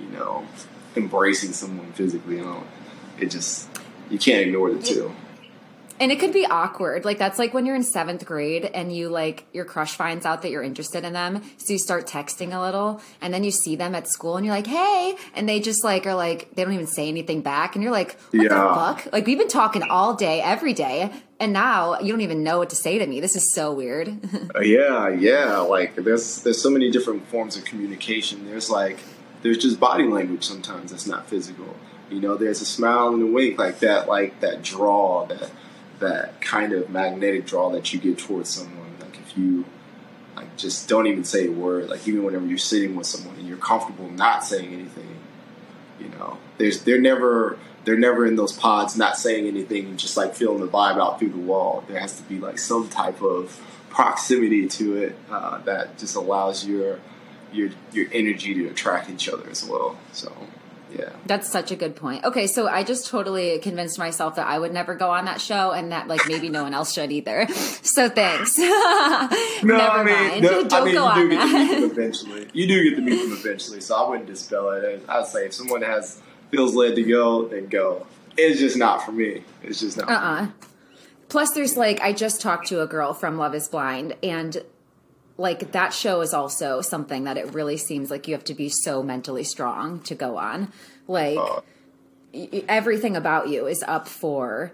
you 0.00 0.08
know, 0.12 0.46
embracing 0.96 1.52
someone 1.52 1.92
physically. 1.92 2.36
You 2.36 2.44
know, 2.44 2.64
it 3.18 3.30
just 3.30 3.68
you 4.10 4.18
can't 4.18 4.46
ignore 4.46 4.72
the 4.72 4.82
two. 4.82 5.14
And 5.98 6.12
it 6.12 6.18
could 6.18 6.32
be 6.32 6.44
awkward. 6.46 7.04
Like 7.04 7.18
that's 7.18 7.38
like 7.38 7.54
when 7.54 7.66
you're 7.66 7.76
in 7.76 7.82
seventh 7.82 8.24
grade 8.24 8.64
and 8.64 8.94
you 8.94 9.08
like 9.08 9.44
your 9.52 9.64
crush 9.64 9.94
finds 9.94 10.26
out 10.26 10.42
that 10.42 10.50
you're 10.50 10.62
interested 10.62 11.04
in 11.04 11.12
them, 11.12 11.42
so 11.56 11.72
you 11.72 11.78
start 11.78 12.06
texting 12.06 12.54
a 12.54 12.60
little, 12.60 13.00
and 13.20 13.32
then 13.32 13.44
you 13.44 13.50
see 13.50 13.76
them 13.76 13.94
at 13.94 14.08
school 14.08 14.36
and 14.36 14.44
you're 14.44 14.54
like, 14.54 14.66
"Hey," 14.66 15.16
and 15.34 15.48
they 15.48 15.60
just 15.60 15.84
like 15.84 16.06
are 16.06 16.14
like 16.14 16.54
they 16.54 16.64
don't 16.64 16.74
even 16.74 16.86
say 16.86 17.08
anything 17.08 17.40
back, 17.40 17.74
and 17.74 17.82
you're 17.82 17.92
like, 17.92 18.18
"What 18.30 18.42
yeah. 18.42 18.48
the 18.48 18.74
fuck?" 18.74 19.12
Like 19.12 19.26
we've 19.26 19.38
been 19.38 19.48
talking 19.48 19.82
all 19.82 20.14
day, 20.14 20.40
every 20.42 20.74
day, 20.74 21.10
and 21.40 21.52
now 21.52 21.98
you 22.00 22.12
don't 22.12 22.20
even 22.20 22.42
know 22.42 22.58
what 22.58 22.70
to 22.70 22.76
say 22.76 22.98
to 22.98 23.06
me. 23.06 23.20
This 23.20 23.36
is 23.36 23.52
so 23.54 23.72
weird. 23.72 24.08
uh, 24.54 24.60
yeah, 24.60 25.08
yeah. 25.08 25.58
Like 25.58 25.96
there's 25.96 26.42
there's 26.42 26.60
so 26.60 26.70
many 26.70 26.90
different 26.90 27.26
forms 27.28 27.56
of 27.56 27.64
communication. 27.64 28.46
There's 28.46 28.70
like 28.70 28.98
there's 29.42 29.58
just 29.58 29.78
body 29.78 30.04
language 30.04 30.44
sometimes 30.44 30.90
that's 30.90 31.06
not 31.06 31.28
physical. 31.28 31.76
You 32.10 32.20
know, 32.20 32.36
there's 32.36 32.60
a 32.60 32.66
smile 32.66 33.08
and 33.14 33.22
a 33.22 33.26
wink 33.26 33.58
like 33.58 33.80
that, 33.80 34.08
like 34.08 34.40
that 34.40 34.62
draw 34.62 35.26
that 35.26 35.50
that 36.00 36.40
kind 36.40 36.72
of 36.72 36.90
magnetic 36.90 37.46
draw 37.46 37.70
that 37.70 37.92
you 37.92 37.98
get 37.98 38.18
towards 38.18 38.50
someone. 38.50 38.94
Like 39.00 39.18
if 39.18 39.36
you 39.36 39.64
like 40.36 40.56
just 40.56 40.88
don't 40.88 41.06
even 41.06 41.24
say 41.24 41.46
a 41.46 41.50
word, 41.50 41.88
like 41.88 42.06
even 42.06 42.24
whenever 42.24 42.46
you're 42.46 42.58
sitting 42.58 42.96
with 42.96 43.06
someone 43.06 43.36
and 43.36 43.48
you're 43.48 43.56
comfortable 43.56 44.10
not 44.10 44.44
saying 44.44 44.72
anything, 44.72 45.16
you 45.98 46.08
know, 46.10 46.38
there's 46.58 46.82
they're 46.82 47.00
never 47.00 47.58
they're 47.84 47.98
never 47.98 48.26
in 48.26 48.36
those 48.36 48.52
pods 48.52 48.96
not 48.96 49.16
saying 49.16 49.46
anything 49.46 49.86
and 49.86 49.98
just 49.98 50.16
like 50.16 50.34
feeling 50.34 50.60
the 50.60 50.68
vibe 50.68 51.00
out 51.00 51.18
through 51.18 51.30
the 51.30 51.38
wall. 51.38 51.84
There 51.88 52.00
has 52.00 52.16
to 52.16 52.22
be 52.24 52.38
like 52.38 52.58
some 52.58 52.88
type 52.88 53.22
of 53.22 53.60
proximity 53.90 54.68
to 54.68 54.96
it 54.96 55.16
uh, 55.30 55.58
that 55.62 55.96
just 55.96 56.16
allows 56.16 56.66
your 56.66 56.98
your 57.52 57.70
your 57.92 58.06
energy 58.12 58.54
to 58.54 58.66
attract 58.66 59.08
each 59.08 59.28
other 59.28 59.48
as 59.48 59.64
well. 59.64 59.98
So 60.12 60.32
yeah. 60.98 61.10
That's 61.26 61.50
such 61.50 61.70
a 61.70 61.76
good 61.76 61.96
point. 61.96 62.24
Okay, 62.24 62.46
so 62.46 62.68
I 62.68 62.82
just 62.82 63.08
totally 63.08 63.58
convinced 63.58 63.98
myself 63.98 64.36
that 64.36 64.46
I 64.46 64.58
would 64.58 64.72
never 64.72 64.94
go 64.94 65.10
on 65.10 65.26
that 65.26 65.40
show 65.40 65.72
and 65.72 65.92
that 65.92 66.08
like 66.08 66.22
maybe 66.28 66.48
no 66.48 66.62
one 66.62 66.74
else 66.74 66.92
should 66.92 67.12
either. 67.12 67.46
So 67.86 68.08
thanks. 68.08 68.58
no, 68.58 68.66
never 69.62 69.80
I 69.80 70.04
mean, 70.04 70.14
mind. 70.14 70.42
No, 70.42 70.64
Don't 70.68 70.72
I 70.72 70.84
mean, 70.84 70.94
go 70.94 71.14
you 71.14 71.22
do 71.22 71.28
get 71.30 71.38
that. 71.38 71.52
to 71.52 71.58
meet 71.58 71.80
them 71.80 71.90
eventually. 71.90 72.48
You 72.52 72.66
do 72.66 72.90
get 72.90 72.96
to 72.96 73.02
meet 73.02 73.22
them 73.22 73.32
eventually, 73.32 73.80
so 73.80 73.94
I 73.94 74.08
wouldn't 74.08 74.26
dispel 74.28 74.70
it. 74.70 75.04
I'd 75.08 75.26
say 75.26 75.46
if 75.46 75.54
someone 75.54 75.82
has 75.82 76.20
feels 76.50 76.74
led 76.74 76.96
to 76.96 77.02
go, 77.02 77.46
then 77.48 77.68
go. 77.68 78.06
It's 78.36 78.60
just 78.60 78.76
not 78.76 79.04
for 79.04 79.12
me. 79.12 79.44
It's 79.62 79.80
just 79.80 79.96
not. 79.96 80.08
Uh 80.08 80.12
uh-uh. 80.12 80.42
uh 80.42 80.48
Plus, 81.28 81.52
there's 81.52 81.76
like 81.76 82.00
I 82.00 82.12
just 82.12 82.40
talked 82.40 82.68
to 82.68 82.82
a 82.82 82.86
girl 82.86 83.14
from 83.14 83.36
Love 83.38 83.54
Is 83.54 83.68
Blind, 83.68 84.16
and 84.22 84.62
like 85.38 85.72
that 85.72 85.92
show 85.92 86.20
is 86.20 86.32
also 86.32 86.80
something 86.80 87.24
that 87.24 87.36
it 87.36 87.52
really 87.52 87.76
seems 87.76 88.10
like 88.10 88.26
you 88.26 88.34
have 88.34 88.44
to 88.44 88.54
be 88.54 88.68
so 88.68 89.02
mentally 89.02 89.44
strong 89.44 90.00
to 90.00 90.14
go 90.14 90.36
on. 90.36 90.72
Like 91.06 91.38
uh, 91.38 91.60
everything 92.68 93.16
about 93.16 93.48
you 93.48 93.66
is 93.66 93.82
up 93.86 94.08
for 94.08 94.72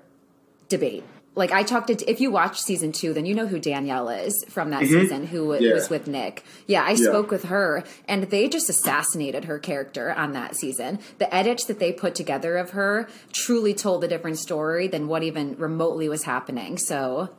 debate. 0.69 1.05
Like 1.35 1.51
I 1.51 1.63
talked 1.63 1.89
to 1.89 2.11
if 2.11 2.21
you 2.21 2.31
watch 2.31 2.61
season 2.61 2.93
two, 2.93 3.15
then 3.15 3.25
you 3.25 3.35
know 3.35 3.47
who 3.47 3.59
Danielle 3.59 4.11
is 4.11 4.45
from 4.51 4.71
that 4.71 4.83
mm-hmm. 4.83 5.01
season, 5.01 5.27
who 5.27 5.57
yeah. 5.59 5.73
was 5.73 5.89
with 5.89 6.07
Nick. 6.07 6.45
Yeah, 6.67 6.83
I 6.85 6.91
yeah. 6.91 7.09
spoke 7.09 7.31
with 7.31 7.45
her, 7.45 7.85
and 8.07 8.25
they 8.25 8.49
just 8.49 8.69
assassinated 8.69 9.47
her 9.47 9.59
character 9.59 10.13
on 10.13 10.33
that 10.33 10.57
season. 10.57 10.99
The 11.19 11.35
edits 11.35 11.65
that 11.65 11.79
they 11.79 11.91
put 11.91 12.15
together 12.15 12.59
of 12.59 12.71
her 12.71 13.09
truly 13.33 13.73
told 13.73 14.05
a 14.05 14.09
different 14.09 14.39
story 14.39 14.89
than 14.89 15.09
what 15.09 15.23
even 15.23 15.57
remotely 15.57 16.07
was 16.09 16.25
happening. 16.25 16.77
So, 16.77 17.31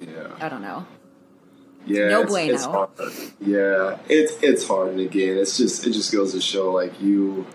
yeah, 0.00 0.30
I 0.40 0.48
don't 0.48 0.62
know. 0.62 0.86
Yeah, 1.86 2.08
no 2.08 2.22
it's, 2.22 2.30
bueno. 2.30 2.54
It's 2.54 2.64
hard. 2.64 2.90
Yeah, 3.40 3.98
it's 4.08 4.34
it's 4.42 4.66
hard, 4.66 4.90
and 4.90 5.00
again, 5.00 5.36
it's 5.38 5.56
just 5.56 5.86
it 5.86 5.92
just 5.92 6.12
goes 6.12 6.32
to 6.32 6.40
show 6.40 6.72
like 6.72 7.00
you, 7.00 7.46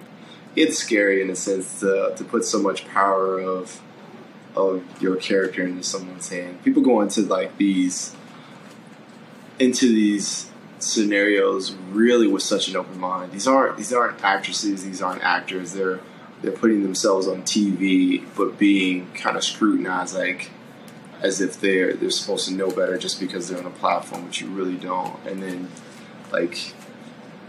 it's 0.56 0.78
scary 0.78 1.22
in 1.22 1.30
a 1.30 1.36
sense 1.36 1.80
to 1.80 2.14
to 2.16 2.24
put 2.24 2.44
so 2.44 2.62
much 2.62 2.88
power 2.88 3.40
of 3.40 3.82
of 4.56 4.84
your 5.02 5.16
character 5.16 5.64
into 5.64 5.84
someone's 5.84 6.30
hand. 6.30 6.64
People 6.64 6.82
go 6.82 7.02
into 7.02 7.22
like 7.22 7.58
these 7.58 8.16
into 9.60 9.88
these 9.88 10.52
scenarios 10.80 11.74
really 11.92 12.28
with 12.28 12.44
such 12.44 12.68
an 12.68 12.76
open 12.76 13.00
mind. 13.00 13.32
These 13.32 13.48
aren't 13.48 13.78
these 13.78 13.94
aren't 13.94 14.24
actresses. 14.24 14.84
These 14.84 15.02
aren't 15.02 15.24
actors. 15.24 15.74
They're 15.74 16.00
they're 16.42 16.52
putting 16.52 16.84
themselves 16.84 17.28
on 17.28 17.44
TV, 17.44 18.24
but 18.36 18.58
being 18.58 19.12
kind 19.14 19.38
of 19.38 19.44
scrutinized 19.44 20.16
like 20.16 20.52
as 21.22 21.42
if 21.42 21.60
they're 21.60 21.94
they're 21.94 22.10
supposed 22.10 22.48
to 22.48 22.54
know 22.54 22.70
better 22.70 22.98
just 22.98 23.20
because 23.20 23.48
they're 23.48 23.60
on 23.60 23.66
a 23.66 23.72
platform, 23.72 24.26
which 24.26 24.42
you 24.42 24.48
really 24.48 24.76
don't. 24.76 25.26
And 25.26 25.42
then 25.42 25.70
like 26.32 26.74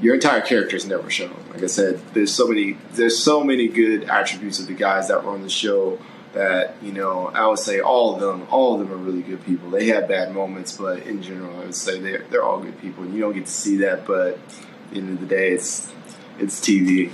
your 0.01 0.15
entire 0.15 0.41
character 0.41 0.77
is 0.77 0.87
never 0.87 1.11
shown. 1.11 1.37
Like 1.51 1.63
I 1.63 1.67
said, 1.67 2.01
there's 2.15 2.33
so 2.33 2.47
many 2.47 2.79
there's 2.93 3.23
so 3.23 3.43
many 3.43 3.69
good 3.69 4.05
attributes 4.05 4.61
of 4.61 4.67
the 4.67 4.75
guys 4.75 5.09
that 5.09 5.25
were 5.25 5.31
on 5.31 5.43
the 5.43 5.51
show 5.51 5.99
that 6.35 6.77
you 6.83 6.93
know 6.93 7.29
I 7.29 7.47
would 7.47 7.59
say 7.59 7.81
all 7.81 8.15
of 8.15 8.21
them 8.21 8.47
all 8.51 8.75
of 8.75 8.81
them 8.81 8.93
are 8.93 9.03
really 9.03 9.23
good 9.23 9.45
people. 9.45 9.71
They 9.71 9.87
have 9.89 10.09
bad 10.09 10.33
moments, 10.33 10.77
but 10.77 11.01
in 11.07 11.23
general, 11.23 11.55
I 11.57 11.65
would 11.67 11.75
say 11.75 12.01
they're 12.01 12.25
they're 12.31 12.45
all 12.45 12.61
good 12.61 12.81
people, 12.81 13.05
and 13.05 13.15
you 13.15 13.21
don't 13.21 13.35
get 13.35 13.47
to 13.47 13.53
see 13.53 13.77
that. 13.79 14.07
But 14.07 14.39
the 14.91 14.99
end 14.99 15.11
of 15.11 15.21
the 15.21 15.27
day, 15.27 15.53
it's 15.53 15.93
it's 16.39 16.61
TV. 16.61 17.11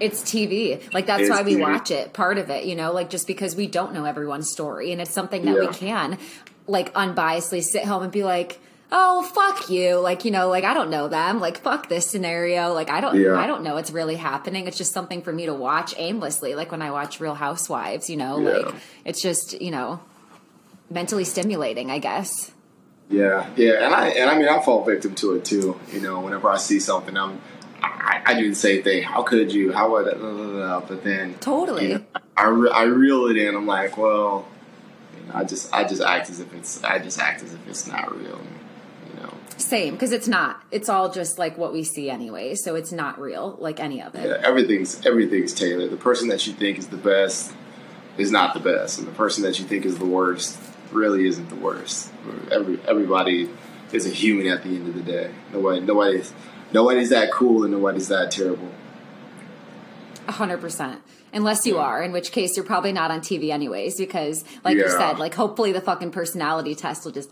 It's 0.00 0.22
TV. 0.22 0.80
Like 0.92 1.06
that's 1.06 1.28
why 1.30 1.42
we 1.42 1.54
TV. 1.54 1.60
watch 1.62 1.90
it. 1.90 2.12
Part 2.12 2.38
of 2.38 2.50
it, 2.50 2.64
you 2.64 2.74
know, 2.74 2.92
like 2.92 3.10
just 3.10 3.26
because 3.26 3.56
we 3.56 3.66
don't 3.66 3.92
know 3.94 4.04
everyone's 4.04 4.50
story, 4.50 4.92
and 4.92 5.00
it's 5.00 5.10
something 5.10 5.44
that 5.44 5.58
we 5.58 5.68
can, 5.68 6.18
like, 6.66 6.92
unbiasedly 6.94 7.62
sit 7.62 7.84
home 7.84 8.02
and 8.02 8.12
be 8.12 8.22
like, 8.24 8.58
"Oh, 8.92 9.22
fuck 9.22 9.70
you!" 9.70 9.96
Like, 9.98 10.24
you 10.24 10.30
know, 10.30 10.48
like 10.48 10.64
I 10.64 10.74
don't 10.74 10.90
know 10.90 11.08
them. 11.08 11.40
Like, 11.40 11.58
fuck 11.58 11.88
this 11.88 12.06
scenario. 12.06 12.72
Like, 12.72 12.90
I 12.90 13.00
don't, 13.00 13.18
Yeah. 13.20 13.34
I 13.36 13.46
don't 13.46 13.62
know 13.62 13.74
what's 13.74 13.90
really 13.90 14.16
happening. 14.16 14.66
It's 14.66 14.76
just 14.78 14.92
something 14.92 15.22
for 15.22 15.32
me 15.32 15.46
to 15.46 15.54
watch 15.54 15.94
aimlessly. 15.96 16.54
Like 16.54 16.70
when 16.70 16.82
I 16.82 16.90
watch 16.90 17.20
Real 17.20 17.34
Housewives, 17.34 18.08
you 18.10 18.16
know, 18.16 18.38
Yeah. 18.40 18.50
like 18.50 18.74
it's 19.04 19.22
just, 19.22 19.60
you 19.60 19.70
know, 19.70 20.00
mentally 20.90 21.24
stimulating. 21.24 21.90
I 21.90 21.98
guess. 21.98 22.52
Yeah, 23.08 23.48
yeah, 23.54 23.84
and 23.84 23.94
I 23.94 24.08
and 24.08 24.28
I 24.28 24.36
mean 24.36 24.48
I 24.48 24.60
fall 24.60 24.84
victim 24.84 25.14
to 25.16 25.34
it 25.36 25.44
too. 25.44 25.78
You 25.92 26.00
know, 26.00 26.18
whenever 26.20 26.50
I 26.50 26.56
see 26.56 26.80
something, 26.80 27.16
I'm 27.16 27.40
I, 27.86 28.22
I 28.26 28.40
do 28.40 28.48
the 28.48 28.54
same 28.54 28.82
thing. 28.82 29.02
How 29.02 29.22
could 29.22 29.52
you? 29.52 29.72
How 29.72 29.90
would? 29.92 30.04
blah, 30.18 30.32
blah, 30.32 30.46
blah, 30.46 30.80
But 30.80 31.04
then 31.04 31.34
Totally. 31.40 31.88
you 31.88 31.94
know, 31.98 32.04
I 32.36 32.44
re- 32.48 32.70
I 32.70 32.82
reel 32.84 33.26
it 33.26 33.36
in. 33.36 33.54
I'm 33.54 33.66
like, 33.66 33.96
well, 33.96 34.46
you 35.16 35.26
know, 35.28 35.38
I 35.38 35.44
just 35.44 35.72
I 35.72 35.84
just 35.84 36.02
act 36.02 36.30
as 36.30 36.40
if 36.40 36.52
it's 36.54 36.82
I 36.84 36.98
just 36.98 37.18
act 37.18 37.42
as 37.42 37.54
if 37.54 37.68
it's 37.68 37.86
not 37.86 38.14
real. 38.16 38.40
You 39.08 39.22
know, 39.22 39.32
Same, 39.56 39.94
because 39.94 40.12
it's 40.12 40.28
not. 40.28 40.62
It's 40.70 40.88
all 40.88 41.10
just 41.10 41.38
like 41.38 41.56
what 41.56 41.72
we 41.72 41.84
see 41.84 42.10
anyway. 42.10 42.54
So 42.54 42.74
it's 42.74 42.92
not 42.92 43.20
real, 43.20 43.56
like 43.60 43.80
any 43.80 44.02
of 44.02 44.14
it. 44.14 44.26
yeah, 44.28 44.46
everything's 44.46 45.04
everything's 45.06 45.52
tailored. 45.54 45.90
The 45.90 45.96
person 45.96 46.28
that 46.28 46.46
you 46.46 46.52
think 46.52 46.78
is 46.78 46.88
the 46.88 46.96
best 46.96 47.52
is 48.18 48.30
not 48.30 48.54
the 48.54 48.60
best, 48.60 48.98
and 48.98 49.06
the 49.06 49.12
person 49.12 49.42
that 49.44 49.58
you 49.58 49.64
think 49.66 49.84
is 49.84 49.98
the 49.98 50.06
worst 50.06 50.58
really 50.92 51.26
isn't 51.26 51.48
the 51.48 51.56
worst. 51.56 52.10
Every 52.50 52.78
everybody 52.86 53.48
is 53.92 54.06
a 54.06 54.10
human 54.10 54.46
at 54.48 54.62
the 54.62 54.70
end 54.70 54.88
of 54.88 54.94
the 54.94 55.02
day. 55.02 55.30
Nobody 55.52 56.22
nobody's 56.76 57.10
nobody's 57.10 57.28
that 57.28 57.32
cool 57.32 57.64
and 57.64 57.72
nobody's 57.72 58.08
that 58.08 58.30
terrible. 58.30 58.70
A 60.28 60.32
hundred 60.32 60.60
percent. 60.60 61.02
Unless 61.32 61.66
you 61.66 61.78
are, 61.78 62.02
in 62.02 62.12
which 62.12 62.32
case 62.32 62.56
you're 62.56 62.64
probably 62.64 62.92
not 62.92 63.10
on 63.10 63.20
TV 63.20 63.50
anyways, 63.50 63.96
because 63.96 64.44
like 64.64 64.76
you 64.76 64.88
said, 64.88 65.18
like 65.18 65.34
hopefully 65.34 65.72
the 65.72 65.80
fucking 65.80 66.10
personality 66.10 66.74
test 66.74 67.04
will 67.04 67.12
just 67.12 67.30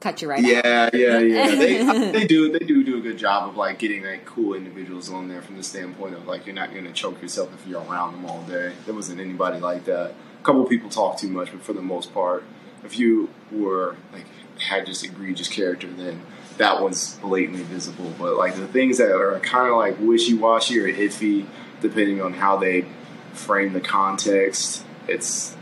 cut 0.00 0.20
you 0.20 0.28
right 0.28 0.44
out. 0.44 0.44
Yeah, 0.44 0.90
yeah, 0.92 1.18
yeah. 1.18 1.46
They 1.56 2.12
they 2.12 2.26
do 2.26 2.50
they 2.50 2.64
do 2.64 2.82
do 2.84 2.98
a 2.98 3.00
good 3.00 3.18
job 3.18 3.48
of 3.48 3.56
like 3.56 3.78
getting 3.78 4.04
like 4.04 4.24
cool 4.24 4.54
individuals 4.54 5.10
on 5.10 5.28
there 5.28 5.42
from 5.42 5.56
the 5.56 5.62
standpoint 5.62 6.14
of 6.14 6.26
like 6.26 6.46
you're 6.46 6.54
not 6.54 6.72
going 6.72 6.84
to 6.84 6.92
choke 6.92 7.20
yourself 7.22 7.52
if 7.54 7.66
you're 7.66 7.82
around 7.82 8.14
them 8.14 8.26
all 8.26 8.42
day. 8.42 8.72
There 8.84 8.94
wasn't 8.94 9.20
anybody 9.20 9.60
like 9.60 9.84
that. 9.84 10.10
A 10.40 10.44
couple 10.44 10.64
people 10.64 10.90
talk 10.90 11.18
too 11.18 11.28
much, 11.28 11.52
but 11.52 11.62
for 11.62 11.72
the 11.72 11.82
most 11.82 12.12
part, 12.12 12.44
if 12.84 12.98
you 12.98 13.30
were 13.50 13.96
like 14.12 14.26
had 14.58 14.86
just 14.86 15.04
egregious 15.04 15.48
character, 15.48 15.88
then 15.88 16.22
that 16.58 16.82
one's 16.82 17.16
blatantly 17.16 17.62
visible. 17.62 18.12
But 18.18 18.36
like 18.36 18.56
the 18.56 18.66
things 18.66 18.98
that 18.98 19.10
are 19.10 19.38
kind 19.40 19.68
of 19.68 19.76
like 19.76 19.96
wishy 20.00 20.34
washy 20.34 20.78
or 20.80 20.88
iffy, 20.88 21.46
depending 21.80 22.20
on 22.20 22.32
how 22.32 22.56
they 22.56 22.86
frame 23.32 23.72
the 23.72 23.80
context, 23.80 24.84
it's 25.08 25.56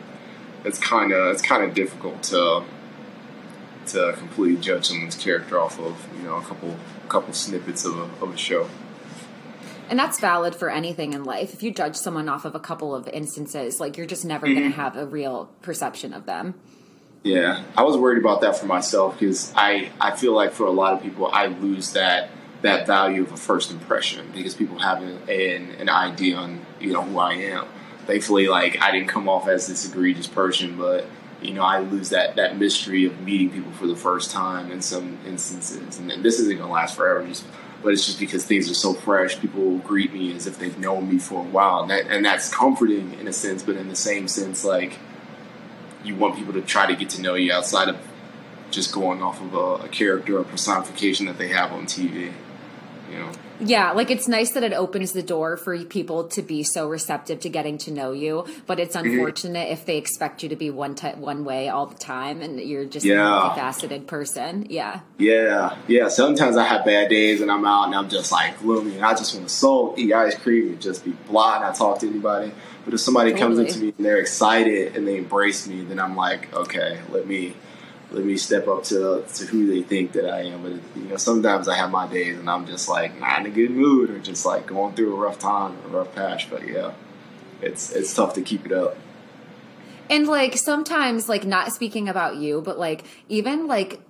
it's 0.64 0.78
kind 0.78 1.12
of 1.12 1.32
it's 1.32 1.43
kind 1.43 1.64
of 1.64 1.74
difficult 1.74 2.22
to 2.24 2.64
to 3.86 4.14
completely 4.18 4.61
judge 4.61 4.86
someone's 4.86 5.16
character 5.16 5.59
off 5.59 5.78
of 5.80 6.07
you 6.16 6.22
know 6.22 6.36
a 6.36 6.43
couple 6.43 6.76
couple 7.09 7.32
snippets 7.32 7.84
of 7.84 7.99
a, 7.99 8.24
of 8.24 8.34
a 8.34 8.36
show. 8.36 8.68
And 9.88 9.99
that's 9.99 10.20
valid 10.20 10.55
for 10.55 10.70
anything 10.70 11.14
in 11.14 11.24
life. 11.24 11.53
If 11.53 11.64
you 11.64 11.72
judge 11.72 11.97
someone 11.97 12.28
off 12.28 12.45
of 12.45 12.55
a 12.55 12.61
couple 12.61 12.95
of 12.95 13.09
instances, 13.09 13.80
like 13.80 13.97
you're 13.97 14.07
just 14.07 14.24
never 14.24 14.47
going 14.47 14.59
to 14.59 14.62
mm-hmm. 14.66 14.80
have 14.80 14.97
a 14.97 15.05
real 15.05 15.51
perception 15.62 16.12
of 16.12 16.26
them. 16.26 16.55
Yeah, 17.23 17.64
I 17.77 17.83
was 17.83 17.97
worried 17.97 18.18
about 18.18 18.41
that 18.41 18.57
for 18.57 18.66
myself 18.66 19.18
because 19.18 19.53
I 19.55 19.91
I 20.01 20.16
feel 20.16 20.33
like 20.33 20.53
for 20.53 20.64
a 20.64 20.71
lot 20.71 20.95
of 20.95 21.03
people 21.03 21.29
I 21.33 21.47
lose 21.47 21.93
that 21.93 22.31
that 22.62 22.87
value 22.87 23.23
of 23.23 23.33
a 23.33 23.37
first 23.37 23.71
impression 23.71 24.31
because 24.35 24.55
people 24.55 24.79
have 24.79 25.03
an 25.03 25.29
an, 25.29 25.71
an 25.79 25.89
idea 25.91 26.37
on 26.37 26.64
you 26.81 26.93
know 26.93 27.03
who 27.03 27.18
I 27.18 27.35
am. 27.35 27.66
Thankfully, 28.07 28.49
like 28.49 28.81
I 28.81 28.91
didn't 28.91 29.09
come 29.09 29.29
off 29.29 29.49
as 29.49 29.66
this 29.66 29.87
egregious 29.87 30.27
person, 30.27 30.79
but 30.79 31.05
you 31.43 31.53
know 31.53 31.62
I 31.62 31.81
lose 31.81 32.09
that 32.09 32.37
that 32.37 32.57
mystery 32.57 33.05
of 33.05 33.21
meeting 33.21 33.51
people 33.51 33.73
for 33.73 33.87
the 33.87 33.97
first 33.97 34.31
time 34.31 34.73
in 34.73 34.81
some 34.81 35.18
instances, 35.27 35.99
and 35.99 36.11
this 36.25 36.39
isn't 36.41 36.57
gonna 36.59 36.73
last 36.73 36.97
forever. 36.97 37.27
Just 37.27 37.45
but 37.83 37.93
it's 37.93 38.07
just 38.07 38.18
because 38.18 38.47
things 38.47 38.71
are 38.71 38.75
so 38.75 38.95
fresh. 38.95 39.39
People 39.39 39.79
greet 39.79 40.12
me 40.12 40.35
as 40.35 40.47
if 40.47 40.59
they've 40.59 40.79
known 40.79 41.11
me 41.11 41.18
for 41.18 41.41
a 41.41 41.49
while, 41.49 41.83
and 41.83 41.91
that 41.91 42.07
and 42.07 42.25
that's 42.25 42.49
comforting 42.53 43.12
in 43.21 43.29
a 43.29 43.33
sense. 43.33 43.62
But 43.62 43.77
in 43.77 43.89
the 43.89 43.97
same 43.97 44.27
sense, 44.27 44.64
like 44.64 44.99
you 46.05 46.14
want 46.14 46.36
people 46.36 46.53
to 46.55 46.62
try 46.62 46.86
to 46.86 46.94
get 46.94 47.11
to 47.11 47.22
know 47.22 47.34
you 47.34 47.53
outside 47.53 47.88
of 47.88 47.96
just 48.70 48.92
going 48.92 49.22
off 49.22 49.40
of 49.40 49.55
a, 49.55 49.84
a 49.84 49.88
character 49.88 50.38
or 50.38 50.44
personification 50.44 51.26
that 51.26 51.38
they 51.38 51.48
have 51.48 51.72
on 51.72 51.86
TV. 51.86 52.32
You 53.11 53.18
know, 53.18 53.32
Yeah, 53.61 53.92
like 53.92 54.11
it's 54.11 54.26
nice 54.28 54.52
that 54.52 54.62
it 54.62 54.72
opens 54.72 55.12
the 55.12 55.22
door 55.22 55.56
for 55.56 55.76
people 55.84 56.24
to 56.28 56.42
be 56.42 56.62
so 56.62 56.88
receptive 56.88 57.40
to 57.40 57.48
getting 57.48 57.78
to 57.78 57.90
know 57.90 58.12
you, 58.12 58.46
but 58.66 58.80
it's 58.80 58.96
Mm-hmm. 58.96 59.11
unfortunate 59.11 59.70
if 59.70 59.86
they 59.86 59.96
expect 59.98 60.42
you 60.42 60.48
to 60.48 60.56
be 60.56 60.70
one 60.70 60.94
type, 60.94 61.16
one 61.16 61.44
way 61.44 61.68
all 61.68 61.86
the 61.86 61.94
time, 61.96 62.42
and 62.42 62.58
you're 62.61 62.84
just 62.84 63.06
Yeah. 63.06 63.20
a 63.22 63.50
multifaceted 63.50 64.06
person. 64.06 64.66
Yeah, 64.70 65.00
yeah, 65.18 65.76
yeah. 65.86 66.08
Sometimes 66.08 66.56
I 66.56 66.64
have 66.64 66.84
bad 66.84 67.08
days 67.11 67.40
and 67.40 67.50
I'm 67.50 67.64
out 67.64 67.84
and 67.86 67.94
I'm 67.94 68.08
just 68.08 68.32
like 68.32 68.58
gloomy 68.61 68.96
and 68.96 69.04
I 69.04 69.12
just 69.14 69.34
want 69.34 69.48
to 69.48 69.54
soul, 69.54 69.94
eat 69.96 70.12
ice 70.12 70.34
cream, 70.36 70.68
and 70.68 70.80
just 70.80 71.04
be 71.04 71.12
blah, 71.28 71.56
and 71.56 71.64
not 71.64 71.74
talk 71.76 71.98
to 72.00 72.08
anybody. 72.08 72.52
But 72.84 72.94
if 72.94 73.00
somebody 73.00 73.32
comes 73.32 73.58
Totally. 73.58 73.68
up 73.68 73.74
to 73.74 73.80
me 73.80 73.94
and 73.98 74.06
they're 74.06 74.18
excited 74.18 74.96
and 74.96 75.06
they 75.06 75.18
embrace 75.18 75.66
me, 75.66 75.82
then 75.84 76.00
I'm 76.00 76.16
like, 76.16 76.52
okay, 76.54 76.98
let 77.11 77.26
me 77.26 77.54
let 78.12 78.24
me 78.24 78.36
step 78.36 78.66
up 78.68 78.84
to 78.84 79.24
to 79.34 79.46
who 79.46 79.66
they 79.66 79.82
think 79.82 80.12
that 80.12 80.28
I 80.28 80.42
am. 80.42 80.62
But 80.62 80.72
you 81.00 81.08
know, 81.08 81.16
sometimes 81.16 81.68
I 81.68 81.76
have 81.76 81.90
my 81.90 82.06
days 82.08 82.38
and 82.38 82.48
I'm 82.50 82.66
just 82.66 82.88
like 82.88 83.18
not 83.20 83.40
in 83.40 83.46
a 83.46 83.50
good 83.50 83.70
mood 83.70 84.11
or 84.11 84.18
just 84.18 84.44
like 84.44 84.66
going 84.66 84.94
through 84.94 85.14
a 85.14 85.18
rough 85.18 85.38
time, 85.38 85.76
a 85.84 85.88
rough 85.88 86.14
patch. 86.14 86.50
But 86.50 86.66
yeah, 86.66 86.92
it's 87.62 87.90
it's 87.92 88.12
tough 88.14 88.34
to 88.34 88.42
keep 88.42 88.66
it 88.66 88.72
up. 88.72 88.96
and 90.08 90.26
like 90.26 90.56
sometimes, 90.56 91.28
like 91.28 91.44
not 91.44 91.72
speaking 91.72 92.08
about 92.08 92.36
you, 92.36 92.61
but 92.62 92.78
like 92.78 93.04
even 93.28 93.66
like 93.66 94.00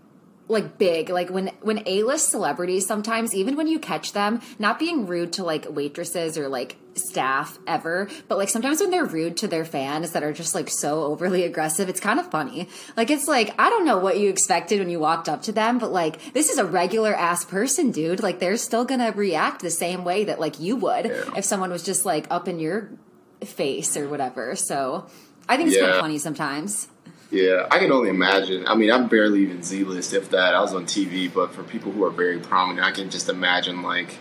like 0.48 0.78
big 0.78 1.08
like 1.10 1.30
when 1.30 1.46
when 1.60 1.80
a-list 1.86 2.28
celebrities 2.28 2.84
sometimes 2.84 3.32
even 3.32 3.54
when 3.54 3.68
you 3.68 3.78
catch 3.78 4.12
them 4.14 4.40
not 4.58 4.80
being 4.80 5.06
rude 5.06 5.32
to 5.32 5.44
like 5.44 5.64
waitresses 5.70 6.36
or 6.36 6.48
like 6.48 6.76
staff 7.08 7.58
ever 7.66 8.08
but 8.28 8.38
like 8.38 8.48
sometimes 8.48 8.80
when 8.80 8.90
they're 8.90 9.04
rude 9.04 9.36
to 9.36 9.48
their 9.48 9.64
fans 9.64 10.12
that 10.12 10.22
are 10.22 10.32
just 10.32 10.54
like 10.54 10.68
so 10.68 11.02
overly 11.04 11.44
aggressive 11.44 11.88
it's 11.88 12.00
kind 12.00 12.20
of 12.20 12.30
funny 12.30 12.68
like 12.96 13.10
it's 13.10 13.26
like 13.28 13.54
i 13.58 13.68
don't 13.70 13.84
know 13.84 13.98
what 13.98 14.18
you 14.18 14.28
expected 14.28 14.78
when 14.78 14.90
you 14.90 14.98
walked 15.00 15.28
up 15.28 15.42
to 15.42 15.52
them 15.52 15.78
but 15.78 15.90
like 15.92 16.32
this 16.34 16.50
is 16.50 16.58
a 16.58 16.64
regular 16.64 17.14
ass 17.14 17.44
person 17.44 17.90
dude 17.90 18.22
like 18.22 18.38
they're 18.40 18.56
still 18.56 18.84
gonna 18.84 19.12
react 19.12 19.60
the 19.62 19.70
same 19.70 20.04
way 20.04 20.24
that 20.24 20.38
like 20.40 20.60
you 20.60 20.76
would 20.76 21.06
Yeah. 21.06 21.24
if 21.36 21.44
someone 21.44 21.70
was 21.70 21.82
just 21.82 22.04
like 22.04 22.26
up 22.30 22.46
in 22.48 22.58
your 22.58 22.90
face 23.44 23.96
or 23.96 24.08
whatever 24.08 24.54
so 24.54 25.06
i 25.48 25.56
think 25.56 25.68
it's 25.70 25.78
kind 25.78 25.92
of 25.92 26.00
funny 26.00 26.18
sometimes 26.18 26.88
Yeah, 27.32 27.68
I 27.70 27.78
can 27.78 27.92
only 27.92 28.10
imagine. 28.10 28.66
I 28.66 28.74
mean, 28.74 28.90
I'm 28.90 29.06
barely 29.06 29.42
even 29.44 29.62
Z 29.62 29.84
list, 29.84 30.12
if 30.14 30.30
that. 30.30 30.52
I 30.52 30.60
was 30.62 30.74
on 30.74 30.84
TV, 30.84 31.32
but 31.32 31.54
for 31.54 31.62
people 31.62 31.92
who 31.92 32.02
are 32.04 32.10
very 32.10 32.40
prominent, 32.40 32.84
I 32.84 32.90
can 32.90 33.08
just 33.08 33.28
imagine 33.28 33.82
like 33.82 34.16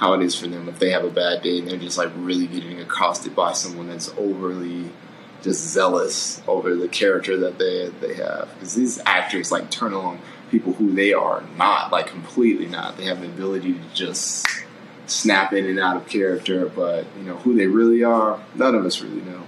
how 0.00 0.14
it 0.14 0.22
is 0.22 0.34
for 0.34 0.48
them 0.48 0.66
if 0.66 0.78
they 0.78 0.90
have 0.90 1.04
a 1.04 1.10
bad 1.10 1.42
day 1.42 1.58
and 1.58 1.68
they're 1.68 1.76
just 1.76 1.98
like 1.98 2.10
really 2.16 2.46
getting 2.46 2.80
accosted 2.80 3.36
by 3.36 3.52
someone 3.52 3.86
that's 3.86 4.08
overly 4.16 4.90
just 5.42 5.62
zealous 5.62 6.42
over 6.48 6.74
the 6.74 6.88
character 6.88 7.36
that 7.36 7.58
they 7.58 7.90
they 8.00 8.14
have. 8.14 8.48
Because 8.54 8.74
these 8.74 8.98
actors 9.04 9.52
like 9.52 9.70
turn 9.70 9.92
on 9.92 10.18
people 10.50 10.72
who 10.72 10.92
they 10.94 11.12
are 11.12 11.44
not, 11.58 11.92
like 11.92 12.06
completely 12.06 12.66
not. 12.66 12.96
They 12.96 13.04
have 13.04 13.20
the 13.20 13.26
ability 13.26 13.74
to 13.74 13.80
just 13.94 14.46
snap 15.06 15.52
in 15.52 15.66
and 15.66 15.78
out 15.78 15.96
of 15.96 16.08
character, 16.08 16.66
but 16.66 17.04
you 17.18 17.24
know 17.24 17.36
who 17.36 17.54
they 17.54 17.66
really 17.66 18.02
are. 18.02 18.42
None 18.54 18.74
of 18.74 18.86
us 18.86 19.02
really 19.02 19.20
know. 19.20 19.42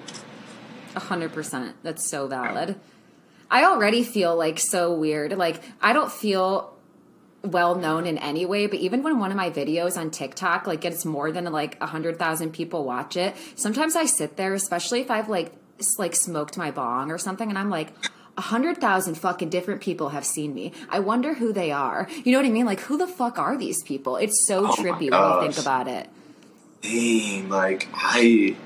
A 0.94 1.00
hundred 1.00 1.32
percent. 1.32 1.76
That's 1.82 2.06
so 2.06 2.26
valid. 2.26 2.78
I 3.50 3.64
already 3.64 4.04
feel 4.04 4.36
like 4.36 4.58
so 4.58 4.92
weird. 4.92 5.32
Like 5.32 5.62
I 5.80 5.94
don't 5.94 6.12
feel 6.12 6.76
well 7.42 7.74
known 7.74 8.06
in 8.06 8.18
any 8.18 8.46
way, 8.46 8.66
but 8.66 8.78
even 8.78 9.02
when 9.02 9.18
one 9.18 9.30
of 9.30 9.36
my 9.36 9.50
videos 9.50 9.96
on 9.96 10.10
TikTok 10.10 10.66
like 10.66 10.80
gets 10.80 11.04
more 11.04 11.32
than 11.32 11.44
like 11.46 11.76
a 11.80 11.86
hundred 11.86 12.18
thousand 12.18 12.52
people 12.52 12.84
watch 12.84 13.16
it, 13.16 13.34
sometimes 13.56 13.96
I 13.96 14.04
sit 14.06 14.36
there, 14.36 14.54
especially 14.54 15.00
if 15.00 15.10
I've 15.10 15.28
like 15.28 15.52
like 15.98 16.14
smoked 16.14 16.56
my 16.56 16.70
bong 16.70 17.10
or 17.10 17.18
something, 17.18 17.48
and 17.48 17.58
I'm 17.58 17.70
like. 17.70 17.88
A 18.34 18.40
hundred 18.40 18.78
thousand 18.78 19.16
fucking 19.16 19.50
different 19.50 19.82
people 19.82 20.08
have 20.08 20.24
seen 20.24 20.54
me. 20.54 20.72
I 20.88 21.00
wonder 21.00 21.34
who 21.34 21.52
they 21.52 21.70
are. 21.70 22.08
You 22.24 22.32
know 22.32 22.38
what 22.38 22.46
I 22.46 22.50
mean? 22.50 22.64
Like, 22.64 22.80
who 22.80 22.96
the 22.96 23.06
fuck 23.06 23.38
are 23.38 23.58
these 23.58 23.82
people? 23.82 24.16
It's 24.16 24.46
so 24.46 24.68
Oh 24.68 24.72
trippy 24.72 25.10
when 25.10 25.20
you 25.20 25.52
think 25.52 25.58
about 25.58 25.86
it. 25.86 26.08
dang, 26.80 27.50
like 27.50 27.88
I 27.92 28.56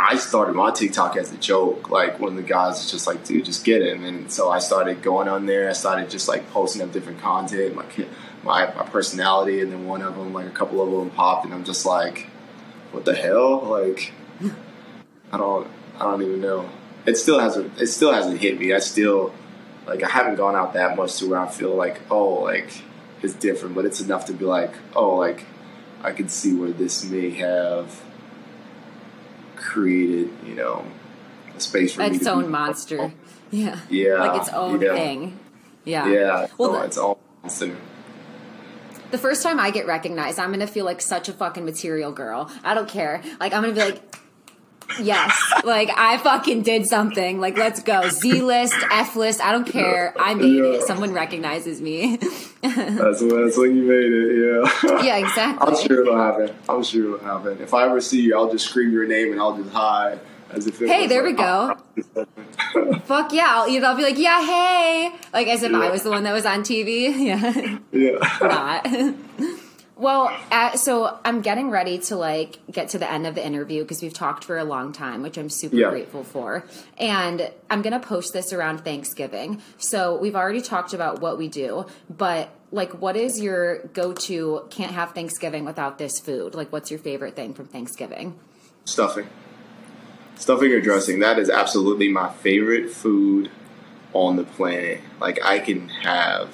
I 0.00 0.16
started 0.16 0.54
my 0.54 0.70
TikTok 0.70 1.16
as 1.16 1.32
a 1.32 1.36
joke. 1.36 1.90
Like 1.90 2.20
one 2.20 2.30
of 2.30 2.36
the 2.36 2.42
guys 2.42 2.74
was 2.74 2.90
just 2.90 3.06
like, 3.06 3.24
dude, 3.24 3.44
just 3.44 3.64
get 3.64 3.82
it. 3.82 3.98
And 3.98 4.30
so 4.30 4.48
I 4.48 4.60
started 4.60 5.02
going 5.02 5.26
on 5.26 5.46
there. 5.46 5.68
I 5.68 5.72
started 5.72 6.08
just 6.08 6.28
like 6.28 6.48
posting 6.50 6.82
up 6.82 6.92
different 6.92 7.20
content, 7.20 7.76
like 7.76 7.98
my 8.44 8.72
my 8.74 8.84
personality, 8.84 9.60
and 9.60 9.72
then 9.72 9.86
one 9.86 10.02
of 10.02 10.16
them, 10.16 10.32
like 10.32 10.46
a 10.46 10.50
couple 10.50 10.80
of 10.80 10.90
them 10.90 11.10
popped, 11.10 11.44
and 11.44 11.52
I'm 11.52 11.64
just 11.64 11.84
like, 11.84 12.28
what 12.92 13.04
the 13.04 13.14
hell? 13.14 13.64
Like, 13.64 14.12
I 15.32 15.36
don't, 15.36 15.68
I 15.98 16.04
don't 16.04 16.22
even 16.22 16.40
know. 16.40 16.70
It 17.04 17.16
still 17.16 17.40
hasn't, 17.40 17.80
it 17.80 17.88
still 17.88 18.12
hasn't 18.12 18.40
hit 18.40 18.58
me. 18.60 18.72
I 18.72 18.78
still, 18.78 19.34
like, 19.86 20.02
I 20.02 20.08
haven't 20.08 20.36
gone 20.36 20.54
out 20.54 20.74
that 20.74 20.96
much 20.96 21.16
to 21.16 21.28
where 21.28 21.40
I 21.40 21.48
feel 21.48 21.74
like, 21.74 22.00
oh, 22.10 22.34
like, 22.42 22.70
it's 23.22 23.34
different, 23.34 23.74
but 23.74 23.84
it's 23.84 24.00
enough 24.00 24.26
to 24.26 24.32
be 24.32 24.44
like, 24.44 24.74
oh, 24.94 25.16
like 25.16 25.44
I 26.02 26.12
can 26.12 26.28
see 26.28 26.54
where 26.54 26.70
this 26.70 27.04
may 27.04 27.30
have 27.30 28.00
created, 29.58 30.30
you 30.46 30.54
know, 30.54 30.84
a 31.56 31.60
space 31.60 31.94
for 31.94 32.02
its 32.02 32.26
own 32.26 32.50
monster. 32.50 33.12
Yeah. 33.50 33.78
Yeah, 33.88 34.14
Like 34.14 34.40
its 34.40 34.50
own 34.50 34.80
yeah. 34.80 34.92
thing. 34.94 35.38
Yeah. 35.84 36.06
Yeah, 36.08 36.46
Well, 36.58 36.70
well, 36.70 36.80
the- 36.80 36.86
it's 36.86 36.98
all 36.98 37.18
monster. 37.42 37.76
The 39.10 39.18
first 39.18 39.42
time 39.42 39.58
I 39.58 39.70
get 39.70 39.86
recognized, 39.86 40.38
I'm 40.38 40.50
gonna 40.50 40.66
feel 40.66 40.84
like 40.84 41.00
such 41.00 41.28
a 41.30 41.32
fucking 41.32 41.64
material 41.64 42.12
girl. 42.12 42.50
I 42.62 42.74
don't 42.74 42.88
care. 42.88 43.22
Like 43.40 43.54
I'm 43.54 43.62
gonna 43.62 43.72
be 43.74 43.80
like, 43.80 44.18
yes, 45.00 45.52
like 45.64 45.90
I 45.96 46.18
fucking 46.18 46.62
did 46.62 46.86
something. 46.86 47.40
Like 47.40 47.56
let's 47.56 47.82
go. 47.82 48.08
Z 48.08 48.42
list, 48.42 48.74
F 48.90 49.16
list. 49.16 49.40
I 49.40 49.52
don't 49.52 49.66
care. 49.66 50.14
I 50.18 50.34
made 50.34 50.62
it. 50.62 50.82
Someone 50.82 51.12
recognizes 51.12 51.80
me. 51.80 52.16
That's 52.62 53.20
when, 53.20 53.44
that's 53.44 53.56
when 53.56 53.76
you 53.76 53.82
made 53.84 54.12
it. 54.12 54.82
Yeah. 54.82 55.02
yeah, 55.02 55.16
exactly. 55.18 55.68
I'm 55.68 55.76
sure 55.76 56.02
it'll 56.02 56.16
happen. 56.16 56.54
I'm 56.68 56.82
sure 56.82 57.14
it'll 57.14 57.26
happen. 57.26 57.60
If 57.60 57.72
I 57.72 57.84
ever 57.84 58.00
see 58.00 58.20
you, 58.22 58.36
I'll 58.36 58.50
just 58.50 58.66
scream 58.66 58.92
your 58.92 59.06
name 59.06 59.32
and 59.32 59.40
I'll 59.40 59.56
just 59.56 59.70
hi 59.70 60.18
as 60.50 60.66
if. 60.66 60.78
Hey, 60.78 61.06
there 61.06 61.22
like, 61.22 61.36
we 61.36 61.42
go. 61.42 61.76
oh, 62.16 62.98
Fuck 63.04 63.32
yeah! 63.32 63.46
I'll, 63.48 63.68
either 63.68 63.86
I'll 63.86 63.96
be 63.96 64.02
like, 64.02 64.18
yeah, 64.18 64.44
hey, 64.44 65.12
like 65.32 65.48
as 65.48 65.62
if 65.62 65.72
I 65.72 65.90
was 65.90 66.02
the 66.02 66.10
one 66.10 66.24
that 66.24 66.32
was 66.32 66.46
on 66.46 66.62
TV. 66.62 67.08
Yeah. 67.18 67.78
yeah. 67.92 68.38
not. 68.40 68.86
well, 69.98 70.34
uh, 70.50 70.76
so 70.76 71.18
I'm 71.24 71.42
getting 71.42 71.70
ready 71.70 71.98
to 71.98 72.16
like 72.16 72.58
get 72.70 72.88
to 72.90 72.98
the 72.98 73.10
end 73.10 73.26
of 73.26 73.34
the 73.34 73.44
interview 73.44 73.82
because 73.82 74.00
we've 74.00 74.14
talked 74.14 74.44
for 74.44 74.56
a 74.56 74.64
long 74.64 74.92
time, 74.92 75.22
which 75.22 75.36
I'm 75.36 75.50
super 75.50 75.76
Yeah. 75.76 75.90
grateful 75.90 76.24
for. 76.24 76.64
And 76.96 77.50
I'm 77.68 77.82
gonna 77.82 78.00
post 78.00 78.32
this 78.32 78.52
around 78.52 78.84
Thanksgiving. 78.84 79.60
So 79.76 80.16
we've 80.16 80.36
already 80.36 80.60
talked 80.60 80.94
about 80.94 81.20
what 81.20 81.36
we 81.36 81.48
do, 81.48 81.86
but 82.08 82.50
like, 82.70 83.00
what 83.00 83.16
is 83.16 83.40
your 83.40 83.78
go-to? 83.94 84.64
Can't 84.70 84.92
have 84.92 85.12
Thanksgiving 85.12 85.64
without 85.64 85.96
this 85.98 86.20
food. 86.20 86.54
Like, 86.54 86.70
what's 86.70 86.90
your 86.90 87.00
favorite 87.00 87.34
thing 87.34 87.54
from 87.54 87.66
Thanksgiving? 87.66 88.38
Stuffing. 88.84 89.26
Stuffing 90.36 90.72
or 90.72 90.80
dressing. 90.80 91.18
That 91.20 91.38
is 91.38 91.50
absolutely 91.50 92.08
my 92.08 92.30
favorite 92.30 92.90
food 92.90 93.50
on 94.12 94.36
the 94.36 94.44
planet. 94.44 95.00
Like 95.20 95.38
I 95.44 95.58
can 95.58 95.88
have 95.88 96.50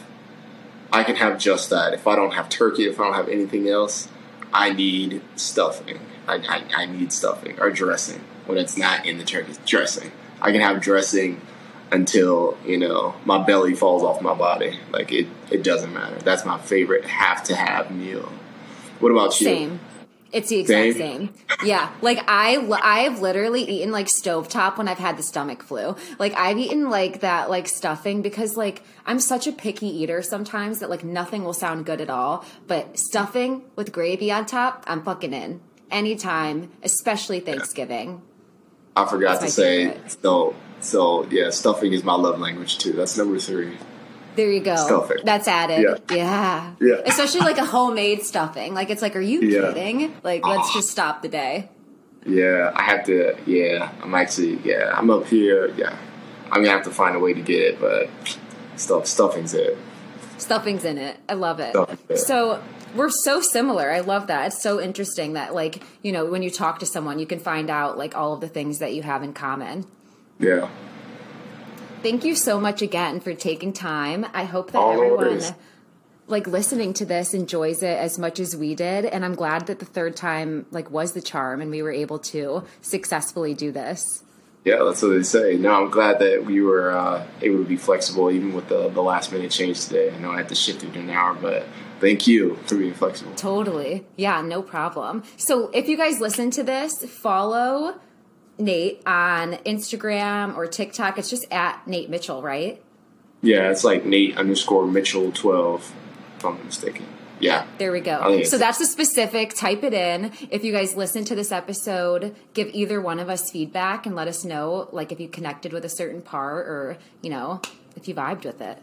I 0.95 1.03
can 1.03 1.16
have 1.16 1.38
just 1.38 1.70
that. 1.70 1.92
If 1.92 2.07
I 2.07 2.14
don't 2.14 2.34
have 2.34 2.49
turkey, 2.49 2.84
if 2.84 3.01
I 3.01 3.05
don't 3.05 3.14
have 3.14 3.28
anything 3.28 3.68
else, 3.68 4.09
I 4.53 4.72
need 4.72 5.22
stuffing. 5.34 5.99
I, 6.28 6.36
I, 6.36 6.82
I 6.82 6.86
need 6.86 7.12
stuffing 7.12 7.59
or 7.59 7.70
dressing 7.70 8.20
when 8.47 8.59
it's 8.59 8.76
not 8.76 9.05
in 9.05 9.18
the 9.18 9.24
turkey. 9.24 9.55
Dressing. 9.66 10.12
I 10.40 10.53
can 10.53 10.61
have 10.61 10.80
dressing 10.80 11.40
until, 11.90 12.57
you 12.64 12.78
know, 12.78 13.14
my 13.24 13.42
belly 13.42 13.74
falls 13.74 14.05
off 14.05 14.22
my 14.22 14.34
body. 14.34 14.78
Like 14.92 15.12
it, 15.12 15.26
it 15.51 15.64
doesn't 15.64 15.92
matter. 15.92 16.16
That's 16.16 16.45
my 16.45 16.59
favorite 16.59 17.05
have 17.07 17.42
to 17.45 17.57
have 17.57 17.90
meal. 17.90 18.32
What 19.01 19.11
about 19.11 19.40
you? 19.40 19.47
Same. 19.47 19.80
It's 20.35 20.49
the 20.49 20.59
exact 20.59 20.97
Same? 20.99 21.28
same. 21.28 21.35
Yeah. 21.64 21.91
Like 22.03 22.18
I 22.26 22.57
I've 22.82 23.20
literally 23.20 23.62
eaten 23.62 23.93
like 23.93 24.07
stovetop 24.07 24.76
when 24.76 24.89
I've 24.89 24.99
had 24.99 25.16
the 25.16 25.22
stomach 25.22 25.62
flu. 25.62 25.95
Like 26.18 26.35
I've 26.35 26.59
eaten 26.59 26.91
like 26.91 27.20
that 27.20 27.49
like 27.49 27.68
stuffing 27.68 28.20
because 28.20 28.57
like 28.57 28.82
I'm 29.07 29.20
such 29.20 29.47
a 29.47 29.53
picky 29.53 29.87
eater 29.87 30.22
sometimes 30.22 30.80
that 30.80 30.91
like 30.91 31.05
nothing 31.05 31.45
will 31.45 31.55
sound 31.55 31.87
good 31.87 32.01
at 32.01 32.11
all, 32.11 32.45
but 32.66 32.99
stuffing 32.99 33.62
with 33.76 33.93
gravy 33.93 34.32
on 34.32 34.45
top, 34.45 34.82
I'm 34.89 35.05
fucking 35.05 35.32
in. 35.32 35.61
Anytime, 35.91 36.72
especially 36.82 37.39
Thanksgiving. 37.39 38.20
I 38.97 39.07
forgot 39.07 39.41
That's 39.41 39.55
to 39.55 39.61
say 39.62 39.87
favorite. 39.91 40.16
so 40.20 40.57
so 40.80 41.26
yeah, 41.30 41.51
stuffing 41.51 41.93
is 41.93 42.03
my 42.03 42.14
love 42.14 42.41
language 42.41 42.78
too. 42.78 42.93
That's 42.93 43.16
number 43.16 43.39
three. 43.39 43.78
There 44.37 44.51
you 44.51 44.61
go. 44.61 44.76
Stuffing. 44.76 45.18
That's 45.24 45.47
added. 45.49 45.80
Yeah. 46.11 46.16
Yeah. 46.16 46.74
Yeah. 46.80 46.95
Especially 47.07 47.41
like 47.41 47.59
a 47.59 47.64
homemade 47.64 48.22
stuffing. 48.22 48.74
Like 48.74 48.91
it's 48.91 49.03
like, 49.03 49.14
are 49.16 49.20
you 49.20 49.41
Yeah. 49.43 49.72
kidding? 49.72 50.14
Like 50.22 50.47
let's 50.47 50.68
Oh. 50.70 50.74
just 50.74 50.91
stop 50.91 51.22
the 51.22 51.28
day. 51.28 51.68
Yeah, 52.26 52.72
I 52.74 52.82
have 52.85 53.05
to 53.07 53.37
yeah, 53.47 53.91
I'm 54.03 54.14
actually 54.14 54.59
yeah, 54.64 54.93
I'm 54.97 55.11
up 55.11 55.26
here, 55.26 55.68
yeah. 55.76 55.95
I'm 56.51 56.62
gonna 56.62 56.70
have 56.74 56.85
to 56.85 56.91
find 56.91 57.14
a 57.16 57.18
way 57.18 57.35
to 57.35 57.41
get 57.43 57.61
it, 57.61 57.80
but 57.80 58.09
stuff 58.76 59.07
stuffing's 59.07 59.55
it. 59.55 59.76
Stuffing's 60.39 60.85
in 60.85 60.99
it. 60.99 61.16
I 61.28 61.35
love 61.35 61.61
it. 61.61 61.76
It. 62.09 62.18
So 62.18 62.62
we're 62.95 63.11
so 63.11 63.41
similar. 63.41 63.91
I 63.91 64.01
love 64.01 64.28
that. 64.28 64.47
It's 64.49 64.62
so 64.62 64.80
interesting 64.80 65.35
that 65.35 65.55
like, 65.55 65.82
you 66.03 66.12
know, 66.12 66.24
when 66.24 66.43
you 66.43 66.51
talk 66.51 66.78
to 66.80 66.87
someone, 66.87 67.18
you 67.18 67.26
can 67.26 67.41
find 67.41 67.68
out 67.70 67.99
like 67.99 68.16
all 68.16 68.32
of 68.32 68.41
the 68.41 68.49
things 68.49 68.78
that 68.78 68.95
you 68.95 69.03
have 69.03 69.22
in 69.22 69.32
common. 69.32 69.85
Yeah. 70.39 70.68
Thank 72.05 72.26
you 72.26 72.34
so 72.34 72.61
much 72.61 72.82
again 72.82 73.20
for 73.20 73.32
taking 73.32 73.72
time. 73.72 74.26
I 74.34 74.44
hope 74.44 74.72
that 74.72 74.78
everyone 74.78 75.40
like 76.26 76.46
listening 76.46 76.92
to 76.94 77.07
this 77.07 77.32
enjoys 77.32 77.82
it 77.82 77.98
as 77.98 78.18
much 78.18 78.38
as 78.40 78.55
we 78.55 78.74
did 78.74 79.07
and 79.07 79.24
I'm 79.24 79.34
glad 79.34 79.68
that 79.68 79.78
the 79.78 79.86
third 79.86 80.14
time 80.14 80.66
like 80.70 80.90
was 80.90 81.12
the 81.12 81.22
charm 81.22 81.62
and 81.62 81.70
we 81.70 81.80
were 81.80 81.90
able 81.90 82.18
to 82.18 82.64
successfully 82.82 83.55
do 83.55 83.72
this. 83.72 84.22
Yeah, 84.64 84.82
that's 84.84 85.00
what 85.00 85.12
they 85.12 85.22
say. 85.22 85.57
No, 85.57 85.82
I'm 85.82 85.90
glad 85.90 86.18
that 86.18 86.44
we 86.44 86.61
were 86.61 86.92
uh, 86.92 87.26
able 87.40 87.59
to 87.59 87.64
be 87.64 87.78
flexible 87.78 88.30
even 88.30 88.52
with 88.52 88.68
the, 88.68 88.90
the 88.90 89.02
last 89.02 89.32
minute 89.32 89.50
change 89.50 89.86
today. 89.86 90.11
I 90.11 90.18
know 90.18 90.30
I 90.30 90.36
had 90.36 90.50
to 90.50 90.55
shift 90.55 90.84
it 90.84 90.94
an 90.96 91.09
hour, 91.09 91.32
but 91.32 91.64
thank 92.00 92.26
you 92.26 92.57
for 92.66 92.76
being 92.76 92.92
flexible. 92.92 93.34
Totally. 93.34 94.07
Yeah, 94.16 94.42
no 94.42 94.61
problem. 94.61 95.22
So 95.38 95.70
if 95.70 95.88
you 95.88 95.96
guys 95.96 96.20
listen 96.20 96.50
to 96.50 96.62
this, 96.62 97.02
follow 97.07 97.98
Nate 98.59 99.02
on 99.07 99.55
Instagram 99.64 100.57
or 100.57 100.66
TikTok. 100.66 101.18
It's 101.18 101.30
just 101.30 101.46
at 101.50 101.86
Nate 101.86 102.11
Mitchell, 102.11 102.42
right? 102.42 102.82
Yeah, 103.42 103.70
it's 103.70 103.84
like 103.84 104.05
Nate 104.05 104.36
underscore 104.36 104.86
Mitchell 104.86 105.32
twelve, 105.32 105.92
if 106.36 106.44
I'm 106.44 106.55
not 106.55 106.64
mistaken. 106.64 107.07
Yeah. 107.40 107.66
There 107.78 107.92
we 107.92 108.00
go. 108.00 108.44
So 108.44 108.57
that's 108.57 108.78
the 108.78 108.86
specific. 108.86 109.55
Type 109.55 109.82
it 109.82 109.92
in. 109.92 110.32
If 110.50 110.64
you 110.64 110.72
guys 110.72 110.96
listen 110.96 111.24
to 111.26 111.34
this 111.34 111.52
episode, 111.52 112.34
give 112.55 112.68
either 112.72 113.00
one 113.02 113.18
of 113.18 113.28
us 113.28 113.50
feedback 113.50 114.07
and 114.07 114.14
let 114.14 114.28
us 114.28 114.44
know, 114.44 114.88
like 114.92 115.11
if 115.12 115.20
you 115.20 115.28
connected 115.28 115.72
with 115.72 115.84
a 115.84 115.88
certain 115.88 116.22
part 116.22 116.66
or, 116.66 116.96
you 117.22 117.30
know, 117.30 117.61
if 117.96 118.09
you 118.09 118.14
vibed 118.14 118.44
with 118.44 118.61
it. 118.62 118.78